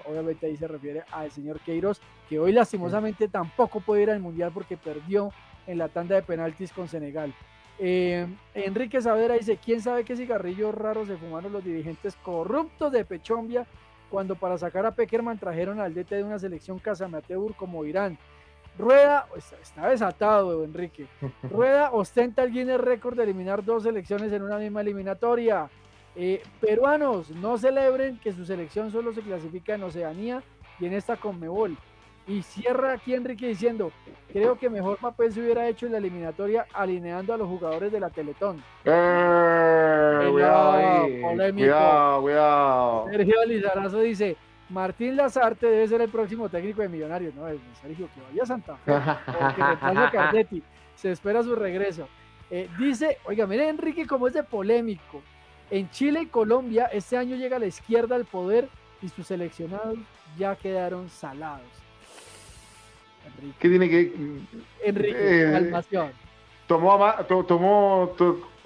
obviamente 0.07 0.47
ahí 0.47 0.57
se 0.57 0.69
refiere 0.69 1.05
al 1.13 1.31
señor 1.31 1.61
Queiroz, 1.61 2.01
que 2.29 2.39
hoy 2.39 2.53
lastimosamente 2.53 3.29
tampoco 3.29 3.81
puede 3.81 4.03
ir 4.03 4.11
al 4.11 4.21
Mundial 4.21 4.51
porque 4.53 4.77
perdió 4.77 5.33
en 5.67 5.79
la 5.79 5.89
tanda 5.89 6.17
de 6.17 6.23
penaltis 6.23 6.73
con 6.73 6.89
Senegal. 6.89 7.35
Eh, 7.79 8.27
Enrique 8.55 9.01
Saavedra 9.01 9.35
dice, 9.35 9.57
¿quién 9.57 9.81
sabe 9.81 10.05
qué 10.05 10.15
cigarrillos 10.15 10.75
raros 10.75 11.09
se 11.09 11.17
fumaron 11.17 11.53
los 11.53 11.65
dirigentes 11.65 12.15
corruptos 12.17 12.93
de 12.93 13.07
Pechombia 13.07 13.67
cuando 14.11 14.35
para 14.35 14.59
sacar 14.59 14.85
a 14.85 14.95
Peckerman 14.95 15.39
trajeron 15.39 15.81
al 15.81 15.95
DT 15.95 16.17
de 16.17 16.25
una 16.25 16.39
selección 16.39 16.79
Casamateur 16.79 17.55
como 17.55 17.85
Irán? 17.87 18.19
Rueda, 18.79 19.27
está 19.63 19.89
desatado 19.89 20.63
Enrique, 20.63 21.07
Rueda 21.51 21.91
ostenta 21.93 22.43
el 22.43 22.53
Guinness 22.53 22.81
récord 22.81 23.17
de 23.17 23.25
eliminar 23.25 23.65
dos 23.65 23.83
selecciones 23.83 24.33
en 24.33 24.43
una 24.43 24.59
misma 24.59 24.83
eliminatoria. 24.83 25.71
Eh, 26.17 26.43
peruanos, 26.61 27.31
no 27.31 27.57
celebren 27.57 28.19
que 28.19 28.33
su 28.33 28.45
selección 28.45 28.91
solo 28.91 29.13
se 29.13 29.21
clasifica 29.21 29.75
en 29.75 29.85
Oceanía 29.85 30.43
y 30.79 30.87
en 30.87 30.95
esta 30.95 31.17
Conmebol. 31.17 31.77
Y 32.27 32.43
cierra 32.43 32.93
aquí 32.93 33.15
Enrique 33.15 33.47
diciendo, 33.47 33.91
creo 34.33 34.59
que 34.59 34.69
mejor 34.69 34.99
papel 34.99 35.33
se 35.33 35.41
hubiera 35.41 35.67
hecho 35.69 35.87
en 35.87 35.93
la 35.93 35.99
eliminatoria 35.99 36.67
alineando 36.73 37.33
a 37.35 37.37
los 37.37 37.49
jugadores 37.49 37.91
de 37.91 38.01
la 38.01 38.11
Teletón. 38.11 38.63
Eh, 38.85 40.29
cuidado, 40.31 42.23
cuidado, 42.23 43.07
Sergio 43.11 43.45
Lizarazo 43.47 44.01
dice, 44.01 44.37
Martín 44.69 45.17
Lazarte 45.17 45.67
debe 45.67 45.89
ser 45.89 46.01
el 46.03 46.11
próximo 46.11 46.49
técnico 46.49 46.83
de 46.83 46.89
Millonarios. 46.89 47.35
No, 47.35 47.47
Sergio, 47.81 48.09
que 48.15 48.21
vaya 48.21 48.43
a 48.43 48.47
Santa 48.47 48.77
Fe. 48.77 50.47
Se 50.95 51.11
espera 51.11 51.43
su 51.43 51.57
regreso. 51.57 52.07
Eh, 52.51 52.69
dice, 52.79 53.19
oiga, 53.25 53.47
mire 53.47 53.69
Enrique 53.69 54.07
como 54.07 54.27
es 54.29 54.35
de 54.35 54.43
polémico. 54.43 55.23
En 55.71 55.89
Chile 55.91 56.23
y 56.23 56.27
Colombia, 56.27 56.87
este 56.87 57.17
año 57.17 57.37
llega 57.37 57.59
la 57.59 57.67
izquierda 57.67 58.17
al 58.17 58.25
poder 58.25 58.69
y 59.01 59.09
sus 59.09 59.27
seleccionados 59.27 59.99
ya 60.37 60.57
quedaron 60.57 61.09
salados. 61.09 61.67
Enrique. 63.27 63.57
¿Qué 63.59 63.69
tiene 63.69 63.89
que.? 63.89 64.13
Enrique, 64.85 65.49
eh, 65.49 65.53
calmación. 65.53 66.13
Tomó, 66.67 66.99
tomó, 67.47 68.15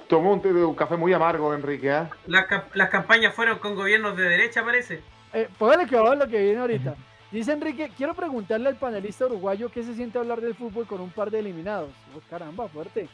tomó 0.09 0.33
un, 0.33 0.75
café 0.75 0.97
muy 0.97 1.13
amargo, 1.13 1.55
Enrique. 1.55 1.91
¿eh? 1.91 2.09
Las, 2.27 2.91
campañas 2.91 3.35
fueron 3.35 3.59
con 3.59 3.75
gobiernos 3.75 4.17
de 4.17 4.25
derecha, 4.25 4.65
parece. 4.65 5.01
Eh, 5.33 5.49
póngale 5.59 5.87
que 5.87 5.97
va 5.97 6.15
lo 6.15 6.29
que 6.29 6.43
viene 6.43 6.61
ahorita. 6.61 6.95
Dice 7.31 7.53
Enrique, 7.53 7.91
quiero 7.97 8.15
preguntarle 8.15 8.69
al 8.69 8.77
panelista 8.77 9.27
uruguayo 9.27 9.69
qué 9.69 9.83
se 9.83 9.95
siente 9.95 10.19
hablar 10.19 10.41
del 10.41 10.55
fútbol 10.55 10.87
con 10.87 11.01
un 11.01 11.11
par 11.11 11.31
de 11.31 11.41
eliminados. 11.41 11.91
Oh, 12.17 12.21
caramba, 12.31 12.69
fuerte. 12.69 13.09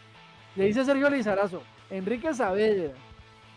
Le 0.56 0.64
dice 0.64 0.84
Sergio 0.84 1.08
Lizarazo, 1.08 1.62
Enrique 1.88 2.34
Saavedra, 2.34 2.92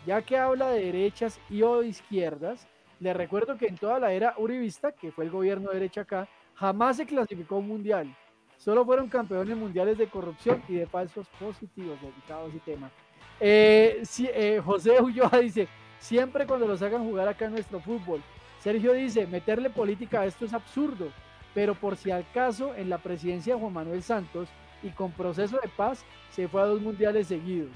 ya 0.06 0.22
que 0.22 0.38
habla 0.38 0.70
de 0.70 0.86
derechas 0.86 1.40
y 1.50 1.62
o 1.62 1.82
de 1.82 1.88
izquierdas, 1.88 2.68
le 3.00 3.14
recuerdo 3.14 3.58
que 3.58 3.68
en 3.68 3.78
toda 3.78 4.00
la 4.00 4.14
era 4.14 4.34
uribista, 4.38 4.92
que 4.92 5.12
fue 5.12 5.26
el 5.26 5.32
gobierno 5.32 5.70
de 5.70 5.76
derecha 5.76 6.02
acá, 6.02 6.28
jamás 6.56 6.98
se 6.98 7.06
clasificó 7.06 7.58
un 7.58 7.68
mundial. 7.68 8.16
Solo 8.58 8.86
fueron 8.86 9.10
campeones 9.10 9.58
mundiales 9.58 9.98
de 9.98 10.08
corrupción 10.08 10.64
y 10.70 10.76
de 10.76 10.88
falsos 10.88 11.28
positivos, 11.40 12.00
dedicados 12.02 12.54
y 12.56 12.60
temas. 12.60 12.92
Eh, 13.40 14.04
eh, 14.20 14.62
José 14.64 15.02
Ulloa 15.02 15.38
dice, 15.40 15.68
siempre 16.00 16.48
cuando 16.48 16.68
los 16.68 16.82
hagan 16.82 17.04
jugar 17.04 17.28
acá 17.28 17.46
en 17.46 17.52
nuestro 17.54 17.80
fútbol. 17.80 18.22
Sergio 18.60 18.94
dice, 18.94 19.28
meterle 19.28 19.70
política 19.70 20.22
a 20.22 20.26
esto 20.26 20.46
es 20.46 20.54
absurdo, 20.54 21.10
pero 21.54 21.76
por 21.76 21.98
si 21.98 22.12
al 22.12 22.26
caso, 22.32 22.74
en 22.76 22.90
la 22.90 23.00
presidencia 23.00 23.56
de 23.56 23.60
Juan 23.60 23.74
Manuel 23.74 24.02
Santos 24.02 24.48
y 24.82 24.90
con 24.92 25.12
proceso 25.12 25.60
de 25.62 25.68
paz, 25.68 26.06
se 26.30 26.48
fue 26.48 26.62
a 26.62 26.66
dos 26.66 26.82
mundiales 26.82 27.28
seguidos. 27.28 27.72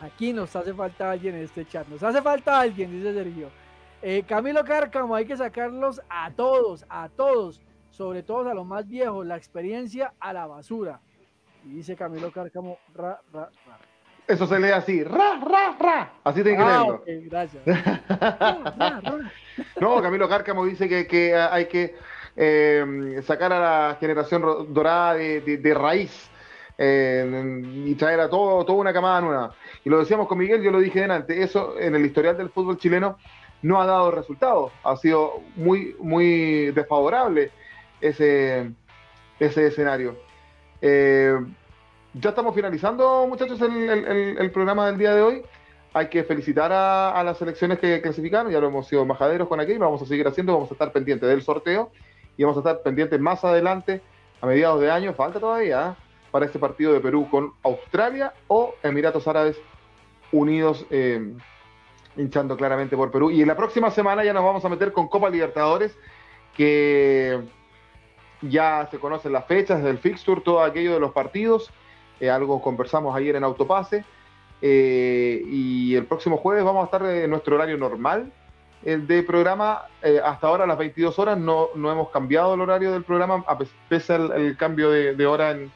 Aquí 0.00 0.32
nos 0.32 0.54
hace 0.54 0.74
falta 0.74 1.10
alguien 1.10 1.36
en 1.36 1.44
este 1.44 1.66
chat. 1.66 1.86
Nos 1.88 2.02
hace 2.02 2.20
falta 2.20 2.60
alguien, 2.60 2.90
dice 2.90 3.14
Sergio. 3.14 3.48
Eh, 4.02 4.22
Camilo 4.26 4.64
Cárcamo, 4.64 5.14
hay 5.14 5.24
que 5.24 5.36
sacarlos 5.36 6.00
a 6.10 6.30
todos, 6.30 6.84
a 6.90 7.08
todos, 7.08 7.62
sobre 7.90 8.22
todo 8.22 8.50
a 8.50 8.54
los 8.54 8.66
más 8.66 8.86
viejos, 8.86 9.24
la 9.24 9.36
experiencia 9.36 10.12
a 10.20 10.32
la 10.32 10.46
basura. 10.46 11.00
Y 11.64 11.76
dice 11.76 11.96
Camilo 11.96 12.30
Cárcamo, 12.30 12.78
ra, 12.94 13.18
ra, 13.32 13.48
ra. 13.66 13.78
Eso 14.26 14.46
se 14.46 14.58
lee 14.58 14.70
así, 14.70 15.04
ra, 15.04 15.38
ra, 15.40 15.76
ra. 15.78 16.12
Así 16.24 16.42
tiene 16.42 16.58
que 16.58 16.64
ah, 16.64 16.98
gracias. 17.06 17.62
no, 19.80 20.00
Camilo 20.00 20.28
Cárcamo 20.28 20.64
dice 20.64 20.88
que, 20.88 21.34
hay 21.34 21.66
que 21.66 21.94
eh, 22.36 23.20
sacar 23.22 23.52
a 23.52 23.60
la 23.60 23.96
generación 24.00 24.72
dorada 24.72 25.14
de, 25.14 25.74
raíz 25.74 26.30
y 26.76 27.94
traer 27.94 28.20
a 28.20 28.28
todo, 28.28 28.64
toda 28.64 28.78
una 28.78 28.92
camada 28.92 29.20
nueva 29.20 29.54
y 29.84 29.90
lo 29.90 29.98
decíamos 29.98 30.26
con 30.26 30.38
Miguel, 30.38 30.62
yo 30.62 30.70
lo 30.70 30.80
dije 30.80 31.00
delante, 31.00 31.42
eso 31.42 31.78
en 31.78 31.94
el 31.94 32.04
historial 32.06 32.36
del 32.36 32.48
fútbol 32.48 32.78
chileno 32.78 33.18
no 33.62 33.80
ha 33.80 33.86
dado 33.86 34.10
resultados, 34.10 34.72
ha 34.82 34.96
sido 34.96 35.40
muy, 35.56 35.94
muy 35.98 36.70
desfavorable 36.72 37.50
ese, 38.00 38.70
ese 39.38 39.66
escenario. 39.66 40.16
Eh, 40.80 41.34
ya 42.14 42.30
estamos 42.30 42.54
finalizando, 42.54 43.26
muchachos, 43.26 43.60
el, 43.60 44.50
programa 44.52 44.86
del 44.86 44.98
día 44.98 45.14
de 45.14 45.22
hoy. 45.22 45.42
Hay 45.92 46.08
que 46.08 46.24
felicitar 46.24 46.72
a, 46.72 47.22
las 47.24 47.38
selecciones 47.38 47.78
que 47.78 48.00
clasificaron, 48.00 48.50
ya 48.50 48.60
lo 48.60 48.68
hemos 48.68 48.88
sido 48.88 49.04
majaderos 49.04 49.48
con 49.48 49.60
aquí, 49.60 49.74
lo 49.74 49.86
vamos 49.86 50.02
a 50.02 50.06
seguir 50.06 50.26
haciendo, 50.26 50.52
vamos 50.54 50.70
a 50.70 50.74
estar 50.74 50.92
pendientes 50.92 51.28
del 51.28 51.42
sorteo 51.42 51.90
y 52.36 52.42
vamos 52.42 52.56
a 52.58 52.60
estar 52.60 52.82
pendientes 52.82 53.20
más 53.20 53.44
adelante, 53.44 54.02
a 54.40 54.46
mediados 54.46 54.80
de 54.80 54.90
año, 54.90 55.14
falta 55.14 55.40
todavía, 55.40 55.90
¿eh? 55.90 56.03
Para 56.34 56.46
este 56.46 56.58
partido 56.58 56.92
de 56.92 56.98
Perú 56.98 57.28
con 57.30 57.52
Australia 57.62 58.34
o 58.48 58.74
Emiratos 58.82 59.28
Árabes 59.28 59.56
Unidos, 60.32 60.84
eh, 60.90 61.32
hinchando 62.16 62.56
claramente 62.56 62.96
por 62.96 63.12
Perú. 63.12 63.30
Y 63.30 63.42
en 63.42 63.46
la 63.46 63.56
próxima 63.56 63.88
semana 63.92 64.24
ya 64.24 64.32
nos 64.32 64.42
vamos 64.42 64.64
a 64.64 64.68
meter 64.68 64.92
con 64.92 65.06
Copa 65.06 65.30
Libertadores, 65.30 65.96
que 66.56 67.40
ya 68.42 68.88
se 68.90 68.98
conocen 68.98 69.32
las 69.32 69.46
fechas 69.46 69.80
del 69.84 69.98
fixture, 69.98 70.40
todo 70.40 70.60
aquello 70.64 70.94
de 70.94 70.98
los 70.98 71.12
partidos. 71.12 71.70
Eh, 72.18 72.28
algo 72.28 72.60
conversamos 72.60 73.14
ayer 73.14 73.36
en 73.36 73.44
Autopase. 73.44 74.04
Eh, 74.60 75.40
y 75.46 75.94
el 75.94 76.04
próximo 76.06 76.36
jueves 76.36 76.64
vamos 76.64 76.82
a 76.82 76.86
estar 76.86 77.06
en 77.08 77.30
nuestro 77.30 77.54
horario 77.54 77.78
normal 77.78 78.32
de 78.82 79.22
programa. 79.22 79.82
hasta 80.24 80.48
ahora 80.48 80.64
a 80.64 80.66
las 80.66 80.78
22 80.78 81.16
horas 81.20 81.38
no, 81.38 81.68
no, 81.76 81.92
hemos 81.92 82.10
cambiado 82.10 82.54
el 82.54 82.60
horario 82.60 82.90
del 82.90 83.04
programa, 83.04 83.44
a 83.46 83.56
pesar 83.88 84.30
del 84.30 84.56
cambio 84.56 84.90
de, 84.90 85.14
de 85.14 85.26
hora 85.26 85.52
en, 85.52 85.70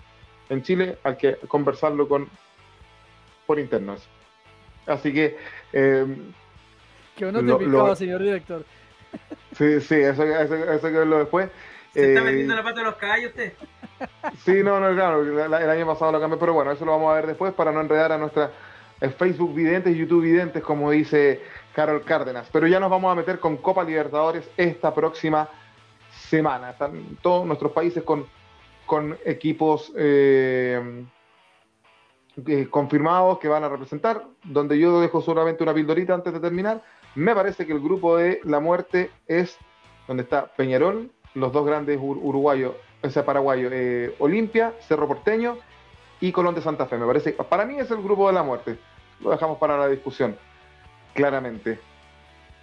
en 0.48 0.62
Chile, 0.62 0.98
hay 1.02 1.16
que 1.16 1.36
conversarlo 1.48 2.08
con 2.08 2.28
por 3.46 3.58
internos. 3.58 4.06
Así 4.86 5.12
que... 5.12 5.38
Eh, 5.72 6.06
que 7.16 7.26
uno 7.26 7.40
te 7.40 7.96
señor 7.96 8.22
director. 8.22 8.64
Sí, 9.56 9.80
sí, 9.80 9.94
eso, 9.94 10.22
eso, 10.22 10.54
eso 10.54 10.86
que 10.86 10.98
verlo 10.98 11.18
después. 11.18 11.50
¿Se 11.92 12.08
está 12.08 12.20
eh, 12.20 12.24
metiendo 12.24 12.54
la 12.54 12.62
pata 12.62 12.80
de 12.80 12.84
los 12.84 12.94
caballos 12.96 13.30
usted? 13.30 13.54
Sí, 14.44 14.62
no, 14.62 14.78
no, 14.78 14.94
claro, 14.94 15.22
el 15.22 15.70
año 15.70 15.86
pasado 15.86 16.12
lo 16.12 16.20
cambié, 16.20 16.38
pero 16.38 16.52
bueno, 16.52 16.70
eso 16.70 16.84
lo 16.84 16.92
vamos 16.92 17.10
a 17.10 17.14
ver 17.14 17.26
después 17.26 17.52
para 17.54 17.72
no 17.72 17.80
enredar 17.80 18.12
a 18.12 18.18
nuestra 18.18 18.52
eh, 19.00 19.08
Facebook 19.08 19.54
videntes 19.54 19.96
YouTube 19.96 20.22
videntes, 20.22 20.62
como 20.62 20.90
dice 20.90 21.42
Carol 21.74 22.04
Cárdenas. 22.04 22.48
Pero 22.52 22.66
ya 22.66 22.78
nos 22.78 22.90
vamos 22.90 23.10
a 23.10 23.14
meter 23.14 23.40
con 23.40 23.56
Copa 23.56 23.82
Libertadores 23.82 24.48
esta 24.56 24.94
próxima 24.94 25.48
semana. 26.10 26.70
Están 26.70 27.16
todos 27.22 27.46
nuestros 27.46 27.72
países 27.72 28.02
con 28.02 28.26
con 28.88 29.18
equipos 29.26 29.92
eh, 29.96 31.04
confirmados 32.70 33.38
que 33.38 33.46
van 33.46 33.62
a 33.62 33.68
representar, 33.68 34.24
donde 34.42 34.78
yo 34.78 35.00
dejo 35.00 35.20
solamente 35.20 35.62
una 35.62 35.74
pildorita 35.74 36.14
antes 36.14 36.32
de 36.32 36.40
terminar. 36.40 36.82
Me 37.14 37.34
parece 37.34 37.66
que 37.66 37.72
el 37.72 37.80
grupo 37.80 38.16
de 38.16 38.40
la 38.44 38.60
muerte 38.60 39.10
es 39.26 39.56
donde 40.08 40.22
está 40.22 40.46
Peñarol, 40.46 41.10
los 41.34 41.52
dos 41.52 41.66
grandes 41.66 41.98
uruguayos, 42.00 42.74
ese 43.02 43.22
paraguayo, 43.22 43.68
eh, 43.70 44.14
Olimpia, 44.18 44.72
Cerro 44.80 45.06
Porteño 45.06 45.58
y 46.20 46.32
Colón 46.32 46.54
de 46.54 46.62
Santa 46.62 46.86
Fe. 46.86 46.96
Me 46.96 47.06
parece, 47.06 47.32
para 47.32 47.66
mí 47.66 47.78
es 47.78 47.90
el 47.90 48.02
grupo 48.02 48.26
de 48.28 48.32
la 48.32 48.42
muerte. 48.42 48.78
Lo 49.20 49.30
dejamos 49.30 49.58
para 49.58 49.76
la 49.76 49.86
discusión, 49.86 50.34
claramente. 51.12 51.78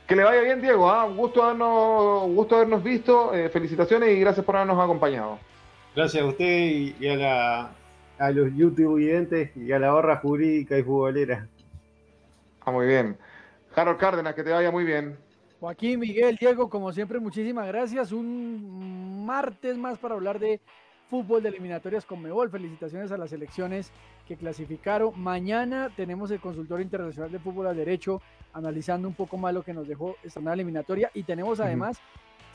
Que 0.07 0.15
le 0.15 0.23
vaya 0.23 0.41
bien, 0.41 0.59
Diego. 0.59 0.89
¿ah? 0.89 1.05
Gusto, 1.05 1.43
habernos, 1.43 2.23
gusto 2.29 2.55
habernos 2.55 2.81
visto. 2.81 3.33
Eh, 3.33 3.49
felicitaciones 3.49 4.09
y 4.09 4.19
gracias 4.19 4.43
por 4.43 4.55
habernos 4.55 4.83
acompañado. 4.83 5.37
Gracias 5.95 6.23
a 6.23 6.25
usted 6.25 6.93
y, 6.99 7.07
a, 7.07 7.15
la, 7.15 7.75
a 8.19 8.31
los 8.31 8.53
YouTube 8.53 8.97
videntes 8.97 9.55
y 9.55 9.71
a 9.71 9.79
la 9.79 9.91
barra 9.91 10.17
jurídica 10.17 10.77
y 10.77 10.83
futbolera. 10.83 11.47
Ah, 12.65 12.71
muy 12.71 12.87
bien. 12.87 13.17
Harold 13.73 13.97
Cárdenas, 13.97 14.35
que 14.35 14.43
te 14.43 14.51
vaya 14.51 14.71
muy 14.71 14.83
bien. 14.83 15.17
Joaquín, 15.61 16.01
Miguel, 16.01 16.35
Diego, 16.35 16.69
como 16.69 16.91
siempre, 16.91 17.17
muchísimas 17.19 17.67
gracias. 17.67 18.11
Un 18.11 19.25
martes 19.25 19.77
más 19.77 19.97
para 19.97 20.15
hablar 20.15 20.37
de 20.37 20.59
fútbol 21.09 21.41
de 21.41 21.49
eliminatorias 21.49 22.05
con 22.05 22.21
Mebol. 22.21 22.49
Felicitaciones 22.49 23.13
a 23.13 23.17
las 23.17 23.29
selecciones 23.29 23.93
que 24.27 24.35
clasificaron. 24.35 25.13
Mañana 25.15 25.89
tenemos 25.95 26.29
el 26.29 26.41
consultorio 26.41 26.83
internacional 26.83 27.31
de 27.31 27.39
fútbol 27.39 27.67
al 27.67 27.77
derecho 27.77 28.21
analizando 28.51 29.07
un 29.07 29.13
poco 29.13 29.37
más 29.37 29.53
lo 29.53 29.63
que 29.63 29.73
nos 29.73 29.87
dejó 29.87 30.17
esta 30.23 30.41
eliminatoria 30.53 31.09
y 31.13 31.23
tenemos 31.23 31.61
además 31.61 32.01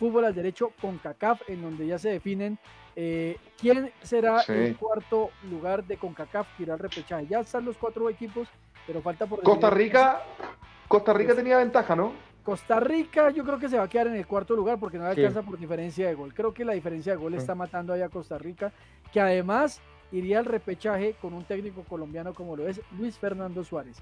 fútbol 0.00 0.24
al 0.24 0.34
derecho 0.34 0.72
con 0.80 0.98
CACAF 0.98 1.48
en 1.48 1.62
donde 1.62 1.86
ya 1.86 1.98
se 1.98 2.08
definen 2.08 2.58
eh, 2.96 3.36
¿Quién 3.58 3.90
será 4.02 4.40
el 4.48 4.76
cuarto 4.76 5.30
lugar 5.48 5.84
de 5.84 5.96
CONCACAF 5.96 6.56
que 6.56 6.64
irá 6.64 6.74
al 6.74 6.80
repechaje? 6.80 7.26
Ya 7.26 7.40
están 7.40 7.64
los 7.64 7.76
cuatro 7.76 8.08
equipos, 8.10 8.48
pero 8.86 9.00
falta 9.00 9.26
por... 9.26 9.42
Costa 9.42 9.70
Rica, 9.70 10.22
Costa 10.88 11.12
Rica 11.12 11.34
tenía 11.34 11.56
ventaja, 11.58 11.94
¿no? 11.94 12.12
Costa 12.42 12.80
Rica 12.80 13.30
yo 13.30 13.44
creo 13.44 13.58
que 13.58 13.68
se 13.68 13.76
va 13.76 13.84
a 13.84 13.88
quedar 13.88 14.08
en 14.08 14.16
el 14.16 14.26
cuarto 14.26 14.56
lugar 14.56 14.78
porque 14.78 14.98
no 14.98 15.06
alcanza 15.06 15.42
por 15.42 15.58
diferencia 15.58 16.08
de 16.08 16.14
gol. 16.14 16.34
Creo 16.34 16.52
que 16.52 16.64
la 16.64 16.72
diferencia 16.72 17.12
de 17.12 17.18
gol 17.18 17.34
está 17.34 17.54
matando 17.54 17.92
ahí 17.92 18.02
a 18.02 18.08
Costa 18.08 18.38
Rica, 18.38 18.72
que 19.12 19.20
además 19.20 19.80
iría 20.10 20.38
al 20.38 20.46
repechaje 20.46 21.14
con 21.20 21.32
un 21.34 21.44
técnico 21.44 21.84
colombiano 21.84 22.34
como 22.34 22.56
lo 22.56 22.66
es 22.66 22.80
Luis 22.98 23.18
Fernando 23.18 23.62
Suárez. 23.62 23.98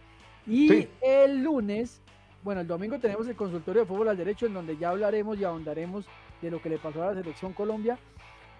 Y 0.46 0.88
el 1.02 1.42
lunes, 1.42 2.00
bueno, 2.42 2.60
el 2.60 2.66
domingo 2.66 2.98
tenemos 2.98 3.26
el 3.28 3.36
consultorio 3.36 3.82
de 3.82 3.86
fútbol 3.86 4.08
al 4.08 4.16
derecho 4.16 4.46
en 4.46 4.54
donde 4.54 4.76
ya 4.76 4.90
hablaremos 4.90 5.38
y 5.38 5.44
ahondaremos 5.44 6.06
de 6.40 6.50
lo 6.50 6.62
que 6.62 6.68
le 6.68 6.78
pasó 6.78 7.02
a 7.02 7.06
la 7.06 7.22
selección 7.22 7.52
Colombia 7.52 7.98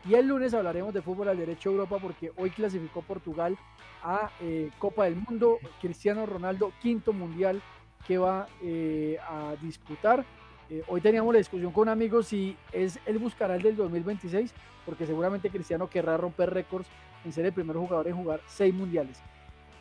y 0.06 0.14
el 0.14 0.26
lunes 0.26 0.54
hablaremos 0.54 0.94
de 0.94 1.02
fútbol 1.02 1.28
al 1.28 1.36
derecho 1.36 1.70
Europa 1.70 1.98
porque 2.00 2.32
hoy 2.36 2.50
clasificó 2.50 3.02
Portugal 3.02 3.58
a 4.02 4.30
eh, 4.40 4.70
Copa 4.78 5.04
del 5.04 5.16
Mundo. 5.16 5.58
Cristiano 5.80 6.24
Ronaldo, 6.24 6.72
quinto 6.80 7.12
mundial 7.12 7.60
que 8.06 8.16
va 8.16 8.46
eh, 8.62 9.18
a 9.28 9.54
disputar. 9.60 10.24
Eh, 10.70 10.82
hoy 10.86 11.00
teníamos 11.00 11.32
la 11.32 11.38
discusión 11.38 11.72
con 11.72 11.88
amigos 11.88 12.28
si 12.28 12.56
es 12.72 13.00
él 13.06 13.18
buscará 13.18 13.56
el 13.56 13.62
del 13.62 13.76
2026 13.76 14.52
porque 14.84 15.06
seguramente 15.06 15.50
Cristiano 15.50 15.88
querrá 15.90 16.16
romper 16.16 16.50
récords 16.50 16.88
en 17.24 17.32
ser 17.32 17.46
el 17.46 17.52
primer 17.52 17.76
jugador 17.76 18.08
en 18.08 18.16
jugar 18.16 18.40
seis 18.46 18.72
mundiales. 18.72 19.20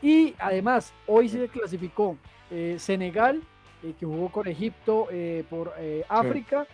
Y 0.01 0.35
además, 0.39 0.93
hoy 1.07 1.29
se 1.29 1.47
clasificó 1.47 2.17
Senegal, 2.77 3.41
que 3.81 4.05
jugó 4.05 4.29
con 4.29 4.47
Egipto 4.47 5.07
por 5.49 5.73
África 6.09 6.67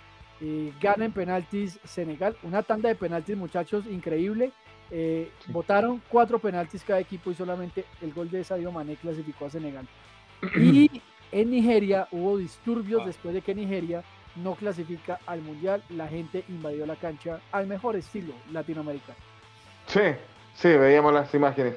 gana 0.81 1.05
en 1.05 1.11
penaltis 1.11 1.79
Senegal. 1.83 2.35
Una 2.43 2.63
tanda 2.63 2.89
de 2.89 2.95
penaltis, 2.95 3.37
muchachos, 3.37 3.85
increíble. 3.85 4.51
Eh, 4.91 5.31
votaron 5.47 6.01
cuatro 6.09 6.39
penaltis 6.39 6.83
cada 6.83 6.99
equipo 6.99 7.31
y 7.31 7.35
solamente 7.35 7.85
el 8.01 8.13
gol 8.13 8.29
de 8.29 8.43
Sadio 8.43 8.71
Mané 8.71 8.95
clasificó 8.95 9.45
a 9.45 9.49
Senegal. 9.49 9.87
Y 10.57 11.01
en 11.31 11.49
Nigeria 11.49 12.07
hubo 12.11 12.37
disturbios 12.37 13.01
ah. 13.01 13.07
después 13.07 13.33
de 13.33 13.41
que 13.41 13.55
Nigeria 13.55 14.03
no 14.35 14.55
clasifica 14.55 15.19
al 15.25 15.41
Mundial. 15.41 15.83
La 15.89 16.07
gente 16.07 16.43
invadió 16.49 16.85
la 16.85 16.95
cancha 16.95 17.39
al 17.51 17.67
mejor 17.67 17.95
estilo 17.95 18.33
latinoamericano. 18.51 19.17
Sí, 19.87 20.01
sí, 20.53 20.69
veíamos 20.69 21.13
las 21.13 21.33
imágenes. 21.33 21.75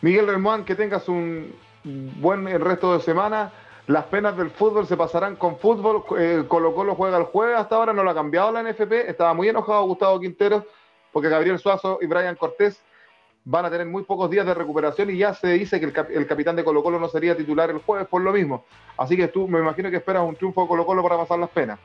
Miguel 0.00 0.26
Remón, 0.26 0.64
que 0.64 0.74
tengas 0.74 1.08
un 1.08 1.54
buen 1.84 2.46
resto 2.60 2.96
de 2.96 3.04
semana. 3.04 3.52
Las 3.86 4.04
penas 4.06 4.36
del 4.36 4.50
fútbol 4.50 4.86
se 4.86 4.96
pasarán 4.96 5.36
con 5.36 5.58
fútbol. 5.58 6.02
Eh, 6.18 6.44
Colo 6.48 6.74
Colo 6.74 6.96
juega 6.96 7.18
el 7.18 7.24
jueves. 7.24 7.56
Hasta 7.56 7.76
ahora 7.76 7.92
no 7.92 8.02
lo 8.02 8.10
ha 8.10 8.14
cambiado 8.14 8.50
la 8.50 8.62
NFP. 8.62 9.08
Estaba 9.08 9.32
muy 9.32 9.48
enojado 9.48 9.84
Gustavo 9.84 10.18
Quinteros 10.18 10.64
porque 11.12 11.28
Gabriel 11.28 11.58
Suazo 11.58 11.98
y 12.02 12.06
Brian 12.06 12.34
Cortés 12.34 12.82
van 13.44 13.64
a 13.64 13.70
tener 13.70 13.86
muy 13.86 14.02
pocos 14.02 14.28
días 14.28 14.44
de 14.44 14.54
recuperación 14.54 15.08
y 15.10 15.18
ya 15.18 15.32
se 15.32 15.48
dice 15.52 15.78
que 15.78 15.86
el, 15.86 16.26
capitán 16.26 16.56
de 16.56 16.64
Colo 16.64 16.82
Colo 16.82 16.98
no 16.98 17.08
sería 17.08 17.36
titular 17.36 17.70
el 17.70 17.78
jueves 17.78 18.08
por 18.08 18.20
lo 18.22 18.32
mismo. 18.32 18.66
Así 18.98 19.16
que 19.16 19.28
tú 19.28 19.46
me 19.46 19.60
imagino 19.60 19.88
que 19.88 19.96
esperas 19.96 20.24
un 20.24 20.34
triunfo 20.34 20.62
de 20.62 20.68
Colo 20.68 20.84
Colo 20.84 21.02
para 21.04 21.16
pasar 21.16 21.38
las 21.38 21.50
penas. 21.50 21.78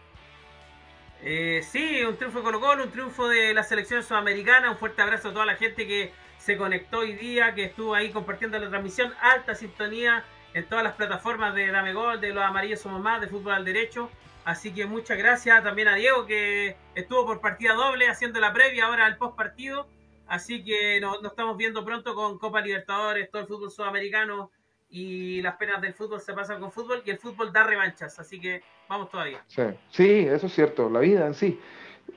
Eh, 1.21 1.61
sí, 1.63 2.03
un 2.03 2.17
triunfo 2.17 2.39
de 2.39 2.45
Colo 2.45 2.59
Colo, 2.59 2.83
un 2.85 2.91
triunfo 2.91 3.27
de 3.27 3.53
la 3.53 3.61
selección 3.61 4.01
sudamericana. 4.01 4.71
Un 4.71 4.77
fuerte 4.77 5.03
abrazo 5.03 5.29
a 5.29 5.33
toda 5.33 5.45
la 5.45 5.55
gente 5.55 5.85
que 5.85 6.11
se 6.39 6.57
conectó 6.57 6.99
hoy 6.99 7.13
día, 7.13 7.53
que 7.53 7.65
estuvo 7.65 7.93
ahí 7.93 8.09
compartiendo 8.09 8.57
la 8.57 8.69
transmisión. 8.69 9.13
Alta 9.21 9.53
sintonía 9.53 10.25
en 10.53 10.65
todas 10.65 10.83
las 10.83 10.93
plataformas 10.93 11.55
de 11.55 11.71
Dame 11.71 11.93
Gol, 11.93 12.19
de 12.19 12.33
Los 12.33 12.43
Amarillos 12.43 12.79
Somos 12.79 13.01
Más, 13.01 13.21
de 13.21 13.27
Fútbol 13.27 13.53
al 13.53 13.65
Derecho. 13.65 14.09
Así 14.43 14.73
que 14.73 14.85
muchas 14.85 15.17
gracias 15.17 15.63
también 15.63 15.87
a 15.87 15.95
Diego 15.95 16.25
que 16.25 16.75
estuvo 16.95 17.25
por 17.25 17.41
partida 17.41 17.73
doble 17.73 18.09
haciendo 18.09 18.39
la 18.39 18.51
previa, 18.51 18.85
ahora 18.85 19.07
el 19.07 19.17
post 19.17 19.35
partido. 19.35 19.87
Así 20.27 20.63
que 20.63 20.99
nos, 20.99 21.23
estamos 21.23 21.57
viendo 21.57 21.85
pronto 21.85 22.15
con 22.15 22.39
Copa 22.39 22.61
Libertadores, 22.61 23.29
todo 23.29 23.41
el 23.41 23.47
fútbol 23.47 23.71
sudamericano 23.71 24.49
y 24.89 25.41
las 25.41 25.55
penas 25.55 25.81
del 25.81 25.93
fútbol 25.93 26.19
se 26.19 26.33
pasan 26.33 26.59
con 26.59 26.71
fútbol 26.71 27.01
y 27.05 27.11
el 27.11 27.17
fútbol 27.17 27.53
da 27.53 27.63
revanchas. 27.63 28.17
Así 28.19 28.39
que 28.39 28.63
vamos 28.89 29.09
todavía. 29.09 29.43
Sí, 29.47 29.63
sí 29.89 30.25
eso 30.27 30.47
es 30.47 30.53
cierto, 30.53 30.89
la 30.89 30.99
vida 30.99 31.27
en 31.27 31.33
sí. 31.33 31.59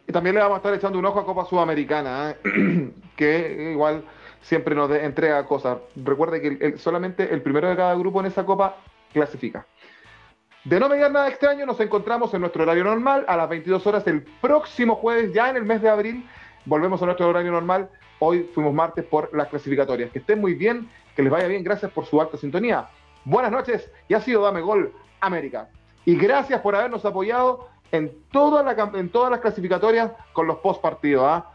Y 0.06 0.12
también 0.12 0.34
le 0.34 0.40
vamos 0.40 0.56
a 0.56 0.58
estar 0.58 0.74
echando 0.74 0.98
un 0.98 1.04
ojo 1.04 1.20
a 1.20 1.26
Copa 1.26 1.44
Sudamericana, 1.44 2.30
¿eh? 2.30 2.92
que 3.16 3.70
igual 3.72 4.04
siempre 4.44 4.74
nos 4.74 4.90
entrega 4.90 5.44
cosas. 5.46 5.78
Recuerde 5.96 6.40
que 6.40 6.78
solamente 6.78 7.32
el 7.32 7.42
primero 7.42 7.68
de 7.68 7.76
cada 7.76 7.94
grupo 7.94 8.20
en 8.20 8.26
esa 8.26 8.44
copa 8.44 8.76
clasifica. 9.12 9.66
De 10.64 10.78
no 10.78 10.88
mediar 10.88 11.10
nada 11.10 11.28
extraño, 11.28 11.66
nos 11.66 11.80
encontramos 11.80 12.32
en 12.34 12.40
nuestro 12.40 12.62
horario 12.62 12.84
normal 12.84 13.24
a 13.26 13.36
las 13.36 13.48
22 13.48 13.86
horas 13.86 14.06
el 14.06 14.22
próximo 14.22 14.96
jueves, 14.96 15.32
ya 15.32 15.50
en 15.50 15.56
el 15.56 15.64
mes 15.64 15.82
de 15.82 15.88
abril. 15.88 16.28
Volvemos 16.66 17.02
a 17.02 17.06
nuestro 17.06 17.28
horario 17.28 17.52
normal. 17.52 17.90
Hoy 18.18 18.48
fuimos 18.54 18.72
martes 18.72 19.04
por 19.04 19.34
las 19.34 19.48
clasificatorias. 19.48 20.10
Que 20.10 20.20
estén 20.20 20.40
muy 20.40 20.54
bien, 20.54 20.88
que 21.16 21.22
les 21.22 21.32
vaya 21.32 21.46
bien. 21.46 21.64
Gracias 21.64 21.90
por 21.90 22.06
su 22.06 22.20
alta 22.20 22.36
sintonía. 22.36 22.88
Buenas 23.24 23.50
noches 23.50 23.90
y 24.08 24.14
ha 24.14 24.20
sido 24.20 24.42
Dame 24.42 24.60
Gol 24.60 24.92
América. 25.20 25.68
Y 26.04 26.16
gracias 26.16 26.60
por 26.60 26.76
habernos 26.76 27.04
apoyado 27.04 27.68
en, 27.92 28.12
todas 28.30 28.64
las 28.64 29.40
clasificatorias 29.40 30.12
con 30.34 30.46
los 30.46 30.58
post 30.58 30.82
partidos. 30.82 31.24
¿ah? 31.26 31.53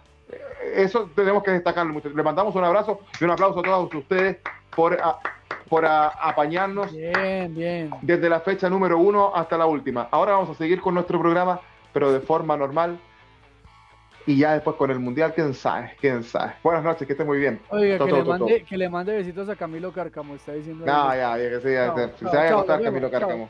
Eso 0.76 1.10
tenemos 1.16 1.44
que 1.44 1.52
destacarlo. 1.52 1.94
muchachos. 1.94 2.16
Le 2.16 2.24
mandamos 2.24 2.56
un 2.56 2.64
abrazo 2.64 3.00
y 3.20 3.24
un 3.24 3.32
aplauso 3.32 3.60
a 3.60 3.64
todos 3.64 3.94
ustedes 3.94 4.38
por, 4.76 4.94
a- 5.02 5.18
por 5.68 5.86
a- 5.86 6.08
apañarnos 6.08 6.92
Bien, 6.92 7.54
bien. 7.54 7.90
desde 8.02 8.30
la 8.30 8.40
fecha 8.40 8.70
número 8.70 8.98
uno 8.98 9.32
hasta 9.36 9.58
la 9.58 9.66
última. 9.66 10.08
Ahora 10.12 10.34
vamos 10.34 10.50
a 10.50 10.56
seguir 10.56 10.82
con 10.82 10.94
nuestro 10.94 11.20
programa, 11.20 11.60
pero 11.94 12.12
de 12.12 12.20
forma 12.20 12.56
normal. 12.58 13.00
Y 14.26 14.38
ya 14.38 14.54
después 14.54 14.76
con 14.76 14.92
el 14.92 15.00
mundial, 15.00 15.34
quién 15.34 15.56
sabe, 15.56 15.96
quién 16.00 16.24
sabe. 16.24 16.54
Buenas 16.62 16.84
noches, 16.84 17.08
que 17.08 17.14
esté 17.14 17.24
muy 17.26 17.40
bien. 17.40 17.60
Oiga, 17.70 17.98
Todo, 17.98 18.06
que, 18.08 18.12
todo, 18.12 18.20
le 18.20 18.26
todo, 18.26 18.40
mande, 18.46 18.64
que 18.64 18.78
le 18.78 18.90
mande 18.90 19.16
besitos 19.16 19.50
a 19.50 19.56
Camilo 19.56 19.92
Cárcamo, 19.92 20.36
está 20.36 20.52
diciendo. 20.54 20.86
Ah, 20.88 21.16
ya, 21.16 21.38
ya, 21.38 21.50
que 21.50 21.62
sí, 21.62 21.74
ya, 21.74 21.86
Chao, 21.88 21.96
se- 21.98 22.10
chao, 22.10 22.18
se 22.18 22.26
vaya 22.26 22.42
a 22.42 22.48
chao, 22.50 22.58
acostar 22.60 22.78
nos 22.78 22.86
Camilo. 22.86 23.10
Cárcamo. 23.12 23.50